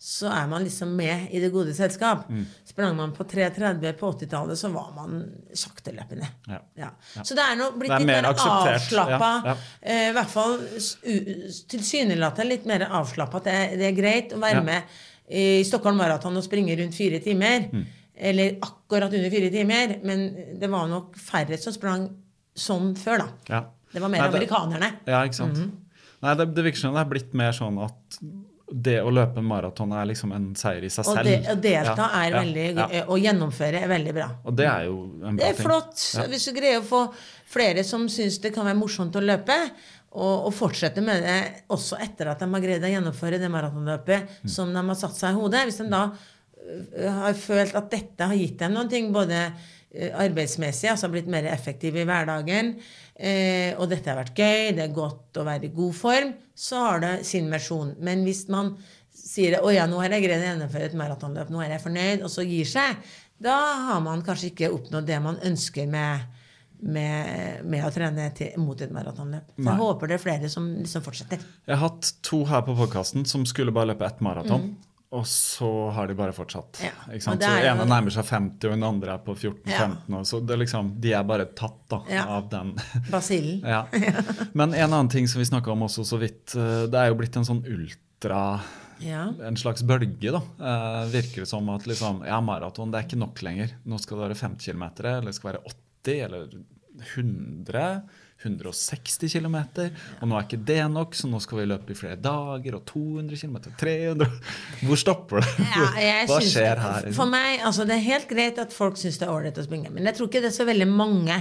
så 0.04 0.28
er 0.28 0.48
man 0.50 0.64
liksom 0.66 0.90
med 0.98 1.30
i 1.32 1.40
det 1.40 1.48
gode 1.54 1.72
selskap. 1.74 2.26
Mm. 2.28 2.42
Sprang 2.68 2.96
man 2.98 3.12
på 3.16 3.24
3.30 3.24 3.94
på 3.96 4.10
80-tallet, 4.12 4.58
så 4.60 4.68
var 4.74 4.90
man 4.92 5.22
sakteløpende. 5.56 6.28
Ja. 6.50 6.58
Ja. 6.76 6.90
Så 7.24 7.32
det 7.38 7.40
er 7.46 7.56
nå 7.56 7.70
blitt 7.80 7.94
er 7.94 8.02
litt 8.02 8.10
mer 8.10 8.26
mer, 8.26 8.28
avslappa. 8.34 9.30
Ja, 9.46 9.54
ja. 9.54 9.56
Eh, 9.80 10.10
I 10.10 10.12
hvert 10.18 10.28
fall 10.34 10.58
tilsynelatende 11.72 12.48
litt 12.50 12.66
mer 12.68 12.84
avslappa. 12.90 13.40
At 13.40 13.48
det, 13.48 13.56
det 13.80 13.88
er 13.90 13.96
greit 13.96 14.34
å 14.36 14.40
være 14.42 14.60
Ja. 14.60 14.66
med 14.66 14.82
i 15.28 15.64
Stockholm 15.64 15.96
Maraton 15.96 16.36
og 16.36 16.44
springe 16.44 16.76
rundt 16.76 16.94
fire 16.98 17.20
timer. 17.24 17.68
Mm. 17.72 17.86
Eller 18.14 18.58
akkurat 18.62 19.08
under 19.12 19.30
fire 19.32 19.50
timer. 19.50 19.96
Men 20.04 20.26
det 20.60 20.68
var 20.70 20.88
nok 20.90 21.16
færre 21.16 21.56
som 21.58 21.72
sprang 21.72 22.08
sånn 22.54 22.92
før, 23.00 23.24
da. 23.24 23.28
Ja. 23.48 23.62
Det 23.94 24.02
var 24.02 24.08
mer 24.12 24.20
Nei, 24.20 24.28
det- 24.28 24.36
amerikanerne. 24.36 24.92
Ja, 25.06 25.24
ikke 25.24 25.34
sant. 25.40 25.56
Mhm. 25.58 25.72
Nei, 26.22 26.34
det, 26.34 26.54
det 26.54 26.64
virker 26.64 26.78
som 26.78 26.94
det 26.94 27.00
er 27.00 27.10
blitt 27.10 27.34
mer 27.34 27.52
sånn 27.52 27.76
at 27.84 28.18
det 28.74 28.96
å 29.06 29.10
løpe 29.14 29.38
en 29.38 29.46
maraton 29.46 29.92
er 29.94 30.06
liksom 30.10 30.32
en 30.34 30.48
seier 30.58 30.82
i 30.82 30.90
seg 30.90 31.06
Og 31.06 31.14
selv. 31.18 31.28
det, 31.30 31.36
å 31.52 31.54
delta 31.62 32.08
Ja, 32.10 32.22
er 32.24 32.32
veldig 32.34 32.64
ja. 32.74 32.86
Å 33.06 33.18
gjennomføre 33.20 33.82
er 33.84 33.88
veldig 33.92 34.14
bra. 34.16 34.28
Og 34.44 34.56
det 34.58 34.66
er 34.66 34.86
jo 34.88 34.96
en 35.04 35.20
bra 35.20 35.28
ting. 35.30 35.36
Det 35.38 35.48
er 35.52 35.58
flott. 35.62 36.04
Ja. 36.18 36.24
Hvis 36.32 36.46
du 36.48 36.52
greier 36.56 36.80
å 36.80 36.86
få 36.88 37.02
flere 37.54 37.84
som 37.86 38.08
syns 38.10 38.40
det 38.42 38.50
kan 38.56 38.66
være 38.66 38.80
morsomt 38.80 39.14
å 39.14 39.22
løpe, 39.22 39.56
og, 40.14 40.46
og 40.48 40.52
fortsette 40.54 41.02
med 41.02 41.22
det 41.26 41.38
også 41.74 41.96
etter 42.02 42.28
at 42.30 42.42
de 42.42 42.46
har 42.50 42.62
greid 42.62 42.84
å 42.86 42.90
gjennomføre 42.92 43.38
det 43.42 43.48
maratonløpet 43.50 44.36
Mm. 44.44 44.50
som 44.56 44.70
de 44.74 44.82
har 44.90 44.98
satt 44.98 45.16
seg 45.18 45.34
i 45.34 45.38
hodet. 45.40 45.64
Hvis 45.68 45.78
de 45.82 45.88
da 45.90 46.02
øh, 46.10 47.10
har 47.22 47.34
følt 47.38 47.74
at 47.78 47.90
dette 47.90 48.28
har 48.30 48.38
gitt 48.38 48.58
dem 48.62 48.74
noen 48.76 48.90
ting, 48.90 49.12
både 49.14 49.40
arbeidsmessig, 49.94 50.90
altså 50.90 51.10
blitt 51.12 51.30
mer 51.30 51.46
effektive 51.50 52.02
i 52.02 52.08
hverdagen, 52.08 52.74
eh, 53.14 53.72
og 53.78 53.88
dette 53.92 54.10
har 54.10 54.20
vært 54.20 54.38
gøy, 54.38 54.74
det 54.76 54.86
er 54.86 54.94
godt 54.94 55.40
å 55.40 55.46
være 55.46 55.68
i 55.68 55.74
god 55.74 55.96
form, 55.98 56.34
så 56.54 56.84
har 56.88 57.04
det 57.04 57.14
sin 57.28 57.50
versjon. 57.52 57.94
Men 58.04 58.24
hvis 58.26 58.46
man 58.52 58.74
sier 59.14 59.60
'Å 59.60 59.74
ja, 59.74 59.86
nå 59.86 60.00
har 60.02 60.10
jeg 60.10 60.24
greid 60.26 60.42
å 60.42 60.48
gjennomføre 60.50 60.90
et 60.90 60.98
maratonløp, 60.98 61.50
nå 61.50 61.62
er 61.62 61.70
jeg 61.76 61.84
fornøyd', 61.86 62.24
og 62.24 62.30
så 62.30 62.42
gir 62.46 62.64
seg, 62.66 62.96
da 63.40 63.58
har 63.88 64.00
man 64.00 64.22
kanskje 64.22 64.50
ikke 64.52 64.72
oppnådd 64.74 65.06
det 65.06 65.20
man 65.22 65.38
ønsker 65.42 65.86
med, 65.90 66.20
med, 66.80 67.64
med 67.64 67.84
å 67.84 67.90
trene 67.94 68.30
til, 68.34 68.52
mot 68.58 68.80
et 68.80 68.90
maratonløp. 68.90 69.54
Så 69.56 69.68
jeg 69.68 69.80
håper 69.80 70.10
det 70.10 70.14
er 70.14 70.22
flere 70.22 70.50
som 70.50 70.66
liksom 70.74 71.02
fortsetter. 71.02 71.38
Jeg 71.66 71.76
har 71.76 71.88
hatt 71.88 72.12
to 72.22 72.44
her 72.44 72.62
på 72.66 72.76
podkasten 72.76 73.24
som 73.24 73.46
skulle 73.46 73.74
bare 73.74 73.92
løpe 73.92 74.06
ett 74.06 74.20
maraton. 74.20 74.74
Og 75.14 75.22
så 75.30 75.68
har 75.94 76.08
de 76.10 76.14
bare 76.18 76.32
fortsatt. 76.34 76.80
Ja, 76.82 76.90
Ikke 77.12 77.22
sant? 77.22 77.42
Så 77.42 77.50
Den 77.52 77.66
ene 77.70 77.84
nærmer 77.86 78.10
seg 78.14 78.26
50, 78.26 78.66
og 78.66 78.72
den 78.74 78.86
andre 78.88 79.12
er 79.14 79.20
på 79.22 79.34
14-15. 79.36 79.98
Ja. 80.10 80.22
Så 80.26 80.40
det 80.46 80.56
liksom, 80.58 80.88
de 81.04 81.12
er 81.14 81.22
bare 81.28 81.46
tatt 81.54 81.76
da, 81.92 82.00
Ja. 82.10 82.24
av 82.38 82.48
den. 82.50 82.72
Basillen. 83.14 83.60
ja. 83.62 83.84
Men 84.58 84.74
en 84.74 84.88
annen 84.92 85.10
ting 85.12 85.28
som 85.30 85.38
vi 85.38 85.46
snakka 85.46 85.70
om 85.72 85.86
også 85.86 86.02
så 86.08 86.18
vidt, 86.18 86.56
eh, 86.58 86.86
det 86.90 86.98
er 87.04 87.12
jo 87.12 87.20
blitt 87.20 87.36
en 87.38 87.46
sånn 87.46 87.62
ultra 87.64 88.60
Ja. 89.04 89.28
En 89.46 89.56
slags 89.58 89.82
bølge, 89.86 90.32
da. 90.34 90.40
Eh, 90.58 91.00
virker 91.14 91.44
det 91.44 91.48
som 91.50 91.68
at 91.74 91.86
liksom, 91.86 92.22
ja, 92.26 92.40
maraton 92.40 92.90
det 92.90 92.98
er 93.00 93.06
ikke 93.08 93.22
nok 93.22 93.42
lenger. 93.46 93.74
Nå 93.86 93.98
skal 94.02 94.18
det 94.18 94.28
være 94.28 94.40
50 94.42 94.72
km, 94.72 94.84
eller 95.04 95.30
det 95.30 95.34
skal 95.38 95.52
være 95.52 95.64
80 96.04 96.20
eller 96.26 96.48
100. 97.14 98.02
160 98.44 99.32
km. 99.32 99.56
Og 100.20 100.28
nå 100.28 100.38
er 100.38 100.46
ikke 100.46 100.60
det 100.70 100.80
nok, 100.92 101.16
så 101.16 101.30
nå 101.30 101.40
skal 101.42 101.62
vi 101.62 101.66
løpe 101.70 101.94
i 101.94 101.98
flere 101.98 102.18
dager. 102.20 102.78
Og 102.78 102.84
200 102.90 103.40
km, 103.40 103.58
300 103.80 104.28
Hvor 104.86 105.00
stopper 105.00 105.42
det? 105.42 105.68
Ja, 106.04 106.20
Hva 106.28 106.40
skjer 106.44 106.82
her? 106.84 107.10
For 107.16 107.30
meg, 107.30 107.62
altså 107.64 107.86
Det 107.88 107.98
er 107.98 108.06
helt 108.08 108.30
greit 108.30 108.60
at 108.62 108.74
folk 108.76 109.00
syns 109.00 109.18
det 109.20 109.28
er 109.28 109.34
ålreit 109.34 109.60
å 109.60 109.66
springe, 109.66 109.92
men 109.94 110.06
jeg 110.08 110.18
tror 110.18 110.30
ikke 110.30 110.44
det 110.44 110.52
er 110.52 110.58
så 110.58 110.68
veldig 110.68 110.88
mange. 110.90 111.38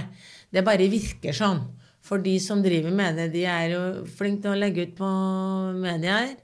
Det 0.54 0.64
bare 0.66 0.90
virker 0.90 1.36
sånn. 1.36 1.64
For 2.04 2.20
de 2.20 2.34
som 2.42 2.60
driver 2.60 2.92
med 2.92 3.16
det, 3.16 3.30
de 3.32 3.46
er 3.48 3.70
jo 3.72 3.82
flinke 4.18 4.44
til 4.44 4.52
å 4.52 4.58
legge 4.60 4.84
ut 4.84 4.96
på 4.98 5.08
medier. 5.78 6.34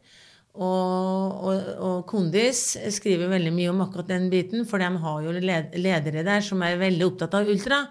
Og, 0.50 1.44
og, 1.46 1.68
og 1.78 1.98
Kondis 2.10 2.74
skriver 2.90 3.30
veldig 3.30 3.52
mye 3.54 3.70
om 3.70 3.84
akkurat 3.84 4.08
den 4.10 4.26
biten, 4.32 4.64
for 4.66 4.82
de 4.82 4.88
har 5.04 5.20
jo 5.22 5.34
ledere 5.38 6.24
der 6.26 6.42
som 6.42 6.62
er 6.66 6.80
veldig 6.80 7.06
opptatt 7.06 7.36
av 7.38 7.48
ultra. 7.48 7.84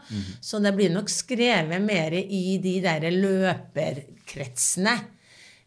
Så 0.43 0.59
det 0.59 0.73
blir 0.75 0.91
nok 0.91 1.07
skrevet 1.09 1.79
mer 1.81 2.17
i 2.19 2.57
de 2.61 2.75
der 2.83 3.07
løperkretsene 3.15 4.97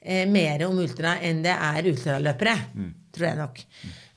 eh, 0.02 0.28
mer 0.28 0.66
om 0.68 0.78
ultra 0.84 1.16
enn 1.24 1.40
det 1.46 1.56
er 1.56 1.88
ultraløpere. 1.94 2.56
Tror 3.12 3.28
jeg 3.30 3.40
nok. 3.40 3.62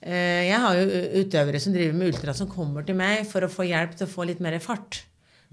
Eh, 0.06 0.44
jeg 0.52 0.60
har 0.66 0.78
jo 0.82 1.02
utøvere 1.24 1.60
som 1.64 1.74
driver 1.76 1.96
med 1.98 2.12
ultra, 2.12 2.36
som 2.36 2.52
kommer 2.52 2.84
til 2.88 3.00
meg 3.00 3.24
for 3.28 3.48
å 3.48 3.52
få 3.52 3.66
hjelp 3.72 3.96
til 3.96 4.08
å 4.08 4.12
få 4.12 4.28
litt 4.28 4.44
mer 4.44 4.60
fart. 4.64 5.06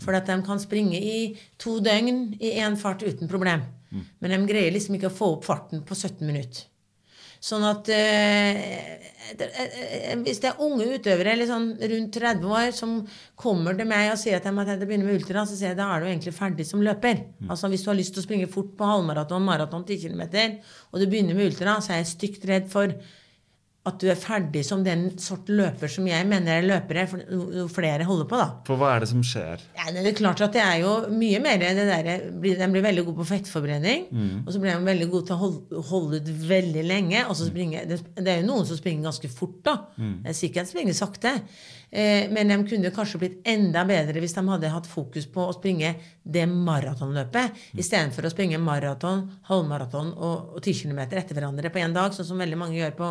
For 0.03 0.17
at 0.19 0.27
de 0.27 0.37
kan 0.43 0.59
springe 0.59 0.99
i 0.99 1.37
to 1.61 1.79
døgn 1.85 2.35
i 2.43 2.57
én 2.59 2.75
fart 2.81 3.07
uten 3.07 3.31
problem. 3.31 3.63
Men 4.19 4.33
de 4.35 4.39
greier 4.49 4.73
liksom 4.75 4.97
ikke 4.99 5.11
å 5.11 5.15
få 5.15 5.27
opp 5.37 5.45
farten 5.47 5.83
på 5.87 5.95
17 5.95 6.27
minutter. 6.27 6.67
Sånn 7.43 7.65
at 7.67 7.89
eh, 7.91 8.59
eh, 9.35 10.13
Hvis 10.23 10.39
det 10.45 10.53
er 10.53 10.61
unge 10.63 10.87
utøvere 10.95 11.33
eller 11.35 11.49
sånn 11.51 11.73
rundt 11.75 12.19
30 12.19 12.53
år 12.55 12.69
som 12.77 13.01
kommer 13.39 13.75
til 13.79 13.89
meg 13.91 14.13
og 14.13 14.21
sier 14.21 14.39
at 14.39 14.47
de 14.47 14.53
har 14.55 14.85
begynne 14.85 15.09
med 15.09 15.19
ultra, 15.19 15.43
så 15.43 15.59
sier 15.59 15.73
jeg 15.73 15.81
da 15.81 15.89
er 15.91 16.05
du 16.05 16.11
egentlig 16.11 16.37
ferdig 16.37 16.69
som 16.69 16.85
løper. 16.87 17.25
Altså 17.49 17.71
Hvis 17.73 17.83
du 17.83 17.91
har 17.91 17.99
lyst 17.99 18.15
til 18.15 18.23
å 18.23 18.29
springe 18.29 18.51
fort 18.53 18.71
på 18.79 18.87
halvmaraton, 18.87 19.43
maraton, 19.43 19.83
10 19.89 20.05
km, 20.05 20.23
og 20.93 21.03
du 21.03 21.09
begynner 21.09 21.39
med 21.39 21.51
ultra, 21.51 21.81
så 21.83 21.97
er 21.97 22.05
jeg 22.05 22.13
stygt 22.15 22.47
redd 22.47 22.71
for 22.71 22.95
at 23.83 23.97
du 23.99 24.05
er 24.13 24.19
ferdig 24.19 24.61
som 24.63 24.85
den 24.87 25.09
sort 25.19 25.49
løper 25.51 25.91
som 25.91 26.07
jeg 26.07 26.27
mener 26.31 26.61
er 26.61 26.67
løpere, 26.69 27.03
jo 27.35 27.65
flere 27.67 28.07
holder 28.07 28.29
på, 28.31 28.39
da. 28.39 28.45
For 28.69 28.79
hva 28.79 28.93
er 28.95 29.03
det 29.03 29.09
som 29.11 29.25
skjer? 29.27 29.65
Ja, 29.75 29.89
det 29.91 30.05
er 30.07 30.15
klart 30.21 30.43
at 30.47 30.55
det 30.55 30.63
er 30.63 30.77
jo 30.85 30.93
mye 31.11 31.41
mer 31.43 31.59
det 31.59 31.89
der, 31.89 32.11
De 32.31 32.69
blir 32.71 32.85
veldig 32.85 33.05
gode 33.09 33.19
på 33.19 33.27
fettforbrenning. 33.33 34.07
Og 34.47 34.53
så 34.55 34.63
blir 34.63 34.77
de 34.77 34.87
veldig 34.87 35.09
gode 35.11 35.27
til 35.27 35.35
å 35.35 35.41
holde, 35.43 35.83
holde 35.91 36.23
ut 36.23 36.31
veldig 36.47 36.87
lenge. 36.87 37.25
Og 37.27 37.35
så 37.41 37.51
springer, 37.51 37.89
det, 37.91 37.99
det 38.21 38.37
er 38.37 38.43
jo 38.45 38.51
noen 38.53 38.71
som 38.71 38.79
springer 38.79 39.11
ganske 39.11 39.33
fort, 39.35 39.59
da. 39.67 39.77
Det 39.99 40.31
er 40.31 40.39
sikkert 40.45 40.71
springer 40.71 40.95
sakte. 40.95 41.35
Eh, 41.93 42.31
men 42.33 42.49
de 42.49 42.57
kunne 42.65 42.91
kanskje 42.95 43.19
blitt 43.21 43.49
enda 43.53 43.83
bedre 43.85 44.21
hvis 44.23 44.33
de 44.33 44.43
hadde 44.49 44.69
hatt 44.73 44.87
fokus 44.89 45.27
på 45.29 45.43
å 45.45 45.53
springe 45.53 45.91
det 46.25 46.47
maratonløpet 46.49 47.59
istedenfor 47.77 48.25
å 48.25 48.31
springe 48.33 48.57
maraton, 48.57 49.27
halvmaraton 49.51 50.09
og, 50.15 50.55
og 50.57 50.63
10 50.63 50.87
km 50.87 51.03
etter 51.05 51.37
hverandre 51.37 51.69
på 51.69 51.83
én 51.83 51.93
dag, 51.93 52.15
sånn 52.17 52.31
som 52.31 52.41
veldig 52.41 52.57
mange 52.57 52.79
gjør 52.79 52.95
på 52.97 53.11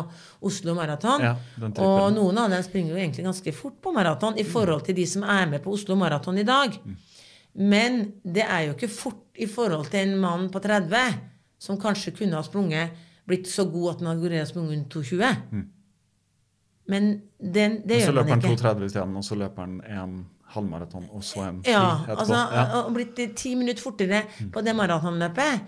Oslo 0.50 0.74
Maraton. 0.74 1.22
Ja, 1.28 1.36
og 1.84 2.08
noen 2.16 2.40
av 2.42 2.50
dem 2.50 2.64
springer 2.66 2.96
jo 2.96 2.98
egentlig 2.98 3.28
ganske 3.28 3.54
fort 3.54 3.78
på 3.84 3.92
maraton 3.94 4.40
i 4.42 4.46
forhold 4.48 4.82
til 4.88 4.98
de 4.98 5.06
som 5.06 5.22
er 5.30 5.46
med 5.52 5.62
på 5.62 5.76
Oslo 5.76 5.94
Maraton 6.00 6.42
i 6.42 6.46
dag. 6.48 6.74
Men 7.54 8.02
det 8.24 8.48
er 8.48 8.66
jo 8.66 8.74
ikke 8.74 8.90
fort 8.90 9.38
i 9.38 9.46
forhold 9.46 9.92
til 9.92 10.08
en 10.08 10.18
mann 10.24 10.50
på 10.50 10.58
30 10.64 11.22
som 11.62 11.78
kanskje 11.78 12.16
kunne 12.18 12.34
ha 12.34 12.42
sprunget 12.42 12.98
blitt 13.30 13.46
så 13.46 13.68
god 13.70 13.92
at 13.92 14.02
han 14.02 14.10
hadde 14.10 14.26
sprunget 14.26 14.48
å 14.48 14.50
sprunge 14.50 14.74
under 14.74 14.90
2,20. 14.90 15.70
Men 16.90 17.20
den, 17.38 17.80
det 17.86 18.02
Så 18.02 18.12
løper 18.12 18.28
man 18.34 18.40
han 18.42 18.50
ikke. 18.52 18.62
2,30 18.62 18.84
isteden, 18.90 19.16
og 19.16 19.24
så 19.24 19.36
løper 19.38 19.62
han 19.66 19.80
en 19.86 20.16
halvmaraton, 20.52 21.06
og 21.12 21.22
så 21.24 21.44
en 21.48 21.62
Ja, 21.66 22.00
etterpå. 22.04 22.18
altså 22.18 22.40
Ja. 22.52 22.64
Og 22.82 22.94
blitt 22.94 23.36
ti 23.36 23.54
minutter 23.54 23.82
fortere 23.82 24.24
på 24.52 24.60
det 24.64 24.74
maratonløpet. 24.76 25.60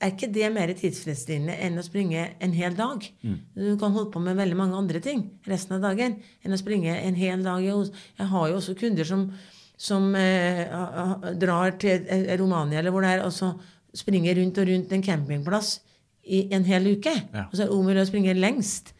Er 0.00 0.10
ikke 0.10 0.32
det 0.34 0.52
mer 0.52 0.66
tidsfristillende 0.74 1.54
enn 1.64 1.78
å 1.78 1.82
springe 1.86 2.24
en 2.40 2.52
hel 2.52 2.74
dag? 2.76 3.06
Mm. 3.22 3.38
Du 3.56 3.76
kan 3.80 3.92
holde 3.94 4.10
på 4.10 4.20
med 4.20 4.36
veldig 4.36 4.56
mange 4.58 4.76
andre 4.76 5.00
ting 5.00 5.22
resten 5.46 5.76
av 5.76 5.80
dagen 5.86 6.16
enn 6.44 6.52
å 6.52 6.58
springe 6.60 6.92
en 6.98 7.14
hel 7.14 7.42
dag. 7.42 7.62
Jeg 7.62 8.26
har 8.26 8.48
jo 8.50 8.56
også 8.58 8.74
kunder 8.76 9.04
som, 9.08 9.30
som 9.78 10.10
eh, 10.14 10.66
drar 11.40 11.78
til 11.78 12.04
eh, 12.10 12.36
Romania 12.36 12.78
eller 12.82 12.90
hvor 12.90 13.06
det 13.06 13.14
er, 13.14 13.24
og 13.24 13.32
så 13.32 13.54
springer 13.94 14.34
rundt 14.36 14.58
og 14.58 14.68
rundt 14.68 14.92
en 14.92 15.02
campingplass 15.06 15.80
i 16.26 16.48
en 16.52 16.64
hel 16.64 16.90
uke. 16.98 17.14
Ja. 17.32 17.46
Og 17.46 17.54
så 17.56 17.62
er 17.62 17.70
det 17.70 17.78
om 17.78 17.86
å 17.86 18.06
springe 18.10 18.34
lengst 18.34 18.93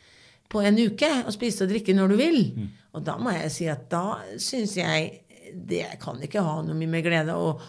på 0.55 0.63
en 0.65 0.79
uke 0.87 1.11
og 1.27 1.35
spise 1.35 1.67
og 1.67 1.75
drikke 1.75 1.97
når 1.99 2.15
du 2.15 2.17
vil. 2.23 2.41
Mm. 2.55 2.71
Og 2.95 3.05
da 3.11 3.19
må 3.19 3.35
jeg 3.35 3.51
si 3.53 3.67
at 3.73 3.89
da 3.93 4.07
syns 4.39 4.77
jeg 4.79 5.21
det 5.55 5.85
kan 6.03 6.17
ikke 6.25 6.41
ha 6.43 6.55
noe 6.67 6.75
mye 6.75 6.91
med 6.91 7.05
glede 7.07 7.31
og 7.39 7.61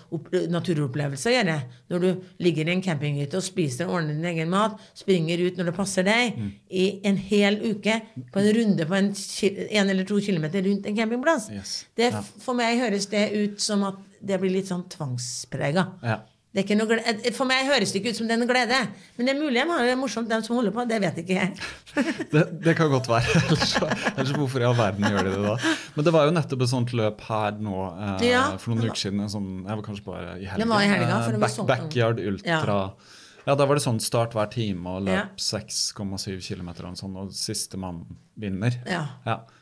naturopplevelse 0.50 1.30
å 1.30 1.34
gjøre. 1.36 1.56
Når 1.94 2.02
du 2.02 2.08
ligger 2.42 2.66
i 2.66 2.74
en 2.74 2.82
campinghytte 2.82 3.38
og 3.38 3.46
spiser 3.46 3.86
og 3.86 4.00
ordner 4.00 4.16
din 4.18 4.26
egen 4.32 4.50
mat, 4.50 4.80
springer 4.98 5.44
ut 5.46 5.60
når 5.60 5.70
det 5.70 5.76
passer 5.78 6.08
deg, 6.08 6.34
Mm. 6.40 6.52
i 6.72 6.86
en 7.06 7.18
hel 7.18 7.60
uke 7.62 8.00
på 8.34 8.40
en 8.42 8.50
runde 8.58 8.88
på 8.90 8.96
en, 8.98 9.12
en 9.70 9.90
eller 9.94 10.04
to 10.04 10.18
kilometer 10.20 10.64
rundt 10.66 10.86
en 10.90 10.96
campingplass. 10.98 11.50
Yes. 11.54 11.86
Det, 11.96 12.10
For 12.42 12.58
meg 12.58 12.80
høres 12.80 13.06
det 13.12 13.28
ut 13.34 13.62
som 13.62 13.84
at 13.84 14.02
det 14.22 14.40
blir 14.42 14.56
litt 14.56 14.72
sånn 14.72 14.88
tvangsprega. 14.90 15.86
Ja. 16.02 16.20
Det 16.56 16.62
er 16.62 16.64
ikke 16.70 16.76
noe 16.80 16.88
glede. 16.88 17.32
For 17.36 17.44
meg 17.50 17.66
høres 17.68 17.92
det 17.92 18.00
ikke 18.00 18.14
ut 18.14 18.20
som 18.22 18.30
det 18.30 18.38
er 18.38 18.40
noe 18.40 18.48
glede. 18.48 18.78
Men 19.18 19.28
det 19.28 19.34
er 19.34 19.40
mulig 19.42 19.60
de 19.60 19.66
har 19.74 19.82
det 19.90 19.96
morsomt, 20.00 20.30
dem 20.32 20.44
som 20.46 20.56
holder 20.56 20.72
på. 20.72 20.86
Det 20.88 21.00
vet 21.04 21.18
ikke 21.20 21.36
jeg. 21.36 21.50
Det, 22.32 22.44
det 22.64 22.74
kan 22.80 22.88
godt 22.94 23.10
være. 23.12 23.28
Ellers, 23.50 23.74
ellers 24.16 24.32
hvorfor 24.40 24.64
i 24.64 24.68
all 24.70 24.78
verden 24.80 25.04
gjør 25.04 25.28
de 25.28 25.34
det 25.36 25.42
da? 25.50 25.74
Men 25.98 26.08
det 26.08 26.14
var 26.16 26.30
jo 26.30 26.34
nettopp 26.38 26.64
et 26.64 26.72
sånt 26.72 26.94
løp 26.96 27.22
her 27.28 27.60
nå 27.68 27.76
eh, 27.92 28.26
Ja. 28.30 28.46
for 28.56 28.72
noen 28.72 28.88
uker 28.88 29.02
siden. 29.04 29.28
Sånn, 29.36 29.52
jeg 29.68 29.82
var 29.82 29.84
kanskje 29.90 30.08
bare 30.08 30.38
i 30.40 30.48
helga, 30.48 30.80
Eh, 30.86 31.46
sånn- 31.52 31.68
Backyard 31.68 32.24
Ultra. 32.24 32.56
Ja, 32.56 32.90
da 33.54 33.66
var 33.70 33.76
det 33.78 33.84
sånn 33.86 34.00
start 34.02 34.34
hver 34.34 34.48
time 34.50 34.90
og 34.90 35.06
Ja. 35.06 35.28
løp 35.28 35.38
6,7 35.38 36.40
km 36.42 36.70
og 36.90 36.96
sånn, 36.98 37.16
og 37.22 37.30
siste 37.32 37.78
mann 37.78 38.00
vinner. 38.36 38.74
Ja. 38.90 39.04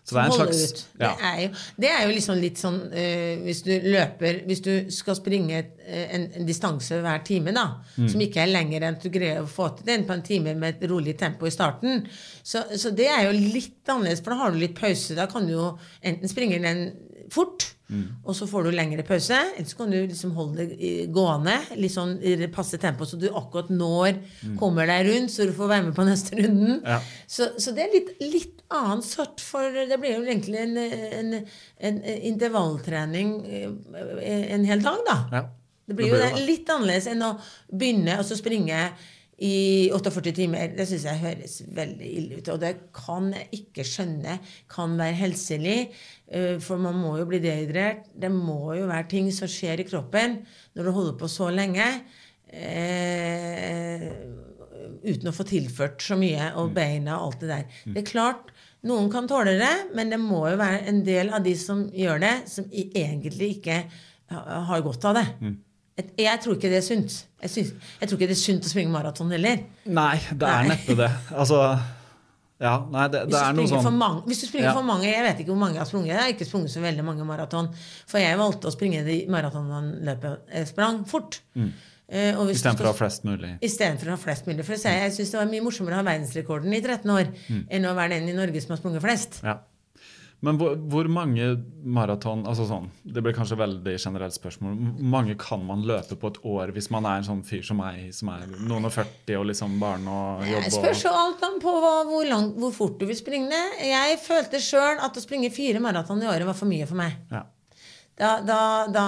Så 0.05 0.15
det 0.15 0.21
er 0.21 0.25
en 0.25 0.31
Holde 0.31 0.53
slags 0.53 0.71
ut. 0.71 0.85
ja. 0.99 1.09
Det, 1.15 1.25
er 1.27 1.41
jo, 1.41 1.49
det 1.83 1.89
er 1.91 2.01
jo 2.07 2.13
liksom 2.15 2.39
litt 2.41 2.57
sånn 2.57 2.79
uh, 2.91 3.43
Hvis 3.45 3.61
du 3.63 3.69
løper 3.85 4.39
Hvis 4.47 4.61
du 4.65 4.71
skal 4.91 5.15
springe 5.15 5.51
et, 5.59 5.69
eh, 5.85 6.07
en, 6.15 6.25
en 6.39 6.45
distanse 6.47 6.97
hver 7.03 7.21
time, 7.27 7.51
da, 7.53 7.65
Mm. 7.97 8.07
som 8.09 8.19
ikke 8.21 8.41
er 8.41 8.47
lenger 8.53 8.81
enn 8.87 8.97
du 9.03 9.09
greier 9.13 9.43
å 9.43 9.47
få 9.47 9.67
til 9.77 9.85
den 9.85 10.05
på 10.07 10.13
en 10.15 10.23
time 10.25 10.55
med 10.55 10.81
et 10.81 10.89
rolig 10.89 11.17
tempo 11.19 11.45
i 11.45 11.51
starten, 11.53 12.07
så, 12.43 12.63
så 12.79 12.89
det 12.95 13.05
er 13.11 13.27
jo 13.27 13.35
litt 13.53 13.85
annerledes, 13.87 14.23
for 14.23 14.31
da 14.33 14.39
har 14.41 14.51
du 14.51 14.57
litt 14.57 14.73
pause. 14.79 15.13
Da 15.15 15.27
kan 15.27 15.45
du 15.45 15.53
jo 15.53 15.67
enten 16.01 16.27
springe 16.31 16.57
den 16.63 16.87
fort, 17.29 17.75
Mm. 17.93 18.05
og 18.25 18.33
så 18.37 18.47
får 18.49 18.65
du 18.65 18.71
lengre 18.73 19.03
pause, 19.05 19.37
eller 19.53 19.69
så 19.69 19.77
kan 19.77 19.91
du 19.93 19.99
liksom 19.99 20.31
holde 20.33 20.65
det 20.65 20.91
gående, 21.13 21.59
litt 21.77 21.93
sånn 21.93 22.15
i 22.25 22.33
passe 22.53 22.79
tempo, 22.81 23.05
så 23.05 23.19
du 23.21 23.27
akkurat 23.29 23.69
når 23.69 24.17
kommer 24.59 24.89
deg 24.89 25.05
rundt, 25.11 25.33
så 25.33 25.45
du 25.45 25.53
får 25.53 25.69
være 25.69 25.87
med 25.89 25.97
på 25.97 26.07
neste 26.07 26.39
runden. 26.39 26.79
Mm. 26.79 26.87
Ja. 26.89 26.99
Så, 27.29 27.51
så 27.61 27.75
det 27.75 27.85
er 27.85 27.93
litt, 27.93 28.13
litt 28.23 28.63
annen 28.73 29.03
sort, 29.05 29.43
for 29.43 29.69
det 29.73 29.99
blir 30.01 30.17
jo 30.17 30.23
egentlig 30.25 30.63
en, 30.63 30.77
en, 30.79 31.33
en, 31.89 31.99
intervalltrening 32.33 33.35
eh, 33.45 34.47
en 34.55 34.65
hel 34.69 34.81
dag, 34.85 35.03
da. 35.07 35.17
Ja, 35.31 35.43
Det 35.83 35.97
blir 35.99 36.13
jo 36.13 36.45
litt 36.47 36.69
annerledes 36.71 37.09
enn 37.11 37.25
å 37.27 37.35
begynne 37.69 38.15
og 38.21 38.25
så 38.25 38.37
springe 38.39 38.87
i 39.43 39.89
48 39.91 40.31
timer. 40.37 40.71
Det 40.77 40.85
syns 40.87 41.03
jeg 41.09 41.19
høres 41.19 41.55
veldig 41.75 42.09
ille 42.19 42.37
ut. 42.39 42.51
Og 42.53 42.59
det 42.61 42.73
kan 42.95 43.31
jeg 43.35 43.49
ikke 43.59 43.83
skjønne 43.87 44.37
kan 44.71 44.93
være 44.99 45.17
helselig. 45.19 45.77
eh, 46.31 46.57
For 46.63 46.79
man 46.79 46.95
må 47.01 47.17
jo 47.19 47.25
bli 47.29 47.39
dehydrert. 47.43 48.05
Det 48.15 48.31
må 48.31 48.75
jo 48.77 48.87
være 48.87 49.09
ting 49.11 49.31
som 49.35 49.51
skjer 49.51 49.83
i 49.83 49.87
kroppen 49.89 50.39
når 50.75 50.87
du 50.87 50.91
holder 50.95 51.17
på 51.19 51.27
så 51.31 51.49
lenge. 51.51 51.89
Eh, 52.53 54.07
uten 55.03 55.29
å 55.31 55.35
få 55.35 55.43
tilført 55.47 56.03
så 56.03 56.15
mye, 56.19 56.51
og 56.59 56.71
beina 56.75 57.17
og 57.19 57.33
alt 57.33 57.43
det 57.43 57.49
der. 57.51 57.65
Det 57.93 58.01
er 58.03 58.07
klart, 58.11 58.51
noen 58.87 59.09
kan 59.11 59.27
tåle 59.27 59.57
det, 59.59 59.73
men 59.95 60.11
det 60.11 60.19
må 60.21 60.45
jo 60.51 60.57
være 60.59 60.83
en 60.91 61.03
del 61.07 61.31
av 61.35 61.43
de 61.45 61.53
som 61.59 61.85
gjør 61.91 62.19
det, 62.23 62.33
som 62.51 62.67
egentlig 62.71 63.57
ikke 63.57 63.81
har 64.33 64.81
godt 64.85 65.05
av 65.11 65.19
det. 65.19 65.27
Jeg 66.17 66.39
tror 66.41 66.55
ikke 66.57 66.69
det 66.71 66.79
er 66.79 66.85
sunt. 66.85 67.15
Jeg, 67.43 67.49
synes, 67.53 67.73
jeg 67.99 68.09
tror 68.09 68.17
ikke 68.17 68.29
det 68.31 68.37
er 68.37 68.41
sunt 68.41 68.65
å 68.65 68.69
springe 68.71 68.89
maraton 68.93 69.29
heller. 69.35 69.59
Nei, 69.85 70.15
det 70.31 70.47
er 70.49 70.69
neppe 70.71 70.95
det. 70.97 71.09
Altså 71.37 71.59
Ja, 72.63 72.77
nei, 72.87 73.07
det, 73.11 73.25
det 73.27 73.37
er 73.37 73.55
noe 73.57 73.67
sånn 73.67 73.97
mange, 73.99 74.21
hvis 74.29 74.39
du 74.41 74.45
springer 74.47 74.69
Ja. 74.69 74.73
for 74.77 74.85
mange 74.87 75.09
Jeg 75.09 75.23
vet 75.25 75.41
ikke 75.43 75.51
hvor 75.51 75.59
mange 75.59 75.75
jeg 75.75 75.81
har 75.83 75.89
sprunget. 75.89 76.13
Jeg 76.13 76.21
har 76.21 76.31
ikke 76.31 76.47
sprunget 76.47 76.71
så 76.71 76.81
veldig 76.81 77.03
mange 77.05 77.25
maraton. 77.27 77.67
For 78.07 78.21
jeg 78.23 78.37
valgte 78.39 78.69
å 78.69 78.73
springe 78.73 79.01
de 79.05 79.17
maratonene 79.33 80.15
jeg 80.53 80.69
sprang 80.69 81.03
fort. 81.09 81.41
Mm. 81.59 81.73
og 82.37 82.45
hvis 82.47 82.61
Istedenfor 82.61 82.87
å 82.87 82.93
ha 82.93 82.97
flest 82.97 83.27
mulig. 83.27 83.51
Istedenfor 83.61 84.07
å 84.07 84.15
ha 84.15 84.21
flest 84.21 84.47
mulig. 84.47 84.63
For 84.65 84.77
jeg, 84.77 85.01
jeg 85.03 85.13
syns 85.17 85.33
det 85.35 85.39
var 85.41 85.51
mye 85.51 85.65
morsommere 85.65 85.97
å 85.97 86.01
ha 86.01 86.07
verdensrekorden 86.07 86.73
i 86.73 86.81
13 86.81 87.13
år 87.17 87.29
enn 87.69 87.85
å 87.89 87.93
være 87.97 88.17
den 88.21 88.29
i 88.31 88.37
Norge 88.37 88.61
som 88.63 88.73
har 88.77 88.81
sprunget 88.81 89.03
flest. 89.05 89.41
Ja. 89.43 89.59
Men 90.43 90.57
hvor, 90.59 90.73
hvor 90.91 91.07
mange 91.07 91.45
maraton 91.87 92.41
altså 92.49 92.65
sånn, 92.67 92.89
Det 93.07 93.21
blir 93.23 93.35
kanskje 93.35 93.55
veldig 93.61 93.93
generelt 93.95 94.35
spørsmål. 94.35 94.73
Hvor 94.97 95.07
mange 95.13 95.37
kan 95.39 95.63
man 95.63 95.85
løpe 95.87 96.17
på 96.19 96.33
et 96.33 96.39
år 96.43 96.73
hvis 96.75 96.89
man 96.91 97.07
er 97.07 97.21
en 97.21 97.27
sånn 97.29 97.43
fyr 97.47 97.63
som 97.63 97.79
meg, 97.79 98.09
som 98.15 98.31
er 98.33 98.43
noen 98.57 98.89
og 98.89 98.91
40 98.91 99.39
og 99.39 99.47
liksom 99.53 99.77
barn 99.79 100.03
og 100.11 100.43
jobb? 100.49 100.67
Jeg 100.67 100.75
spørs 100.75 101.05
jo 101.05 101.15
alt 101.15 101.47
an 101.47 101.59
på 101.63 101.77
hva, 101.79 101.93
hvor, 102.09 102.27
langt, 102.27 102.59
hvor 102.59 102.75
fort 102.75 102.99
du 102.99 103.07
vil 103.07 103.19
springe. 103.19 103.61
Jeg 103.87 104.19
følte 104.25 104.59
sjøl 104.63 104.99
at 104.99 105.15
å 105.15 105.23
springe 105.23 105.51
fire 105.53 105.79
maraton 105.83 106.21
i 106.23 106.27
året 106.27 106.49
var 106.49 106.59
for 106.59 106.71
mye 106.71 106.89
for 106.89 106.99
meg. 106.99 107.15
ja. 107.31 107.45
Da, 108.13 108.35
da, 108.45 108.57
da, 108.93 109.03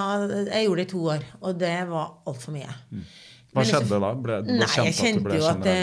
jeg 0.50 0.64
gjorde 0.66 0.80
det 0.80 0.84
i 0.88 0.90
to 0.90 1.00
år, 1.12 1.24
og 1.38 1.58
det 1.60 1.76
var 1.86 2.08
altfor 2.26 2.56
mye. 2.56 2.72
Hva 3.54 3.62
liksom- 3.62 3.84
skjedde 3.86 4.00
da? 4.02 4.08
Ble, 4.18 4.38
ble 4.42 4.56
Nei, 4.58 4.66
jeg 4.66 4.90
det 4.90 4.96
kjente 4.98 5.36
jo 5.38 5.46
at 5.46 5.62
det 5.62 5.76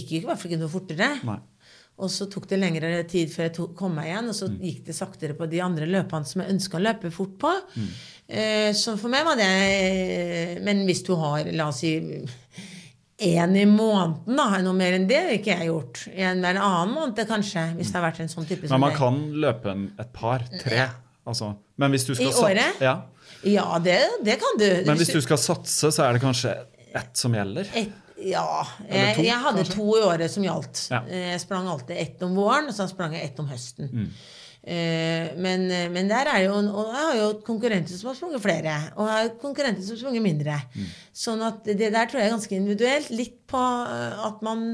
gikk 0.00 0.14
jo 0.14 0.20
i 0.22 0.28
hvert 0.30 0.40
fall 0.40 0.50
ikke 0.50 0.60
noe 0.62 0.72
fortere. 0.72 1.10
Nei. 1.28 1.36
Og 2.00 2.08
så 2.12 2.26
tok 2.32 2.46
det 2.48 2.58
lengre 2.62 2.90
tid 3.10 3.28
før 3.32 3.46
jeg 3.48 3.54
tok, 3.58 3.74
kom 3.78 3.94
meg 3.98 4.08
igjen, 4.10 4.28
og 4.32 4.34
så 4.38 4.48
Mm. 4.48 4.58
gikk 4.64 4.84
det 4.86 4.94
saktere 4.96 5.34
på 5.36 5.48
de 5.50 5.60
andre 5.60 5.86
løpene 5.86 6.26
som 6.26 6.40
jeg 6.42 6.50
ønska 6.54 6.78
å 6.78 6.82
løpe 6.86 7.10
fort 7.12 7.36
på. 7.38 7.52
Mm. 7.76 7.88
Eh, 8.30 8.72
så 8.78 8.96
for 8.98 9.08
meg 9.12 9.24
var 9.26 9.36
det 9.36 10.60
Men 10.64 10.84
hvis 10.86 11.02
du 11.06 11.14
har, 11.18 11.44
la 11.52 11.68
oss 11.68 11.80
si 11.82 11.94
én 13.20 13.56
i 13.56 13.66
måneden, 13.68 14.36
da, 14.36 14.46
noe 14.64 14.72
mer 14.72 14.94
enn 14.96 15.06
det 15.10 15.18
har 15.20 15.32
ikke 15.34 15.52
jeg 15.58 15.68
gjort. 15.68 16.06
En 16.14 16.40
hver 16.40 16.56
annen 16.56 16.94
måned, 16.94 17.20
kanskje, 17.28 17.66
hvis 17.76 17.90
det 17.92 17.98
har 18.00 18.06
vært 18.10 18.20
en 18.24 18.32
sånn 18.32 18.46
type 18.48 18.70
Men 18.70 18.80
man 18.80 18.94
kan 18.96 19.18
løpe 19.44 19.70
en, 19.74 19.90
et 20.00 20.12
par, 20.16 20.44
tre. 20.62 20.86
Altså. 21.28 21.50
Men 21.76 21.92
hvis 21.92 22.06
du 22.08 22.14
skal 22.14 22.30
I 22.30 22.32
året? 22.46 22.80
Ja. 22.80 22.94
Ja, 23.44 23.78
det, 23.78 23.98
det 24.24 24.38
kan 24.40 24.56
du. 24.60 24.66
Men 24.86 24.96
hvis 25.00 25.12
du 25.12 25.20
skal 25.20 25.38
satse, 25.40 25.92
så 25.92 26.06
er 26.06 26.16
det 26.16 26.22
kanskje 26.24 26.54
ett 26.96 27.12
som 27.16 27.32
gjelder? 27.36 27.68
Et, 27.76 27.92
ja. 28.22 28.64
Jeg, 28.88 29.16
to, 29.16 29.22
jeg 29.22 29.38
hadde 29.44 29.62
kanskje? 29.64 29.74
to 29.76 29.86
i 29.98 30.02
året 30.06 30.30
som 30.30 30.44
gjaldt. 30.44 30.82
Ja. 30.90 31.00
Jeg 31.08 31.40
sprang 31.40 31.68
alltid 31.68 31.96
ett 31.96 32.22
om 32.22 32.34
våren, 32.36 32.68
og 32.68 32.74
så 32.76 32.86
sprang 32.90 33.14
jeg 33.16 33.24
ett 33.30 33.38
om 33.40 33.48
høsten. 33.48 33.90
Mm. 33.92 34.06
Eh, 34.62 35.30
Men, 35.40 35.62
men 35.92 36.08
der 36.10 36.28
er 36.28 36.42
jo 36.44 36.52
Og 36.52 36.90
jeg 36.92 37.00
har 37.06 37.14
jo 37.16 37.28
konkurrenter 37.46 37.96
som 37.96 38.10
har 38.10 38.16
sprunget 38.18 38.42
flere, 38.44 38.74
og 38.96 39.06
jeg 39.08 39.16
har 39.16 39.30
konkurrenter 39.40 39.82
som 39.82 39.94
har 39.96 40.02
sprunget 40.02 40.22
mindre. 40.26 40.58
Mm. 40.76 40.90
Sånn 41.16 41.42
at 41.46 41.64
det 41.64 41.88
der 41.94 42.06
tror 42.10 42.20
jeg 42.20 42.28
er 42.28 42.34
ganske 42.36 42.56
individuelt. 42.58 43.10
Litt 43.10 43.38
på 43.48 43.62
eh, 43.88 44.26
at 44.26 44.42
man 44.42 44.66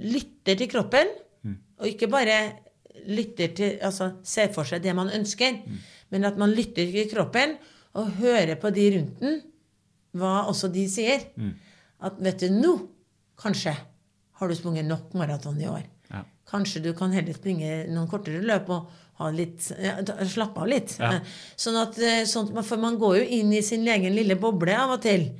lytter 0.00 0.58
til 0.58 0.68
kroppen, 0.74 1.14
Mm. 1.44 1.54
og 1.78 1.86
ikke 1.86 2.08
bare 2.10 2.36
lytter 3.06 3.52
til 3.54 3.76
Altså 3.86 4.08
ser 4.26 4.48
for 4.52 4.64
seg 4.66 4.82
det 4.82 4.92
man 4.96 5.08
ønsker, 5.14 5.60
Mm. 5.64 5.76
men 6.10 6.24
at 6.24 6.36
man 6.36 6.50
lytter 6.50 6.90
til 6.90 7.06
kroppen 7.12 7.56
og 7.94 8.10
hører 8.18 8.56
på 8.58 8.70
de 8.74 8.88
rundt 8.98 9.20
den, 9.20 9.38
hva 10.18 10.48
også 10.50 10.66
de 10.72 10.88
sier. 10.90 11.20
Mm. 11.36 11.54
At 12.00 12.18
vet 12.22 12.38
du, 12.44 12.48
nå 12.54 12.74
kanskje 13.40 13.74
har 14.38 14.48
du 14.48 14.54
sprunget 14.54 14.86
nok 14.86 15.14
maraton 15.18 15.58
i 15.60 15.68
år. 15.70 15.82
Ja. 16.12 16.22
Kanskje 16.48 16.82
du 16.84 16.92
kan 16.96 17.12
heller 17.12 17.34
springe 17.36 17.84
noen 17.90 18.08
kortere 18.10 18.42
løp 18.44 18.70
og 18.70 18.88
ha 19.18 19.30
litt, 19.34 19.72
ja, 19.82 19.96
slappe 20.30 20.62
av 20.62 20.70
litt. 20.70 20.94
Ja. 21.00 21.16
Eh, 21.16 21.32
Sånn 21.58 21.76
at, 21.80 21.98
eh, 21.98 22.22
sånn 22.30 22.52
for 22.62 22.78
man 22.78 22.98
går 23.00 23.16
jo 23.18 23.24
inn 23.40 23.52
i 23.52 23.62
sin 23.66 23.86
egen 23.86 24.14
lille 24.14 24.36
boble 24.38 24.76
av 24.78 24.94
og 24.94 25.02
til. 25.02 25.32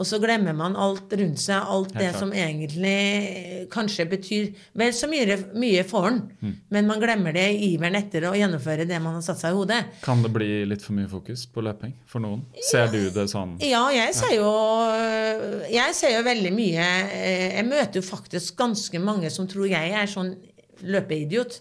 Og 0.00 0.06
så 0.08 0.16
glemmer 0.22 0.54
man 0.56 0.72
alt 0.80 1.12
rundt 1.20 1.40
seg, 1.42 1.66
alt 1.68 1.92
det 2.00 2.08
som 2.16 2.30
egentlig 2.32 2.92
eh, 2.92 3.64
kanskje 3.72 4.06
betyr 4.08 4.46
vel 4.80 4.94
så 4.96 5.08
mye, 5.10 5.36
mye 5.52 5.82
for 5.88 6.08
en. 6.08 6.22
Mm. 6.40 6.54
Men 6.72 6.88
man 6.88 7.02
glemmer 7.02 7.36
det 7.36 7.44
i 7.58 7.74
iveren 7.74 7.98
etter 8.00 8.24
å 8.30 8.32
gjennomføre 8.36 8.86
det 8.88 9.00
man 9.04 9.18
har 9.18 9.24
satt 9.26 9.42
seg 9.42 9.52
i 9.52 9.58
hodet. 9.58 9.80
Kan 10.04 10.24
det 10.24 10.32
bli 10.32 10.48
litt 10.68 10.84
for 10.84 10.96
mye 10.96 11.10
fokus 11.12 11.44
på 11.44 11.64
løping 11.66 11.92
for 12.08 12.24
noen? 12.24 12.46
Ser 12.70 12.88
du 12.92 13.02
det 13.12 13.26
sånn? 13.34 13.58
Ja, 13.62 13.84
jeg 13.92 14.16
ser 14.16 14.32
jo 14.38 14.48
Jeg 15.72 15.94
ser 15.96 16.16
jo 16.16 16.22
veldig 16.24 16.50
mye 16.54 16.86
eh, 17.12 17.58
Jeg 17.58 17.66
møter 17.68 18.00
jo 18.00 18.04
faktisk 18.06 18.56
ganske 18.58 19.00
mange 19.02 19.30
som 19.32 19.48
tror 19.50 19.68
jeg 19.68 19.92
er 19.92 20.08
sånn 20.10 20.32
løpeidiot. 20.82 21.60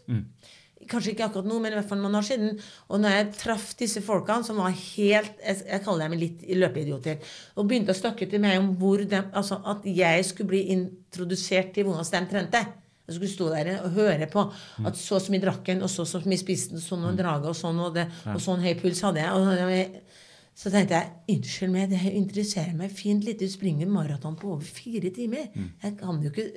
Kanskje 0.92 1.14
ikke 1.14 1.30
akkurat 1.30 1.48
nå, 1.48 1.60
men 1.64 1.74
i 1.74 1.78
hvert 1.80 1.88
fall 1.90 2.02
noen 2.04 2.20
år 2.20 2.28
siden. 2.28 2.60
Og 2.92 3.02
når 3.02 3.16
jeg 3.16 3.30
traff 3.40 3.72
disse 3.80 4.04
folkene 4.04 4.48
som 4.48 4.60
var 4.60 4.76
helt 4.76 5.40
Jeg, 5.42 5.64
jeg 5.68 5.84
kaller 5.86 6.10
dem 6.10 6.20
litt 6.20 6.44
løpeidioter. 6.60 7.34
Og 7.56 7.70
begynte 7.70 7.96
å 7.96 8.02
snakke 8.02 8.28
til 8.30 8.44
meg 8.44 8.60
om 8.60 8.74
hvor 8.82 9.04
de, 9.04 9.24
altså 9.32 9.62
at 9.72 9.88
jeg 9.88 10.28
skulle 10.28 10.52
bli 10.54 10.64
introdusert 10.76 11.74
til 11.76 11.88
hvordan 11.88 12.12
de 12.12 12.32
trente. 12.34 12.64
Jeg 13.08 13.18
skulle 13.18 13.32
stå 13.32 13.48
der 13.52 13.70
og 13.82 13.96
høre 13.98 14.28
på 14.32 14.44
at 14.88 14.98
så 15.00 15.18
og 15.18 15.24
så 15.24 15.34
mye 15.34 15.44
drakk 15.44 15.72
en, 15.74 15.82
og 15.84 15.90
så 15.92 16.06
og 16.06 16.12
så 16.12 16.22
mye 16.24 16.40
spiste 16.40 16.78
en, 16.78 16.84
sånn 16.84 17.08
og 17.10 17.18
drage, 17.20 17.50
og 17.50 17.58
sånn, 17.58 17.80
og, 17.84 17.96
det, 17.98 18.06
og 18.32 18.40
sånn 18.44 18.62
høy 18.64 18.76
puls 18.80 19.02
hadde 19.04 19.24
jeg. 19.26 19.32
Og 19.36 20.62
så 20.62 20.70
tenkte 20.72 21.00
jeg 21.00 21.36
unnskyld 21.36 21.74
meg, 21.74 21.92
det 21.92 22.14
interesserer 22.14 22.76
meg 22.78 22.94
fint 22.94 23.26
litt. 23.26 23.42
Du 23.42 23.52
springer 23.52 23.90
maraton 23.90 24.36
på 24.40 24.54
over 24.54 24.68
fire 24.68 25.12
timer. 25.16 25.50
Jeg 25.84 25.98
kan 26.00 26.22
jo 26.24 26.32
ikke 26.32 26.48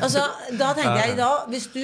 Altså, 0.00 0.22
Da 0.58 0.72
tenkte 0.74 1.00
jeg 1.04 1.16
da, 1.20 1.30
hvis 1.52 1.68
du 1.74 1.82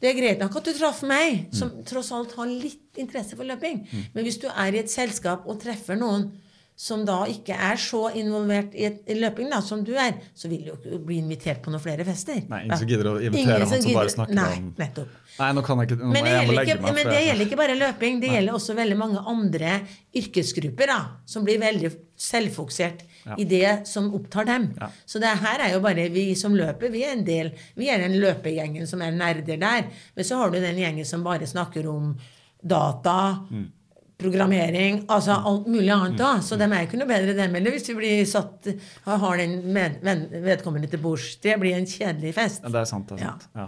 det 0.00 0.10
er 0.10 0.16
greit 0.18 0.40
nok 0.42 0.56
at 0.60 0.66
du 0.68 0.72
traff 0.76 1.02
meg, 1.08 1.46
som 1.56 1.70
tross 1.88 2.10
alt 2.12 2.34
har 2.36 2.50
litt 2.50 2.98
interesse 3.00 3.36
for 3.38 3.48
løping. 3.48 3.84
Men 4.14 4.26
hvis 4.26 4.36
du 4.42 4.48
er 4.50 4.74
i 4.76 4.82
et 4.82 4.92
selskap 4.92 5.46
og 5.48 5.60
treffer 5.62 5.96
noen 5.96 6.28
som 6.76 7.06
da 7.08 7.22
ikke 7.32 7.54
er 7.56 7.78
så 7.80 8.02
involvert 8.20 8.74
i, 8.76 8.82
et, 8.84 8.98
i 9.08 9.14
løping 9.16 9.48
da, 9.48 9.62
som 9.64 9.80
du 9.80 9.94
er, 9.96 10.18
så 10.36 10.50
vil 10.52 10.66
du 10.66 10.68
jo 10.68 10.74
ikke 10.76 10.98
bli 11.08 11.16
invitert 11.22 11.62
på 11.64 11.72
noen 11.72 11.80
flere 11.80 12.04
fester. 12.04 12.42
Nei, 12.50 12.66
ingen 12.66 12.76
som 12.82 12.90
gidder 12.90 13.08
å 13.08 13.14
invitere 13.16 13.64
han 13.64 13.80
som 13.80 13.94
bare 13.96 14.12
snakker 14.12 14.36
Nei, 14.36 14.50
om- 14.58 14.66
nettopp. 14.76 15.14
Nei, 15.38 15.48
nå 15.56 15.62
kan 15.64 15.80
jeg 15.80 15.88
ikke 15.88 15.98
nå 16.02 16.10
Men 16.12 16.28
det, 16.28 16.34
jeg 16.34 16.50
må 16.50 16.56
legge 16.58 16.76
meg. 16.82 16.94
men 16.98 17.08
det 17.14 17.22
gjelder 17.24 17.46
ikke 17.46 17.60
bare 17.62 17.78
løping. 17.80 18.20
Det 18.20 18.34
gjelder 18.34 18.58
også 18.60 18.76
veldig 18.76 18.98
mange 19.00 19.24
andre 19.32 19.72
yrkesgrupper 20.20 20.92
da, 20.92 20.98
som 21.24 21.48
blir 21.48 21.58
veldig 21.64 21.90
selvfokusert 22.28 23.06
i 23.38 23.44
det 23.44 23.86
som 23.90 24.12
opptar 24.14 24.44
dem. 24.46 24.68
Ja. 24.80 24.88
Så 25.06 25.18
det 25.22 25.32
her 25.42 25.58
er 25.66 25.72
jo 25.74 25.80
bare 25.84 26.08
vi 26.14 26.28
som 26.38 26.54
løper. 26.54 26.90
Vi 26.94 27.02
er 27.04 27.12
en 27.16 27.24
del, 27.26 27.50
vi 27.74 27.88
er 27.90 27.98
den 28.04 28.18
løpegjengen 28.22 28.86
som 28.86 29.02
er 29.02 29.10
nerder 29.16 29.58
der. 29.58 29.88
Men 30.16 30.24
så 30.28 30.38
har 30.42 30.50
du 30.54 30.60
den 30.62 30.78
gjengen 30.78 31.04
som 31.08 31.24
bare 31.26 31.46
snakker 31.46 31.88
om 31.90 32.12
data, 32.62 33.46
Mm. 33.50 33.72
programmering, 34.18 35.02
altså 35.12 35.34
alt 35.44 35.66
mulig 35.68 35.90
annet 35.92 36.16
da. 36.18 36.30
Så 36.40 36.56
de 36.56 36.64
er 36.64 36.86
ikke 36.86 36.96
noe 37.00 37.08
bedre 37.10 37.34
dem 37.36 37.52
heller, 37.58 37.74
hvis 37.74 37.88
vi 37.90 37.96
blir 37.98 38.22
satt 38.28 38.68
og 39.06 39.18
har 39.20 39.36
den 39.42 39.58
med, 39.74 39.98
vedkommende 40.46 40.88
til 40.88 41.02
bords. 41.04 41.34
Det 41.44 41.58
blir 41.60 41.76
en 41.76 41.84
kjedelig 41.86 42.32
fest. 42.38 42.62
Ja, 42.64 42.68
Det 42.72 42.80
er 42.80 42.88
sant. 42.88 43.08
det 43.12 43.20
er 43.20 43.26
sant. 43.26 43.48
Ja. 43.54 43.66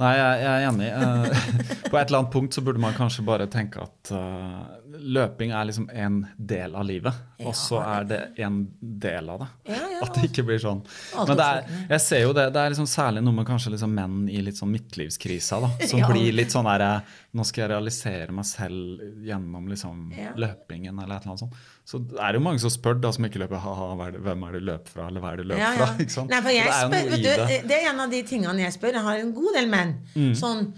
Nei, 0.00 0.08
jeg, 0.18 0.38
jeg 0.42 0.54
er 0.54 0.64
enig. 0.72 0.88
Eh, 0.90 1.50
på 1.92 1.98
et 2.00 2.08
eller 2.08 2.18
annet 2.22 2.32
punkt 2.32 2.56
så 2.56 2.64
burde 2.66 2.80
man 2.82 2.96
kanskje 2.96 3.22
bare 3.28 3.46
tenke 3.46 3.84
at 3.84 4.10
eh, 4.10 4.62
løping 5.00 5.50
er 5.54 5.64
liksom 5.68 5.88
en 5.92 6.20
del 6.38 6.74
av 6.76 6.84
livet, 6.86 7.14
Ja. 7.38 7.46
og 7.50 7.54
så 7.58 7.80
er 7.82 8.04
det 8.08 8.18
en 8.44 8.60
del 8.80 9.28
av 9.30 9.40
det. 9.42 9.48
Ja, 9.72 9.80
ja. 9.90 10.00
At 10.06 10.14
det 10.14 10.28
ikke 10.30 10.44
blir 10.46 10.58
sånn. 10.62 10.82
Men 11.16 11.36
det 11.36 11.46
er, 11.46 11.64
jeg 11.90 12.00
ser 12.04 12.22
jo 12.22 12.32
det, 12.36 12.44
det 12.54 12.60
er 12.62 12.70
liksom 12.74 12.86
særlig 12.88 13.22
noe 13.26 13.34
med 13.34 13.46
kanskje 13.48 13.72
liksom 13.74 13.94
menn 13.96 14.28
i 14.30 14.40
litt 14.46 14.56
sånn 14.60 14.70
midtlivskrisa, 14.72 15.58
da, 15.64 15.70
som 15.90 16.00
blir 16.12 16.32
litt 16.36 16.54
sånn 16.54 16.68
derre 16.68 17.02
Nå 17.34 17.42
skal 17.42 17.64
jeg 17.64 17.70
realisere 17.72 18.30
meg 18.30 18.46
selv 18.46 19.00
gjennom 19.26 19.64
liksom 19.66 20.12
løpingen, 20.38 21.00
eller 21.02 21.16
et 21.16 21.24
eller 21.24 21.32
annet 21.32 21.40
sånt. 21.42 21.56
Så 21.84 21.98
det 21.98 22.20
er 22.22 22.36
jo 22.38 22.42
mange 22.44 22.62
som 22.62 22.70
spør, 22.70 23.00
da, 23.02 23.10
som 23.10 23.26
ikke 23.26 23.40
løper, 23.42 23.58
ha-ha, 23.58 23.88
hvem 24.14 24.44
er 24.46 24.54
det 24.54 24.60
du 24.62 24.68
løper 24.68 24.94
fra, 24.94 25.08
eller 25.10 25.24
hva 25.24 25.32
er 25.32 25.40
det 25.42 25.48
du 25.48 25.50
løper 25.50 25.80
fra? 25.80 26.26
Nei, 26.30 26.38
for 26.46 26.54
jeg 26.54 26.68
det 26.70 26.76
spør, 26.78 27.10
du, 27.10 27.16
det. 27.26 27.34
Mm. 27.64 27.68
det 27.72 27.78
er 27.80 27.88
en 27.90 28.04
av 28.06 28.14
de 28.14 28.20
tingene 28.30 28.62
jeg 28.62 28.76
spør. 28.76 28.94
Jeg 29.00 29.02
har 29.08 29.24
en 29.24 29.34
god 29.34 29.58
del 29.58 29.66
menn. 29.74 29.96
Sånn 30.38 30.68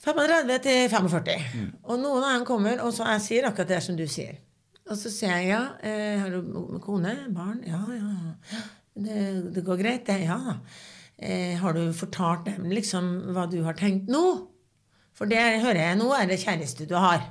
35 0.00 0.60
til 0.64 0.86
45. 0.92 1.48
Mm. 1.54 1.72
Og 1.84 1.98
noen 2.00 2.24
av 2.24 2.38
dem 2.38 2.46
kommer, 2.48 2.80
og 2.84 2.94
så 2.96 3.08
jeg 3.14 3.24
sier 3.26 3.48
akkurat 3.50 3.74
det 3.74 3.80
som 3.84 3.98
du 3.98 4.06
sier. 4.08 4.38
Og 4.90 4.96
så 4.98 5.12
sier 5.12 5.34
jeg 5.36 5.50
ja, 5.52 5.64
eh, 5.86 6.16
har 6.18 6.32
du 6.32 6.78
kone, 6.82 7.12
barn? 7.34 7.60
Ja, 7.68 7.82
ja. 7.94 8.62
Det, 9.00 9.18
det 9.54 9.64
går 9.66 9.78
greit, 9.82 10.06
det. 10.08 10.22
Ja 10.26 10.38
da. 10.42 10.56
Eh, 11.20 11.52
har 11.60 11.76
du 11.76 11.92
fortalt 11.92 12.46
dem 12.48 12.70
liksom 12.72 13.10
hva 13.36 13.44
du 13.50 13.60
har 13.66 13.76
tenkt 13.76 14.08
nå? 14.10 14.24
For 15.16 15.28
det 15.28 15.60
hører 15.60 15.82
jeg 15.82 15.98
nå 16.00 16.08
er 16.16 16.30
det 16.30 16.40
kjæreste 16.40 16.88
du 16.88 16.96
har. 16.96 17.26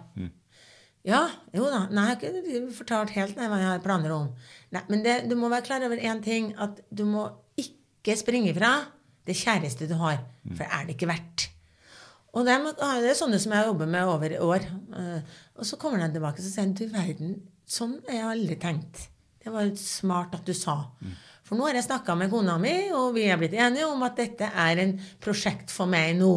Ja, 1.08 1.24
jo 1.56 1.66
da. 1.72 1.88
Nei, 1.90 2.06
jeg 2.12 2.34
har 2.36 2.40
ikke 2.40 2.74
fortalt 2.76 3.14
helt 3.16 3.38
nei, 3.40 3.48
hva 3.50 3.58
jeg 3.58 3.72
har 3.72 3.84
planer 3.84 4.14
om. 4.14 4.28
Nei, 4.76 4.84
Men 4.92 5.02
det, 5.06 5.16
du 5.32 5.34
må 5.40 5.50
være 5.50 5.66
klar 5.66 5.86
over 5.88 5.98
én 5.98 6.22
ting. 6.22 6.52
At 6.60 6.84
du 6.94 7.06
må 7.10 7.26
ikke 7.58 8.18
springe 8.20 8.54
fra 8.54 8.76
det 9.26 9.38
kjæreste 9.40 9.88
du 9.90 9.96
har. 9.98 10.22
For 10.52 10.62
det 10.62 10.70
er 10.70 10.86
det 10.86 10.98
ikke 10.98 11.10
verdt. 11.10 11.50
Og 12.34 12.46
det 12.46 12.54
er, 12.54 12.66
det 13.02 13.10
er 13.10 13.18
sånne 13.18 13.40
som 13.42 13.56
jeg 13.56 13.66
jobber 13.72 13.88
med 13.90 14.06
over 14.06 14.36
år. 14.46 14.68
Eh, 14.96 15.22
Og 15.60 15.66
så 15.66 15.76
kommer 15.82 16.00
de 16.04 16.12
tilbake 16.14 16.40
og 16.40 16.46
sier 16.46 16.70
du 16.78 16.86
verden, 16.94 17.34
sånn 17.68 17.98
har 18.08 18.16
jeg 18.16 18.30
aldri 18.36 18.56
tenkt. 18.62 19.08
Det 19.44 19.52
var 19.52 19.68
smart 19.76 20.36
at 20.38 20.46
du 20.46 20.54
sa. 20.54 20.76
For 21.44 21.58
nå 21.58 21.66
har 21.66 21.74
jeg 21.80 21.88
snakka 21.88 22.14
med 22.16 22.30
kona 22.30 22.60
mi, 22.62 22.92
og 22.94 23.16
vi 23.16 23.24
er 23.26 23.38
blitt 23.42 23.56
enige 23.58 23.88
om 23.90 24.04
at 24.06 24.16
dette 24.20 24.46
er 24.46 24.78
en 24.84 24.92
prosjekt 25.20 25.72
for 25.74 25.90
meg 25.90 26.14
nå. 26.20 26.30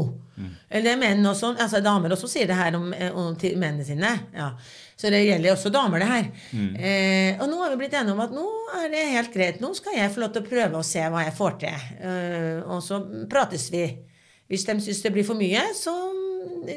Eller 0.72 0.96
menn 0.96 1.20
også, 1.28 1.50
altså 1.60 1.82
damer 1.84 2.14
også 2.16 2.30
sier 2.32 2.48
det 2.48 2.56
her 2.56 2.74
om, 2.78 2.88
eh, 2.96 3.12
om 3.12 3.34
mennene 3.36 3.84
sine. 3.84 4.14
Ja. 4.34 4.54
Så 4.96 5.10
det 5.12 5.20
gjelder 5.26 5.52
også 5.52 5.70
damer, 5.74 5.98
det 6.00 6.08
her. 6.08 6.30
Eh, 6.56 7.36
og 7.42 7.50
nå 7.50 7.58
har 7.60 7.70
vi 7.74 7.76
blitt 7.82 7.94
enige 8.00 8.14
om 8.16 8.20
at 8.24 8.32
nå 8.32 8.46
er 8.80 8.88
det 8.88 9.04
helt 9.12 9.34
greit. 9.34 9.60
Nå 9.60 9.74
skal 9.76 9.98
jeg 10.00 10.10
få 10.14 10.20
lov 10.24 10.32
til 10.32 10.42
å 10.42 10.48
prøve 10.48 10.80
å 10.80 10.86
se 10.86 11.04
hva 11.12 11.26
jeg 11.26 11.36
får 11.36 11.58
til. 11.60 11.86
Eh, 12.00 12.62
og 12.66 12.80
så 12.82 13.02
prates 13.30 13.68
vi. 13.70 13.84
Hvis 14.52 14.66
de 14.68 14.76
syns 14.84 15.00
det 15.04 15.14
blir 15.14 15.24
for 15.24 15.38
mye, 15.38 15.62
så 15.76 15.94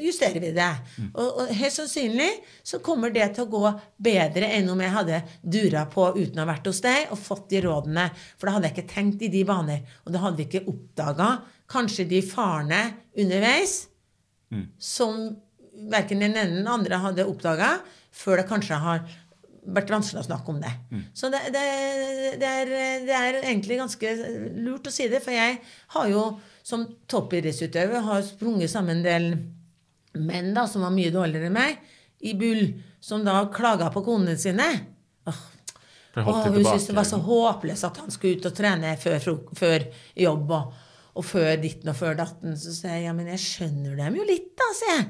justerer 0.02 0.40
vi 0.40 0.52
det. 0.56 0.70
Og, 1.12 1.42
og 1.42 1.50
helt 1.54 1.76
sannsynlig 1.76 2.30
så 2.66 2.80
kommer 2.86 3.12
det 3.14 3.28
til 3.36 3.46
å 3.46 3.52
gå 3.52 3.72
bedre 4.08 4.50
enn 4.56 4.70
om 4.72 4.82
jeg 4.82 4.94
hadde 4.94 5.22
dura 5.42 5.86
på 5.92 6.08
uten 6.16 6.40
å 6.40 6.46
ha 6.46 6.52
vært 6.54 6.70
hos 6.70 6.80
deg 6.86 7.12
og 7.14 7.20
fått 7.22 7.50
de 7.52 7.62
rådene. 7.66 8.08
For 8.38 8.48
da 8.48 8.56
hadde 8.56 8.70
jeg 8.70 8.78
ikke 8.78 8.94
tenkt 8.94 9.26
i 9.26 9.32
de 9.34 9.44
baner. 9.48 9.84
Og 10.06 10.16
da 10.16 10.24
hadde 10.24 10.40
vi 10.42 10.48
ikke 10.48 10.66
oppdaga 10.72 11.30
kanskje 11.72 12.08
de 12.10 12.22
farene 12.26 12.82
underveis 13.18 13.76
som 14.80 15.28
verken 15.92 16.22
den 16.24 16.32
ene 16.32 16.46
eller 16.46 16.62
den 16.62 16.72
andre 16.72 17.02
hadde 17.04 17.28
oppdaga, 17.28 17.76
før 18.16 18.40
det 18.40 18.48
kanskje 18.48 18.80
har 18.80 19.06
vært 19.66 19.90
vanskelig 19.92 20.22
å 20.22 20.28
snakke 20.28 20.54
om 20.54 20.60
det. 20.62 20.72
Så 21.18 21.30
det, 21.34 21.42
det, 21.52 21.64
det, 22.40 22.50
er, 22.50 22.74
det 23.08 23.16
er 23.18 23.40
egentlig 23.42 23.80
ganske 23.82 24.14
lurt 24.62 24.88
å 24.88 24.94
si 24.94 25.10
det, 25.12 25.24
for 25.26 25.34
jeg 25.36 25.58
har 25.98 26.12
jo 26.12 26.28
som 26.66 26.86
toppidrettsutøver 27.12 28.06
har 28.08 28.24
sprunget 28.26 28.72
sammen 28.72 29.00
en 29.00 29.06
del 29.06 29.28
menn 30.18 30.54
da, 30.56 30.66
som 30.70 30.86
var 30.86 30.94
mye 30.96 31.12
dårligere 31.14 31.52
enn 31.52 31.58
meg, 31.58 31.78
i 32.26 32.34
bull, 32.40 32.72
som 33.04 33.26
da 33.26 33.44
klaga 33.54 33.92
på 33.94 34.02
konene 34.06 34.38
sine. 34.40 34.66
Åh, 35.30 35.44
Åh, 36.16 36.46
hun 36.48 36.64
syntes 36.64 36.88
det 36.88 36.96
var 36.96 37.06
så 37.08 37.20
håpløst 37.20 37.86
at 37.90 38.00
han 38.00 38.14
skulle 38.14 38.40
ut 38.40 38.48
og 38.48 38.56
trene 38.56 38.94
før, 38.98 39.20
før 39.60 39.86
jobb 40.24 40.54
og, 40.56 40.74
og 41.20 41.28
før 41.28 41.52
ditten 41.60 41.92
og 41.92 41.98
før 42.00 42.16
datten. 42.22 42.56
Så 42.58 42.72
sier 42.78 42.96
jeg 42.98 43.10
ja, 43.10 43.14
men 43.18 43.28
jeg 43.34 43.44
skjønner 43.44 43.98
dem 44.00 44.18
jo 44.22 44.28
litt, 44.28 44.54
da, 44.58 44.70
sier 44.80 44.94
jeg. 44.96 45.10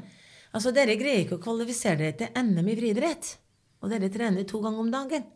Altså, 0.56 0.72
Dere 0.73 0.95
greier 0.98 1.22
ikke 1.22 1.38
å 1.38 1.44
kvalifisere 1.44 1.99
dere 2.02 2.18
til 2.19 2.32
NM 2.41 2.72
i 2.72 2.77
friidrett. 2.80 3.32
Og 3.84 3.91
dere 3.94 4.10
trener 4.10 4.48
to 4.49 4.64
ganger 4.64 4.82
om 4.82 4.91
dagen. 4.91 5.27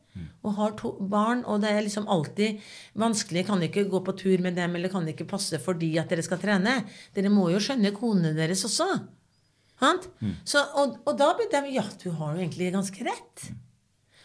Og 0.44 0.58
har 0.58 0.76
to 0.80 0.92
barn, 1.12 1.44
og 1.46 1.62
det 1.64 1.72
er 1.74 1.86
liksom 1.86 2.08
alltid 2.12 2.60
vanskelig. 3.00 3.46
Kan 3.48 3.64
ikke 3.66 3.88
gå 3.92 4.02
på 4.06 4.16
tur 4.20 4.44
med 4.44 4.58
dem, 4.60 4.76
eller 4.76 4.92
kan 4.92 5.08
ikke 5.08 5.28
passe 5.30 5.60
fordi 5.64 5.94
at 6.02 6.12
dere 6.12 6.26
skal 6.26 6.42
trene. 6.42 6.80
Dere 7.16 7.32
må 7.34 7.50
jo 7.54 7.62
skjønne 7.64 7.94
konene 7.96 8.36
deres 8.38 8.66
også. 8.68 8.90
Mm. 9.80 10.34
Så, 10.44 10.60
og, 10.76 10.98
og 11.08 11.14
da 11.16 11.30
blir 11.38 11.48
de 11.52 11.72
Ja, 11.72 11.86
du 12.04 12.10
har 12.12 12.34
jo 12.34 12.42
egentlig 12.42 12.72
ganske 12.74 13.06
rett. 13.08 13.46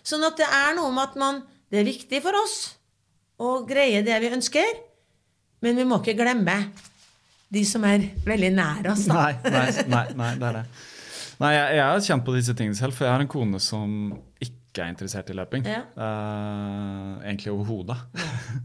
Sånn 0.05 0.25
at 0.27 0.39
det 0.41 0.49
er 0.51 0.75
noe 0.75 0.91
med 0.91 1.13
at 1.13 1.15
man 1.21 1.45
Det 1.71 1.79
er 1.79 1.87
viktig 1.87 2.19
for 2.25 2.35
oss 2.43 2.57
å 3.41 3.61
greie 3.67 4.03
det 4.07 4.15
vi 4.23 4.29
ønsker, 4.31 4.77
men 5.65 5.79
vi 5.79 5.87
må 5.89 5.97
ikke 5.99 6.15
glemme 6.15 6.55
de 7.51 7.63
som 7.67 7.83
er 7.89 8.05
veldig 8.27 8.51
nær 8.55 8.91
oss. 8.93 9.09
Da. 9.11 9.25
Nei, 9.25 9.51
nei, 9.51 9.65
nei, 9.91 10.05
nei, 10.21 10.29
det 10.39 10.47
er 10.51 10.59
det. 10.61 10.63
Nei, 11.43 11.51
jeg, 11.57 11.73
jeg 11.75 11.83
har 11.83 12.05
kjent 12.07 12.27
på 12.29 12.35
disse 12.37 12.55
tingene 12.55 12.79
selv, 12.79 12.95
for 12.95 13.09
jeg 13.09 13.17
har 13.17 13.25
en 13.25 13.33
kone 13.33 13.59
som 13.63 13.97
ikke 14.39 14.64
er 14.83 14.91
interessert 14.91 15.31
i 15.31 15.37
løping. 15.37 15.67
Ja. 15.69 15.83
Uh, 15.95 17.21
egentlig 17.23 17.53
overhodet. 17.53 17.97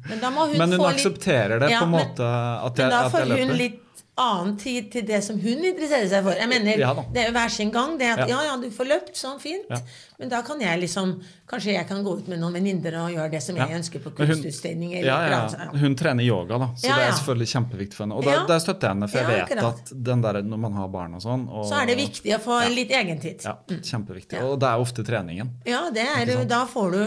Men 0.10 0.20
men, 0.24 0.40
hun, 0.40 0.58
Men 0.58 0.74
hun 0.78 0.88
aksepterer 0.90 1.60
litt 1.60 1.62
det 1.62 1.70
på 1.76 1.86
en 1.86 1.94
måte 1.94 2.26
at 2.26 2.82
Men 2.82 2.96
jeg, 2.96 3.12
får 3.14 3.20
at 3.20 3.28
jeg 3.28 3.30
løper. 3.34 3.46
hun 3.46 3.62
litt 3.62 3.86
annen 4.20 4.58
tid 4.60 4.92
til 4.94 5.06
det 5.08 5.22
som 5.26 5.40
hun 5.40 5.64
interesserer 5.64 6.10
seg 6.12 6.24
for. 6.26 6.36
Jeg 6.38 6.50
mener, 6.52 6.78
Ja. 6.80 6.94
Det 7.14 7.24
er 7.24 7.28
jo 7.30 7.34
hver 7.38 7.50
sin 7.54 7.72
gang. 7.72 7.98
det 8.00 8.08
at, 8.12 8.22
Ja. 8.26 8.28
ja. 8.28 8.42
ja, 8.50 8.58
du 8.62 8.70
får 8.76 8.88
løpt, 8.90 9.16
sånn 9.18 9.40
fint. 9.40 9.70
Ja. 9.70 9.80
Men 10.20 10.30
da 10.30 10.42
kan 10.44 10.60
jeg 10.60 10.82
liksom 10.82 11.14
Kanskje 11.50 11.74
jeg 11.74 11.88
kan 11.90 12.04
gå 12.06 12.12
ut 12.20 12.28
med 12.30 12.38
noen 12.38 12.54
venninner 12.54 12.94
og 13.02 13.10
gjøre 13.10 13.32
det 13.32 13.40
som 13.42 13.56
jeg 13.58 13.74
ønsker 13.74 14.04
på 14.04 14.12
kunstutstilling. 14.20 14.92
Ja, 15.02 15.16
ja. 15.32 15.70
Hun 15.74 15.96
trener 15.98 16.24
yoga, 16.24 16.60
da, 16.62 16.68
så 16.78 16.92
det 16.92 17.06
er 17.08 17.16
selvfølgelig 17.18 17.48
kjempeviktig 17.54 17.98
for 17.98 18.06
henne. 18.06 18.20
Og 18.20 18.28
der, 18.28 18.44
der 18.52 18.60
støtter 18.62 18.88
jeg 18.92 18.96
henne, 18.96 19.08
for 19.10 19.18
jeg 19.18 19.48
vet 19.50 19.64
at 19.64 19.94
den 20.10 20.22
der, 20.22 20.42
når 20.46 20.62
man 20.68 20.78
har 20.78 20.92
barn 20.94 21.16
og 21.18 21.24
sånn 21.24 21.48
og, 21.50 21.66
Så 21.66 21.80
er 21.80 21.90
det 21.90 21.96
viktig 21.98 22.36
å 22.36 22.40
få 22.44 22.60
litt 22.76 22.94
egentid. 22.94 23.42
Ja, 23.48 23.56
kjempeviktig. 23.66 24.38
Ja. 24.38 24.46
Og 24.46 24.60
det 24.62 24.70
er 24.70 24.84
ofte 24.86 25.06
treningen. 25.08 25.50
Ja, 25.66 25.88
det 25.96 26.06
er, 26.06 26.36
da, 26.46 26.62
får 26.70 26.92
du, 26.94 27.02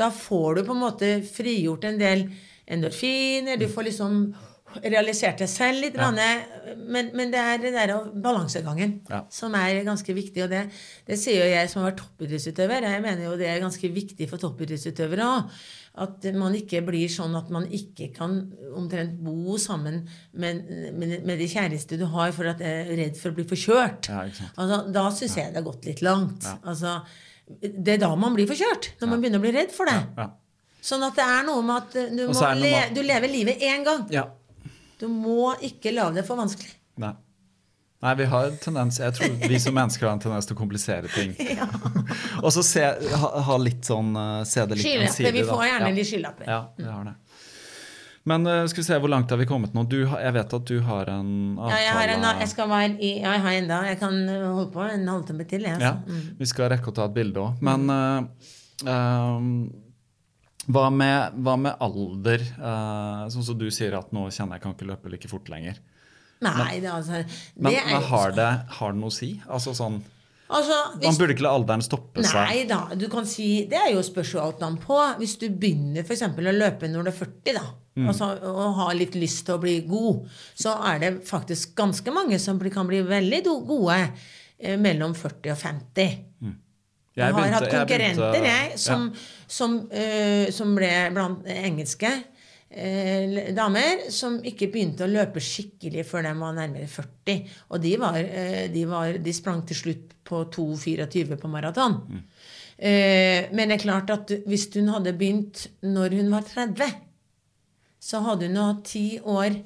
da 0.00 0.10
får 0.10 0.58
du 0.58 0.64
på 0.64 0.74
en 0.74 0.82
måte 0.82 1.12
frigjort 1.28 1.86
en 1.92 2.00
del 2.02 2.26
endorfiner. 2.66 3.56
Du 3.60 3.68
får 3.68 3.90
liksom 3.92 4.18
realisert 4.82 5.38
det 5.42 5.48
selv 5.52 5.80
litt. 5.84 5.94
Ja. 6.00 6.10
Men, 6.10 7.10
men 7.14 7.30
det 7.32 7.40
er 7.40 7.62
det 7.62 7.72
der 7.76 7.92
balansegangen 8.24 9.00
Ja. 9.10 9.22
som 9.30 9.54
er 9.58 9.82
ganske 9.86 10.14
viktig. 10.16 10.42
Og 10.46 10.50
det, 10.50 10.64
det 11.06 11.18
sier 11.20 11.44
jo 11.44 11.52
jeg 11.54 11.70
som 11.70 11.82
har 11.82 11.92
vært 11.92 12.02
toppidrettsutøver. 12.02 12.86
Jeg 12.90 13.02
mener 13.04 13.24
jo 13.28 13.36
det 13.40 13.48
er 13.52 13.62
ganske 13.64 13.90
viktig 13.94 14.28
for 14.30 14.42
toppidrettsutøvere 14.42 15.30
òg. 15.38 15.56
At 16.04 16.24
man 16.34 16.56
ikke 16.58 16.80
blir 16.82 17.06
sånn 17.12 17.36
at 17.38 17.50
man 17.54 17.68
ikke 17.70 18.08
kan 18.16 18.32
omtrent 18.74 19.12
bo 19.22 19.54
sammen 19.62 20.00
med, 20.32 20.64
med, 20.98 21.20
med 21.22 21.38
de 21.38 21.46
kjæreste 21.46 21.94
du 22.00 22.08
har, 22.10 22.32
for 22.34 22.50
at 22.50 22.58
jeg 22.64 22.88
er 22.88 22.96
redd 22.98 23.20
for 23.20 23.30
å 23.30 23.36
bli 23.36 23.44
forkjørt. 23.46 24.08
Ja. 24.10 24.24
Altså, 24.58 24.80
da 24.90 25.04
syns 25.14 25.36
jeg 25.38 25.52
det 25.54 25.60
har 25.62 25.68
gått 25.68 25.86
litt 25.86 26.02
langt. 26.02 26.48
Altså, 26.66 26.96
det 27.62 27.94
er 27.94 28.02
da 28.02 28.10
man 28.18 28.34
blir 28.34 28.48
forkjørt. 28.50 28.96
Når 29.04 29.12
man 29.12 29.22
begynner 29.22 29.38
å 29.38 29.44
bli 29.46 29.54
redd 29.54 29.70
for 29.76 29.86
det. 29.86 30.00
Ja. 30.18 30.26
Sånn 30.84 31.00
at 31.06 31.14
det 31.16 31.24
er 31.24 31.46
noe 31.46 31.62
med 31.64 31.76
at 31.78 31.94
du, 32.10 32.24
le, 32.58 32.72
du 32.92 32.98
lever 33.06 33.30
livet 33.30 33.62
én 33.64 33.86
gang. 33.86 34.02
ja. 34.12 34.26
Du 35.00 35.08
må 35.10 35.54
ikke 35.64 35.94
lage 35.94 36.20
det 36.20 36.26
for 36.28 36.40
vanskelig. 36.40 36.72
Nei. 37.02 37.14
Nei, 38.04 38.12
vi 38.20 38.24
har 38.28 38.50
en 38.50 38.56
tendens 38.60 38.98
Jeg 39.00 39.14
tror 39.16 39.36
vi 39.48 39.58
som 39.62 39.72
mennesker 39.74 40.04
har 40.04 40.12
en 40.12 40.20
tendens 40.20 40.44
til 40.44 40.56
å 40.56 40.58
komplisere 40.58 41.08
ting. 41.08 41.32
og 42.44 42.50
så 42.52 42.64
se, 42.66 42.84
ha, 43.22 43.30
ha 43.48 43.56
litt 43.56 43.88
sånn 43.88 44.12
eh, 44.20 44.40
Se 44.48 44.66
det 44.68 44.76
litt 44.76 44.84
Skylapper. 44.84 45.32
Vi 45.32 45.44
får 45.48 45.62
gjerne 45.70 45.88
ja. 45.88 46.08
skylapper. 46.10 46.50
Ja, 46.50 46.58
vi 46.76 46.88
har 46.90 47.06
det. 47.08 47.14
Men 48.24 48.46
uh, 48.48 48.66
skal 48.66 48.80
vi 48.80 48.86
se, 48.86 48.98
hvor 49.04 49.12
langt 49.12 49.32
har 49.32 49.40
vi 49.40 49.46
kommet 49.48 49.74
nå? 49.76 49.84
Du, 49.88 49.98
jeg 50.08 50.32
vet 50.36 50.52
at 50.56 50.68
du 50.68 50.78
har 50.86 51.10
en 51.12 51.32
avtale 51.58 51.76
Ja, 51.76 51.80
jeg 51.82 51.96
har, 51.96 52.12
en, 52.14 52.26
jeg 52.40 52.50
skal 52.54 52.70
være 52.70 52.92
i 52.96 53.10
ja, 53.18 53.34
Jeg 53.36 53.42
har 53.44 53.56
enda 53.58 53.80
Jeg 53.90 53.98
kan 54.00 54.20
eh, 54.32 54.46
holde 54.46 54.70
på 54.72 54.84
en 54.84 55.08
halvtime 55.12 55.48
til. 55.48 55.66
Jeg, 55.68 55.80
Ja, 55.80 55.96
altså. 55.98 56.36
vi 56.40 56.48
skal 56.48 56.70
rekke 56.72 56.92
å 56.92 56.96
ta 56.96 57.08
et 57.10 57.16
bilde 57.16 57.42
òg. 57.42 57.60
Men 57.64 57.84
uh, 57.92 58.48
ehm, 58.88 59.50
hva, 60.66 60.88
med, 60.92 61.36
hva 61.44 61.56
med 61.60 61.76
alder? 61.84 62.44
Eh, 62.44 63.26
sånn 63.34 63.46
som 63.46 63.58
du 63.60 63.66
sier 63.74 63.96
at 63.98 64.14
nå 64.14 64.26
kjenner 64.30 64.58
jeg 64.58 64.64
kan 64.64 64.74
ikke 64.76 64.88
løpe 64.88 65.12
like 65.12 65.30
fort 65.30 65.50
lenger. 65.52 65.80
Nei, 66.44 66.80
det, 66.82 66.90
altså, 66.92 67.22
Men, 67.56 67.72
det 67.72 67.78
er 67.80 67.86
men 67.88 68.02
har, 68.10 68.34
det, 68.36 68.48
har 68.78 68.92
det 68.92 69.00
noe 69.00 69.12
å 69.12 69.14
si? 69.14 69.30
Altså 69.48 69.72
sånn, 69.76 70.00
altså, 70.48 70.76
hvis, 70.98 71.06
Man 71.06 71.20
burde 71.20 71.36
ikke 71.36 71.46
la 71.46 71.54
alderen 71.56 71.84
stoppe 71.86 72.24
seg. 72.26 72.50
Nei 72.50 72.66
da, 72.68 72.82
du 72.98 73.06
kan 73.12 73.24
si 73.28 73.64
Det 73.70 73.78
er 73.80 73.94
jo 73.94 74.02
spørsmålet 74.04 74.82
på. 74.82 74.98
Hvis 75.22 75.38
du 75.40 75.46
begynner 75.48 76.04
for 76.04 76.16
eksempel 76.16 76.50
å 76.50 76.56
løpe 76.56 76.90
når 76.90 77.06
du 77.08 77.12
er 77.14 77.18
40, 77.22 77.56
da, 77.60 77.64
Mm. 77.94 78.08
altså, 78.10 78.26
og 78.50 78.72
har 78.74 78.94
litt 78.98 79.14
lyst 79.14 79.44
til 79.46 79.54
å 79.54 79.60
bli 79.62 79.76
god, 79.86 80.24
så 80.58 80.72
er 80.90 80.96
det 80.98 81.10
faktisk 81.28 81.76
ganske 81.78 82.10
mange 82.10 82.40
som 82.42 82.58
kan 82.58 82.88
bli 82.90 82.98
veldig 83.06 83.38
gode 83.46 83.98
eh, 84.58 84.74
mellom 84.82 85.14
40 85.14 85.52
og 85.54 85.60
50. 85.60 86.16
Jeg, 87.14 87.34
har 87.36 87.52
hatt 87.54 87.68
konkurrenter, 87.70 88.38
jeg, 88.38 88.70
begynte- 88.72 88.78
som, 88.82 89.08
som, 89.46 89.76
uh, 89.92 90.46
som 90.54 90.72
ble 90.74 90.92
blant 91.14 91.46
engelske. 91.46 92.10
uh, 92.74 93.36
damer 93.54 94.08
som 94.10 94.40
ikke 94.42 94.70
begynte 94.72 95.06
å 95.06 95.12
løpe 95.12 95.42
skikkelig 95.42 96.02
før 96.08 96.26
de 96.26 96.34
var 96.40 96.56
nærmere 96.58 96.88
40. 96.90 97.46
Og 97.70 97.80
de, 97.84 97.94
var, 98.02 98.18
uh, 98.18 98.66
de, 98.74 98.84
var, 98.90 99.20
de 99.22 99.36
sprang 99.36 99.62
til 99.68 99.78
slutt 99.84 100.12
på 100.26 100.42
2,24 100.50 101.38
på 101.38 101.52
maraton. 101.52 102.00
Eh, 102.74 103.46
men 103.54 103.70
det 103.70 103.78
er 103.78 103.84
klart 103.84 104.10
at 104.10 104.32
hvis 104.50 104.66
hun 104.74 104.90
hadde 104.90 105.14
begynt 105.14 105.68
når 105.86 106.16
hun 106.18 106.32
var 106.34 106.46
30, 106.48 106.96
så 108.02 108.20
hadde 108.26 108.48
hun 108.50 108.58
hatt 108.58 108.82
ti 108.90 109.20
år 109.20 109.60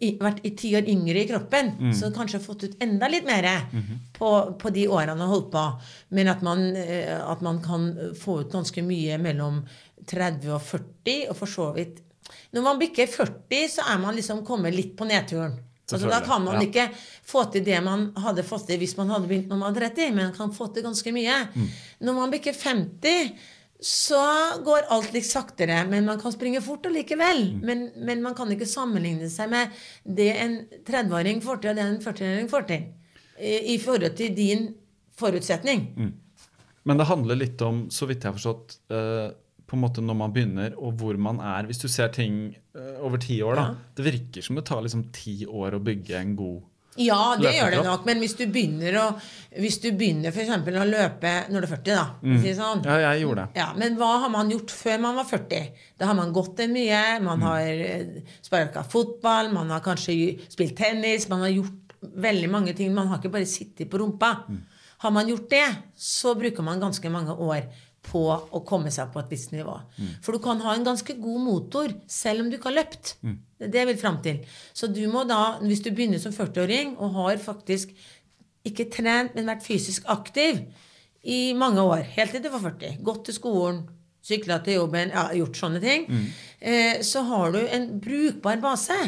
i, 0.00 0.14
vært 0.20 0.40
i 0.46 0.52
ti 0.58 0.72
år 0.78 0.88
yngre 0.90 1.22
i 1.22 1.28
kroppen, 1.28 1.72
så 1.96 2.10
kanskje 2.14 2.40
fått 2.42 2.64
ut 2.66 2.82
enda 2.84 3.08
litt 3.10 3.26
mer 3.28 3.48
på, 4.16 4.30
på 4.60 4.72
de 4.74 4.86
årene 4.88 5.24
jeg 5.24 5.32
holdt 5.32 5.50
på. 5.54 5.64
Men 6.16 6.32
at 6.32 6.44
man, 6.46 6.64
eh, 6.76 7.14
at 7.18 7.44
man 7.44 7.62
kan 7.64 7.88
få 8.18 8.40
ut 8.42 8.52
ganske 8.52 8.84
mye 8.84 9.18
mellom 9.22 9.62
30 10.08 10.52
og 10.56 10.62
40, 10.64 11.16
og 11.30 11.38
for 11.38 11.50
så 11.50 11.72
vidt 11.76 12.04
Når 12.52 12.62
man 12.62 12.78
bikker 12.80 13.06
40, 13.08 13.68
så 13.72 13.84
er 13.88 13.98
man 14.02 14.16
liksom 14.16 14.42
kommet 14.44 14.74
litt 14.76 14.92
på 14.96 15.06
nedturen. 15.08 15.54
Altså, 15.88 16.08
da 16.10 16.20
kan 16.20 16.42
man 16.44 16.58
ja. 16.58 16.66
ikke 16.66 16.84
få 17.24 17.46
til 17.52 17.64
det 17.64 17.78
man 17.80 18.10
hadde 18.20 18.44
fått 18.44 18.66
til 18.68 18.80
hvis 18.82 18.92
man 18.98 19.08
hadde 19.08 19.28
begynt 19.30 19.48
når 19.48 19.60
man 19.62 19.72
var 19.72 19.86
30, 19.88 20.10
men 20.12 20.26
man 20.28 20.34
kan 20.36 20.52
få 20.52 20.68
til 20.74 20.84
ganske 20.84 21.12
mye. 21.16 21.38
Når 22.04 22.18
man 22.18 22.34
bikker 22.34 22.52
50, 22.52 23.30
så 23.80 24.20
går 24.66 24.88
alt 24.90 25.12
litt 25.14 25.26
saktere, 25.26 25.84
men 25.86 26.06
man 26.08 26.18
kan 26.18 26.34
springe 26.34 26.60
fort 26.64 26.86
allikevel. 26.88 27.44
Men, 27.62 27.88
men 27.94 28.22
man 28.24 28.34
kan 28.38 28.50
ikke 28.50 28.66
sammenligne 28.66 29.28
seg 29.30 29.52
med 29.52 29.74
det 30.02 30.32
en 30.42 30.56
30-åring 30.86 31.42
får 31.44 31.60
til, 31.62 31.70
og 31.70 31.78
det 31.78 31.84
en 31.84 32.00
40-åring 32.02 32.48
får 32.50 32.66
til. 32.70 32.88
I, 33.38 33.52
I 33.74 33.76
forhold 33.82 34.16
til 34.18 34.34
din 34.34 34.64
forutsetning. 35.18 35.84
Men 36.88 36.98
det 36.98 37.06
handler 37.06 37.38
litt 37.38 37.62
om, 37.62 37.84
så 37.92 38.08
vidt 38.10 38.24
jeg 38.24 38.32
har 38.32 38.38
forstått, 38.38 38.80
uh, 38.90 39.28
på 39.68 39.76
en 39.76 39.82
måte 39.84 40.02
når 40.02 40.16
man 40.16 40.34
begynner, 40.34 40.74
og 40.80 40.98
hvor 40.98 41.18
man 41.20 41.38
er. 41.44 41.68
Hvis 41.68 41.82
du 41.82 41.86
ser 41.92 42.10
ting 42.14 42.56
uh, 42.74 42.98
over 43.06 43.22
ti 43.22 43.38
år, 43.44 43.60
da. 43.60 43.68
Ja. 43.68 43.94
Det 43.98 44.08
virker 44.08 44.46
som 44.46 44.58
det 44.58 44.66
tar 44.66 44.82
liksom 44.82 45.06
ti 45.14 45.42
år 45.46 45.78
å 45.78 45.82
bygge 45.84 46.18
en 46.18 46.34
god 46.38 46.66
Ja, 46.98 47.36
det 47.38 47.52
gjør 47.54 47.74
det 47.76 47.82
nok, 47.86 48.06
men 48.08 48.22
hvis 48.22 48.34
du 48.38 48.44
begynner 48.50 48.96
å 48.98 49.06
Hvis 49.58 49.78
du 49.82 49.88
begynner 49.96 50.34
for 50.34 50.78
å 50.82 50.86
løpe 50.86 51.32
når 51.48 51.64
du 51.64 51.66
er 51.66 51.72
40, 51.72 51.84
da. 51.94 52.06
Mm. 52.22 52.38
si 52.42 52.54
sånn, 52.58 52.82
Ja, 52.84 52.98
jeg 53.06 53.22
gjorde 53.24 53.46
det. 53.46 53.60
Ja, 53.62 53.68
Men 53.78 53.96
hva 53.98 54.10
har 54.24 54.32
man 54.34 54.50
gjort 54.52 54.74
før 54.74 55.00
man 55.06 55.16
var 55.18 55.28
40? 55.30 55.72
Da 55.98 56.10
har 56.10 56.18
man 56.18 56.32
gått 56.36 56.60
en 56.60 56.74
mye, 56.76 57.02
man 57.24 57.42
har 57.42 57.62
sparka 58.44 58.84
fotball, 58.84 59.52
man 59.54 59.70
har 59.70 59.80
kanskje 59.80 60.38
spilt 60.52 60.76
tennis, 60.76 61.28
man 61.32 61.46
har 61.46 61.54
gjort 61.54 61.94
veldig 62.00 62.50
mange 62.50 62.74
ting. 62.76 62.92
Man 62.94 63.08
har 63.08 63.18
ikke 63.18 63.32
bare 63.34 63.48
sittet 63.48 63.90
på 63.90 63.98
rumpa. 63.98 64.34
Har 64.98 65.10
man 65.14 65.28
gjort 65.30 65.48
det, 65.50 65.66
så 65.96 66.34
bruker 66.34 66.62
man 66.66 66.80
ganske 66.82 67.10
mange 67.10 67.34
år 67.34 67.66
på 68.08 68.22
å 68.28 68.60
komme 68.66 68.90
seg 68.94 69.10
på 69.12 69.20
et 69.20 69.30
visst 69.30 69.52
nivå. 69.52 69.74
For 70.24 70.32
du 70.32 70.38
kan 70.44 70.60
ha 70.64 70.74
en 70.74 70.84
ganske 70.86 71.14
god 71.20 71.40
motor 71.44 71.92
selv 72.08 72.42
om 72.44 72.50
du 72.50 72.56
ikke 72.58 72.70
har 72.72 72.78
løpt. 72.80 73.16
Det 73.58 73.68
er 73.68 73.72
det 73.74 73.86
vil 73.90 73.98
fram 74.00 74.18
til. 74.24 74.40
Så 74.74 74.86
du 74.92 75.02
må 75.12 75.24
da, 75.28 75.58
hvis 75.62 75.82
du 75.84 75.90
begynner 75.90 76.18
som 76.22 76.32
40-åring 76.32 76.96
og 76.98 77.12
har 77.18 77.36
faktisk 77.42 77.92
ikke 78.68 78.88
trent, 78.92 79.34
men 79.34 79.46
vært 79.48 79.64
fysisk 79.64 80.04
aktiv 80.08 80.64
i 81.24 81.52
mange 81.58 81.80
år, 81.82 82.02
helt 82.16 82.30
til 82.34 82.42
du 82.44 82.50
var 82.52 82.60
40, 82.64 82.98
gått 83.04 83.24
til 83.28 83.34
skolen, 83.34 83.84
sykla 84.28 84.58
til 84.64 84.80
jobben, 84.80 85.10
ja, 85.14 85.28
gjort 85.38 85.56
sånne 85.56 85.80
ting, 85.80 86.04
eh, 86.60 87.00
så 87.02 87.22
har 87.24 87.52
du 87.54 87.60
en 87.64 88.00
brukbar 88.00 88.60
base. 88.60 88.98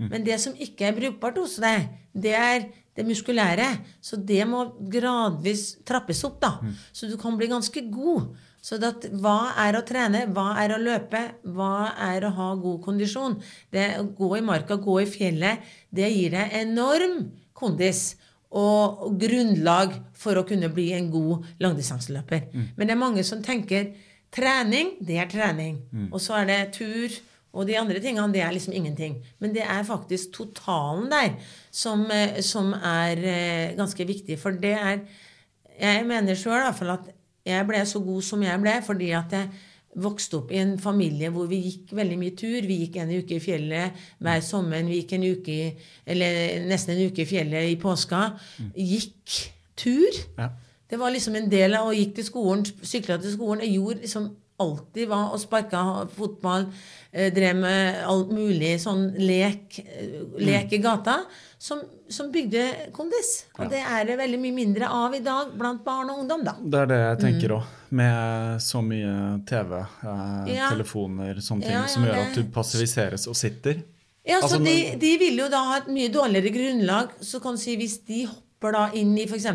Men 0.00 0.24
det 0.24 0.38
som 0.40 0.54
ikke 0.56 0.86
er 0.88 0.94
brukbart 0.96 1.36
hos 1.36 1.58
deg, 1.60 1.88
det 2.16 2.32
er 2.32 2.62
det 2.96 3.04
muskulære. 3.06 3.66
Så 4.00 4.16
det 4.16 4.46
må 4.48 4.62
gradvis 4.90 5.76
trappes 5.86 6.24
opp, 6.24 6.40
da. 6.40 6.54
Så 6.92 7.06
du 7.10 7.18
kan 7.20 7.36
bli 7.36 7.46
ganske 7.50 7.82
god. 7.92 8.30
Så 8.60 8.76
det 8.80 8.88
at, 8.92 9.06
hva 9.22 9.54
er 9.64 9.78
å 9.78 9.84
trene? 9.88 10.26
Hva 10.34 10.50
er 10.60 10.74
å 10.74 10.80
løpe? 10.80 11.22
Hva 11.48 11.94
er 12.10 12.26
å 12.28 12.32
ha 12.36 12.48
god 12.60 12.82
kondisjon? 12.84 13.38
Det 13.72 13.86
å 14.00 14.04
gå 14.16 14.34
i 14.36 14.44
marka, 14.44 14.76
gå 14.76 14.98
i 15.00 15.08
fjellet, 15.08 15.64
det 15.90 16.10
gir 16.12 16.34
deg 16.36 16.58
enorm 16.60 17.30
kondis 17.56 18.14
og 18.50 19.14
grunnlag 19.20 19.94
for 20.18 20.36
å 20.40 20.44
kunne 20.48 20.68
bli 20.74 20.90
en 20.96 21.08
god 21.12 21.46
langdistanseløper. 21.62 22.48
Men 22.76 22.86
det 22.88 22.94
er 22.96 23.00
mange 23.00 23.24
som 23.24 23.42
tenker 23.46 23.92
trening, 24.34 24.96
det 25.00 25.20
er 25.22 25.30
trening. 25.30 25.80
Og 26.10 26.20
så 26.20 26.40
er 26.40 26.48
det 26.50 26.60
tur. 26.76 27.20
Og 27.50 27.66
de 27.66 27.74
andre 27.74 27.98
tingene, 27.98 28.30
det 28.30 28.44
er 28.46 28.52
liksom 28.54 28.74
ingenting. 28.78 29.16
Men 29.42 29.50
det 29.54 29.64
er 29.66 29.82
faktisk 29.82 30.30
totalen 30.36 31.08
der 31.10 31.32
som, 31.74 32.04
eh, 32.10 32.38
som 32.46 32.72
er 32.74 33.18
eh, 33.18 33.72
ganske 33.74 34.06
viktig. 34.06 34.38
For 34.38 34.52
det 34.52 34.76
er 34.76 35.00
Jeg 35.80 36.04
mener 36.04 36.36
sjøl 36.36 36.60
i 36.60 36.64
hvert 36.66 36.76
fall 36.76 36.90
at 36.92 37.06
jeg 37.50 37.66
ble 37.68 37.82
så 37.88 38.02
god 38.04 38.24
som 38.26 38.46
jeg 38.46 38.62
ble 38.62 38.78
fordi 38.86 39.10
at 39.16 39.36
jeg 39.36 39.50
vokste 40.00 40.38
opp 40.38 40.52
i 40.54 40.60
en 40.62 40.76
familie 40.78 41.32
hvor 41.34 41.48
vi 41.50 41.58
gikk 41.64 41.94
veldig 41.98 42.18
mye 42.20 42.34
tur. 42.38 42.66
Vi 42.66 42.80
gikk 42.84 43.00
en 43.02 43.10
uke 43.10 43.36
i 43.36 43.42
fjellet 43.42 44.02
hver 44.22 44.42
sommer. 44.46 44.84
Vi 44.86 45.00
gikk 45.00 45.16
en 45.16 45.26
uke 45.26 45.54
i, 45.54 45.70
eller 46.14 46.66
nesten 46.70 46.94
en 46.94 47.10
uke 47.10 47.24
i 47.24 47.30
fjellet 47.30 47.72
i 47.72 47.78
påska. 47.80 48.26
Gikk 48.76 49.40
tur. 49.80 50.20
Ja. 50.38 50.52
Det 50.90 50.98
var 50.98 51.12
liksom 51.14 51.36
en 51.38 51.50
del 51.50 51.74
av 51.78 51.90
å 51.90 51.94
gikk 51.94 52.16
til 52.18 52.26
skolen, 52.26 52.64
sykla 52.66 53.18
til 53.22 53.34
skolen. 53.34 53.62
Jeg 53.66 53.78
gjorde 53.78 54.04
liksom 54.04 54.30
alltid 54.60 55.08
hva 55.08 55.20
og 55.32 55.40
sparka 55.40 55.82
fotball, 56.16 56.66
eh, 57.12 57.30
drev 57.32 57.56
med 57.56 58.02
alt 58.04 58.32
mulig 58.34 58.74
sånn 58.82 59.06
lek, 59.16 59.78
eh, 59.78 60.20
lek 60.38 60.72
i 60.72 60.82
gata, 60.82 61.24
som, 61.58 61.80
som 62.10 62.30
bygde 62.34 62.64
kondis. 62.96 63.30
Og 63.58 63.70
det 63.70 63.80
er 63.86 64.04
det 64.08 64.16
veldig 64.18 64.40
mye 64.42 64.56
mindre 64.56 64.88
av 64.90 65.14
i 65.14 65.20
dag 65.24 65.52
blant 65.58 65.84
barn 65.84 66.10
og 66.10 66.18
ungdom, 66.24 66.42
da. 66.44 66.54
Det 66.60 66.80
er 66.82 66.86
det 66.90 66.98
jeg 67.00 67.18
tenker 67.24 67.54
òg, 67.56 67.64
med 67.90 68.60
så 68.60 68.82
mye 68.82 69.14
TV, 69.46 69.72
eh, 69.80 70.54
Ja. 70.56 70.68
telefoner, 70.70 71.34
sånne 71.40 71.62
ting, 71.62 71.72
Ja, 71.72 71.80
ja, 71.82 71.86
som 71.86 72.04
gjør 72.04 72.14
det- 72.14 72.26
at 72.28 72.34
du 72.34 72.42
passiviseres 72.54 73.26
og 73.28 73.36
sitter. 73.36 73.82
Ja, 74.26 74.40
så 74.40 74.42
Altså, 74.42 74.64
de, 74.64 74.96
de 75.00 75.18
vil 75.18 75.36
jo 75.38 75.48
da 75.48 75.64
ha 75.64 75.76
et 75.78 75.86
mye 75.88 76.08
dårligere 76.12 76.52
grunnlag. 76.52 77.10
Så 77.22 77.40
kan 77.40 77.54
du 77.54 77.58
si 77.58 77.76
hvis 77.76 77.98
de 78.06 78.26
hopper 78.26 78.72
da 78.72 78.90
inn 78.92 79.16
i 79.18 79.24
f.eks. 79.26 79.46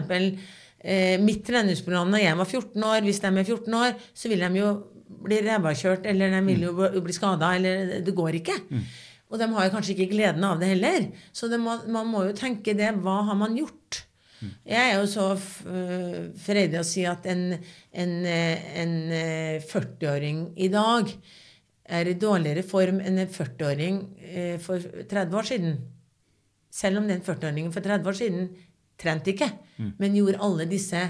Eh, 0.88 1.18
mitt 1.18 1.44
treningsprogram 1.46 2.10
når 2.12 2.20
jeg 2.22 2.38
var 2.38 2.46
14 2.46 2.84
år, 2.84 3.02
hvis 3.02 3.20
de 3.22 3.28
er 3.28 3.44
14 3.44 3.74
år, 3.74 3.96
så 4.14 4.30
vil 4.30 4.40
de 4.40 4.60
jo 4.60 4.84
bli 5.26 5.38
rævakjørt, 5.42 6.06
eller 6.06 6.30
de 6.30 6.42
vil 6.46 6.62
jo 6.62 6.74
bli- 7.02 7.14
skada, 7.14 7.56
eller 7.56 8.02
det 8.02 8.14
går 8.16 8.34
ikke. 8.42 8.56
Og 9.32 9.40
de 9.42 9.48
har 9.56 9.72
kanskje 9.74 9.96
ikke 9.96 10.12
gleden 10.14 10.44
av 10.46 10.60
det 10.62 10.68
heller. 10.76 11.08
Så 11.34 11.48
det 11.50 11.58
må, 11.60 11.80
man 11.92 12.08
må 12.12 12.26
jo 12.28 12.36
tenke 12.38 12.76
det. 12.78 12.92
Hva 13.02 13.24
har 13.30 13.36
man 13.40 13.56
gjort? 13.58 14.04
Jeg 14.68 14.92
er 14.92 15.00
jo 15.00 15.08
så 15.10 15.26
f- 15.40 15.64
øh, 15.66 16.28
freidig 16.38 16.78
å 16.78 16.86
si 16.86 17.06
at 17.10 17.26
en, 17.32 17.46
en, 17.96 18.14
eh, 18.30 18.68
en 18.84 18.94
eh, 19.16 19.64
40-åring 19.66 20.44
i 20.62 20.68
dag 20.70 21.10
er 21.96 22.10
i 22.12 22.16
dårligere 22.22 22.62
form 22.68 23.00
enn 23.02 23.18
en 23.24 23.32
40-åring 23.34 23.98
eh, 24.22 24.56
for 24.62 24.78
30 25.10 25.40
år 25.40 25.50
siden. 25.50 25.76
Selv 26.76 27.00
om 27.02 27.08
den 27.10 27.22
40-åringen 27.26 27.74
for 27.74 27.82
30 27.86 28.12
år 28.12 28.18
siden 28.20 28.48
trente 29.02 29.32
ikke, 29.34 29.50
men 30.00 30.16
gjorde 30.20 30.40
alle 30.44 30.66
disse 30.70 31.02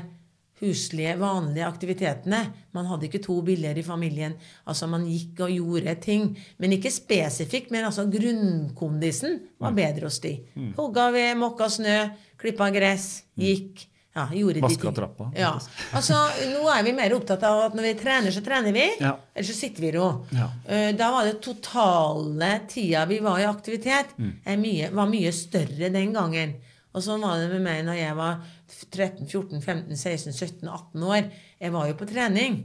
huslige, 0.61 1.17
vanlige 1.19 1.65
aktivitetene. 1.67 2.39
Man 2.73 2.85
hadde 2.87 3.07
ikke 3.09 3.19
to 3.23 3.41
biller 3.43 3.75
i 3.77 3.83
familien. 3.83 4.37
Altså 4.67 4.87
Man 4.87 5.03
gikk 5.09 5.41
og 5.45 5.51
gjorde 5.51 5.95
ting. 6.01 6.29
Men 6.59 6.71
ikke 6.77 6.91
spesifikt, 6.91 7.71
men 7.71 7.85
altså 7.89 8.05
grunnkondisen 8.11 9.39
var 9.59 9.75
bedre 9.75 10.07
hos 10.07 10.19
de. 10.23 10.37
Hogga 10.77 11.09
ved, 11.15 11.35
mokka 11.41 11.67
snø, 11.69 11.97
klippa 12.41 12.69
gress, 12.75 13.23
gikk. 13.39 13.85
Ja, 14.15 14.29
gjorde 14.31 14.53
de 14.55 14.61
Vaska 14.63 14.79
ting. 14.87 14.93
trappa, 14.95 15.25
Ja. 15.35 15.49
Altså, 15.91 16.15
nå 16.53 16.61
er 16.71 16.83
vi 16.87 16.93
mer 16.95 17.11
opptatt 17.17 17.41
av 17.43 17.65
at 17.65 17.73
når 17.75 17.83
vi 17.83 17.93
trener, 17.99 18.31
så 18.31 18.39
trener 18.45 18.71
vi. 18.71 18.85
Ja. 19.01 19.17
Eller 19.35 19.43
så 19.49 19.55
sitter 19.57 19.81
vi 19.83 19.89
i 19.89 19.91
ro. 19.97 20.25
Ja. 20.31 20.45
Eh, 20.71 20.93
Da 20.95 21.09
var 21.11 21.25
det 21.27 21.41
totale 21.43 22.61
tida 22.69 23.05
vi 23.05 23.19
var 23.19 23.39
i 23.39 23.43
aktivitet, 23.43 24.15
er 24.45 24.55
mye, 24.57 24.87
var 24.95 25.07
mye 25.11 25.33
større 25.35 25.89
den 25.91 26.13
gangen. 26.15 26.55
Og 26.95 27.03
sånn 27.03 27.19
var 27.27 27.37
det 27.43 27.49
med 27.51 27.61
meg 27.61 27.83
når 27.83 27.97
jeg 27.99 28.15
var 28.15 28.37
13, 28.67 29.27
14, 29.27 29.61
15, 29.61 29.97
16, 29.97 30.33
17, 30.33 30.69
18 30.69 31.03
år. 31.03 31.29
Jeg 31.61 31.75
var 31.75 31.89
jo 31.89 31.99
på 31.99 32.09
trening. 32.09 32.63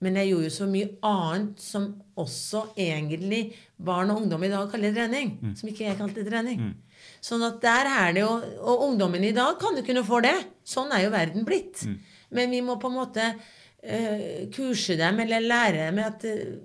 Men 0.00 0.16
jeg 0.16 0.30
gjorde 0.30 0.46
jo 0.48 0.52
så 0.54 0.66
mye 0.68 0.88
annet 1.04 1.60
som 1.60 1.90
også 2.20 2.70
egentlig 2.80 3.50
barn 3.76 4.12
og 4.12 4.22
ungdom 4.22 4.46
i 4.46 4.52
dag 4.52 4.70
kaller 4.72 4.94
trening. 4.96 5.34
Som 5.58 5.68
ikke 5.68 5.84
jeg 5.90 5.98
kalte 5.98 6.24
trening. 6.24 6.70
Sånn 7.24 7.44
at 7.44 7.60
der 7.60 7.88
er 7.88 8.14
det 8.16 8.22
jo 8.22 8.30
Og 8.68 8.82
ungdommen 8.90 9.24
i 9.24 9.34
dag 9.36 9.58
kan 9.60 9.76
jo 9.76 9.84
kunne 9.84 10.04
få 10.06 10.22
det. 10.24 10.36
Sånn 10.64 10.92
er 10.96 11.04
jo 11.04 11.12
verden 11.12 11.44
blitt. 11.48 11.84
Men 12.32 12.52
vi 12.54 12.62
må 12.64 12.78
på 12.80 12.88
en 12.88 12.96
måte 12.96 13.26
uh, 13.34 14.40
kurse 14.54 14.96
dem 15.00 15.20
eller 15.20 15.44
lære 15.44 15.90
dem 15.90 16.00
at 16.04 16.24
uh, 16.24 16.56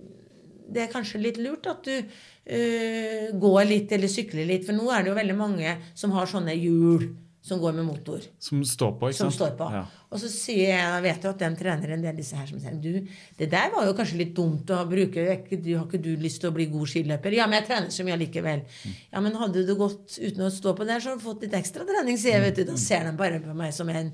det 0.66 0.86
er 0.86 0.92
kanskje 0.94 1.22
litt 1.22 1.38
lurt 1.38 1.68
at 1.70 1.84
du 1.86 1.94
uh, 2.00 3.36
går 3.36 3.62
litt 3.68 3.92
eller 3.92 4.12
sykler 4.12 4.48
litt. 4.48 4.64
For 4.68 4.78
nå 4.78 4.88
er 4.94 5.04
det 5.04 5.12
jo 5.12 5.20
veldig 5.20 5.38
mange 5.40 5.76
som 5.98 6.16
har 6.16 6.32
sånne 6.32 6.56
hjul 6.56 7.10
som 7.46 7.60
går 7.62 7.76
med 7.78 7.86
motor. 7.86 8.24
Som 8.42 8.64
står 8.66 8.96
på, 8.98 9.12
ikke 9.12 9.20
Som 9.20 9.30
sant? 9.30 9.36
står 9.38 9.52
på. 9.60 9.66
Ja. 9.76 9.84
Og 10.10 10.18
så 10.22 10.30
sier 10.34 10.72
jeg, 10.72 10.80
jeg 10.82 11.04
vet 11.04 11.26
jo 11.28 11.34
at 11.36 11.42
den 11.44 11.58
trener 11.60 11.92
en 11.94 12.06
del 12.06 12.16
disse 12.18 12.38
her 12.40 12.48
som 12.50 12.58
sier 12.64 12.78
du, 12.82 13.04
det 13.38 13.50
der 13.52 13.70
var 13.74 13.86
jo 13.86 13.94
kanskje 13.98 14.18
litt 14.24 14.32
dumt 14.38 14.72
å 14.74 14.80
bruke, 14.90 15.26
har 15.30 15.44
ikke 15.44 16.00
du 16.02 16.16
lyst 16.22 16.42
til 16.42 16.50
å 16.50 16.56
bli 16.56 16.66
god 16.74 16.90
skiløper? 16.90 17.36
Ja, 17.38 17.46
men 17.46 17.60
jeg 17.60 17.68
trener 17.70 17.94
så 17.94 18.06
mye 18.08 18.16
allikevel. 18.18 18.64
Ja, 19.12 19.22
men 19.22 19.38
hadde 19.38 19.62
du 19.68 19.76
gått 19.78 20.18
uten 20.18 20.48
å 20.48 20.50
stå 20.54 20.74
på 20.80 20.88
der, 20.90 21.04
så 21.04 21.14
hadde 21.14 21.22
du 21.22 21.28
fått 21.28 21.46
litt 21.46 21.54
ekstra 21.60 21.86
trening, 21.86 22.18
sier 22.18 22.40
jeg, 22.40 22.48
vet 22.48 22.64
du. 22.64 22.66
Da 22.72 22.80
ser 22.82 23.06
de 23.06 23.14
bare 23.20 23.38
på 23.44 23.54
meg 23.62 23.76
som 23.78 23.90
en 23.94 24.10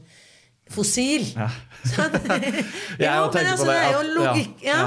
fossil. 0.71 1.23
Ja. 1.35 1.47
Jeg 3.01 3.07
ja, 3.07 3.15
jo 3.21 3.31
men 3.33 3.47
altså, 3.53 3.65
på 3.65 3.71
det 3.71 3.79
er 3.79 3.95
jo 3.95 4.03
logikk. 4.19 4.61
Ja. 4.65 4.81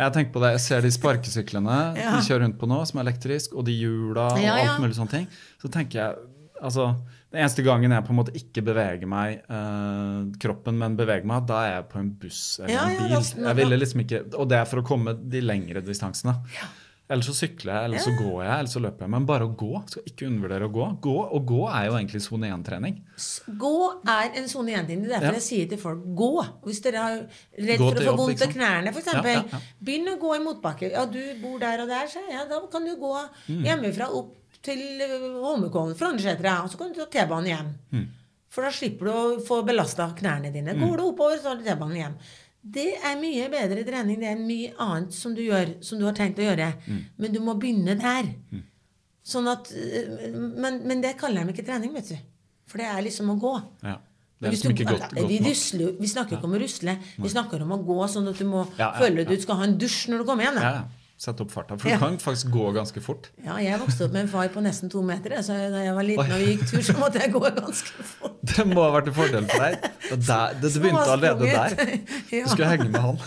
Jeg 0.00 0.12
tenker 0.16 0.32
på 0.34 0.42
det, 0.42 0.50
jeg 0.56 0.62
ser 0.64 0.82
de 0.84 0.90
sparkesyklene 0.96 1.76
Ja. 2.00 2.16
de 2.16 2.24
kjører 2.26 2.44
rundt 2.46 2.58
på 2.60 2.68
nå, 2.70 2.80
som 2.88 3.00
er 3.00 3.06
elektrisk, 3.08 3.54
og 3.54 3.64
de 3.68 3.76
hjula 3.76 4.30
og 4.34 4.40
Ja, 4.42 4.56
ja. 4.58 4.72
alt 4.74 4.82
mulig 4.84 4.96
sånne 4.98 5.12
ting. 5.18 5.28
Så 5.62 5.68
tenker 5.72 6.00
jeg 6.00 6.16
altså, 6.60 6.90
Den 7.30 7.44
eneste 7.44 7.62
gangen 7.62 7.92
jeg 7.94 8.02
på 8.06 8.10
en 8.10 8.18
måte 8.18 8.32
ikke 8.34 8.62
beveger 8.66 9.06
meg 9.06 9.44
eh, 9.46 10.20
kroppen, 10.42 10.78
men 10.80 10.96
beveger 10.98 11.24
meg, 11.30 11.44
da 11.46 11.60
er 11.68 11.72
jeg 11.76 11.88
på 11.92 12.00
en 12.02 12.10
buss 12.18 12.42
eller 12.58 12.74
Ja, 12.74 12.84
en 12.90 12.96
bil. 13.04 13.12
Ja, 13.14 13.22
jeg 13.48 13.56
ville 13.62 13.78
liksom 13.78 14.02
ikke, 14.04 14.22
Og 14.34 14.48
det 14.50 14.58
er 14.58 14.64
for 14.66 14.82
å 14.82 14.86
komme 14.86 15.14
de 15.30 15.40
lengre 15.44 15.80
distansene. 15.86 16.34
Eller 17.10 17.26
så 17.26 17.32
sykler 17.34 17.72
jeg, 17.74 17.84
eller 17.88 17.98
så 17.98 18.10
går 18.14 18.44
jeg, 18.44 18.52
eller 18.54 18.70
så 18.70 18.80
løper 18.84 19.02
jeg. 19.02 19.10
Men 19.10 19.24
bare 19.26 19.46
å 19.48 19.50
gå. 19.58 19.70
Skal 19.90 20.04
ikke 20.06 20.26
undervurdere 20.28 20.68
å 20.68 20.70
gå. 20.70 20.84
gå 21.02 21.14
og 21.34 21.46
gå 21.48 21.62
er 21.74 21.86
jo 21.88 21.96
egentlig 21.98 22.20
sone 22.22 22.50
1-trening. 22.54 23.00
Gå 23.58 23.72
er 24.14 24.36
en 24.38 24.46
sone 24.52 24.76
1-trening. 24.78 25.02
Det 25.08 25.16
er 25.16 25.16
derfor 25.16 25.26
Ja. 25.34 25.40
jeg 25.40 25.42
sier 25.48 25.68
til 25.72 25.78
folk 25.82 26.04
gå. 26.14 26.28
Hvis 26.66 26.78
dere 26.84 27.02
er 27.02 27.16
redd 27.66 27.78
for 27.82 27.98
å 27.98 28.06
få 28.12 28.16
vondt 28.16 28.44
i 28.46 28.50
knærne, 28.54 28.92
f.eks. 28.94 29.10
Ja, 29.12 29.22
ja, 29.26 29.42
ja. 29.50 29.58
Begynn 29.82 30.06
å 30.14 30.18
gå 30.22 30.36
i 30.36 30.44
motbakke. 30.44 30.92
Ja, 30.92 31.04
du 31.06 31.18
bor 31.42 31.58
der 31.58 31.82
og 31.82 31.88
der, 31.90 32.06
så 32.06 32.22
ja, 32.30 32.44
da 32.46 32.60
kan 32.70 32.84
du 32.86 32.94
gå 32.96 33.14
Mm. 33.50 33.64
hjemmefra 33.66 34.06
opp 34.14 34.36
til 34.66 34.80
eh, 35.00 35.16
Holmenkollen, 35.40 35.96
Frognersetra, 35.98 36.58
og 36.64 36.70
så 36.72 36.80
kan 36.80 36.92
du 36.92 37.00
ta 37.00 37.06
T-banen 37.12 37.50
hjem. 37.50 37.72
Mm. 37.94 38.06
For 38.50 38.66
da 38.66 38.70
slipper 38.74 39.06
du 39.06 39.12
å 39.14 39.40
få 39.46 39.60
belasta 39.66 40.08
knærne 40.18 40.50
dine. 40.54 40.74
Går 40.78 40.96
du 40.98 41.04
oppover, 41.06 41.38
så 41.38 41.52
har 41.52 41.60
du 41.60 41.66
T-banen 41.66 42.00
hjem. 42.00 42.16
Det 42.60 42.88
er 43.08 43.14
mye 43.16 43.46
bedre 43.48 43.84
trening 43.86 44.18
det 44.20 44.28
er 44.34 44.40
mye 44.42 44.74
annet 44.84 45.14
som 45.16 45.32
du 45.36 45.40
gjør, 45.46 45.78
som 45.86 46.00
du 46.00 46.04
har 46.04 46.16
tenkt 46.18 46.42
å 46.42 46.44
gjøre. 46.44 46.72
Mm. 46.84 46.98
Men 47.22 47.32
du 47.36 47.40
må 47.44 47.54
begynne 47.56 47.94
der. 48.00 48.28
Sånn 49.30 49.48
at, 49.48 49.70
eh, 49.72 50.28
men, 50.34 50.82
men 50.88 51.00
det 51.04 51.14
kaller 51.20 51.46
de 51.46 51.54
ikke 51.54 51.64
trening, 51.68 51.94
vet 51.96 52.10
du. 52.12 52.18
For 52.68 52.82
det 52.82 52.90
er 52.90 53.02
liksom 53.06 53.32
å 53.32 53.38
gå. 53.40 53.54
Ja. 53.86 53.96
Liksom 54.40 54.72
du- 54.74 54.84
godt, 54.88 55.12
vi, 55.28 55.38
rusler, 55.44 55.96
vi 56.00 56.08
snakker 56.08 56.38
ikke 56.38 56.48
om 56.48 56.54
å 56.56 56.60
rusle. 56.62 56.94
Vi 57.20 57.28
snakker 57.28 57.60
om 57.62 57.74
å 57.76 57.84
gå 57.84 57.98
sånn 58.08 58.28
at 58.30 58.38
du 58.40 58.46
må 58.48 58.62
Ja, 58.78 58.86
ja, 58.88 58.92
føle 58.96 59.26
at 59.26 59.28
du 59.28 59.36
skal 59.40 59.56
ha 59.60 59.64
en 59.68 59.76
dusj 59.78 60.08
når 60.08 60.22
du 60.22 60.24
kommer 60.24 60.46
hjem. 60.48 60.54
Da. 60.56 60.88
Sette 61.20 61.44
opp 61.44 61.50
farta. 61.52 61.76
For 61.76 61.84
du 61.92 62.00
kan 62.00 62.14
faktisk 62.16 62.48
gå 62.54 62.70
ganske 62.72 63.00
fort. 63.04 63.26
Ja, 63.44 63.58
jeg 63.60 63.76
vokste 63.82 64.06
opp 64.06 64.14
med 64.14 64.22
en 64.24 64.30
far 64.32 64.46
på 64.54 64.62
nesten 64.64 64.88
to 64.88 65.02
meter. 65.04 65.34
Så 65.44 65.52
da 65.52 65.82
jeg 65.84 65.92
var 65.98 66.06
liten 66.08 66.32
og 66.32 66.40
vi 66.40 66.54
gikk 66.54 66.62
tur, 66.70 66.80
så 66.86 66.94
måtte 66.96 67.20
jeg 67.20 67.34
gå 67.34 67.42
ganske 67.44 68.06
fort. 68.14 68.38
Det 68.48 68.64
må 68.70 68.80
ha 68.86 68.94
vært 68.94 69.10
en 69.12 69.16
fordel 69.18 69.44
for 69.50 69.66
deg. 69.66 69.76
Det, 70.06 70.16
der, 70.24 70.56
det, 70.56 70.70
det 70.72 70.80
begynte 70.80 71.04
allerede 71.12 71.50
der. 71.52 71.76
Du 72.30 72.48
skulle 72.48 72.70
henge 72.72 72.88
med 72.88 73.04
han. 73.04 73.20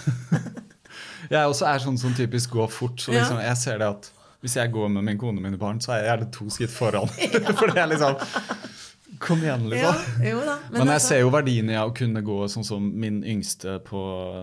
Jeg 1.33 1.49
også 1.53 1.69
er 1.69 1.85
sånn 1.85 2.01
som 2.01 2.17
typisk 2.17 2.57
går 2.57 2.73
fort. 2.73 2.97
Så 3.01 3.13
liksom, 3.13 3.39
jeg 3.41 3.57
ser 3.61 3.79
det 3.81 3.87
at 3.93 4.09
hvis 4.43 4.57
jeg 4.59 4.73
går 4.73 4.89
med 4.91 5.05
min 5.07 5.17
kone 5.17 5.39
og 5.39 5.45
mine 5.45 5.57
barn, 5.57 5.79
så 5.81 5.93
er 5.93 6.01
jeg 6.01 6.09
gjerne 6.09 6.25
to 6.35 6.49
skritt 6.51 6.73
foran. 6.73 7.13
For 7.55 7.71
det 7.71 7.79
er 7.79 7.87
liksom 7.93 8.17
Kom 9.23 9.39
igjen, 9.39 9.63
Ja, 9.71 9.91
liksom. 9.93 10.23
jo 10.29 10.39
da. 10.45 10.57
Men 10.71 10.81
jeg 10.87 10.95
altså- 10.95 11.07
ser 11.07 11.19
jo 11.21 11.29
verdien 11.31 11.69
i 11.69 11.73
å 11.79 11.93
kunne 11.95 12.21
gå 12.23 12.37
sånn 12.51 12.65
som 12.65 12.99
min 12.99 13.21
yngste 13.23 13.79
på 13.87 14.01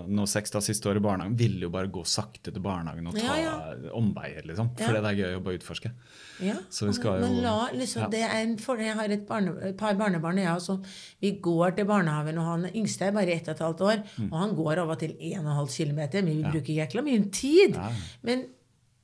nå 0.08 0.26
seks 0.26 0.50
da 0.50 0.58
siste 0.64 0.88
år 0.88 0.96
i 0.96 1.00
barnehagen, 1.04 1.36
ville 1.36 1.60
jo 1.60 1.68
bare 1.70 1.88
gå 1.88 2.02
sakte 2.06 2.52
til 2.52 2.62
barnehagen 2.62 3.06
og 3.08 3.14
ta 3.18 3.36
Ja, 3.36 3.74
omveier, 3.94 4.42
liksom. 4.46 4.70
For 4.78 4.94
Ja. 4.94 5.00
det 5.00 5.10
er 5.10 5.22
gøy 5.24 5.36
å 5.38 5.42
bare 5.44 5.58
utforske. 5.58 5.92
Ja, 6.40 6.54
Så 6.70 6.86
vi 6.86 6.92
skal 6.94 7.20
men 7.20 7.36
jo- 7.36 7.42
la, 7.42 7.68
liksom, 7.74 8.02
ja. 8.02 8.08
det 8.08 8.22
er 8.22 8.36
en 8.42 8.56
fordel. 8.56 8.86
Jeg 8.86 8.94
har 8.96 9.04
et, 9.10 9.26
barne, 9.28 9.56
et 9.62 9.76
par 9.76 9.94
barnebarn, 9.94 10.36
jeg 10.38 10.48
også. 10.48 10.82
Vi 11.20 11.32
går 11.42 11.76
til 11.76 11.84
barnehagen, 11.84 12.38
og 12.38 12.44
han 12.44 12.70
yngste 12.74 13.02
er 13.08 13.12
bare 13.12 13.28
ett 13.34 13.48
og 13.48 13.54
et 13.54 13.58
halvt 13.58 13.80
år. 13.80 14.02
Mm. 14.18 14.32
Og 14.32 14.38
han 14.40 14.56
går 14.56 14.78
av 14.78 14.88
og 14.90 14.98
til 14.98 15.14
1,5 15.20 15.68
km. 15.76 16.24
Men 16.24 16.42
vi 16.42 16.42
bruker 16.42 16.74
jækla 16.88 17.02
mye 17.04 17.30
tid. 17.30 17.76
Men 18.22 18.46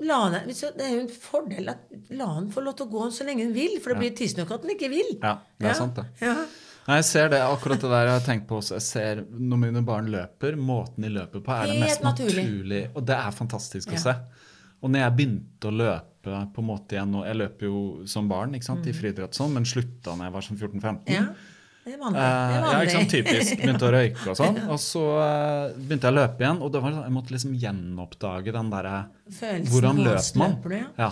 han, 0.00 0.32
det 0.76 0.84
er 0.84 0.94
jo 0.94 1.00
en 1.06 1.08
fordel 1.08 1.68
at 1.72 1.78
la 2.10 2.26
han 2.34 2.50
få 2.52 2.60
lov 2.64 2.76
til 2.76 2.86
å 2.86 2.90
gå 2.92 3.10
så 3.16 3.24
lenge 3.24 3.46
han 3.46 3.54
vil, 3.56 3.78
for 3.80 3.94
det 3.94 3.98
blir 4.02 4.14
tidsnok 4.18 4.50
at 4.52 4.66
han 4.66 4.74
ikke 4.76 4.90
vil. 4.92 5.12
Ja, 5.22 5.38
det 5.58 5.70
er 5.72 5.78
sant, 5.78 5.96
det. 5.96 6.04
Ja. 6.20 6.34
Nei, 6.86 6.96
Jeg 7.00 7.04
ser 7.08 7.28
det, 7.32 7.40
akkurat 7.42 7.80
det 7.82 7.88
der 7.90 8.04
jeg 8.06 8.14
har 8.14 8.26
tenkt 8.26 8.46
på 8.46 8.60
også. 8.60 8.76
Jeg 8.76 8.82
ser 8.86 9.24
Når 9.26 9.58
mine 9.58 9.80
barn 9.82 10.06
løper, 10.12 10.54
måten 10.56 11.02
de 11.02 11.08
løper 11.10 11.42
på, 11.42 11.50
er 11.56 11.72
det 11.72 11.80
mest 11.80 12.04
naturlig. 12.04 12.44
naturlig. 12.44 12.82
Og 12.94 13.06
det 13.08 13.16
er 13.16 13.30
fantastisk 13.34 13.90
Ja. 13.90 13.96
å 13.98 14.02
se. 14.04 14.14
Og 14.82 14.90
når 14.92 15.00
jeg 15.00 15.16
begynte 15.16 15.66
å 15.70 15.74
løpe 15.74 16.44
på 16.54 16.58
en 16.62 16.66
måte 16.68 16.94
igjen, 16.94 17.10
nå 17.10 17.24
jeg 17.24 17.36
løper 17.40 17.66
jo 17.66 18.06
som 18.06 18.28
barn 18.28 18.52
ikke 18.54 18.64
sant, 18.68 18.86
i 18.86 18.92
friidrett, 18.92 19.34
sånn, 19.34 19.52
men 19.54 19.64
slutta 19.64 20.14
når 20.14 20.26
jeg 20.28 20.32
var 20.36 20.42
som 20.42 20.56
14-15. 20.56 21.34
Mm. 21.86 21.92
ja. 21.92 21.92
Det 21.92 21.94
er 21.94 22.00
vanlig. 22.02 22.18
Eh, 22.18 22.26
Det 22.26 22.56
er 22.56 22.58
ja, 22.58 22.66
vanlig. 22.66 22.88
ikke 22.88 22.96
sant, 22.98 23.10
typisk. 23.14 23.60
Begynte 23.62 23.86
å 23.86 23.92
røyke 23.94 24.26
og 24.32 24.36
sånn. 24.36 24.56
Og 24.74 24.80
så 24.82 25.04
eh, 25.22 25.72
begynte 25.78 26.08
jeg 26.10 26.14
å 26.14 26.18
løpe 26.18 26.44
igjen, 26.44 26.60
og 26.62 26.72
det 26.74 26.82
var, 26.82 26.90
sånn- 26.96 27.06
jeg 27.06 27.14
måtte 27.16 27.34
liksom 27.36 27.54
gjenoppdage 27.62 28.52
den 28.52 28.70
derre 28.70 28.96
Hvordan 29.70 30.02
løper 30.04 30.36
man? 30.42 30.56
løper 30.56 30.68
du, 30.68 30.76
ja. 30.76 30.86
Ja. 31.06 31.10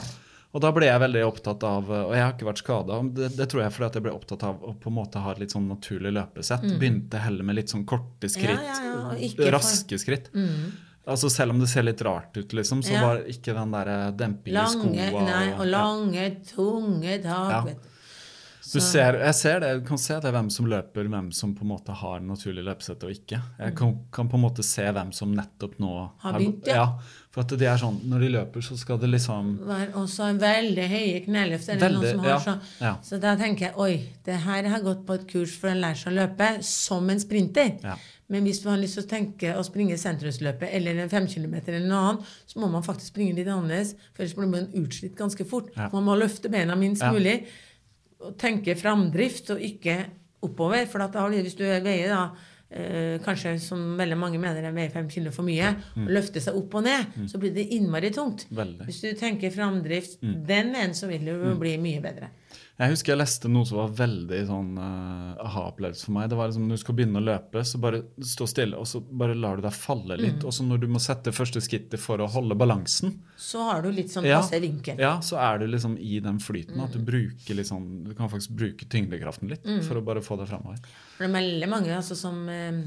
Og 0.55 0.61
da 0.63 0.71
ble 0.71 0.87
jeg 0.87 1.01
veldig 1.03 1.23
opptatt 1.27 1.65
av 1.67 1.89
Og 1.91 2.13
jeg 2.15 2.23
har 2.23 2.33
ikke 2.37 2.47
vært 2.47 2.61
skada. 2.63 2.99
Det, 3.11 3.31
det 3.35 3.47
tror 3.51 3.63
jeg 3.65 3.73
fordi 3.75 3.87
at 3.89 3.95
jeg 3.99 4.05
ble 4.05 4.13
opptatt 4.15 4.43
av 4.47 4.61
å 4.63 4.75
på 4.79 4.87
en 4.93 4.95
måte 4.95 5.19
ha 5.19 5.33
et 5.33 5.41
litt 5.43 5.51
sånn 5.51 5.65
naturlig 5.67 6.13
løpesett. 6.15 6.63
Begynte 6.79 7.19
heller 7.19 7.43
med 7.49 7.57
litt 7.59 7.73
sånn 7.75 7.83
korte 7.91 8.31
skritt. 8.31 8.55
Mm. 8.63 8.69
Ja, 8.69 9.17
ja, 9.19 9.47
ja, 9.47 9.51
raske 9.57 9.97
for- 9.99 10.05
skritt. 10.05 10.31
Altså 11.07 11.29
Selv 11.29 11.51
om 11.53 11.59
det 11.61 11.67
ser 11.69 11.83
litt 11.85 12.01
rart 12.07 12.37
ut, 12.39 12.55
liksom, 12.57 12.81
så 12.87 12.93
Ja. 12.95 13.01
var 13.03 13.19
ikke 13.29 13.53
den 13.53 13.71
der 13.75 14.13
demping 14.17 14.55
i 14.55 14.57
Lange, 14.57 15.09
skoa 15.11 15.25
nei, 15.27 15.49
og 15.53 15.67
ja. 15.67 15.73
lange, 15.75 16.29
tunge 16.49 17.19
tak. 17.23 17.75
Du. 18.75 18.81
Ser, 18.83 19.21
jeg 19.23 19.35
ser 19.39 19.61
det, 19.63 19.73
du 19.81 19.85
kan 19.87 20.01
se 20.03 20.17
det 20.21 20.31
hvem 20.35 20.49
som 20.51 20.67
løper, 20.71 21.07
hvem 21.11 21.29
som 21.37 21.53
på 21.55 21.63
en 21.63 21.71
måte 21.71 21.95
har 21.95 22.23
naturlig 22.27 22.65
løpesett 22.67 23.05
og 23.07 23.13
ikke. 23.15 23.39
Jeg 23.61 23.75
kan, 23.79 23.93
kan 24.15 24.31
på 24.31 24.39
en 24.41 24.43
måte 24.45 24.65
se 24.67 24.87
hvem 24.91 25.13
som 25.15 25.35
nettopp 25.35 25.79
nå 25.83 25.93
Mm. 25.95 26.09
Har 26.25 26.33
begynt, 26.39 26.67
ja. 26.67 26.75
ja. 26.75 27.21
For 27.35 27.43
at 27.43 27.53
det 27.59 27.67
er 27.67 27.79
sånn, 27.81 27.97
når 28.11 28.25
de 28.25 28.29
løper, 28.35 28.63
så 28.63 28.77
skal 28.79 28.99
det 29.03 29.09
liksom 29.11 29.49
Være 29.67 29.93
også 29.99 30.29
en 30.31 30.41
veldig 30.43 30.85
høye 30.91 31.21
kneløft. 31.25 31.69
Er 31.69 31.79
det 31.79 31.87
Veldig, 31.89 32.01
noen 32.01 32.11
som 32.11 32.25
har 32.25 32.31
ja, 32.31 32.39
så, 32.45 32.85
ja. 32.85 32.93
så 33.03 33.19
da 33.23 33.33
tenker 33.41 33.69
jeg 33.69 33.75
oi, 33.83 33.95
det 34.27 34.37
her 34.45 34.69
har 34.71 34.85
gått 34.85 35.03
på 35.07 35.17
et 35.19 35.27
kurs 35.31 35.55
for 35.59 35.73
å 35.73 35.79
lære 35.79 35.99
seg 35.99 36.13
å 36.13 36.17
løpe 36.21 36.51
som 36.67 37.11
en 37.11 37.23
sprinter. 37.23 37.75
Ja. 37.83 37.97
Men 38.33 38.47
hvis 38.49 38.63
du 38.63 38.71
har 38.71 38.79
lyst 38.81 38.97
til 38.99 39.05
å 39.05 39.11
tenke 39.11 39.53
å 39.59 39.65
springe 39.67 39.99
sentrumsløpet 40.01 40.73
eller 40.79 41.03
en 41.05 41.13
fem 41.13 41.27
kilometer 41.31 41.77
eller 41.77 41.91
noe 41.91 42.05
annet, 42.09 42.33
så 42.49 42.63
må 42.63 42.71
man 42.73 42.87
faktisk 42.87 43.13
springe 43.13 43.37
litt 43.37 43.51
annerledes, 43.51 43.95
for 44.15 44.25
ellers 44.25 44.39
blir 44.39 44.51
man 44.55 44.71
utslitt 44.81 45.19
ganske 45.19 45.47
fort. 45.49 45.75
Man 45.93 46.07
må 46.07 46.17
løfte 46.19 46.51
bena 46.53 46.79
minst 46.79 47.05
mulig 47.05 47.43
og 48.23 48.35
tenke 48.41 48.77
framdrift 48.79 49.51
og 49.55 49.63
ikke 49.63 49.99
oppover. 50.45 50.87
For 50.91 51.05
at 51.05 51.15
da, 51.17 51.25
hvis 51.33 51.57
du 51.59 51.65
veier 51.65 52.13
da 52.13 52.23
eh, 52.71 53.17
kanskje 53.25 53.57
som 53.63 53.95
veldig 53.99 54.19
mange 54.21 54.41
mener 54.43 54.71
veier 54.75 54.93
fem 54.95 55.09
kilo 55.11 55.33
for 55.35 55.47
mye, 55.47 55.73
og 55.99 56.13
løfter 56.19 56.45
seg 56.45 56.59
opp 56.61 56.79
og 56.81 56.87
ned, 56.87 57.19
så 57.31 57.41
blir 57.43 57.55
det 57.57 57.69
innmari 57.77 58.13
tungt. 58.15 58.47
Mm. 58.51 58.57
Veldig. 58.61 58.81
Mm. 58.81 58.87
Hvis 58.91 59.03
du 59.05 59.11
tenker 59.19 59.55
framdrift 59.55 60.23
den 60.23 60.73
veien, 60.77 60.97
så 60.97 61.11
vil 61.11 61.27
det 61.27 61.37
jo 61.37 61.57
bli 61.61 61.77
mye 61.83 62.05
bedre. 62.05 62.33
Jeg 62.75 62.91
husker 62.91 63.13
jeg 63.13 63.19
leste 63.21 63.47
noe 63.47 63.63
som 63.69 63.77
var 63.79 63.93
veldig 63.95 64.39
sånn 64.49 64.71
uh, 64.83 65.37
aha-opplevelse 65.47 66.09
for 66.09 66.15
meg. 66.17 66.25
Det 66.33 66.39
var 66.41 66.49
liksom 66.51 66.65
Når 66.67 66.81
du 66.81 66.83
skal 66.83 66.97
begynne 66.99 67.21
å 67.21 67.23
løpe, 67.23 67.63
så 67.71 67.79
bare 67.79 68.01
stå 68.19 68.49
stille, 68.51 68.81
og 68.81 68.89
så 68.91 68.99
bare 68.99 69.37
lar 69.39 69.61
du 69.61 69.63
deg 69.63 69.77
falle 69.79 70.17
litt. 70.19 70.41
Mm. 70.43 70.47
Og 70.51 70.57
så 70.57 70.67
når 70.67 70.81
du 70.83 70.89
må 70.91 70.99
sette 71.03 71.31
første 71.37 71.63
skrittet 71.63 72.03
for 72.03 72.19
å 72.19 72.27
holde 72.35 72.57
balansen, 72.59 73.15
Så 73.39 73.63
har 73.69 73.85
du 73.87 73.93
litt 73.95 74.11
sånn 74.11 74.27
ja, 74.27 74.41
passe 74.43 74.59
vinkel. 74.59 74.99
ja, 74.99 75.13
så 75.23 75.39
er 75.39 75.63
du 75.63 75.69
liksom 75.71 75.95
i 76.03 76.19
den 76.25 76.41
flyten. 76.43 76.83
At 76.83 76.99
du 76.99 76.99
bruker 77.07 77.55
litt 77.61 77.71
sånn, 77.71 77.87
du 78.09 78.15
kan 78.19 78.33
faktisk 78.33 78.57
bruke 78.59 78.91
tyngdekraften 78.91 79.55
litt 79.55 79.63
Mm. 79.65 79.83
for 79.87 79.95
å 80.01 80.05
bare 80.05 80.21
få 80.27 80.37
det 80.43 80.49
framover. 80.51 80.83
Det 81.19 81.29
er 81.29 81.35
veldig 81.39 81.69
mange 81.71 81.95
altså, 81.95 82.17
som 82.19 82.43
uh, 82.49 82.83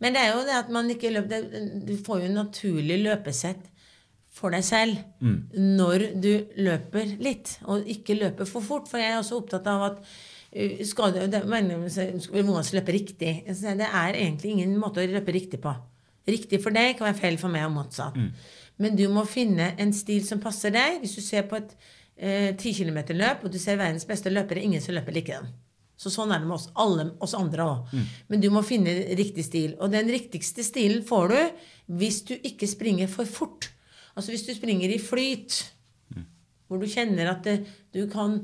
Men 0.00 0.16
det 0.16 0.22
er 0.24 0.32
jo 0.32 0.46
det 0.48 0.56
at 0.56 0.70
man 0.72 0.88
ikke 0.90 1.12
løper 1.12 1.44
Du 1.86 1.92
får 2.00 2.24
jo 2.24 2.30
en 2.32 2.40
naturlig 2.46 2.96
løpesett 3.04 3.68
for 4.32 4.50
deg 4.54 4.64
selv 4.64 4.96
Mm. 5.20 5.36
når 5.76 6.04
du 6.20 6.30
løper 6.64 7.16
litt, 7.20 7.58
og 7.68 7.84
ikke 7.86 8.16
løper 8.18 8.48
for 8.48 8.64
fort. 8.64 8.88
For 8.88 8.98
jeg 8.98 9.12
er 9.12 9.18
også 9.20 9.36
opptatt 9.42 9.66
av 9.68 9.82
at 9.90 9.98
eh, 10.52 10.80
skal 10.88 11.12
du, 11.12 11.20
det, 11.28 11.44
men, 11.46 11.68
Hvordan 11.70 12.64
skal 12.64 12.80
løpe 12.80 12.92
riktig? 12.96 13.34
Så 13.54 13.76
Det 13.76 13.88
er 13.92 14.14
egentlig 14.16 14.52
ingen 14.56 14.78
måte 14.80 15.02
å 15.04 15.06
løpe 15.12 15.32
riktig 15.36 15.60
på. 15.60 15.74
Riktig 16.26 16.62
for 16.62 16.70
deg 16.70 16.96
kan 16.98 17.10
være 17.10 17.20
feil 17.20 17.36
for 17.38 17.48
meg, 17.52 17.66
og 17.66 17.72
motsatt. 17.76 18.16
Men 18.78 18.96
du 18.96 19.04
må 19.12 19.24
finne 19.28 19.74
en 19.78 19.92
stil 19.92 20.24
som 20.24 20.40
passer 20.40 20.70
deg. 20.74 21.00
Hvis 21.02 21.16
du 21.18 21.20
ser 21.20 21.42
på 21.50 21.56
et 21.60 21.74
eh, 22.16 22.54
10 22.56 22.72
km-løp, 22.78 23.44
og 23.44 23.52
du 23.52 23.58
ser 23.58 23.76
verdens 23.76 24.06
beste 24.08 24.30
løpere, 24.32 24.62
ingen 24.64 24.80
som 24.80 24.94
løper 24.94 25.12
likedan. 25.12 25.50
Så 25.98 26.10
sånn 26.10 26.32
er 26.34 26.40
det 26.40 26.48
med 26.48 26.56
oss, 26.56 26.68
alle 26.74 27.10
oss 27.22 27.34
andre 27.38 27.62
òg. 27.62 27.92
Men 28.32 28.40
du 28.42 28.48
må 28.50 28.62
finne 28.66 28.90
riktig 29.18 29.44
stil. 29.46 29.76
Og 29.78 29.92
den 29.92 30.08
riktigste 30.10 30.64
stilen 30.66 31.04
får 31.06 31.28
du 31.28 31.38
hvis 32.00 32.22
du 32.26 32.32
ikke 32.38 32.66
springer 32.66 33.06
for 33.12 33.24
fort. 33.28 33.68
Altså 34.16 34.32
hvis 34.34 34.44
du 34.46 34.52
springer 34.56 34.92
i 34.92 34.98
flyt, 35.00 35.60
hvor 36.68 36.80
du 36.80 36.88
kjenner 36.88 37.30
at 37.32 37.44
det, 37.44 37.58
du 37.92 38.06
kan 38.12 38.40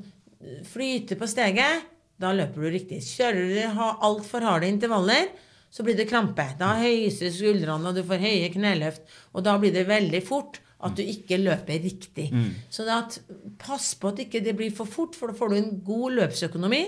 flyte 0.69 1.16
på 1.19 1.27
steget, 1.28 1.85
da 2.19 2.32
løper 2.35 2.65
du 2.66 2.73
riktig. 2.74 3.01
Kjører 3.07 3.45
du 3.53 3.59
ha 3.78 3.90
altfor 4.07 4.45
harde 4.45 4.69
intervaller, 4.70 5.28
så 5.70 5.85
blir 5.85 5.97
det 5.99 6.09
krampe. 6.11 6.45
Da 6.59 6.74
høyser 6.81 7.31
skuldrene, 7.35 7.90
og 7.90 7.95
du 7.99 8.03
får 8.09 8.23
høye 8.24 8.49
kneløft. 8.55 9.05
Og 9.36 9.45
da 9.47 9.57
blir 9.61 9.74
det 9.74 9.85
veldig 9.89 10.23
fort 10.27 10.61
at 10.86 10.95
du 10.97 11.03
ikke 11.03 11.40
løper 11.43 11.81
riktig. 11.82 12.28
Så 12.70 12.86
da 12.86 13.01
at, 13.05 13.19
pass 13.61 13.93
på 13.99 14.12
at 14.12 14.23
ikke 14.24 14.40
det 14.45 14.55
blir 14.59 14.73
for 14.74 14.86
fort, 14.89 15.16
for 15.19 15.31
da 15.31 15.36
får 15.39 15.53
du 15.53 15.57
en 15.59 15.70
god 15.85 16.16
løpsøkonomi. 16.20 16.82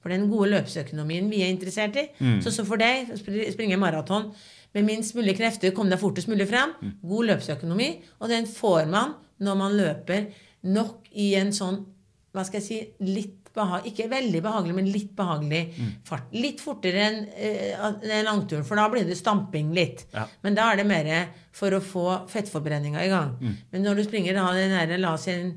For 0.00 0.08
den 0.12 0.30
gode 0.30 0.48
løpsøkonomien 0.54 1.28
vi 1.30 1.42
er 1.44 1.52
interessert 1.52 1.96
i. 2.00 2.06
Mm. 2.18 2.38
Så, 2.42 2.50
så 2.54 2.64
for 2.64 2.80
deg, 2.80 3.10
spr- 3.20 3.50
springe 3.52 3.76
maraton 3.80 4.30
med 4.74 4.86
minst 4.86 5.14
mulig 5.18 5.36
krefter, 5.38 5.72
kom 5.74 5.90
deg 5.90 5.98
fortest 6.00 6.28
mulig 6.30 6.46
frem. 6.50 6.76
God 7.02 7.26
løpsøkonomi. 7.32 7.90
Og 8.20 8.28
den 8.30 8.46
får 8.46 8.86
man 8.90 9.16
når 9.40 9.56
man 9.56 9.76
løper 9.78 10.28
nok 10.68 11.08
i 11.16 11.34
en 11.40 11.52
sånn 11.56 11.84
hva 12.30 12.44
skal 12.46 12.60
jeg 12.60 12.66
si, 12.66 12.76
litt 13.02 13.36
behagelig, 13.50 13.90
Ikke 13.90 14.04
veldig 14.12 14.40
behagelig, 14.44 14.74
men 14.76 14.90
litt 14.94 15.10
behagelig 15.18 15.62
fart. 16.06 16.28
Litt 16.38 16.60
fortere 16.62 17.00
enn 17.02 17.16
en 17.34 17.96
enn 18.06 18.28
langturen, 18.28 18.62
for 18.64 18.78
da 18.78 18.84
blir 18.92 19.08
det 19.08 19.16
stamping 19.18 19.72
litt. 19.74 20.04
Ja. 20.14 20.28
Men 20.44 20.54
da 20.54 20.68
er 20.70 20.78
det 20.78 20.86
mer 20.86 21.08
for 21.50 21.74
å 21.74 21.80
få 21.82 22.04
fettforbrenninga 22.30 23.02
i 23.02 23.10
gang. 23.10 23.32
Men 23.72 23.82
når 23.82 23.98
du 23.98 24.04
springer 24.06 24.38
da 24.38 24.52
den 24.54 24.70
der, 24.76 24.94
la 25.02 25.16
oss 25.16 25.26
si 25.26 25.34
en 25.34 25.50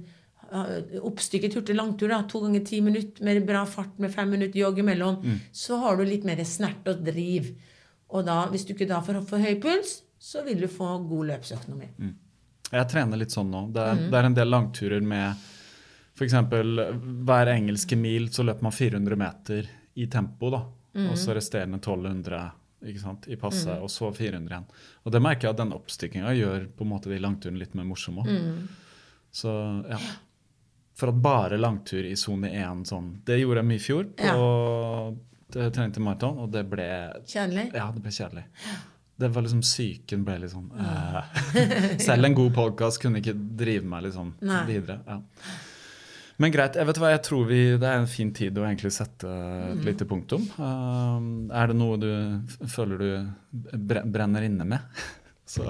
eh, 0.49 0.97
oppstykket 1.05 1.59
hurtig 1.59 1.77
langtur, 1.77 2.09
da, 2.09 2.23
to 2.25 2.41
ganger 2.47 2.65
ti 2.65 2.81
minutter 2.81 3.23
med 3.29 3.45
bra 3.45 3.61
fart 3.69 4.01
med 4.01 4.09
fem 4.15 4.33
minutter 4.33 4.57
jogg 4.63 4.81
imellom, 4.81 5.21
så 5.53 5.77
har 5.85 6.01
du 6.01 6.03
litt 6.09 6.25
mer 6.25 6.41
snert 6.49 6.89
og 6.89 7.05
driv. 7.05 7.53
Og 8.13 8.25
da, 8.27 8.43
hvis 8.51 8.65
du 8.67 8.75
ikke 8.75 8.89
da 8.89 9.01
får 9.03 9.23
for 9.27 9.41
høy 9.41 9.57
puls, 9.61 10.01
så 10.21 10.43
vil 10.45 10.61
du 10.63 10.69
få 10.71 10.95
god 11.07 11.31
løpsøkonomi. 11.33 11.89
Jeg 12.73 12.89
trener 12.89 13.19
litt 13.19 13.33
sånn 13.33 13.51
nå. 13.51 13.67
Det 13.73 13.81
er, 13.83 13.97
mm. 13.97 14.05
det 14.11 14.19
er 14.19 14.27
en 14.29 14.37
del 14.37 14.49
langturer 14.53 15.03
med 15.05 15.49
f.eks. 16.13 16.35
hver 17.27 17.51
engelske 17.53 17.97
mil 17.97 18.29
så 18.33 18.45
løper 18.45 18.65
man 18.65 18.75
400 18.75 19.19
meter 19.19 19.69
i 19.93 20.07
tempo, 20.07 20.51
da. 20.53 20.61
Mm. 20.93 21.09
Og 21.09 21.17
så 21.17 21.33
resterende 21.33 21.81
1200 21.81 22.43
ikke 22.89 22.99
sant, 22.99 23.27
i 23.31 23.37
passe, 23.39 23.69
mm. 23.69 23.83
og 23.85 23.91
så 23.91 24.11
400 24.13 24.51
igjen. 24.51 24.65
Og 25.03 25.15
det 25.15 25.21
merker 25.23 25.47
jeg 25.47 25.55
at 25.55 25.61
den 25.61 25.75
oppstykkinga 25.75 26.33
gjør 26.35 26.65
på 26.77 26.85
en 26.85 26.91
måte 26.91 27.11
de 27.11 27.19
langturene 27.23 27.61
litt 27.61 27.75
mer 27.77 27.87
morsomme 27.87 28.25
òg. 28.25 28.31
Mhm. 28.31 28.63
Så 29.33 29.51
ja. 29.89 29.99
For 30.93 31.09
at 31.09 31.21
bare 31.25 31.57
langtur 31.57 32.05
i 32.05 32.13
sone 32.19 32.51
1 32.53 32.83
sånn 32.85 33.07
Det 33.25 33.39
gjorde 33.39 33.63
jeg 33.63 33.65
mye 33.65 33.79
i 33.79 33.81
fjor 33.81 34.03
på 34.13 34.27
det 34.29 35.32
trente 35.73 36.01
maraton, 36.03 36.37
og 36.43 36.51
det 36.53 36.63
ble 36.69 36.87
Kjedelig? 37.29 37.67
ja, 37.75 37.89
det 37.93 38.01
ble 38.05 38.11
kjedelig. 38.11 38.43
Det 39.23 39.29
var 39.35 39.45
liksom 39.45 39.61
Psyken 39.61 40.23
ble 40.25 40.47
sånn 40.49 40.71
eh, 40.73 41.97
Selv 42.07 42.25
en 42.25 42.33
god 42.35 42.53
podkast 42.55 42.99
kunne 43.03 43.21
ikke 43.21 43.35
drive 43.59 43.85
meg 43.85 44.07
liksom 44.07 44.33
Nei. 44.41 44.63
videre. 44.67 44.99
Ja. 45.05 45.19
Men 46.41 46.51
greit. 46.51 46.75
jeg 46.75 46.87
vet 46.89 46.97
hva, 46.97 47.11
jeg 47.13 47.21
tror 47.27 47.43
vi, 47.45 47.59
Det 47.77 47.85
er 47.87 47.99
en 48.01 48.07
fin 48.09 48.31
tid 48.33 48.57
å 48.57 48.63
egentlig 48.65 48.89
sette 48.95 49.29
et 49.29 49.75
Mm. 49.77 49.83
lite 49.85 50.05
punktum. 50.09 50.47
Uh, 50.57 51.49
er 51.53 51.67
det 51.69 51.75
noe 51.77 51.97
du 52.01 52.09
føler 52.73 52.97
du 52.97 53.77
brenner 53.77 54.41
inne 54.49 54.65
med? 54.65 54.79
Så 55.53 55.65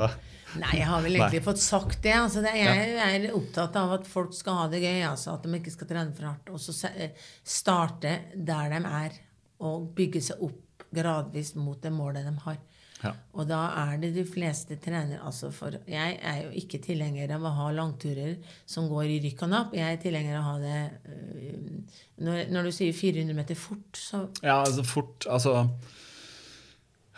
Nei, 0.54 0.78
jeg 0.78 0.86
har 0.86 1.02
vel 1.02 1.16
Nei. 1.18 1.40
fått 1.42 1.58
sagt 1.60 2.02
det. 2.06 2.14
Altså, 2.14 2.42
det 2.46 2.52
jeg 2.60 2.96
er 3.02 3.24
opptatt 3.34 3.76
av 3.80 3.92
at 3.96 4.08
folk 4.08 4.34
skal 4.38 4.54
ha 4.62 4.66
det 4.70 4.84
gøy. 4.84 5.00
Altså, 5.10 5.34
at 5.34 5.44
de 5.48 5.58
ikke 5.58 5.72
skal 5.74 5.90
trene 5.90 6.14
for 6.14 6.30
hardt. 6.30 6.52
Og 6.54 6.62
så 6.62 6.76
eh, 6.94 7.16
starte 7.44 8.12
der 8.38 8.70
de 8.76 8.82
er, 8.86 9.16
og 9.64 9.90
bygge 9.98 10.22
seg 10.30 10.44
opp 10.44 10.86
gradvis 10.94 11.56
mot 11.58 11.82
det 11.82 11.92
målet 11.94 12.28
de 12.28 12.34
har. 12.46 12.60
ja. 13.04 13.12
Og 13.36 13.48
da 13.50 13.60
er 13.82 13.98
det 14.00 14.14
de 14.16 14.24
fleste 14.28 14.78
trener 14.80 15.20
altså 15.26 15.50
for 15.52 15.76
Jeg 15.90 16.20
er 16.22 16.38
jo 16.46 16.52
ikke 16.56 16.80
tilhenger 16.84 17.34
av 17.36 17.44
å 17.44 17.52
ha 17.58 17.72
langturer 17.76 18.38
som 18.70 18.88
går 18.92 19.10
i 19.16 19.20
rykk 19.26 19.44
og 19.48 19.52
napp. 19.52 19.74
Jeg 19.76 19.98
er 19.98 20.00
tilhenger 20.04 20.38
av 20.38 20.44
å 20.44 20.52
ha 20.52 20.56
det 20.62 20.80
øh, 21.10 21.98
når, 22.24 22.46
når 22.54 22.70
du 22.70 22.76
sier 22.78 22.96
400 22.96 23.36
meter 23.36 23.60
fort, 23.60 23.90
så 23.98 24.26
ja, 24.44 24.62
altså 24.62 24.86
fort 24.88 25.28
Altså 25.28 25.56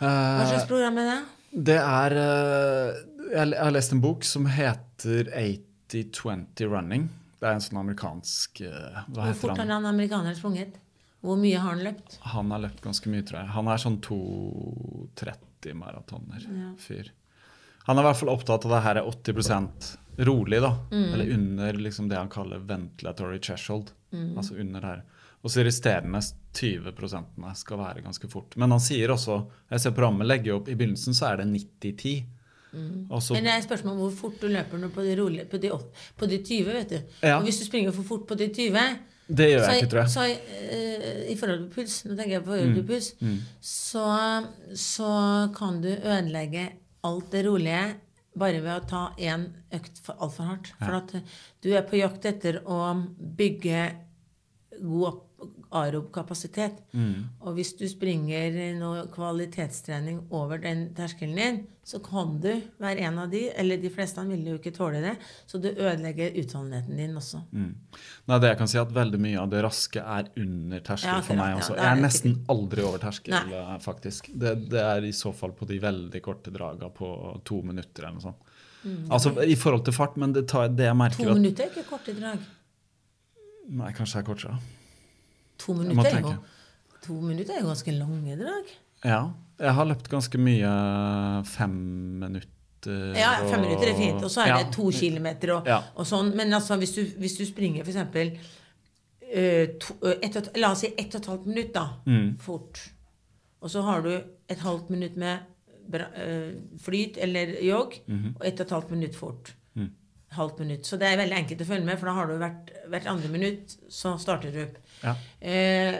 Hva 0.00 0.08
eh, 0.08 0.48
slags 0.50 0.66
program 0.70 0.98
er 1.02 1.12
det? 1.12 1.20
Det 1.70 1.78
er 1.80 2.16
uh, 2.18 2.96
Jeg 3.30 3.54
har 3.54 3.70
lest 3.72 3.94
en 3.94 4.02
bok 4.02 4.26
som 4.26 4.48
heter 4.50 5.30
80-20 5.30 6.66
Running. 6.66 7.06
Det 7.36 7.46
er 7.46 7.54
en 7.56 7.62
sånn 7.62 7.78
amerikansk 7.80 8.64
uh, 8.66 9.04
Hva 9.06 9.30
Hvor 9.30 9.38
fort 9.44 9.54
har 9.54 9.64
han? 9.64 9.76
han 9.78 9.88
amerikaneren 9.94 10.36
sprunget? 10.36 10.80
Hvor 11.26 11.38
mye 11.40 11.58
har 11.58 11.74
han 11.74 11.84
løpt? 11.84 12.18
Han 12.32 12.54
har 12.54 12.62
løpt 12.62 12.82
ganske 12.84 13.10
mye, 13.10 13.24
tror 13.26 13.40
jeg. 13.42 13.52
Han 13.56 13.70
er 13.72 13.82
sånn 13.82 14.00
2,30 14.06 15.74
maratoner. 15.74 16.46
Fyr. 16.78 17.10
Han 17.86 17.98
er 17.98 18.04
i 18.04 18.08
hvert 18.08 18.20
fall 18.20 18.32
opptatt 18.32 18.66
av 18.66 18.76
det 18.76 18.82
her 18.84 19.00
er 19.00 19.08
80 19.10 20.26
rolig, 20.26 20.62
da. 20.62 20.72
Mm. 20.90 21.08
Eller 21.14 21.34
under 21.34 21.82
liksom 21.86 22.08
det 22.08 22.18
han 22.18 22.30
kaller 22.32 22.62
ventilatory 22.66 23.38
threshold. 23.42 23.92
Mm. 24.12 24.32
Altså 24.38 24.54
under 24.54 24.80
det 24.80 24.94
her. 24.94 25.04
Og 25.42 25.52
så 25.52 25.62
resterende 25.62 26.18
20% 26.56 27.50
skal 27.54 27.78
være 27.78 28.02
ganske 28.02 28.30
fort. 28.30 28.56
Men 28.56 28.72
han 28.74 28.82
sier 28.82 29.12
også 29.14 29.44
Jeg 29.70 29.82
ser 29.82 29.92
programmet 29.94 30.26
legger 30.26 30.56
opp 30.56 30.70
I 30.72 30.74
begynnelsen 30.74 31.14
så 31.14 31.28
er 31.28 31.42
det 31.42 31.50
90-10. 31.52 32.16
Og 33.10 33.22
så 33.22 33.32
Mm. 33.32 33.36
Men 33.36 33.44
det 33.44 33.52
er 33.52 33.58
et 33.58 33.64
spørsmål 33.64 33.92
om 33.92 34.00
hvor 34.02 34.10
fort 34.10 34.40
du 34.40 34.48
løper 34.48 34.88
på 34.92 35.02
de, 35.02 35.12
rolige, 35.16 35.44
på 35.48 35.58
de, 35.58 35.70
på 36.18 36.26
de 36.26 36.38
20, 36.44 36.72
vet 36.74 36.90
du. 36.90 36.98
Ja. 37.22 37.38
Og 37.38 37.46
hvis 37.46 37.58
du 37.58 37.64
springer 37.64 37.92
for 37.92 38.02
fort 38.02 38.26
på 38.28 38.34
de 38.34 38.48
20 38.52 38.98
Det 39.28 39.46
gjør 39.50 39.64
jeg 39.66 39.82
ikke, 39.82 39.90
tror 39.90 40.00
jeg. 40.04 40.10
så 40.14 40.24
uh, 40.30 41.20
i 41.32 41.36
forhold 41.36 41.62
til 41.64 41.70
puls, 41.74 41.94
nå 42.06 42.14
tenker 42.16 42.36
jeg 42.36 42.44
på 42.44 42.52
forhold 42.52 42.74
til 42.76 42.86
puls, 42.86 43.08
så, 43.60 44.06
så 44.78 45.12
kan 45.56 45.80
du 45.82 45.88
ødelegge 45.90 46.68
alt 47.06 47.30
det 47.34 47.42
rolige 47.46 47.84
bare 48.36 48.60
ved 48.60 48.72
å 48.74 48.86
ta 48.86 49.02
én 49.18 49.46
økt 49.74 49.98
for 50.04 50.18
altfor 50.20 50.44
hardt. 50.50 50.72
For 50.78 50.98
at 50.98 51.14
du 51.64 51.70
er 51.72 51.86
på 51.88 51.96
jakt 51.98 52.26
etter 52.28 52.58
å 52.68 52.80
bygge 53.18 53.84
god 54.82 55.06
opp- 55.08 55.25
aerob 55.74 56.10
kapasitet. 56.14 56.78
Og 57.42 57.54
hvis 57.56 57.72
du 57.78 57.84
springer 57.90 58.54
noe 58.78 59.06
kvalitetstrening 59.14 60.20
over 60.34 60.58
den 60.62 60.88
terskelen 60.96 61.36
din, 61.38 61.58
så 61.86 62.00
kan 62.02 62.40
du 62.42 62.48
være 62.82 63.04
en 63.06 63.18
av 63.22 63.28
de, 63.30 63.44
eller 63.54 63.78
de 63.78 63.90
fleste 63.94 64.22
vil 64.26 64.42
jo 64.48 64.56
ikke 64.58 64.72
tåle 64.74 64.98
det, 65.04 65.12
så 65.46 65.60
du 65.62 65.68
ødelegger 65.70 66.34
utholdenheten 66.42 66.96
din 66.98 67.14
også. 67.20 67.44
Mm. 67.54 67.68
Nei, 68.26 68.38
det 68.42 68.48
jeg 68.50 68.58
kan 68.58 68.70
si 68.72 68.80
at 68.80 68.90
Veldig 68.96 69.20
mye 69.22 69.38
av 69.44 69.50
det 69.52 69.60
raske 69.62 70.02
er 70.02 70.30
under 70.42 70.82
terskel 70.86 71.12
Ja, 71.12 71.20
for 71.22 71.38
meg 71.38 71.52
ja, 71.52 71.60
også. 71.60 71.76
det 71.76 71.84
Jeg 71.84 71.92
er 71.98 72.02
nesten 72.02 72.32
ikke. 72.34 72.46
aldri 72.56 72.82
over 72.88 72.98
terskel, 73.04 73.36
Nei. 73.36 73.78
faktisk. 73.86 74.30
Det, 74.34 74.54
det 74.72 74.82
er 74.82 75.06
i 75.06 75.12
så 75.14 75.30
fall 75.36 75.54
på 75.54 75.68
de 75.70 75.78
veldig 75.82 76.22
korte 76.24 76.50
draga 76.54 76.90
på 76.90 77.12
to 77.46 77.60
minutter 77.62 78.08
eller 78.08 78.18
noe 78.18 78.26
sånt. 78.30 78.52
Altså 79.10 79.32
i 79.42 79.54
forhold 79.58 79.82
til 79.86 79.94
fart, 79.96 80.16
men 80.16 80.32
det, 80.34 80.44
tar, 80.50 80.68
det 80.74 80.86
jeg 80.86 80.96
merker 80.98 81.24
Mm. 81.26 81.30
To 81.34 81.38
minutter 81.40 81.64
er 81.64 81.70
ikke 81.74 81.86
korte 81.88 82.12
drag. 82.18 82.42
Nei, 83.68 83.88
kanskje 83.92 84.20
det 84.20 84.22
er 84.22 84.26
kortere. 84.28 84.58
To 85.58 85.72
minutter, 85.74 86.10
er 86.16 86.20
jo, 86.20 86.34
to 87.06 87.20
minutter 87.20 87.54
er 87.56 87.60
jo 87.62 87.66
ganske 87.70 87.92
lange 87.98 88.36
drag. 88.40 88.72
Ja. 89.04 89.20
Jeg 89.58 89.72
har 89.74 89.84
løpt 89.88 90.08
ganske 90.12 90.38
mye 90.38 90.70
fem 91.48 91.76
minutter. 92.20 92.52
Ja, 93.16 93.30
fem 93.48 93.60
minutter 93.64 93.88
er 93.90 93.96
fint. 93.98 94.22
Og 94.22 94.30
så 94.30 94.42
er 94.44 94.48
Ja. 94.52 94.58
det 94.62 94.72
to 94.74 94.90
kilometer 94.92 95.54
og, 95.56 95.66
Ja. 95.66 95.80
og 95.96 96.04
sånn. 96.06 96.34
Men 96.36 96.52
altså, 96.52 96.76
hvis 96.78 96.92
du, 96.94 97.04
hvis 97.18 97.36
du 97.38 97.44
springer 97.46 97.84
for 97.84 97.90
eksempel 97.92 98.38
eh, 99.22 99.66
eh, 100.02 100.14
et- 100.22 100.56
La 100.56 100.70
oss 100.70 100.80
si 100.80 100.92
ett 100.96 101.14
og 101.14 101.20
et 101.20 101.26
halvt 101.26 101.46
minutt, 101.46 101.72
da. 101.74 101.88
Mm. 102.06 102.38
Fort. 102.38 102.90
Og 103.62 103.70
så 103.70 103.82
har 103.82 104.02
du 104.02 104.10
et 104.48 104.58
halvt 104.58 104.90
minutt 104.90 105.16
med 105.16 105.38
bra, 105.90 106.04
eh, 106.14 106.52
flyt 106.78 107.16
eller 107.18 107.46
jogg, 107.62 108.00
Mhm. 108.06 108.36
og 108.40 108.46
ett 108.46 108.60
og 108.60 108.66
et 108.66 108.70
halvt 108.70 108.90
minutt 108.90 109.14
fort. 109.14 109.52
Mm. 109.76 109.90
Halvt 110.32 110.58
minutt. 110.60 110.82
Så 110.86 110.98
det 110.98 111.08
er 111.08 111.16
veldig 111.16 111.38
enkelt 111.38 111.60
å 111.60 111.66
følge 111.66 111.84
med, 111.84 111.98
for 111.98 112.06
da 112.06 112.12
har 112.12 112.26
du 112.26 112.38
hvert, 112.38 112.70
hvert 112.88 113.06
andre 113.06 113.28
minutt, 113.28 113.76
så 113.88 114.18
starter 114.18 114.52
du 114.52 114.62
opp. 114.62 114.76
Ja. 115.02 115.16
Eh, 115.40 115.98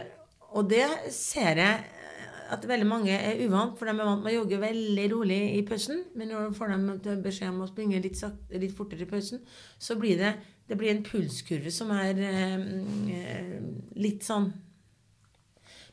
og 0.57 0.71
det 0.71 0.87
ser 1.13 1.61
jeg 1.61 1.85
at 2.53 2.67
veldig 2.69 2.87
mange 2.89 3.15
er 3.15 3.41
uvant, 3.43 3.75
for 3.79 3.89
de 3.89 3.95
er 3.95 4.07
vant 4.07 4.23
med 4.23 4.33
å 4.33 4.43
jogge 4.43 4.61
veldig 4.63 5.07
rolig 5.13 5.41
i 5.57 5.63
pausen. 5.67 6.05
Men 6.19 6.31
når 6.33 6.51
du 6.51 6.59
får 6.59 6.75
dem 6.75 6.85
beskjed 7.25 7.51
om 7.51 7.65
å 7.65 7.71
springe 7.71 8.03
litt, 8.03 8.19
sakte, 8.19 8.61
litt 8.63 8.77
fortere 8.77 9.07
i 9.07 9.11
pausen, 9.11 9.43
så 9.79 9.99
blir 9.99 10.21
det, 10.21 10.37
det 10.71 10.79
blir 10.79 10.93
en 10.93 11.03
pulskurve 11.07 11.73
som 11.75 11.91
er 11.97 12.23
eh, 12.23 12.63
eh, 13.17 13.59
litt 13.99 14.27
sånn 14.27 14.53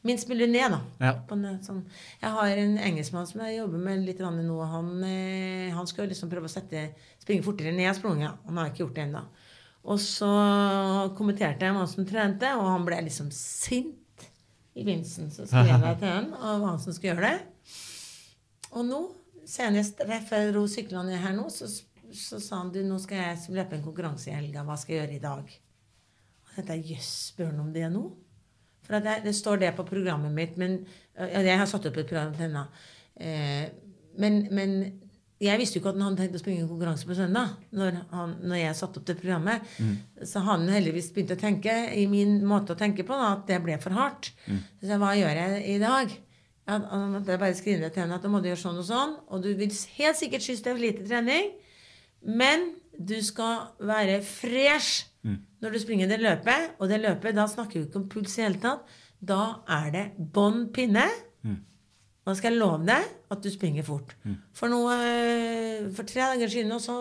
Minst 0.04 0.28
mulig 0.28 0.50
ned, 0.52 0.74
da. 0.74 0.80
Ja. 1.00 1.12
På 1.24 1.38
en, 1.38 1.46
sånn. 1.64 1.78
Jeg 2.20 2.36
har 2.36 2.58
en 2.60 2.74
engelskmann 2.90 3.28
som 3.30 3.40
jeg 3.46 3.62
jobber 3.62 3.80
med 3.86 4.02
litt 4.04 4.20
nå. 4.20 4.58
Han, 4.68 4.90
eh, 5.08 5.70
han 5.72 5.88
skal 5.88 6.10
liksom 6.12 6.28
prøve 6.28 6.50
å 6.50 6.52
sette, 6.52 6.90
springe 7.24 7.46
fortere 7.46 7.72
ned 7.72 7.88
av 7.88 7.96
sprunget. 7.96 8.42
Han 8.50 8.60
har 8.60 8.68
ikke 8.68 8.84
gjort 8.84 8.98
det 8.98 9.06
ennå. 9.06 9.22
Og 9.84 10.00
så 10.00 10.30
kommenterte 11.18 11.68
jeg 11.68 11.76
han 11.76 11.90
som 11.92 12.06
trente, 12.08 12.50
og 12.56 12.70
han 12.72 12.86
ble 12.88 13.02
liksom 13.04 13.32
sint 13.36 14.28
i 14.74 14.84
begynnelsen. 14.86 15.32
Så 15.34 15.48
skrev 15.50 15.74
jeg 15.74 15.98
til 16.02 16.10
han 16.10 16.30
om 16.32 16.64
hva 16.64 16.72
han 16.72 16.82
som 16.82 16.96
skulle 16.96 17.14
gjøre 17.14 17.34
det. 17.34 17.74
Og 18.74 18.88
nå, 18.88 19.02
senest 19.50 20.00
rett 20.08 20.26
før 20.30 20.54
dro 20.54 20.64
syklene 20.72 21.12
ned 21.12 21.22
her 21.22 21.36
nå, 21.36 21.50
så, 21.54 21.68
så 22.16 22.40
sa 22.42 22.62
han 22.62 22.72
du, 22.74 22.80
nå 22.88 22.98
skal 23.04 23.22
jeg 23.22 23.58
løpe 23.60 23.78
en 23.78 23.86
konkurranse 23.86 24.32
i 24.32 24.38
helga. 24.38 24.64
Hva 24.66 24.80
skal 24.80 24.96
jeg 24.96 25.04
gjøre 25.04 25.20
i 25.20 25.24
dag? 25.28 25.56
Og 26.44 26.56
jeg 26.56 26.68
tenkte 26.70 26.94
jøss, 26.94 27.14
spør 27.34 27.52
han 27.52 27.64
om 27.66 27.74
det 27.76 27.92
nå? 27.92 28.08
For 28.84 28.98
at 28.98 29.06
det, 29.06 29.20
det 29.28 29.36
står 29.36 29.62
det 29.62 29.76
på 29.78 29.86
programmet 29.88 30.34
mitt, 30.36 30.58
men 30.60 30.84
Jeg 31.14 31.60
har 31.60 31.68
satt 31.70 31.86
opp 31.86 31.98
et 32.02 32.08
program 32.10 32.34
til 32.34 32.48
henne. 32.48 32.64
Eh, 33.16 33.68
men, 34.18 34.48
men 34.52 34.72
jeg 35.42 35.60
visste 35.60 35.78
jo 35.78 35.82
ikke 35.82 35.90
at 35.90 35.98
han 35.98 36.04
hadde 36.06 36.22
tenkt 36.22 36.36
å 36.38 36.40
springe 36.40 36.62
en 36.64 36.70
konkurranse 36.70 37.08
på 37.10 37.16
søndag. 37.18 37.56
Når, 37.76 37.96
han, 38.12 38.36
når 38.44 38.60
jeg 38.62 38.76
satte 38.80 39.00
opp 39.02 39.08
det 39.08 39.16
programmet. 39.20 39.66
Så 40.30 40.40
han 40.46 40.68
heldigvis 40.70 41.10
begynte 41.16 41.36
å 41.36 41.42
tenke 41.42 41.74
i 41.98 42.06
min 42.08 42.38
måte 42.48 42.74
å 42.76 42.80
tenke 42.80 43.04
på 43.04 43.18
da, 43.18 43.34
at 43.38 43.48
det 43.50 43.58
ble 43.66 43.76
for 43.82 43.92
hardt. 43.98 44.30
Så 44.80 44.88
jeg, 44.94 45.00
hva 45.02 45.16
gjør 45.18 45.42
jeg 45.42 45.64
i 45.74 45.80
dag? 45.82 46.14
Da 46.64 46.78
måtte 47.12 47.34
jeg 47.34 47.42
bare 47.42 47.58
skrive 47.60 47.90
til 47.92 48.06
henne 48.06 48.16
at 48.16 48.24
da 48.24 48.30
må 48.32 48.40
du 48.40 48.48
gjøre 48.48 48.62
sånn 48.62 48.80
og 48.80 48.88
sånn. 48.88 49.18
Og 49.34 49.44
du 49.44 49.50
vil 49.60 49.74
helt 49.98 50.20
sikkert 50.22 50.46
synes 50.46 50.64
det 50.64 50.72
er 50.72 50.78
for 50.78 50.86
lite 50.86 51.08
trening. 51.10 51.52
Men 52.24 52.70
du 52.96 53.18
skal 53.26 53.74
være 53.84 54.22
fresh 54.24 55.10
når 55.60 55.72
du 55.76 55.80
springer 55.80 56.08
det 56.08 56.22
løpet. 56.24 56.78
Og 56.80 56.88
det 56.88 57.02
løpet, 57.04 57.36
da 57.36 57.50
snakker 57.52 57.82
vi 57.82 57.86
ikke 57.90 58.00
om 58.00 58.08
puls 58.12 58.38
i 58.40 58.46
hele 58.46 58.62
tatt. 58.64 58.88
Da 59.20 59.64
er 59.72 59.92
det 59.92 60.06
bånn 60.36 60.70
pinne. 60.76 61.04
Da 62.24 62.36
skal 62.38 62.54
jeg 62.54 62.62
love 62.62 62.86
deg 62.88 63.08
at 63.34 63.42
du 63.44 63.50
springer 63.52 63.84
fort. 63.88 64.14
For, 64.56 64.72
noe, 64.72 64.96
eh, 64.96 65.90
for 65.96 66.08
tre 66.08 66.30
dager 66.34 66.52
siden 66.52 66.72
og 66.76 66.80
så, 66.84 66.98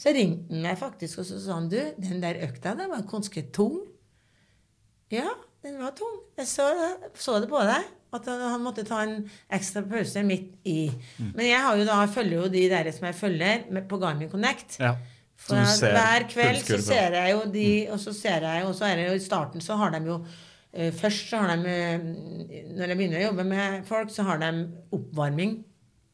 så 0.00 0.14
ringte 0.16 0.54
han 0.54 0.64
meg 0.64 0.78
faktisk, 0.80 1.20
og 1.20 1.28
så 1.28 1.40
sa 1.42 1.58
han 1.58 1.68
du, 1.72 1.80
den 2.00 2.22
der 2.24 2.40
økta 2.46 2.72
den 2.78 2.88
var 2.92 3.04
ganske 3.10 3.44
tung. 3.52 3.82
Ja, 5.12 5.28
den 5.62 5.76
var 5.82 5.92
tung. 5.98 6.22
Jeg 6.38 6.48
så, 6.48 6.70
så 7.14 7.36
det 7.42 7.50
på 7.52 7.60
deg. 7.68 7.92
At 8.16 8.28
han 8.30 8.62
måtte 8.62 8.84
ta 8.86 9.02
en 9.04 9.26
ekstra 9.52 9.82
pause 9.84 10.22
midt 10.24 10.54
i. 10.64 10.86
Mm. 11.18 11.32
Men 11.34 11.48
jeg 11.50 11.60
har 11.60 11.76
jo 11.76 11.84
da, 11.84 11.98
følger 12.08 12.38
jo 12.38 12.48
de 12.54 12.62
der 12.70 12.88
som 12.94 13.08
jeg 13.10 13.18
følger 13.18 13.66
med, 13.68 13.84
på 13.90 13.98
Garmin 14.00 14.30
Connect. 14.32 14.78
Ja. 14.80 14.94
For 15.36 15.58
hver 15.92 16.24
kveld 16.30 16.62
så 16.64 16.78
ser 16.80 17.18
jeg 17.18 17.34
jo 17.34 17.42
de, 17.52 17.68
og 17.92 18.00
så 18.00 18.14
ser 18.16 18.46
jeg, 18.46 18.64
og 18.64 18.72
så 18.78 18.86
er 18.88 18.96
det 18.96 19.08
jo 19.10 19.16
i 19.18 19.24
starten 19.26 19.60
så 19.60 19.76
har 19.76 19.92
de 19.92 20.00
jo 20.06 20.20
Først 20.92 21.30
så 21.30 21.38
har 21.42 21.56
de 21.56 21.70
eh, 21.72 22.04
Når 22.76 22.90
jeg 22.92 22.96
begynner 22.98 23.20
å 23.22 23.26
jobbe 23.30 23.44
med 23.48 23.86
folk, 23.88 24.10
så 24.12 24.26
har 24.28 24.38
de 24.42 24.50
oppvarming 24.92 25.56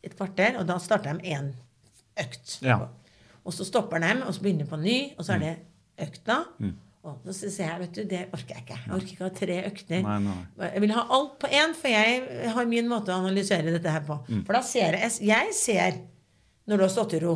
et 0.02 0.16
kvarter, 0.18 0.56
og 0.58 0.66
da 0.66 0.76
starter 0.82 1.18
de 1.18 1.30
én 1.36 1.52
økt. 2.18 2.56
Ja. 2.66 2.80
Og 3.46 3.54
så 3.54 3.64
stopper 3.66 4.02
de, 4.02 4.12
og 4.26 4.34
så 4.34 4.42
begynner 4.42 4.66
de 4.66 4.70
på 4.70 4.78
ny, 4.82 4.96
og 5.18 5.24
så 5.26 5.36
er 5.36 5.44
det 5.44 5.52
Mm. 5.92 6.06
økta. 6.08 6.36
Og 7.04 7.26
så 7.34 7.50
sier 7.50 7.66
jeg, 7.68 7.78
vet 7.80 7.94
du, 7.94 8.02
det 8.08 8.20
orker 8.32 8.54
jeg 8.56 8.62
ikke. 8.64 8.78
Jeg 8.86 8.94
orker 8.94 9.12
ikke 9.12 9.24
ha 9.24 9.30
tre 9.38 9.56
økter. 9.68 10.02
Nei, 10.06 10.18
nei. 10.22 10.68
Jeg 10.72 10.80
vil 10.84 10.92
ha 10.96 11.02
alt 11.16 11.32
på 11.42 11.48
én, 11.50 11.74
for 11.74 11.88
jeg 11.90 12.50
har 12.54 12.64
min 12.70 12.88
måte 12.88 13.10
å 13.12 13.18
analysere 13.22 13.72
dette 13.74 13.90
her 13.90 14.04
på. 14.06 14.16
Mm. 14.28 14.44
For 14.46 14.52
da 14.54 14.62
ser 14.62 14.96
jeg 14.98 15.10
Jeg 15.28 15.54
ser 15.54 15.98
når 16.66 16.76
du 16.76 16.82
har 16.86 16.92
stått 16.94 17.14
i 17.18 17.20
ro. 17.24 17.34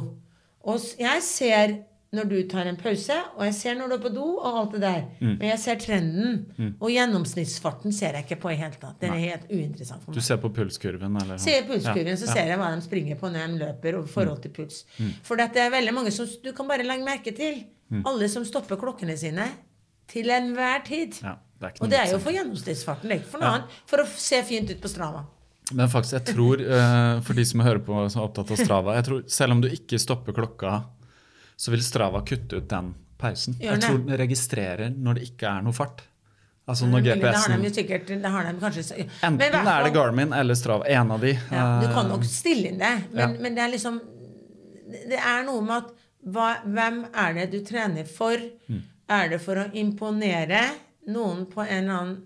Og 0.66 0.80
jeg 0.98 1.22
ser 1.22 1.74
når 2.14 2.28
du 2.30 2.36
tar 2.48 2.68
en 2.70 2.76
pause, 2.78 3.16
og 3.36 3.42
jeg 3.48 3.54
ser 3.54 3.74
når 3.78 3.88
du 3.90 3.94
er 3.96 4.02
på 4.04 4.12
do, 4.14 4.24
og 4.38 4.58
alt 4.60 4.72
det 4.76 4.80
der. 4.84 5.00
Mm. 5.20 5.32
Men 5.40 5.48
jeg 5.50 5.58
ser 5.58 5.80
trenden. 5.82 6.36
Og 6.80 6.88
gjennomsnittsfarten 6.94 7.92
ser 7.92 8.14
jeg 8.16 8.26
ikke 8.26 8.38
på 8.44 8.52
i 8.52 8.56
hele 8.60 8.78
tatt. 8.80 8.98
Den 9.02 9.12
er 9.16 9.22
helt 9.24 9.46
uinteressant 9.50 10.04
for 10.04 10.12
meg. 10.12 10.20
Du 10.20 10.24
ser 10.24 10.40
på 10.42 10.50
pulskurven, 10.54 11.18
eller? 11.22 11.40
Ser 11.42 11.58
jeg 11.60 11.66
pulskurven, 11.68 12.16
så 12.16 12.26
Ja. 12.28 12.32
ser 12.32 12.46
jeg 12.52 12.58
hva 12.58 12.74
de 12.74 12.82
springer 12.86 13.16
på 13.20 13.30
når 13.32 13.46
de 13.46 13.58
løper, 13.64 13.98
og 13.98 14.08
forhold 14.08 14.42
til 14.42 14.50
puls. 14.50 14.84
For 15.22 15.36
det 15.36 15.56
er 15.56 15.70
veldig 15.70 15.94
mange 15.94 16.12
som 16.12 16.26
Du 16.42 16.52
kan 16.52 16.68
bare 16.68 16.84
legge 16.86 17.04
merke 17.04 17.34
til 17.36 17.64
alle 18.04 18.28
som 18.28 18.44
stopper 18.44 18.76
klokkene 18.76 19.16
sine 19.18 19.48
til 20.08 20.30
enhver 20.30 20.84
tid. 20.84 21.18
Ja, 21.22 21.36
det 21.60 21.80
og 21.80 21.90
det 21.90 21.98
er 21.98 22.12
jo 22.12 22.18
for 22.18 22.32
gjennomsnittsfarten, 22.32 23.08
det 23.08 23.12
er 23.12 23.20
ikke 23.22 23.32
for 23.32 23.40
noe 23.40 23.48
annet. 23.56 23.80
For 23.86 23.98
å 23.98 24.06
se 24.06 24.42
fint 24.42 24.70
ut 24.70 24.80
på 24.80 24.88
Strava. 24.88 25.24
Men 25.72 25.88
faktisk, 25.88 26.12
jeg 26.12 26.34
tror, 26.36 26.60
eh, 26.60 27.20
for 27.26 27.34
de 27.34 27.44
som 27.44 27.60
hører 27.60 27.80
på 27.82 28.10
som 28.10 28.22
er 28.22 28.28
opptatt 28.28 28.50
av 28.52 28.56
Strava 28.56 28.94
jeg 28.94 29.04
tror 29.08 29.22
Selv 29.26 29.50
om 29.56 29.60
du 29.60 29.68
ikke 29.68 29.98
stopper 29.98 30.32
klokka, 30.32 30.84
så 31.56 31.72
vil 31.72 31.82
Strava 31.84 32.20
kutte 32.26 32.56
ut 32.60 32.68
den 32.68 32.92
pausen. 33.18 33.56
Jeg 33.60 33.80
tror 33.80 33.98
den 34.04 34.18
registrerer 34.20 34.90
når 34.92 35.18
det 35.20 35.28
ikke 35.30 35.48
er 35.48 35.64
noe 35.64 35.72
fart. 35.76 36.02
Altså 36.66 36.86
når 36.90 37.02
Men 37.04 37.04
Det 37.20 37.30
har 37.30 37.58
de 37.62 37.70
sikkert 37.70 38.06
det 38.08 38.30
har 38.34 38.44
de 38.44 38.58
kanskje, 38.60 39.04
Enten 39.22 39.38
hvert 39.38 39.68
er 39.70 39.84
det 39.86 39.92
Garmin 39.94 40.32
eller 40.34 40.54
Strava. 40.58 40.84
En 40.90 41.10
av 41.14 41.20
de. 41.22 41.30
Ja, 41.52 41.66
du 41.80 41.86
eh, 41.86 41.92
kan 41.94 42.08
nok 42.10 42.24
stille 42.26 42.72
inn 42.72 42.78
det, 42.78 42.90
men, 43.12 43.20
Ja. 43.20 43.28
men 43.40 43.54
det 43.54 43.62
er 43.62 43.68
liksom 43.70 44.00
Det 45.10 45.18
er 45.18 45.44
noe 45.46 45.62
med 45.62 45.76
at 45.76 45.92
hva, 46.26 46.48
hvem 46.64 47.04
er 47.14 47.34
det 47.34 47.46
du 47.52 47.60
trener 47.64 48.04
for? 48.04 48.34
Mm. 48.68 48.82
Er 49.08 49.28
det 49.28 49.40
for 49.40 49.54
å 49.62 49.68
imponere 49.74 50.64
noen 51.06 51.46
på 51.46 51.62
en 51.62 51.84
eller 51.84 51.92
annen 52.00 52.16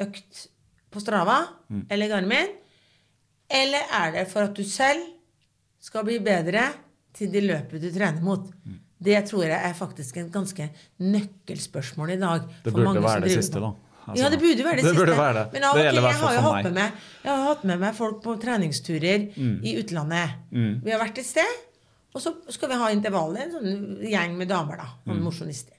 økt 0.00 0.46
på 0.90 1.00
Strava 1.00 1.42
Mm. 1.70 1.86
eller 1.90 2.08
Garmin? 2.08 2.48
Eller 3.50 3.84
er 3.92 4.12
det 4.12 4.28
for 4.32 4.42
at 4.42 4.54
du 4.54 4.64
selv 4.64 5.04
skal 5.80 6.04
bli 6.04 6.18
bedre 6.18 6.70
til 7.14 7.30
de 7.32 7.40
løpet 7.40 7.80
du 7.82 7.90
trener 7.92 8.20
mot? 8.22 8.46
Mm. 8.66 8.78
Det 9.02 9.18
tror 9.26 9.42
jeg 9.48 9.58
er 9.58 9.72
faktisk 9.74 10.16
en 10.22 10.28
ganske 10.30 10.68
nøkkelspørsmål 11.00 12.12
i 12.14 12.20
dag. 12.20 12.44
Det 12.64 12.72
for 12.72 12.84
burde 12.84 13.02
være 13.02 13.24
det 13.24 13.32
siste, 13.34 13.60
da. 13.62 13.72
Altså, 14.02 14.18
ja, 14.24 14.28
det 14.30 14.38
burde 14.42 14.64
være 14.66 14.76
det, 14.76 14.84
det 14.88 14.94
siste. 14.96 15.16
være 15.18 15.34
det. 15.38 15.44
Men 15.52 15.64
av 15.68 15.74
Det 15.78 15.82
og 15.86 15.92
til, 15.94 16.02
jeg 16.02 16.20
har 16.22 16.34
jo 16.34 16.40
hatt 16.46 16.64
med 16.68 16.72
meg. 16.78 17.02
jeg 17.24 17.32
har 17.32 17.42
hatt 17.48 17.64
med 17.70 17.78
meg 17.82 17.94
folk 17.98 18.22
på 18.24 18.36
treningsturer 18.42 19.28
Mm. 19.36 19.58
i 19.64 19.74
utlandet. 19.82 20.38
Vi 20.84 20.90
har 20.90 20.98
vært 21.02 21.18
et 21.18 21.26
sted, 21.26 21.52
og 22.14 22.20
så 22.22 22.32
skal 22.52 22.68
vi 22.68 22.74
ha 22.82 22.88
intervaller. 22.94 23.42
En 23.46 23.52
sånn 23.52 24.00
gjeng 24.10 24.34
med 24.38 24.48
damer, 24.50 24.76
da. 24.82 24.88
Noen 25.06 25.18
Mm. 25.20 25.24
mosjonister. 25.30 25.74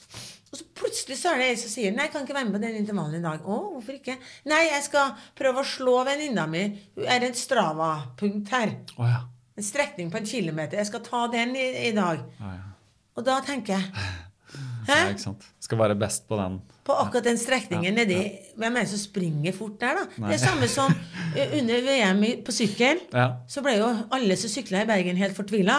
Og 0.54 0.60
så 0.60 0.64
plutselig 0.76 1.18
så 1.18 1.32
er 1.34 1.38
det 1.42 1.46
ei 1.50 1.56
som 1.58 1.70
sier 1.72 1.92
Nei, 1.96 2.04
jeg 2.06 2.12
kan 2.14 2.22
ikke 2.28 2.36
være 2.36 2.46
med 2.46 2.54
på 2.54 2.62
den 2.62 2.76
intervallen 2.86 3.16
i 3.16 3.22
dag. 3.24 3.40
Å, 3.42 3.56
hvorfor 3.74 3.96
ikke? 3.98 4.18
Nei, 4.46 4.68
jeg 4.70 4.84
skal 4.84 5.16
prøve 5.36 5.64
å 5.64 5.66
slå 5.66 6.06
venninna 6.06 6.46
mi. 6.48 6.64
Hun 6.96 7.06
er 7.10 7.24
et 7.26 7.36
Strava-punkt 7.36 8.50
her. 8.50 8.76
Oh, 9.00 9.08
ja. 9.08 9.22
En 9.54 9.66
strekning 9.66 10.12
på 10.12 10.18
en 10.18 10.28
kilometer. 10.28 10.80
Jeg 10.82 10.90
skal 10.90 11.04
ta 11.06 11.26
den 11.34 11.56
i, 11.56 11.70
i 11.90 11.96
dag. 11.96 12.24
Ja, 12.42 12.54
ja. 12.58 12.70
Og 13.14 13.26
da 13.28 13.40
tenker 13.46 13.76
jeg 13.76 13.84
ja, 14.90 15.10
ikke 15.12 15.22
sant. 15.22 15.44
Skal 15.62 15.80
være 15.80 15.96
best 15.98 16.26
på 16.30 16.38
den. 16.38 16.58
På 16.84 16.96
akkurat 17.00 17.24
den 17.30 17.38
strekningen 17.40 17.96
nedi 17.96 18.18
Hvem 18.60 18.76
er 18.76 18.84
det 18.84 18.92
som 18.92 19.00
springer 19.00 19.54
fort 19.56 19.78
der, 19.80 20.02
da? 20.02 20.04
Nei. 20.20 20.32
Det 20.34 20.36
er 20.36 20.42
samme 20.42 20.68
som 20.70 20.92
eh, 21.38 21.54
under 21.60 21.86
VM 21.86 22.24
på 22.46 22.56
sykkel. 22.56 23.00
Ja. 23.14 23.28
Så 23.50 23.64
ble 23.66 23.78
jo 23.78 23.88
alle 24.14 24.38
som 24.40 24.52
sykla 24.52 24.84
i 24.84 24.90
Bergen, 24.90 25.20
helt 25.22 25.38
fortvila. 25.38 25.78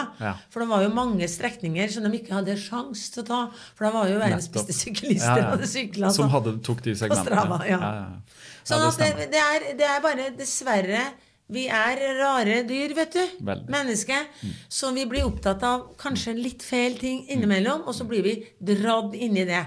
For 0.53 0.63
det 0.63 0.69
var 0.71 0.87
jo 0.87 0.95
mange 0.95 1.29
strekninger 1.31 1.93
som 1.93 2.07
de 2.07 2.15
ikke 2.17 2.35
hadde 2.39 2.57
sjans 2.59 3.05
til 3.13 3.25
å 3.25 3.27
ta. 3.29 3.41
For 3.77 3.87
da 3.87 3.93
var 3.99 4.11
jo 4.11 4.17
verdens 4.23 4.49
beste 4.55 4.75
syklister 4.75 5.45
hadde 5.51 5.69
sykla. 5.69 6.11
Som 6.15 6.31
hadde, 6.33 6.57
tok 6.65 6.83
de 6.87 6.95
segmentene. 6.97 7.27
Strava, 7.35 7.61
ja. 7.69 7.79
Ja, 7.83 7.93
ja. 8.01 8.51
Sånn 8.65 8.87
at 8.87 8.97
det, 9.03 9.29
det, 9.35 9.45
er, 9.45 9.69
det 9.77 9.87
er 9.91 10.01
bare 10.01 10.31
dessverre 10.39 11.05
Vi 11.53 11.67
er 11.69 11.99
rare 12.17 12.61
dyr, 12.65 12.93
vet 12.97 13.13
du. 13.13 13.21
Veldig. 13.45 13.69
Mennesker. 13.69 14.29
Så 14.71 14.89
vi 14.95 15.03
blir 15.09 15.27
opptatt 15.27 15.61
av 15.67 15.91
kanskje 16.01 16.33
litt 16.37 16.65
feil 16.65 16.97
ting 16.97 17.25
innimellom, 17.29 17.83
og 17.85 17.93
så 17.93 18.07
blir 18.09 18.25
vi 18.25 18.35
dratt 18.57 19.13
inn 19.13 19.37
i 19.37 19.45
det. 19.45 19.61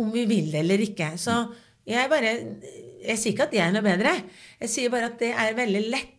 Om 0.00 0.08
vi 0.14 0.24
vil 0.30 0.48
det 0.52 0.62
eller 0.62 0.80
ikke. 0.86 1.12
Så 1.20 1.42
jeg 1.88 2.08
bare 2.12 2.36
Jeg 3.00 3.16
sier 3.16 3.32
ikke 3.32 3.46
at 3.48 3.52
det 3.54 3.60
er 3.64 3.70
noe 3.72 3.84
bedre. 3.84 4.10
Jeg 4.60 4.68
sier 4.68 4.90
bare 4.92 5.08
at 5.08 5.20
det 5.20 5.30
er 5.32 5.54
veldig 5.56 5.84
lett 5.88 6.16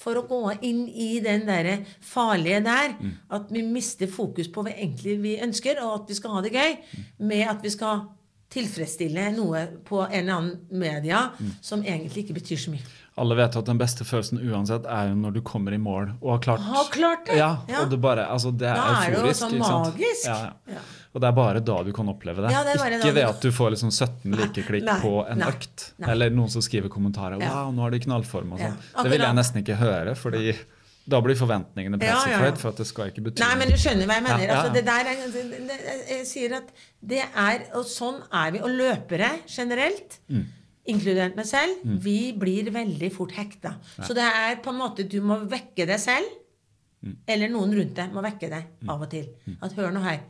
for 0.00 0.16
å 0.16 0.26
gå 0.28 0.38
inn 0.64 0.86
i 0.88 1.18
den 1.20 1.46
der 1.48 1.82
farlige 2.00 2.62
der. 2.64 2.94
At 3.28 3.50
vi 3.52 3.62
mister 3.64 4.08
fokus 4.08 4.48
på 4.48 4.64
hva 4.64 4.72
egentlig 4.72 5.18
vi 5.20 5.34
ønsker, 5.44 5.80
og 5.84 6.02
at 6.02 6.12
vi 6.12 6.16
skal 6.20 6.36
ha 6.36 6.44
det 6.44 6.52
gøy. 6.56 6.76
Med 7.18 7.48
at 7.48 7.64
vi 7.64 7.72
skal 7.72 8.06
tilfredsstille 8.52 9.30
noe 9.36 9.64
på 9.84 10.04
en 10.06 10.12
eller 10.20 10.36
annen 10.36 10.60
media 10.70 11.24
som 11.60 11.82
egentlig 11.82 12.24
ikke 12.24 12.38
betyr 12.38 12.60
så 12.62 12.72
mye. 12.72 12.84
Alle 13.16 13.36
vet 13.38 13.54
at 13.56 13.64
den 13.64 13.78
beste 13.80 14.04
følelsen 14.04 14.42
uansett 14.44 14.84
er 14.92 15.06
jo 15.08 15.14
når 15.16 15.32
du 15.38 15.40
kommer 15.40 15.72
i 15.72 15.78
mål 15.80 16.10
og 16.20 16.34
har 16.34 16.40
klart 16.44 16.60
Har 16.66 16.90
klart 16.92 17.22
det! 17.30 17.38
Ja, 17.38 17.46
Ja. 17.68 17.80
og 17.82 17.90
det 17.90 17.98
bare, 18.04 18.26
altså 18.28 18.50
det 18.52 18.68
er 18.68 18.76
Da 18.76 18.98
er 19.06 19.14
det 19.14 19.22
jo 19.30 19.36
sånn 19.38 19.56
magisk. 19.62 20.26
Ja, 20.28 20.50
ja. 20.68 20.82
Og 21.16 21.22
det 21.24 21.28
er 21.30 21.32
bare 21.32 21.60
da 21.64 21.76
du 21.82 21.92
kan 21.96 22.10
oppleve 22.12 22.44
det. 22.44 22.50
Ja, 22.52 22.60
det 22.62 22.74
er 22.76 22.82
da 22.84 22.98
ikke 23.00 23.14
ved 23.16 23.24
at 23.24 23.40
du 23.40 23.48
får 23.56 23.70
liksom 23.72 23.90
17 23.90 24.36
likeklikk 24.36 24.90
på 25.00 25.14
en 25.30 25.38
nei, 25.40 25.48
økt. 25.48 25.92
nei. 25.96 26.10
Eller 26.12 26.28
noen 26.36 26.50
som 26.52 26.60
skriver 26.60 26.92
kommentarer. 26.92 27.40
'Wow, 27.40 27.72
nå 27.72 27.80
har 27.86 27.90
de 27.96 28.00
knallform' 28.04 28.52
og 28.52 28.58
sånn. 28.60 28.76
det 29.02 29.10
vil 29.10 29.20
jeg 29.24 29.34
nesten 29.40 29.62
ikke 29.64 29.76
høre, 29.80 30.12
fordi 30.14 30.52
da 31.08 31.20
blir 31.22 31.36
forventningene 31.38 31.96
presset 32.02 32.32
ja, 32.34 32.40
ja. 32.42 32.52
for 32.58 32.68
at 32.74 32.76
det 32.82 32.86
skal 32.86 33.08
ikke 33.12 33.22
bety 33.30 33.40
Nei, 33.40 33.54
men 33.56 33.68
du 33.70 33.76
skjønner 33.78 34.06
hva 34.10 34.14
jeg 34.18 34.24
mener. 34.26 34.44
Ja, 34.44 34.54
Altså, 34.60 34.72
det 34.74 34.84
der 34.84 35.08
er, 35.08 35.16
det, 35.32 35.42
det, 35.70 35.78
jeg 36.10 36.26
sier 36.26 36.56
at 36.58 36.68
det 37.00 37.22
er 37.32 37.60
Og 37.78 37.84
sånn 37.86 38.20
er 38.32 38.50
vi. 38.52 38.58
Og 38.60 38.68
løpere 38.76 39.30
generelt, 39.48 40.18
Mm. 40.28 40.44
Inkludert 40.88 41.36
meg 41.36 41.46
selv, 41.48 41.80
vi 42.04 42.32
blir 42.38 42.70
veldig 42.74 43.10
fort 43.14 43.32
hekta. 43.36 43.74
Så 44.02 44.14
det 44.14 44.24
er 44.26 44.56
på 44.62 44.70
en 44.72 44.78
måte 44.80 45.06
Du 45.08 45.20
må 45.22 45.40
vekke 45.50 45.86
deg 45.86 45.98
selv, 46.00 46.26
Mm. 47.06 47.12
eller 47.28 47.48
noen 47.52 47.74
rundt 47.76 47.94
deg 47.94 48.10
må 48.10 48.22
vekke 48.24 48.48
deg 48.50 48.64
av 48.88 49.02
og 49.04 49.10
til. 49.12 49.26
At 49.62 49.74
hør 49.76 49.92
nå 49.92 50.00
her. 50.02 50.20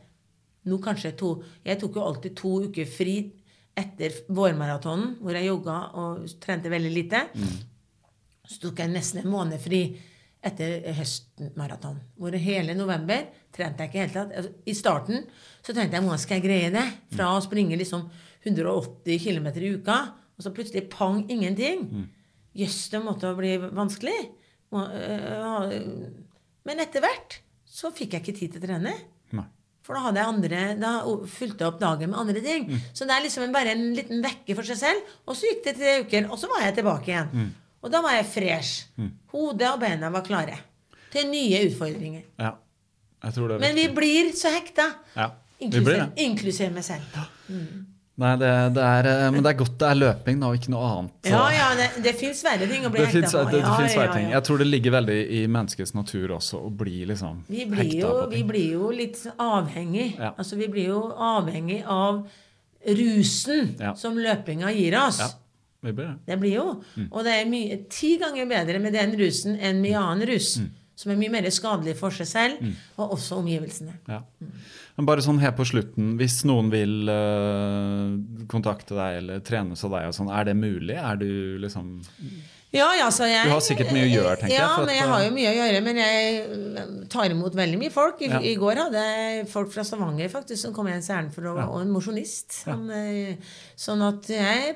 Nå 0.67 0.77
kanskje 0.83 1.13
to 1.17 1.29
Jeg 1.65 1.79
tok 1.79 1.95
jo 1.95 2.01
alltid 2.03 2.35
to 2.35 2.51
uker 2.67 2.85
fri 2.85 3.31
etter 3.75 4.11
vårmaratonen, 4.29 5.15
hvor 5.21 5.31
jeg 5.33 5.47
jogga 5.47 5.77
og 5.95 6.27
trente 6.43 6.69
veldig 6.69 6.91
lite. 6.93 7.21
Så 8.47 8.59
tok 8.61 8.79
jeg 8.83 8.91
nesten 8.91 9.21
en 9.23 9.31
måned 9.31 9.59
fri 9.63 9.81
etter 10.43 10.83
høstmaraton. 10.93 11.97
Hvor 12.19 12.35
hele 12.37 12.75
november 12.77 13.25
trente 13.55 13.83
jeg 13.83 13.89
ikke 13.89 13.97
i 13.97 14.03
hele 14.05 14.13
tatt. 14.13 14.35
Altså, 14.37 14.51
I 14.67 14.73
starten 14.77 15.25
så 15.63 15.73
tenkte 15.73 15.97
jeg 15.97 16.03
hvordan 16.05 16.19
skal 16.21 16.37
jeg 16.39 16.45
greie 16.45 16.69
det? 16.75 16.85
Fra 17.15 17.31
å 17.37 17.41
springe 17.43 17.79
liksom 17.79 18.05
180 18.45 19.17
km 19.23 19.47
i 19.55 19.73
uka, 19.79 19.97
og 20.37 20.43
så 20.45 20.51
plutselig 20.53 20.89
pang, 20.89 21.23
ingenting. 21.31 21.87
Jøss, 22.57 22.89
det 22.93 23.01
måtte 23.03 23.35
bli 23.37 23.55
vanskelig. 23.57 24.17
Øh, 24.73 25.43
ha- 25.43 25.69
Men 26.67 26.79
etter 26.83 26.99
hvert 27.01 27.39
så 27.65 27.91
fikk 27.93 28.13
jeg 28.13 28.21
ikke 28.25 28.37
tid 28.39 28.51
til 28.53 28.61
å 28.61 28.65
trene. 28.67 28.93
Nei. 29.33 29.45
For 29.81 29.93
da 29.95 30.01
hadde 30.01 30.19
jeg 30.19 30.27
andre, 30.27 30.61
da 30.81 30.91
fulgte 31.31 31.63
jeg 31.63 31.67
opp 31.71 31.79
dagen 31.79 32.09
med 32.11 32.19
andre 32.19 32.41
ting. 32.43 32.65
Så 32.93 33.05
det 33.07 33.15
er 33.15 33.23
liksom 33.23 33.53
bare 33.53 33.71
en 33.71 33.93
liten 33.95 34.21
vekke 34.21 34.55
for 34.57 34.63
seg 34.67 34.75
selv. 34.81 35.01
Og 35.27 35.35
så 35.39 35.47
gikk 35.47 35.63
det 35.63 35.75
tre 35.77 35.93
uker, 36.03 36.29
og 36.29 36.37
så 36.41 36.49
var 36.51 36.65
jeg 36.65 36.75
tilbake 36.75 37.07
igjen. 37.13 37.53
Og 37.83 37.91
da 37.93 38.01
var 38.01 38.11
jeg 38.17 38.25
fresh. 38.25 38.87
Hodet 39.31 39.69
og 39.73 39.79
beina 39.79 40.09
var 40.11 40.21
klare 40.27 40.57
til 41.13 41.29
nye 41.31 41.61
utfordringer. 41.69 42.23
Ja. 42.37 42.51
Jeg 43.23 43.33
tror 43.33 43.47
det 43.47 43.55
er 43.55 43.59
Men 43.63 43.75
vi 43.75 43.87
blir 43.95 44.33
så 44.35 44.51
hekta. 44.53 44.89
Ja, 45.15 45.31
Inklusiv, 45.59 46.11
inklusiv 46.17 46.71
meg 46.73 46.83
selv. 46.83 47.01
Nei, 48.17 48.31
det, 48.41 48.49
det 48.73 48.81
er, 48.81 49.07
eh, 49.11 49.27
men 49.29 49.43
det 49.45 49.51
er 49.51 49.57
godt 49.59 49.75
det 49.77 49.87
er 49.91 49.97
løping, 49.99 50.39
da, 50.41 50.47
og 50.49 50.55
ikke 50.57 50.71
noe 50.73 50.85
annet. 50.89 51.11
så- 51.21 51.29
Ja, 51.29 51.43
ja, 51.53 51.67
det, 51.77 52.03
det 52.03 52.13
fins 52.17 52.39
verre 52.43 52.65
ting 52.67 52.83
å 52.87 52.89
bli 52.89 53.03
hekta 53.05 53.29
på. 53.29 53.43
det, 53.51 53.51
det 53.51 53.59
Ja, 53.61 54.03
ja, 54.05 54.13
ting. 54.13 54.29
Jeg 54.31 54.43
tror 54.47 54.57
det 54.57 54.67
ligger 54.67 54.91
veldig 54.95 55.17
i 55.37 55.41
menneskets 55.47 55.93
natur 55.93 56.33
også 56.39 56.57
å 56.65 56.71
bli 56.75 57.05
liksom 57.05 57.43
Vi 57.47 57.65
blir, 57.69 57.83
hekta 57.83 57.99
jo, 58.01 58.13
på 58.23 58.29
vi 58.31 58.41
blir 58.43 58.71
jo 58.73 58.89
litt 58.89 59.21
avhengig. 59.37 60.17
Ja. 60.17 60.31
Altså, 60.37 60.57
vi 60.57 60.67
blir 60.67 60.87
jo 60.87 61.01
avhengig 61.13 61.83
av 61.85 62.23
rusen 62.87 63.75
Ja. 63.79 63.93
som 63.93 64.17
løpinga 64.17 64.71
gir 64.73 64.95
oss. 64.97 65.19
Ja, 65.19 65.27
vi 65.83 65.91
blir 65.93 66.07
det. 66.07 66.17
Det 66.25 66.39
blir 66.39 66.53
jo. 66.55 66.67
Og 67.11 67.23
det 67.23 67.33
er 67.41 67.45
mye, 67.49 67.77
ti 67.89 68.17
ganger 68.17 68.47
bedre 68.49 68.79
med 68.81 68.93
den 68.93 69.13
rusen 69.19 69.59
enn 69.61 69.81
med 69.81 69.93
annen 69.95 70.27
rus. 70.27 70.55
Som 70.97 71.11
er 71.13 71.19
mye 71.21 71.29
mer 71.29 71.45
skadelig 71.53 71.93
for 71.99 72.09
seg 72.15 72.25
selv, 72.27 72.57
Mm. 72.63 72.73
og 72.97 73.11
også 73.15 73.37
omgivelsene. 73.37 73.93
Ja. 74.09 74.23
Men 74.97 75.05
bare 75.05 75.21
sånn 75.21 75.37
helt 75.43 75.55
på 75.59 75.65
slutten, 75.69 76.15
hvis 76.17 76.39
noen 76.49 76.71
vil 76.73 77.05
uh, 77.07 78.17
kontakte 78.49 78.97
deg 78.97 79.19
eller 79.21 79.43
trenes 79.45 79.83
av 79.85 79.91
deg, 79.93 80.07
sånn, 80.17 80.31
er 80.33 80.47
det 80.49 80.55
mulig? 80.57 80.97
Er 80.97 81.15
du 81.21 81.27
liksom 81.61 81.99
Ja, 82.73 82.89
ja, 82.97 83.05
så 83.13 83.23
jeg, 83.29 83.45
Du 83.47 83.53
har 83.53 83.61
sikkert 83.63 83.93
mye 83.95 84.07
å 84.07 84.11
gjøre, 84.11 84.33
tenker 84.41 84.55
jeg, 84.57 84.59
ja, 84.59 84.73
men 84.83 84.95
jeg 84.97 85.05
har 85.07 85.21
jo 85.23 85.29
mye 85.37 85.51
å 85.53 85.55
gjøre. 85.55 85.83
Men 85.85 85.95
jeg 86.01 86.41
øh, 86.57 86.89
tar 87.13 87.29
imot 87.31 87.55
veldig 87.55 87.77
mye 87.79 87.93
folk. 87.93 88.19
I, 88.21 88.27
Ja. 88.33 88.41
i 88.41 88.55
går 88.59 88.75
hadde 88.81 89.03
jeg 89.05 89.47
folk 89.53 89.71
fra 89.71 89.85
Stavanger 89.87 90.27
faktisk 90.33 90.65
som 90.65 90.73
kom 90.75 90.87
i 90.89 90.91
ens 90.97 91.07
ærend 91.13 91.31
for 91.33 91.43
å 91.47 91.55
Ja. 91.61 91.67
Og 91.69 91.79
en 91.85 91.93
mosjonist. 91.93 92.65
Øh, 92.67 93.37
Sånn 93.77 94.01
at 94.03 94.27
jeg 94.27 94.75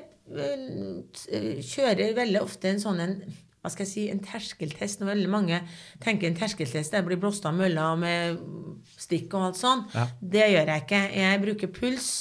kjører 1.68 2.14
veldig 2.16 2.40
ofte 2.42 2.70
en 2.72 2.80
sånn 2.82 3.00
en 3.04 3.16
hva 3.62 3.70
skal 3.70 3.86
jeg 3.86 3.92
si, 3.92 4.04
en 4.10 4.22
terskeltest. 4.22 5.00
Når 5.00 5.12
veldig 5.12 5.30
mange 5.30 5.62
tenker 6.02 6.28
en 6.28 6.38
terskeltest 6.38 6.94
er 6.94 7.04
å 7.04 7.08
bli 7.08 7.18
blåst 7.22 7.46
av 7.46 7.54
mølla 7.54 7.92
med 7.98 8.40
stikk 8.98 9.36
og 9.38 9.48
alt 9.48 9.60
sånn. 9.60 9.84
Ja. 9.94 10.06
Det 10.18 10.48
gjør 10.50 10.72
jeg 10.74 10.86
ikke. 10.86 11.02
Jeg 11.22 11.42
bruker 11.44 11.74
puls 11.76 12.12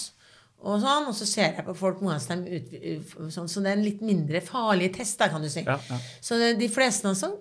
og 0.61 0.77
sånn, 0.83 1.07
og 1.09 1.15
så 1.17 1.25
ser 1.25 1.55
jeg 1.57 1.65
på 1.65 1.73
folk 1.73 2.03
hvordan 2.03 2.43
de 2.45 2.59
ut, 2.61 3.13
sånn, 3.33 3.49
Så 3.49 3.63
det 3.63 3.71
er 3.71 3.79
en 3.79 3.87
litt 3.87 4.03
mindre 4.05 4.43
farlig 4.45 4.91
test, 4.93 5.17
da, 5.17 5.31
kan 5.33 5.41
du 5.41 5.49
si. 5.49 5.63
Ja, 5.65 5.79
ja. 5.89 5.97
Så 6.21 6.37
de 6.37 6.69
fleste 6.69 7.15
som 7.17 7.33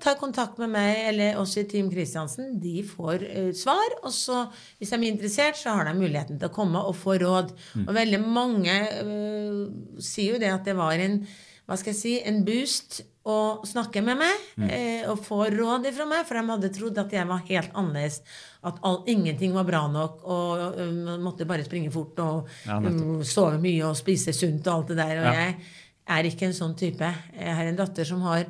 tar 0.00 0.16
kontakt 0.20 0.56
med 0.60 0.72
meg 0.72 1.02
eller 1.10 1.38
oss 1.40 1.58
i 1.60 1.66
Team 1.68 1.90
Kristiansen, 1.92 2.56
de 2.60 2.78
får 2.88 3.24
uh, 3.28 3.52
svar. 3.56 3.98
Og 4.02 4.12
så, 4.16 4.46
hvis 4.80 4.92
de 4.92 5.00
er 5.02 5.10
interessert, 5.10 5.60
så 5.60 5.76
har 5.76 5.88
de 5.88 5.96
muligheten 6.00 6.40
til 6.40 6.48
å 6.48 6.56
komme 6.56 6.80
og 6.80 6.96
få 6.96 7.18
råd. 7.20 7.52
Mm. 7.76 7.86
Og 7.86 7.96
veldig 8.00 8.22
mange 8.24 8.78
uh, 9.04 9.98
sier 10.00 10.36
jo 10.38 10.40
det 10.40 10.52
at 10.56 10.64
det 10.64 10.80
var 10.80 10.96
en 10.96 11.20
hva 11.64 11.76
skal 11.80 11.94
jeg 11.94 12.00
si, 12.00 12.14
en 12.28 12.42
boost 12.44 13.04
å 13.24 13.64
snakke 13.64 14.02
med 14.04 14.18
meg 14.18 14.36
Mm. 14.58 14.70
eh, 14.70 15.08
og 15.10 15.18
få 15.24 15.46
råd 15.50 15.86
fra 15.94 16.04
meg, 16.06 16.26
for 16.26 16.34
de 16.34 16.46
hadde 16.50 16.68
trodd 16.74 16.98
at 16.98 17.10
jeg 17.10 17.26
var 17.26 17.38
helt 17.48 17.72
annerledes. 17.72 18.20
At 18.62 18.78
all, 18.82 19.02
ingenting 19.06 19.52
var 19.54 19.64
bra 19.64 19.86
nok, 19.88 20.20
og 20.24 20.76
man 20.78 21.20
måtte 21.20 21.46
bare 21.46 21.64
springe 21.64 21.90
fort 21.92 22.18
og 22.18 22.48
Ja, 22.66 22.78
mm, 22.80 23.22
sove 23.24 23.58
mye 23.60 23.82
og 23.88 23.96
spise 23.96 24.32
sunt 24.34 24.66
og 24.66 24.74
alt 24.74 24.88
det 24.88 24.96
der. 24.96 25.18
Og 25.18 25.24
Ja. 25.24 25.32
jeg 25.32 25.56
er 26.06 26.22
ikke 26.30 26.42
en 26.46 26.52
sånn 26.52 26.76
type. 26.76 27.14
Jeg 27.38 27.54
har 27.56 27.64
en 27.64 27.76
datter 27.76 28.04
som 28.04 28.20
har 28.20 28.44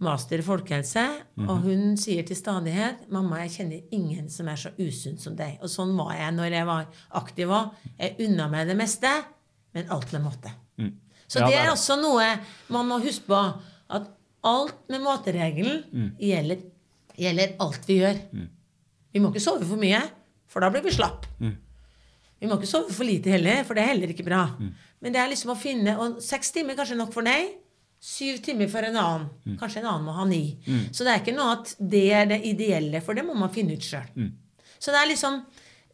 master 0.00 0.38
i 0.38 0.42
folkehelse, 0.42 1.20
Mhm. 1.36 1.48
og 1.48 1.58
hun 1.62 1.96
sier 1.96 2.22
til 2.26 2.36
stadighet 2.36 3.06
'Mamma, 3.10 3.46
jeg 3.46 3.50
kjenner 3.50 3.82
ingen 3.92 4.28
som 4.30 4.48
er 4.48 4.56
så 4.56 4.70
usunn 4.78 5.18
som 5.20 5.36
deg.' 5.36 5.58
Og 5.62 5.68
sånn 5.68 5.94
var 5.96 6.14
jeg 6.16 6.32
når 6.34 6.50
jeg 6.50 6.66
var 6.66 6.86
aktiv 7.14 7.48
òg. 7.48 7.70
Jeg 8.00 8.16
unna 8.20 8.48
meg 8.48 8.66
det 8.68 8.76
meste, 8.76 9.24
men 9.74 9.86
alt 9.90 10.12
med 10.12 10.22
måte. 10.24 10.50
Så 11.28 11.40
Mm. 11.40 11.40
Ja, 11.40 11.46
det 11.46 11.54
er 11.56 11.70
også 11.72 12.00
noe 12.00 12.38
man 12.68 12.86
må 12.88 13.00
huske 13.02 13.26
på. 13.26 13.54
At 13.90 14.08
alt 14.44 14.88
med 14.92 15.00
matregelen 15.04 15.84
Mm. 15.92 16.10
gjelder, 16.20 16.62
gjelder 17.18 17.54
alt 17.60 17.86
vi 17.88 17.98
gjør. 18.00 18.18
Vi 19.12 19.20
må 19.20 19.30
ikke 19.30 19.40
sove 19.44 19.64
for 19.64 19.76
mye, 19.80 20.00
for 20.48 20.60
da 20.60 20.70
blir 20.70 20.82
vi 20.82 20.90
slapp. 20.90 21.26
Mm. 21.40 21.56
Vi 22.40 22.46
må 22.50 22.56
ikke 22.58 22.66
sove 22.68 22.90
for 22.92 23.04
lite 23.04 23.30
heller, 23.30 23.62
for 23.64 23.74
det 23.74 23.84
er 23.84 23.92
heller 23.94 24.08
ikke 24.12 24.24
bra. 24.26 24.46
Mm. 24.58 24.72
Men 25.00 25.12
det 25.12 25.20
er 25.20 25.28
liksom 25.30 25.50
å 25.52 25.56
finne 25.60 25.96
Og 25.98 26.20
seks 26.22 26.50
timer 26.52 26.72
er 26.72 26.76
kanskje 26.76 26.96
nok 26.96 27.12
for 27.12 27.22
deg. 27.22 27.52
Syv 28.00 28.42
timer 28.44 28.68
for 28.68 28.82
en 28.84 28.96
annen. 28.96 29.28
Mm. 29.46 29.58
Kanskje 29.58 29.78
en 29.80 29.86
annen 29.86 30.04
må 30.04 30.12
ha 30.12 30.24
ni. 30.28 30.58
Så 30.92 31.04
det 31.04 31.12
er 31.14 31.20
ikke 31.22 31.36
noe 31.36 31.52
at 31.56 31.74
det 31.80 32.12
er 32.12 32.26
det 32.26 32.40
ideelle, 32.44 33.00
for 33.00 33.14
det 33.14 33.24
må 33.24 33.34
man 33.34 33.48
finne 33.54 33.72
ut 33.72 33.80
sjøl. 33.80 34.04
Mm. 34.16 34.32
Så 34.78 34.92
det 34.92 35.00
er 35.00 35.08
liksom 35.08 35.38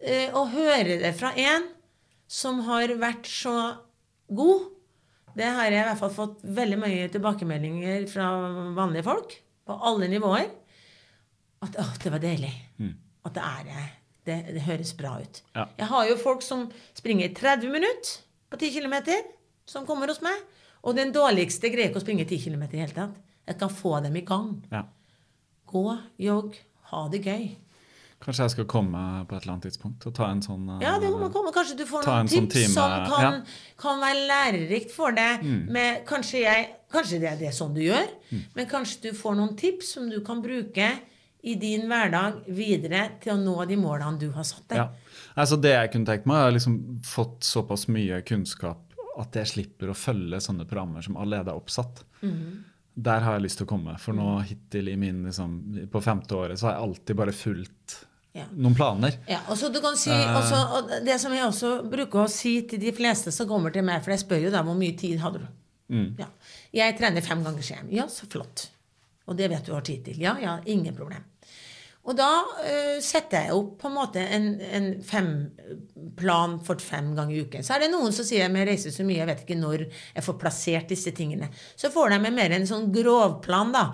eh, 0.00 0.30
å 0.34 0.46
høre 0.50 0.98
det 1.02 1.14
fra 1.14 1.30
en 1.38 1.68
som 2.26 2.60
har 2.66 2.88
vært 2.98 3.26
så 3.30 3.76
god 4.30 4.70
Det 5.36 5.46
har 5.46 5.68
jeg 5.70 5.78
i 5.78 5.86
hvert 5.88 6.00
fall 6.00 6.12
fått 6.14 6.42
veldig 6.58 6.78
mye 6.80 7.08
tilbakemeldinger 7.12 8.06
fra 8.10 8.26
vanlige 8.76 9.06
folk 9.06 9.36
på 9.68 9.76
alle 9.90 10.08
nivåer. 10.10 10.48
At 11.64 11.76
å, 11.78 11.84
det 12.02 12.12
var 12.14 12.22
deilig. 12.22 12.52
At 13.26 13.36
det 13.36 13.44
er 13.46 13.66
det. 13.68 13.86
Det, 14.26 14.36
det 14.56 14.64
høres 14.66 14.92
bra 14.98 15.14
ut. 15.20 15.42
Ja. 15.56 15.66
Jeg 15.80 15.88
har 15.90 16.08
jo 16.10 16.16
folk 16.20 16.42
som 16.44 16.66
springer 16.96 17.32
30 17.36 17.72
minutter 17.72 18.18
på 18.50 18.58
10 18.60 18.74
km, 18.80 18.96
som 19.68 19.86
kommer 19.88 20.10
hos 20.12 20.22
meg. 20.24 20.36
Og 20.84 20.96
den 20.96 21.12
dårligste 21.12 21.70
greier 21.72 21.90
ikke 21.90 22.00
å 22.00 22.04
springe 22.04 22.26
10 22.26 22.44
km 22.46 22.64
i 22.64 22.72
det 22.72 22.82
hele 22.84 22.96
tatt. 22.96 23.16
Jeg 23.48 23.58
kan 23.60 23.72
få 23.72 23.98
dem 24.04 24.16
i 24.16 24.24
gang. 24.26 24.52
Ja. 24.72 24.84
Gå, 25.70 25.84
jogg, 26.20 26.56
ha 26.90 27.04
det 27.12 27.22
gøy. 27.26 27.50
Kanskje 28.20 28.44
jeg 28.44 28.52
skal 28.52 28.66
komme 28.68 29.02
på 29.28 29.36
et 29.36 29.44
eller 29.46 29.54
annet 29.54 29.66
tidspunkt 29.70 30.04
og 30.04 30.12
ta 30.16 30.26
en 30.28 30.42
sånn 30.44 30.66
eh, 30.74 30.82
Ja, 30.84 30.98
det 31.00 31.08
må 31.08 31.22
man 31.22 31.30
komme. 31.32 31.52
Kanskje 31.56 31.78
du 31.78 31.86
får 31.88 32.04
noen 32.04 32.26
en 32.26 32.32
sånn 32.32 32.50
tips 32.52 32.58
time, 32.58 32.74
som 32.74 32.96
kan, 33.08 33.22
ja. 33.24 33.30
Mm. 33.38 33.54
kan 33.80 34.02
være 34.02 34.24
lærerikt 34.28 34.92
for 34.92 35.16
deg. 35.16 35.46
Med, 35.72 36.02
kanskje, 36.08 36.42
jeg, 36.44 36.66
kanskje 36.92 37.22
det 37.22 37.30
er 37.30 37.38
det 37.40 37.54
sånn 37.56 37.72
du 37.76 37.80
gjør, 37.86 38.10
men 38.58 38.68
kanskje 38.68 39.08
du 39.08 39.16
får 39.16 39.38
noen 39.38 39.56
tips 39.60 39.94
som 39.96 40.10
du 40.12 40.18
kan 40.26 40.44
bruke 40.44 40.90
i 41.40 41.54
din 41.56 41.86
hverdag 41.88 42.42
videre 42.52 43.06
til 43.22 43.32
å 43.32 43.38
nå 43.40 43.54
de 43.68 43.78
målene 43.80 44.20
du 44.20 44.28
har 44.34 44.44
satt 44.44 44.66
deg. 44.68 44.82
Ja. 44.82 45.22
Altså 45.40 45.56
det 45.56 45.72
jeg 45.72 45.92
kunne 45.94 46.08
tenkt 46.10 46.28
meg, 46.28 46.44
er 46.44 46.56
liksom 46.58 46.76
fått 47.06 47.46
såpass 47.48 47.86
mye 47.88 48.20
kunnskap 48.28 48.84
at 49.20 49.36
jeg 49.40 49.48
slipper 49.54 49.92
å 49.92 49.96
følge 49.96 50.42
sånne 50.44 50.66
programmer 50.68 51.04
som 51.04 51.16
allerede 51.20 51.52
er 51.52 51.60
oppsatt. 51.60 52.04
Mm. 52.20 52.68
Der 53.00 53.24
har 53.24 53.38
jeg 53.38 53.46
lyst 53.46 53.60
til 53.60 53.68
å 53.68 53.70
komme. 53.72 53.96
For 54.02 54.16
nå 54.16 54.36
hittil 54.44 54.92
i 54.92 54.98
min 55.00 55.24
liksom, 55.24 55.56
på 55.92 56.04
femte 56.04 56.36
året 56.36 56.60
så 56.60 56.68
har 56.68 56.76
jeg 56.76 56.88
alltid 56.88 57.20
bare 57.20 57.36
fulgt 57.36 57.96
Ja. 58.32 58.44
noen 58.54 58.76
planer. 58.78 59.16
Ja, 59.26 59.40
og 59.50 59.56
så 59.58 59.72
du 59.74 59.80
kan 59.82 59.96
si, 59.98 60.10
Eh. 60.10 60.36
også, 60.38 60.58
og 60.76 60.90
Det 61.04 61.16
som 61.20 61.32
jeg 61.34 61.42
også 61.42 61.70
bruker 61.90 62.24
å 62.24 62.28
si 62.30 62.62
til 62.62 62.78
de 62.78 62.92
fleste 62.92 63.32
som 63.32 63.48
kommer 63.48 63.72
til 63.72 63.82
meg, 63.82 64.04
for 64.04 64.12
jeg 64.14 64.20
spør 64.22 64.44
jo 64.44 64.50
dem 64.54 64.66
hvor 64.66 64.76
mye 64.78 64.96
tid 64.96 65.18
hadde 65.18 65.40
du. 65.42 65.48
Mm. 65.90 66.14
Ja. 66.18 66.26
Jeg 66.72 66.98
trener 66.98 67.20
fem 67.26 67.42
ganger 67.42 67.62
skjem. 67.66 67.88
Ja, 67.90 68.04
så 68.06 68.28
flott. 68.30 68.68
Og 69.26 69.36
det 69.36 69.50
vet 69.50 69.66
du 69.66 69.72
har 69.74 69.82
tid 69.82 70.04
til. 70.04 70.20
Ja, 70.22 70.36
ja, 70.38 70.60
ingen 70.66 70.94
problem. 70.94 71.24
Og 72.06 72.16
da 72.16 72.28
uh, 72.42 73.00
setter 73.04 73.44
jeg 73.44 73.52
opp 73.52 73.74
på 73.82 73.88
en 73.90 73.94
måte 73.94 74.22
en, 74.22 74.46
en 74.60 74.86
femplan 75.02 76.58
for 76.64 76.80
fem 76.82 77.10
ganger 77.16 77.34
i 77.36 77.42
uken. 77.44 77.62
Så 77.66 77.74
er 77.74 77.84
det 77.84 77.90
noen 77.92 78.12
som 78.14 78.24
sier 78.26 78.46
jeg 78.46 78.68
reiser 78.68 78.94
så 78.94 79.04
mye, 79.06 79.18
jeg 79.20 79.28
vet 79.30 79.42
ikke 79.44 79.58
når 79.60 79.84
jeg 79.90 80.24
får 80.24 80.38
plassert 80.40 80.88
disse 80.88 81.12
tingene. 81.16 81.50
Så 81.76 81.90
får 81.92 82.14
de 82.14 82.30
mer 82.30 82.54
en 82.56 82.66
sånn 82.68 82.88
grovplan, 82.94 83.74
da. 83.76 83.84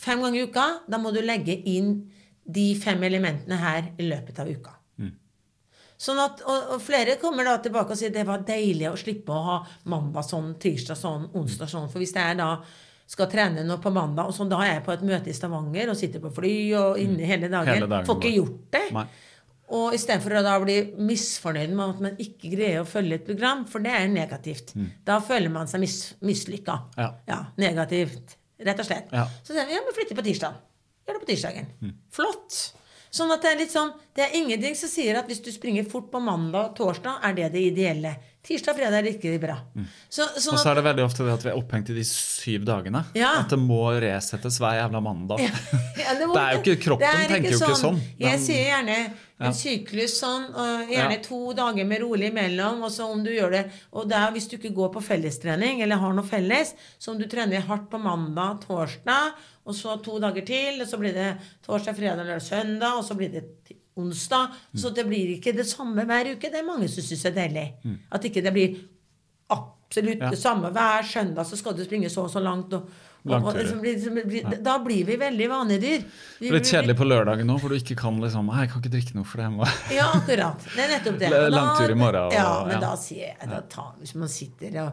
Fem 0.00 0.22
ganger 0.24 0.40
i 0.40 0.46
uka. 0.48 0.66
Da 0.88 0.98
må 1.02 1.12
du 1.12 1.20
legge 1.20 1.58
inn 1.68 2.10
de 2.52 2.68
fem 2.80 3.02
elementene 3.06 3.58
her 3.60 3.90
i 3.98 4.10
løpet 4.10 4.42
av 4.42 4.50
uka. 4.50 4.76
Sånn 6.00 6.16
at, 6.22 6.40
og, 6.48 6.76
og 6.76 6.80
flere 6.80 7.18
kommer 7.20 7.44
da 7.44 7.58
tilbake 7.60 7.92
og 7.92 7.98
sier 8.00 8.12
det 8.14 8.22
var 8.24 8.40
deilig 8.48 8.86
å 8.88 8.96
slippe 8.96 9.34
å 9.36 9.40
ha 9.44 9.56
mandag 9.92 10.24
sånn, 10.24 10.54
tirsdag 10.60 10.96
sånn, 10.96 11.26
onsdag 11.36 11.68
sånn. 11.68 11.90
For 11.92 12.00
hvis 12.00 12.14
jeg 12.16 12.38
da 12.38 12.54
skal 13.10 13.28
trene 13.28 13.66
nå 13.66 13.76
på 13.84 13.92
mandag, 13.92 14.30
og 14.30 14.36
sånn, 14.36 14.48
da 14.48 14.62
er 14.64 14.78
jeg 14.78 14.84
på 14.86 14.94
et 14.94 15.04
møte 15.04 15.28
i 15.28 15.34
Stavanger 15.36 15.92
og 15.92 15.98
sitter 16.00 16.22
på 16.22 16.30
fly 16.38 16.54
og 16.78 17.02
inne 17.02 17.28
hele 17.28 17.50
dagen, 17.52 17.74
Hele 17.82 17.90
dagen 17.90 18.08
får 18.08 18.16
ikke 18.16 18.32
gjort 18.32 18.62
det. 18.78 18.82
Nei. 18.96 19.04
Og 19.76 19.94
istedenfor 19.94 20.38
å 20.40 20.42
da 20.46 20.56
bli 20.62 20.78
misfornøyd 21.10 21.76
med 21.76 21.84
at 21.84 22.00
man 22.06 22.24
ikke 22.24 22.48
greier 22.56 22.80
å 22.80 22.88
følge 22.88 23.20
et 23.20 23.28
program, 23.28 23.66
for 23.68 23.84
det 23.84 23.92
er 23.94 24.08
negativt. 24.10 24.72
Da 25.06 25.20
føler 25.22 25.52
man 25.52 25.68
seg 25.70 25.84
mis, 25.84 26.00
mislykka. 26.24 26.80
Ja. 26.96 27.12
Ja. 27.28 27.42
negativt. 27.60 28.38
Rett 28.60 28.80
og 28.80 28.88
slett. 28.88 29.12
Ja. 29.12 29.28
Mm. 29.28 29.38
Så 29.44 29.52
sier 29.52 29.68
vi 29.68 29.76
ja, 29.76 29.84
men 29.84 29.96
flytter 30.00 30.16
på 30.16 30.24
tirsdag. 30.26 30.56
Gjør 31.10 31.18
det 31.18 31.24
på 31.24 31.30
tirsdagen. 31.32 31.96
Flott. 32.14 32.58
Sånn 33.10 33.32
at 33.34 33.42
det 33.42 33.50
er 33.50 33.56
litt 33.58 33.72
sånn 33.74 33.88
Det 34.14 34.22
er 34.22 34.36
ingenting 34.38 34.76
som 34.78 34.86
sier 34.86 35.16
at 35.18 35.26
hvis 35.26 35.40
du 35.42 35.48
springer 35.50 35.82
fort 35.90 36.12
på 36.12 36.20
mandag 36.22 36.68
og 36.68 36.76
torsdag, 36.78 37.18
er 37.26 37.34
det 37.34 37.48
det 37.56 37.62
ideelle. 37.72 38.12
Tirsdag 38.42 38.72
og 38.72 38.78
fredag 38.80 39.04
er 39.04 39.08
ikke 39.12 39.34
bra. 39.42 39.54
Så, 40.08 40.24
sånn 40.40 40.54
Og 40.56 40.60
så 40.62 40.70
er 40.70 40.78
det 40.78 40.84
veldig 40.86 41.02
ofte 41.04 41.24
det 41.26 41.32
at 41.34 41.42
vi 41.44 41.50
er 41.52 41.56
opphengt 41.60 41.90
i 41.92 41.96
de 41.98 42.04
syv 42.08 42.62
dagene. 42.64 43.02
Ja. 43.14 43.34
At 43.42 43.50
det 43.52 43.58
må 43.60 43.82
resettes 44.00 44.56
hver 44.62 44.78
jævla 44.78 45.02
mandag. 45.04 45.42
Ja, 45.44 46.14
må- 46.26 46.32
Det 46.32 46.40
er 46.44 46.54
jo 46.56 46.62
ikke, 46.62 46.76
kroppen 46.86 47.04
ikke 47.04 47.18
tenker 47.18 47.34
tenker 47.34 47.50
jo 47.52 47.58
ikke 47.66 47.76
sånn. 47.82 47.98
Jeg 48.18 48.30
Den- 48.38 48.46
sier 48.46 48.64
gjerne 48.70 48.96
en 49.40 49.52
syklus 49.56 50.14
sånn, 50.22 50.46
gjerne 50.88 51.18
Ja. 51.18 51.22
to 51.24 51.52
dager 51.56 51.84
med 51.92 52.00
rolig 52.00 52.30
imellom. 52.32 52.80
Og 52.82 52.90
så 52.96 53.10
om 53.12 53.22
du 53.24 53.30
gjør 53.30 53.50
det 53.58 53.62
Og 53.92 54.08
det 54.08 54.16
er 54.16 54.32
hvis 54.32 54.48
du 54.48 54.56
ikke 54.56 54.72
går 54.74 54.92
på 54.96 55.02
fellestrening, 55.04 55.82
eller 55.82 55.96
har 56.00 56.12
noe 56.16 56.24
felles, 56.24 56.72
så 56.98 57.12
om 57.12 57.18
du 57.20 57.26
trener 57.28 57.60
hardt 57.60 57.90
på 57.90 58.00
mandag, 58.00 58.64
torsdag, 58.66 59.34
og 59.66 59.74
så 59.76 60.00
to 60.02 60.18
dager 60.18 60.44
til, 60.48 60.80
og 60.80 60.88
så 60.88 60.96
blir 60.98 61.12
det 61.12 61.36
torsdag, 61.66 61.94
fredag, 61.94 62.24
lørdag, 62.24 62.42
søndag, 62.42 62.96
og 62.96 63.04
så 63.04 63.14
blir 63.16 63.30
det 63.32 63.44
onsdag. 64.00 64.50
Så 64.74 64.88
Mm. 64.90 64.94
det 64.94 65.06
blir 65.06 65.34
ikke 65.38 65.56
det 65.56 65.66
samme 65.66 66.04
hver 66.06 66.32
uke. 66.34 66.50
Det 66.50 66.60
er 66.60 66.66
mange 66.66 66.88
som 66.88 67.02
syns 67.04 67.24
er 67.26 67.36
deilig. 67.36 67.68
At 68.12 68.22
ikke 68.24 68.42
det 68.42 68.52
blir 68.52 68.76
absolutt 69.50 70.20
det 70.30 70.38
samme 70.38 70.70
hver 70.74 71.02
søndag, 71.06 71.46
så 71.46 71.56
skal 71.58 71.74
du 71.76 71.84
springe 71.84 72.10
så 72.10 72.24
og 72.24 72.30
så 72.30 72.40
langt. 72.42 72.72
Og, 72.72 73.52
liksom 73.54 73.80
blir- 73.82 73.96
liksom 73.98 74.14
blir- 74.24 74.62
Da 74.64 74.78
blir 74.78 75.04
vi 75.04 75.16
veldig 75.16 75.48
vanedyr. 75.50 76.04
Vi 76.40 76.48
Det 76.48 76.48
er 76.48 76.52
litt 76.52 76.62
blir- 76.62 76.72
kjedelig 76.72 76.96
på 76.96 77.04
lørdagen 77.06 77.44
nå, 77.46 77.60
for 77.60 77.68
du 77.68 77.74
ikke 77.74 77.96
kan 77.96 78.18
liksom 78.20 78.46
Nei, 78.46 78.60
jeg 78.64 78.70
kan 78.70 78.80
ikke 78.82 78.90
drikke 78.92 79.14
noe 79.14 79.24
for 79.24 79.36
det. 79.36 79.44
hjemme. 79.50 79.66
Ja, 79.94 80.04
akkurat. 80.12 80.58
Det 80.74 80.78
er 80.78 80.98
nettopp 80.98 81.18
det. 81.18 81.30
Da- 81.30 81.48
langtur 81.50 81.90
i 81.90 81.94
morgen, 81.94 82.14
og- 82.24 82.32
ja, 82.32 82.64
men 82.64 82.72
ja. 82.72 82.80
da 82.80 82.94
sier 82.96 83.36
jeg 83.40 83.48
da 83.50 83.60
tar, 83.68 83.92
Hvis 84.00 84.14
man 84.14 84.28
sitter 84.28 84.80
og, 84.86 84.92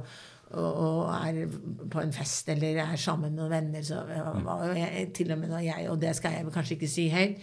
og, 0.53 0.75
og 0.75 1.27
er 1.27 1.47
på 1.89 2.01
en 2.03 2.11
fest 2.11 2.49
eller 2.49 2.77
er 2.79 2.97
sammen 2.97 3.33
med 3.33 3.39
noen 3.39 3.49
venner, 3.49 3.79
så 3.81 4.03
Mm. 4.05 4.43
var 4.43 4.75
jo 4.75 5.05
til 5.13 5.31
og 5.31 5.37
med 5.39 5.49
da 5.49 5.57
jeg, 5.59 5.87
og 5.89 5.99
det 5.99 6.15
skal 6.15 6.31
jeg 6.31 6.45
kanskje 6.51 6.77
ikke 6.81 6.89
si 6.89 7.09
høyt, 7.09 7.37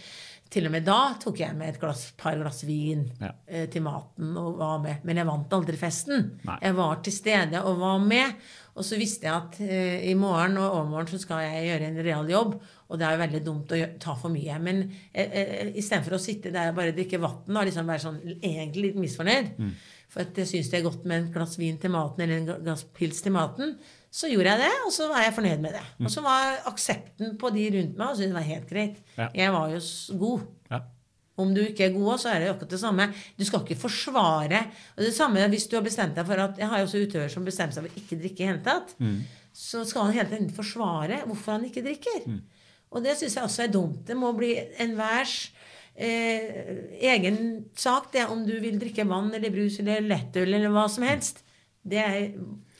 til 0.55 0.65
og 0.69 0.71
med 0.73 0.85
da 0.87 0.97
tok 1.19 1.39
jeg 1.43 1.55
med 1.59 1.73
et 1.73 1.79
glass, 1.81 2.05
par 2.17 2.37
glass 2.39 2.63
vin 2.67 3.05
Ja. 3.21 3.33
eh, 3.47 3.65
til 3.71 3.83
maten 3.83 4.35
og 4.39 4.57
var 4.61 4.77
med. 4.83 5.03
Men 5.03 5.19
jeg 5.19 5.27
vant 5.27 5.51
aldri 5.57 5.75
festen. 5.79 6.29
Nei. 6.47 6.55
Jeg 6.63 6.75
var 6.77 7.01
til 7.03 7.13
stede 7.13 7.61
og 7.67 7.77
var 7.81 7.99
med. 7.99 8.39
Og 8.75 8.83
så 8.83 8.97
visste 8.99 9.23
jeg 9.27 9.33
at 9.35 9.59
eh, 9.63 10.09
i 10.09 10.13
morgen 10.19 10.57
og 10.59 10.73
overmorgen 10.81 11.07
så 11.13 11.19
skal 11.21 11.43
jeg 11.45 11.67
gjøre 11.69 11.89
en 11.91 11.99
real 12.03 12.27
jobb. 12.31 12.55
Og 12.89 12.99
det 12.99 13.05
er 13.07 13.15
jo 13.15 13.21
veldig 13.23 13.43
dumt 13.45 13.71
å 13.75 13.81
ta 14.03 14.15
for 14.19 14.29
mye. 14.33 14.57
Men 14.61 14.81
eh, 15.13 15.27
eh, 15.41 15.73
istedenfor 15.79 16.15
å 16.17 16.21
sitte 16.23 16.51
der 16.55 16.71
og 16.71 16.79
bare 16.79 16.95
drikke 16.95 17.19
vann 17.23 17.55
og 17.57 17.67
liksom 17.69 17.87
være 17.87 18.03
sånn 18.07 18.19
egentlig 18.41 18.89
litt 18.89 18.99
misfornøyd, 19.03 19.53
Mm. 19.59 19.71
for 20.09 20.21
at 20.21 20.35
jeg 20.37 20.47
syns 20.47 20.69
det 20.71 20.79
er 20.79 20.83
godt 20.89 21.05
med 21.05 21.23
et 21.25 21.33
glass 21.33 21.57
vin 21.59 21.77
til 21.81 21.91
maten 21.91 22.21
eller 22.23 22.37
en 22.41 22.63
glass 22.63 22.83
pils 22.95 23.21
til 23.23 23.31
maten, 23.35 23.75
så 24.15 24.29
gjorde 24.31 24.51
jeg 24.53 24.63
det, 24.63 24.73
og 24.87 24.91
så 24.95 25.09
var 25.11 25.25
jeg 25.25 25.35
fornøyd 25.35 25.63
med 25.63 25.73
det. 25.75 25.83
Og 25.99 26.11
så 26.13 26.21
var 26.23 26.59
aksepten 26.69 27.33
på 27.39 27.49
de 27.51 27.65
rundt 27.73 27.97
meg, 27.97 28.07
og 28.07 28.15
syntes 28.15 28.31
det 28.31 28.37
var 28.37 28.47
helt 28.47 28.69
greit. 28.69 28.99
Mm. 29.01 29.17
Ja. 29.17 29.27
Jeg 29.41 29.55
var 29.55 29.73
jo 29.73 29.79
god. 30.21 30.45
Ja. 30.71 30.79
Om 31.43 31.51
du 31.51 31.59
ikke 31.65 31.89
er 31.89 31.95
god, 31.97 32.13
så 32.23 32.31
er 32.31 32.39
det 32.39 32.47
jo 32.47 32.53
akkurat 32.53 32.75
det 32.77 32.79
samme. 32.79 33.07
Du 33.35 33.43
skal 33.43 33.65
ikke 33.65 33.81
forsvare 33.81 34.61
og 34.95 35.01
Det 35.03 35.11
samme 35.17 35.47
hvis 35.51 35.67
du 35.67 35.75
har 35.75 35.83
bestemt 35.83 36.15
deg 36.15 36.27
for 36.29 36.39
at 36.39 36.61
Jeg 36.61 36.71
har 36.71 36.79
jo 36.79 36.87
også 36.87 37.01
utøvere 37.03 37.33
som 37.33 37.47
bestemmer 37.47 37.75
seg 37.75 37.89
for 37.89 37.99
ikke 37.99 38.19
drikke 38.21 38.45
i 38.45 38.47
hele 38.47 38.63
tatt. 38.63 38.95
Mm. 39.03 39.17
Så 39.51 39.83
skal 39.83 40.07
han 40.07 40.15
hele 40.15 40.31
tiden 40.31 40.53
forsvare 40.55 41.19
hvorfor 41.27 41.57
han 41.57 41.67
ikke 41.67 41.83
drikker. 41.83 42.23
Mm. 42.23 42.39
Og 42.95 43.03
det 43.03 43.17
syns 43.19 43.35
jeg 43.35 43.49
også 43.49 43.65
er 43.65 43.73
dumt. 43.73 44.05
Det 44.07 44.15
må 44.15 44.31
bli 44.37 44.53
enhvers 44.79 45.35
eh, 45.91 46.71
egen 47.11 47.65
sak, 47.75 48.13
det 48.15 48.29
om 48.31 48.47
du 48.47 48.55
vil 48.63 48.79
drikke 48.79 49.03
vann 49.09 49.33
eller 49.35 49.51
brus 49.51 49.81
eller 49.83 50.07
lettøl 50.07 50.55
eller 50.55 50.71
hva 50.71 50.87
som 50.91 51.03
helst. 51.03 51.43
Det 51.83 51.99
er 51.99 52.29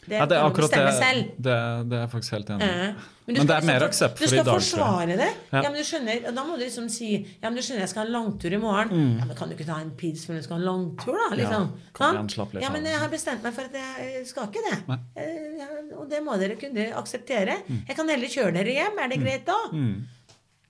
det, 0.07 0.15
Ja, 0.19 0.26
det 0.30 0.38
er 0.38 0.44
akkurat 0.45 0.72
det, 0.72 0.94
selv. 0.94 1.23
det, 1.38 1.56
det 1.90 1.98
er 1.98 2.02
jeg 2.06 2.10
faktisk 2.11 2.34
helt 2.36 2.49
enig 2.53 2.65
i. 2.65 2.69
Ja. 2.86 2.94
Men, 3.26 3.38
men, 3.40 3.48
det 3.49 3.56
er 3.56 3.65
mer 3.65 3.84
aksept 3.88 4.19
for- 4.19 4.26
i 4.27 4.38
dag. 4.38 4.45
Du 4.45 4.61
skal 4.61 4.80
forsvare 4.80 5.15
det. 5.18 5.30
Ja. 5.52 5.61
Ja. 5.64 5.69
men 5.72 5.80
du 5.80 5.86
skjønner, 5.88 6.19
Da 6.36 6.44
må 6.45 6.57
du 6.60 6.61
liksom 6.64 6.90
si 6.94 7.07
Ja, 7.41 7.49
men 7.49 7.56
du 7.57 7.61
skjønner, 7.65 7.82
jeg 7.82 7.90
skal 7.90 8.03
ha 8.03 8.06
en 8.07 8.14
langtur 8.14 8.53
i 8.53 8.60
morgen. 8.61 8.90
Mm. 8.94 9.18
Ja, 9.19 9.26
men 9.26 9.36
Kan 9.40 9.49
du 9.49 9.56
ikke 9.56 9.65
ta 9.65 9.80
en 9.82 9.91
pils 9.98 10.26
før 10.27 10.38
du 10.38 10.44
skal 10.45 10.57
ha 10.57 10.61
en 10.61 10.68
langtur, 10.68 11.18
da? 11.18 11.36
liksom? 11.40 11.65
Ja, 11.73 11.90
kan 11.98 12.15
igjen, 12.19 12.30
slapp 12.36 12.53
litt 12.53 12.64
ja, 12.64 12.69
men 12.76 12.86
jeg 12.86 12.99
har 13.02 13.10
bestemt 13.10 13.41
meg 13.44 13.53
for 13.57 13.64
at 13.65 13.73
jeg 13.73 14.27
skal 14.30 14.48
ikke 14.52 14.64
det. 14.69 14.77
Nei. 14.88 14.98
Mm. 14.98 15.18
Eh, 15.26 15.98
og 15.98 16.10
det 16.10 16.22
må 16.23 16.38
dere 16.38 16.56
kunne 16.61 16.86
akseptere. 17.02 17.57
Jeg 17.88 17.95
kan 17.98 18.07
heller 18.14 18.27
kjøre 18.38 18.53
dere 18.60 18.77
hjem. 18.77 18.99
Er 19.02 19.07
det 19.10 19.19
greit 19.26 19.45
da? 19.49 19.57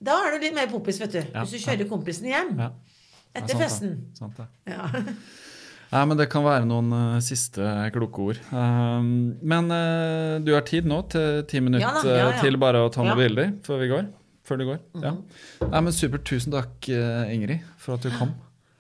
Da 0.06 0.20
er 0.28 0.38
du 0.38 0.44
litt 0.45 0.56
mer 0.56 0.68
poppis, 0.72 0.99
vet 1.02 1.12
du. 1.12 1.22
Hvis 1.22 1.52
du 1.52 1.57
kjører 1.60 1.90
kompisen 1.90 2.28
hjem 2.32 2.56
Ja. 2.60 2.70
etter 3.36 3.41
Ja, 3.41 3.48
sant 3.48 3.60
det. 3.60 3.60
festen. 3.68 3.98
Sant 4.16 4.38
det. 4.38 4.48
Ja. 4.72 4.88
Nei, 5.91 6.03
men 6.10 6.18
Det 6.20 6.28
kan 6.32 6.44
være 6.45 6.68
noen 6.68 6.91
uh, 6.91 7.20
siste 7.24 7.64
kloke 7.95 8.30
ord. 8.32 8.40
Um, 8.52 9.36
men 9.45 9.70
uh, 9.72 10.41
du 10.44 10.53
har 10.56 10.66
tid 10.68 10.88
nå 10.90 11.02
til 11.14 11.44
ti 11.49 11.62
minutter 11.64 11.86
Ja 11.86 11.94
da, 12.02 12.16
ja, 12.18 12.30
ja. 12.34 12.40
til 12.41 12.57
bare 12.62 12.82
å 12.86 12.91
ta 12.91 13.03
noen 13.03 13.14
Ja. 13.14 13.20
bilder 13.22 13.53
før 13.68 13.84
vi 13.84 13.91
går. 13.94 14.07
Før 14.45 14.60
du 14.62 14.66
går. 14.68 14.82
Ja. 15.02 15.14
Nei, 15.66 15.80
men 15.82 15.94
Supert. 15.95 16.26
Tusen 16.30 16.53
takk, 16.53 16.76
eh, 16.94 17.32
Ingrid, 17.34 17.64
for 17.82 17.98
at 17.98 18.06
du 18.06 18.12
kom. 18.14 18.36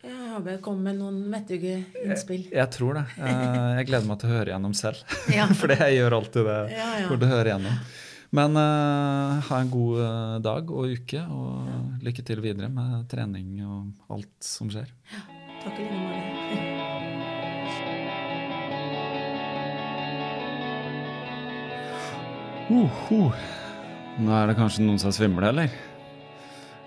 Jeg 0.05 0.13
håper 0.29 0.51
jeg 0.51 0.61
kom 0.61 0.81
med 0.85 0.99
noen 0.99 1.23
vettuge 1.31 1.79
innspill. 2.03 2.43
Jeg 2.53 2.69
tror 2.75 2.99
det. 2.99 3.05
Uh, 3.17 3.71
jeg 3.79 3.87
gleder 3.89 4.09
meg 4.11 4.19
til 4.21 4.29
å 4.29 4.35
høre 4.35 4.53
gjennom 4.53 4.75
selv. 4.77 5.01
Ja. 5.33 5.47
For 5.57 5.73
jeg 5.73 5.95
gjør 5.97 6.17
alltid 6.19 6.45
det. 6.51 6.59
Ja, 6.75 6.89
ja. 7.01 7.07
hører 7.09 7.31
høre 7.31 7.55
gjennom. 7.55 7.79
Men 8.35 8.59
uh, 8.59 9.41
ha 9.47 9.61
en 9.63 9.73
god 9.73 10.03
uh, 10.03 10.37
dag 10.43 10.69
og 10.75 10.93
uke, 10.99 11.23
og 11.23 12.05
lykke 12.05 12.27
til 12.29 12.45
videre 12.45 12.69
med 12.69 13.07
trening 13.09 13.57
og 13.65 14.13
alt 14.19 14.35
som 14.45 14.69
skjer. 14.69 14.91
Ja, 15.15 15.25
Takk 15.65 15.81
i 15.81 15.89
like 15.89 16.03
måte. 16.03 16.64
Uh, 22.69 22.89
uh. 23.11 23.43
Nå 24.19 24.31
er 24.33 24.49
det 24.49 24.57
kanskje 24.57 24.85
noen 24.85 25.01
som 25.01 25.13
svimler, 25.13 25.49
eller? 25.51 25.75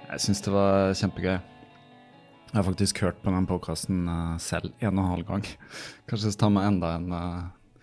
Jeg 0.08 0.24
syns 0.24 0.42
det 0.46 0.54
var 0.54 0.96
kjempegøy. 0.98 1.36
Jeg 2.48 2.56
har 2.56 2.66
faktisk 2.66 3.02
hørt 3.04 3.20
på 3.22 3.32
den 3.34 3.46
podkasten 3.46 4.08
selv 4.40 4.72
en 4.80 4.96
og 4.96 5.04
en 5.04 5.12
halv 5.12 5.28
gang. 5.28 5.46
Kanskje 6.08 6.32
ta 6.40 6.48
meg 6.50 6.70
enda 6.70 6.94
en, 6.96 7.12
uh, 7.12 7.80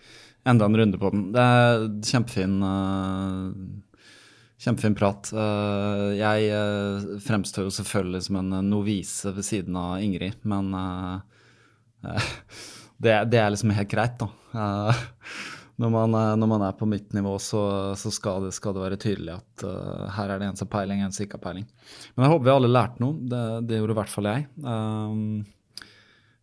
enda 0.48 0.66
en 0.66 0.78
runde 0.82 1.00
på 1.00 1.12
den. 1.14 1.28
Det 1.36 1.44
er 1.44 1.86
kjempefin, 2.10 2.58
uh, 2.60 3.52
kjempefin 4.62 4.96
prat. 4.96 5.30
Eh, 5.32 6.06
jeg 6.18 6.48
eh, 6.54 7.10
fremstår 7.24 7.68
jo 7.68 7.74
selvfølgelig 7.78 8.22
som 8.28 8.40
en 8.40 8.70
novise 8.70 9.32
ved 9.36 9.46
siden 9.46 9.76
av 9.78 10.00
Ingrid, 10.02 10.40
men 10.48 10.72
eh, 10.76 12.32
det, 13.02 13.18
det 13.32 13.42
er 13.42 13.52
liksom 13.52 13.74
helt 13.76 13.92
greit, 13.92 14.18
da. 14.22 14.30
Når, 15.76 15.90
man, 15.92 16.14
når 16.40 16.48
man 16.48 16.62
er 16.64 16.76
på 16.78 16.86
mitt 16.88 17.12
nivå, 17.12 17.34
så, 17.42 17.62
så 18.00 18.12
skal, 18.14 18.46
det, 18.46 18.54
skal 18.56 18.72
det 18.72 18.80
være 18.80 19.00
tydelig 19.00 19.34
at 19.34 19.64
uh, 19.68 20.06
her 20.16 20.32
er 20.32 20.40
det 20.40 20.48
en 20.48 20.56
som 20.56 20.70
har 20.70 20.72
peiling, 20.72 21.02
en 21.04 21.12
som 21.12 21.26
ikke 21.26 21.36
har 21.36 21.44
peiling. 21.50 21.66
Men 22.14 22.24
jeg 22.24 22.32
håper 22.32 22.46
vi 22.46 22.54
alle 22.54 22.70
lærte 22.70 23.04
noe. 23.04 23.18
Det, 23.28 23.42
det 23.68 23.82
gjorde 23.82 23.96
i 23.96 23.98
hvert 23.98 24.14
fall 24.14 24.30
jeg. 24.30 24.46
Um, 24.64 25.20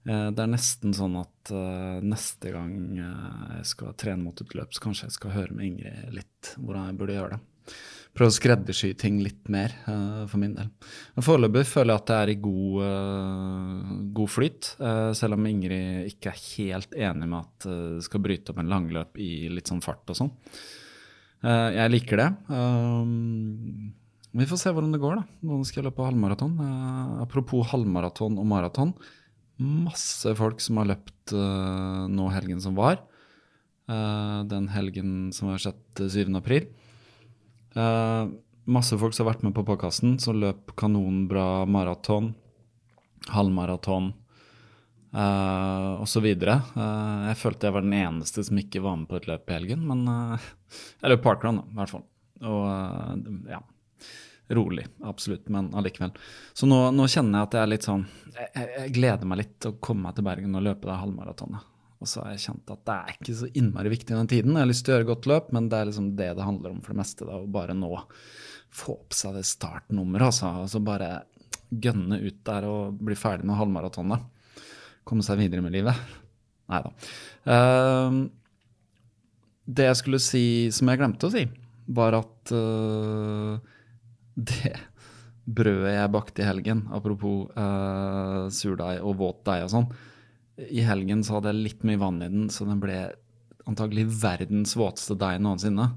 eh, 0.06 0.28
det 0.30 0.46
er 0.46 0.54
nesten 0.54 0.94
sånn 0.94 1.18
at 1.24 1.54
uh, 1.56 1.98
neste 2.06 2.54
gang 2.54 2.76
jeg 3.00 3.66
skal 3.74 3.98
trene 3.98 4.22
mot 4.22 4.46
et 4.46 4.54
løp, 4.60 4.76
så 4.76 4.86
kanskje 4.86 5.10
jeg 5.10 5.18
skal 5.18 5.36
høre 5.40 5.58
med 5.58 5.72
Ingrid 5.72 6.14
litt 6.20 6.54
hvordan 6.60 6.92
jeg 6.92 7.00
burde 7.02 7.18
gjøre 7.18 7.34
det. 7.40 7.74
Prøve 8.14 8.30
å 8.30 8.36
skreddersy 8.36 8.92
ting 8.94 9.16
litt 9.26 9.48
mer 9.50 9.72
uh, 9.88 10.26
for 10.30 10.38
min 10.42 10.54
del. 10.54 10.68
Men 11.16 11.26
Foreløpig 11.26 11.64
føler 11.66 11.96
jeg 11.96 12.02
at 12.02 12.12
det 12.12 12.18
er 12.20 12.32
i 12.34 12.38
god, 12.44 12.76
uh, 12.86 13.96
god 14.20 14.30
flyt, 14.30 14.70
uh, 14.78 15.10
selv 15.18 15.40
om 15.40 15.48
Ingrid 15.50 16.12
ikke 16.12 16.30
er 16.30 16.44
helt 16.44 16.94
enig 16.94 17.30
med 17.32 17.40
at 17.40 17.66
det 17.66 18.06
skal 18.06 18.22
bryte 18.22 18.54
opp 18.54 18.62
en 18.62 18.70
langløp 18.70 19.18
i 19.18 19.32
litt 19.50 19.72
sånn 19.72 19.82
fart 19.82 20.14
og 20.14 20.20
sånn. 20.20 20.32
Jeg 21.44 21.92
liker 21.92 22.22
det. 22.22 22.28
Vi 24.32 24.46
får 24.48 24.60
se 24.62 24.72
hvordan 24.72 24.94
det 24.96 25.00
går, 25.02 25.18
da. 25.20 25.24
Nå 25.44 25.58
skal 25.68 25.82
jeg 25.82 25.90
løpe 25.90 26.06
halvmaraton. 26.08 26.54
Apropos 27.20 27.68
halvmaraton 27.74 28.38
og 28.40 28.48
maraton. 28.48 28.94
Masse 29.60 30.32
folk 30.40 30.64
som 30.64 30.80
har 30.80 30.88
løpt 30.94 31.34
nå 31.36 32.30
helgen 32.32 32.64
som 32.64 32.78
var. 32.80 33.02
Den 33.86 34.70
helgen 34.72 35.34
som 35.36 35.52
har 35.52 35.60
eh, 35.68 36.08
7. 36.08 36.32
april. 36.40 36.70
Eh, 37.74 38.28
masse 38.66 38.98
folk 39.00 39.16
som 39.16 39.26
har 39.26 39.34
vært 39.34 39.46
med 39.46 39.56
på 39.58 39.66
podkasten, 39.68 40.18
som 40.22 40.40
løp 40.40 40.74
kanonbra 40.80 41.66
maraton, 41.70 42.32
halvmaraton 43.34 44.12
uh, 45.16 46.02
osv. 46.04 46.26
Uh, 46.44 47.28
jeg 47.30 47.40
følte 47.40 47.68
jeg 47.68 47.76
var 47.76 47.86
den 47.86 47.98
eneste 47.98 48.44
som 48.48 48.60
ikke 48.60 48.84
var 48.84 48.98
med 49.00 49.10
på 49.12 49.20
et 49.20 49.28
løp 49.30 49.52
i 49.52 49.58
helgen, 49.58 49.86
men 49.90 50.08
uh, 50.08 50.50
jeg 51.02 51.14
løp 51.14 51.24
parkrun, 51.26 51.62
da, 51.62 51.68
i 51.70 51.80
hvert 51.82 51.94
fall. 51.94 52.06
Og 52.44 52.66
uh, 52.68 53.38
ja. 53.52 53.62
Rolig, 54.54 54.84
absolutt, 55.08 55.48
men 55.50 55.70
allikevel. 55.74 56.12
Så 56.54 56.68
nå, 56.68 56.78
nå 56.94 57.08
kjenner 57.10 57.40
jeg 57.40 57.48
at 57.48 57.56
jeg 57.56 57.64
er 57.64 57.70
litt 57.72 57.86
sånn 57.88 58.02
jeg, 58.36 58.50
jeg, 58.54 58.90
gleder 58.98 59.30
meg 59.30 59.40
litt 59.40 59.54
til 59.64 59.72
å 59.72 59.78
komme 59.82 60.10
meg 60.10 60.18
til 60.18 60.28
Bergen 60.28 60.60
og 60.60 60.66
løpe 60.68 60.90
det 60.90 60.98
halvmaratonet. 61.00 61.70
Og 62.04 62.10
så 62.12 62.20
har 62.20 62.34
jeg 62.34 62.44
kjent 62.44 62.72
at 62.74 62.82
det 62.84 62.96
er 62.96 63.14
ikke 63.16 63.36
så 63.40 63.48
innmari 63.56 63.92
viktig 63.94 64.12
den 64.12 64.28
tiden. 64.28 64.58
Jeg 64.58 64.66
har 64.66 64.68
lyst 64.68 64.84
til 64.84 64.92
å 64.92 64.98
gjøre 64.98 65.10
godt 65.14 65.28
løp, 65.32 65.54
men 65.56 65.70
det 65.72 65.78
er 65.80 65.88
liksom 65.88 66.10
det 66.20 66.34
det 66.36 66.48
handler 66.48 66.74
om 66.74 66.82
for 66.84 66.92
det 66.92 67.00
meste. 67.00 67.28
da, 67.30 67.40
Å 67.40 67.54
bare 67.56 67.76
nå 67.78 67.94
få 68.74 68.98
på 69.08 69.16
seg 69.16 69.38
det 69.38 69.46
startnummeret, 69.48 70.28
altså. 70.28 70.52
altså. 70.66 70.82
bare 70.84 71.12
gønne 71.72 72.20
ut 72.20 72.44
der 72.46 72.68
og 72.68 73.00
bli 73.00 73.16
ferdig 73.18 73.48
med 73.48 73.58
halvmaratonet. 73.58 74.28
Komme 75.08 75.24
seg 75.26 75.40
videre 75.40 75.64
med 75.64 75.76
livet. 75.78 75.96
Nei 76.72 76.84
da. 76.84 76.94
Uh, 77.48 78.20
det 79.64 79.88
jeg 79.88 80.00
skulle 80.02 80.20
si 80.20 80.46
som 80.76 80.92
jeg 80.92 81.00
glemte 81.00 81.30
å 81.30 81.34
si, 81.34 81.46
var 81.96 82.20
at 82.20 82.52
uh, 82.52 83.56
det 84.36 84.76
brødet 85.44 85.96
jeg 85.96 86.12
bakte 86.12 86.44
i 86.44 86.48
helgen, 86.48 86.86
apropos 86.96 87.48
uh, 87.56 88.52
surdeig 88.52 89.00
og 89.04 89.22
våt 89.24 89.46
deig 89.48 89.66
og 89.70 89.72
sånn, 89.72 89.94
i 90.58 90.84
helgen 90.86 91.24
så 91.26 91.38
hadde 91.38 91.54
jeg 91.54 91.66
litt 91.68 91.86
mye 91.88 92.02
vann 92.02 92.22
i 92.22 92.30
den, 92.30 92.50
så 92.54 92.68
den 92.68 92.82
ble 92.84 92.98
antagelig 93.70 94.06
verdens 94.22 94.76
våteste 94.78 95.18
deig 95.20 95.40
noensinne. 95.42 95.88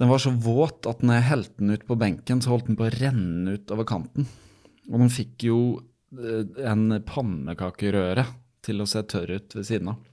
Den 0.00 0.08
var 0.08 0.20
så 0.22 0.32
våt 0.32 0.86
at 0.88 1.02
når 1.04 1.18
jeg 1.18 1.28
helte 1.28 1.60
den 1.60 1.74
ut 1.76 1.86
på 1.88 1.96
benken, 2.00 2.40
så 2.40 2.54
holdt 2.54 2.70
den 2.70 2.78
på 2.78 2.86
å 2.86 2.92
renne 2.94 3.56
ut 3.56 3.72
over 3.74 3.88
kanten. 3.88 4.28
Og 4.88 5.02
den 5.02 5.12
fikk 5.12 5.44
jo 5.48 5.58
eh, 6.16 6.46
en 6.70 7.02
pannekakerøre 7.06 8.24
til 8.64 8.80
å 8.80 8.88
se 8.88 9.02
tørr 9.08 9.34
ut 9.36 9.58
ved 9.58 9.68
siden 9.68 9.92
av. 9.92 10.06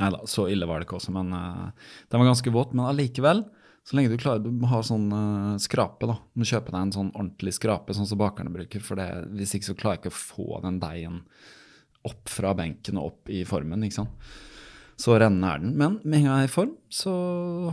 Nei 0.00 0.10
da, 0.12 0.22
så 0.28 0.46
ille 0.52 0.68
var 0.68 0.80
det 0.80 0.88
ikke 0.88 0.98
også, 0.98 1.12
men 1.16 1.30
uh, 1.32 1.92
den 2.12 2.20
var 2.20 2.28
ganske 2.28 2.52
våt. 2.52 2.74
Men 2.76 2.88
allikevel, 2.90 3.40
så 3.86 3.96
lenge 3.96 4.12
du 4.12 4.20
klarer 4.20 4.44
må 4.52 4.68
ha 4.68 4.82
sånn 4.84 5.06
uh, 5.08 5.60
skrape, 5.62 6.08
da. 6.08 6.18
Du 6.34 6.42
må 6.42 6.48
kjøpe 6.48 6.72
deg 6.72 6.80
en 6.82 6.92
sånn 6.92 7.12
ordentlig 7.14 7.54
skrape, 7.56 7.96
sånn 7.96 8.08
som 8.08 8.20
bakerne 8.20 8.52
bruker. 8.52 8.84
For 8.84 9.00
det, 9.00 9.08
hvis 9.38 9.56
ikke 9.56 9.70
så 9.70 9.76
klarer 9.78 9.96
jeg 9.96 10.04
ikke 10.04 10.12
å 10.12 10.18
få 10.18 10.60
den 10.66 10.82
deigen 10.82 11.22
opp 12.08 12.30
fra 12.30 12.54
benken 12.56 13.00
og 13.00 13.12
opp 13.12 13.32
i 13.32 13.42
formen, 13.48 13.84
ikke 13.86 14.00
sant. 14.00 14.28
Så 14.96 15.12
rennende 15.20 15.48
er 15.52 15.60
den. 15.60 15.74
Men 15.76 15.98
med 16.04 16.22
en 16.22 16.24
gang 16.24 16.38
jeg 16.38 16.46
er 16.46 16.48
i 16.48 16.54
form, 16.54 16.70
så 16.88 17.12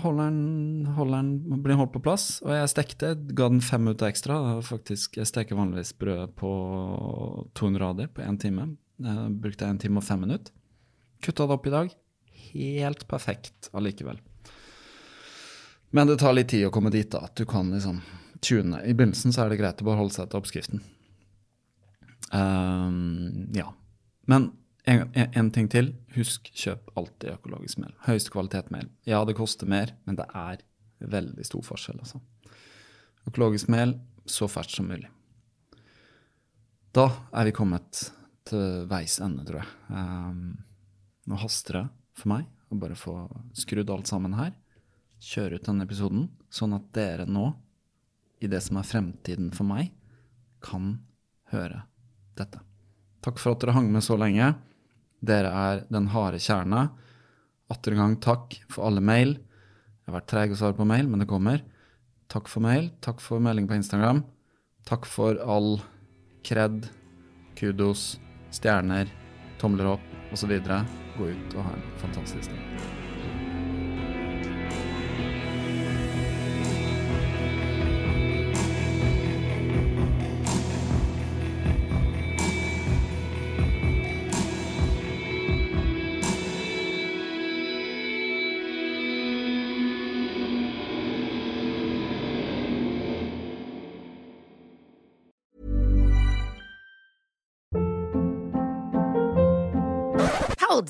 holder 0.04 0.28
den, 0.28 0.88
holder 0.98 1.22
den, 1.22 1.62
blir 1.64 1.72
den 1.72 1.80
holdt 1.80 1.94
på 1.94 2.02
plass. 2.04 2.26
Og 2.44 2.52
jeg 2.52 2.72
stekte, 2.74 3.14
ga 3.32 3.48
den 3.48 3.64
fem 3.64 3.86
minutter 3.86 4.10
ekstra. 4.10 4.60
Faktisk, 4.68 5.16
Jeg 5.18 5.30
steker 5.32 5.56
vanligvis 5.56 5.94
brød 5.96 6.36
på 6.36 6.52
200 7.56 7.80
grader 7.80 8.12
på 8.12 8.26
én 8.28 8.40
time. 8.40 8.74
Jeg 9.00 9.32
brukte 9.40 9.70
én 9.72 9.80
time 9.80 10.04
og 10.04 10.04
fem 10.04 10.20
minutter. 10.20 10.52
Kutta 11.24 11.48
det 11.48 11.56
opp 11.56 11.68
i 11.68 11.76
dag. 11.78 11.96
Helt 12.52 13.08
perfekt 13.08 13.70
allikevel. 13.72 14.20
Men 15.96 16.10
det 16.10 16.20
tar 16.20 16.36
litt 16.36 16.52
tid 16.52 16.68
å 16.68 16.74
komme 16.76 16.92
dit, 16.92 17.08
da. 17.08 17.24
At 17.30 17.38
du 17.40 17.46
kan 17.48 17.72
liksom 17.72 18.02
tune. 18.44 18.82
I 18.84 18.94
begynnelsen 18.98 19.32
så 19.32 19.46
er 19.46 19.54
det 19.54 19.62
greit 19.62 19.80
å 19.80 19.88
bare 19.88 20.02
holde 20.02 20.16
seg 20.18 20.28
til 20.28 20.42
oppskriften. 20.42 20.84
Um, 22.34 23.48
ja. 23.56 23.70
Men 24.30 24.52
en, 24.84 25.10
en, 25.16 25.52
ting 25.52 25.70
til. 25.72 25.94
Husk, 26.18 26.50
kjøp 26.56 26.92
alltid 27.00 27.38
økologisk 27.38 27.80
mel. 27.84 27.94
Høyeste 28.08 28.34
kvalitet 28.34 28.72
mel. 28.74 28.90
Ja, 29.08 29.24
det 29.28 29.38
koster 29.38 29.70
mer, 29.70 29.94
men 30.08 30.20
det 30.20 30.28
er 30.36 30.64
veldig 31.14 31.46
stor 31.48 31.64
forskjell, 31.66 32.00
altså. 32.04 32.20
Økologisk 33.30 33.70
mel 33.72 33.96
så 34.28 34.50
ferskt 34.52 34.78
som 34.78 34.90
mulig. 34.92 35.08
Da 36.94 37.08
er 37.34 37.48
vi 37.48 37.56
kommet 37.56 38.04
til 38.48 38.84
veis 38.92 39.18
ende, 39.24 39.46
tror 39.48 39.64
jeg. 39.64 39.72
Um, 39.90 40.44
nå 41.32 41.40
haster 41.40 41.80
det 41.80 41.86
for 42.20 42.34
meg 42.36 42.50
å 42.70 42.78
bare 42.80 42.98
få 43.00 43.16
skrudd 43.58 43.92
alt 43.94 44.12
sammen 44.12 44.36
her. 44.38 44.52
Kjøre 45.24 45.58
ut 45.58 45.70
denne 45.70 45.88
episoden, 45.88 46.28
sånn 46.52 46.76
at 46.76 46.92
dere 46.96 47.26
nå, 47.30 47.54
i 48.44 48.50
det 48.52 48.60
som 48.66 48.78
er 48.80 48.88
fremtiden 48.88 49.54
for 49.56 49.68
meg, 49.70 49.94
kan 50.64 50.98
høre 51.54 51.86
dette. 52.36 52.60
Takk 53.24 53.40
for 53.40 53.56
at 53.56 53.64
dere 53.64 53.76
hang 53.78 53.90
med 53.94 54.04
så 54.04 54.18
lenge. 54.20 54.52
Dere 55.24 55.52
er 55.52 55.84
den 55.94 56.10
harde 56.12 56.42
kjerne. 56.44 56.90
Atter 57.72 57.96
en 57.96 58.04
gang 58.04 58.18
takk 58.24 58.58
for 58.72 58.90
alle 58.90 59.04
mail. 59.04 59.38
Jeg 59.38 60.12
har 60.12 60.18
vært 60.20 60.32
treig 60.34 60.56
å 60.56 60.60
svare 60.60 60.76
på 60.76 60.88
mail, 60.88 61.08
men 61.08 61.24
det 61.24 61.30
kommer. 61.32 61.64
Takk 62.32 62.52
for 62.52 62.66
mail. 62.66 62.90
Takk 63.06 63.24
for 63.24 63.44
melding 63.44 63.70
på 63.70 63.78
Instagram. 63.80 64.24
Takk 64.90 65.08
for 65.08 65.40
all 65.40 65.78
kred, 66.44 66.90
kudos, 67.56 68.18
stjerner, 68.52 69.08
tomler 69.62 69.94
opp 69.96 70.36
osv. 70.36 70.52
Gå 71.16 71.32
ut 71.32 71.56
og 71.56 71.64
ha 71.64 71.78
en 71.78 71.88
fantastisk 72.04 72.52
dag. 72.52 73.03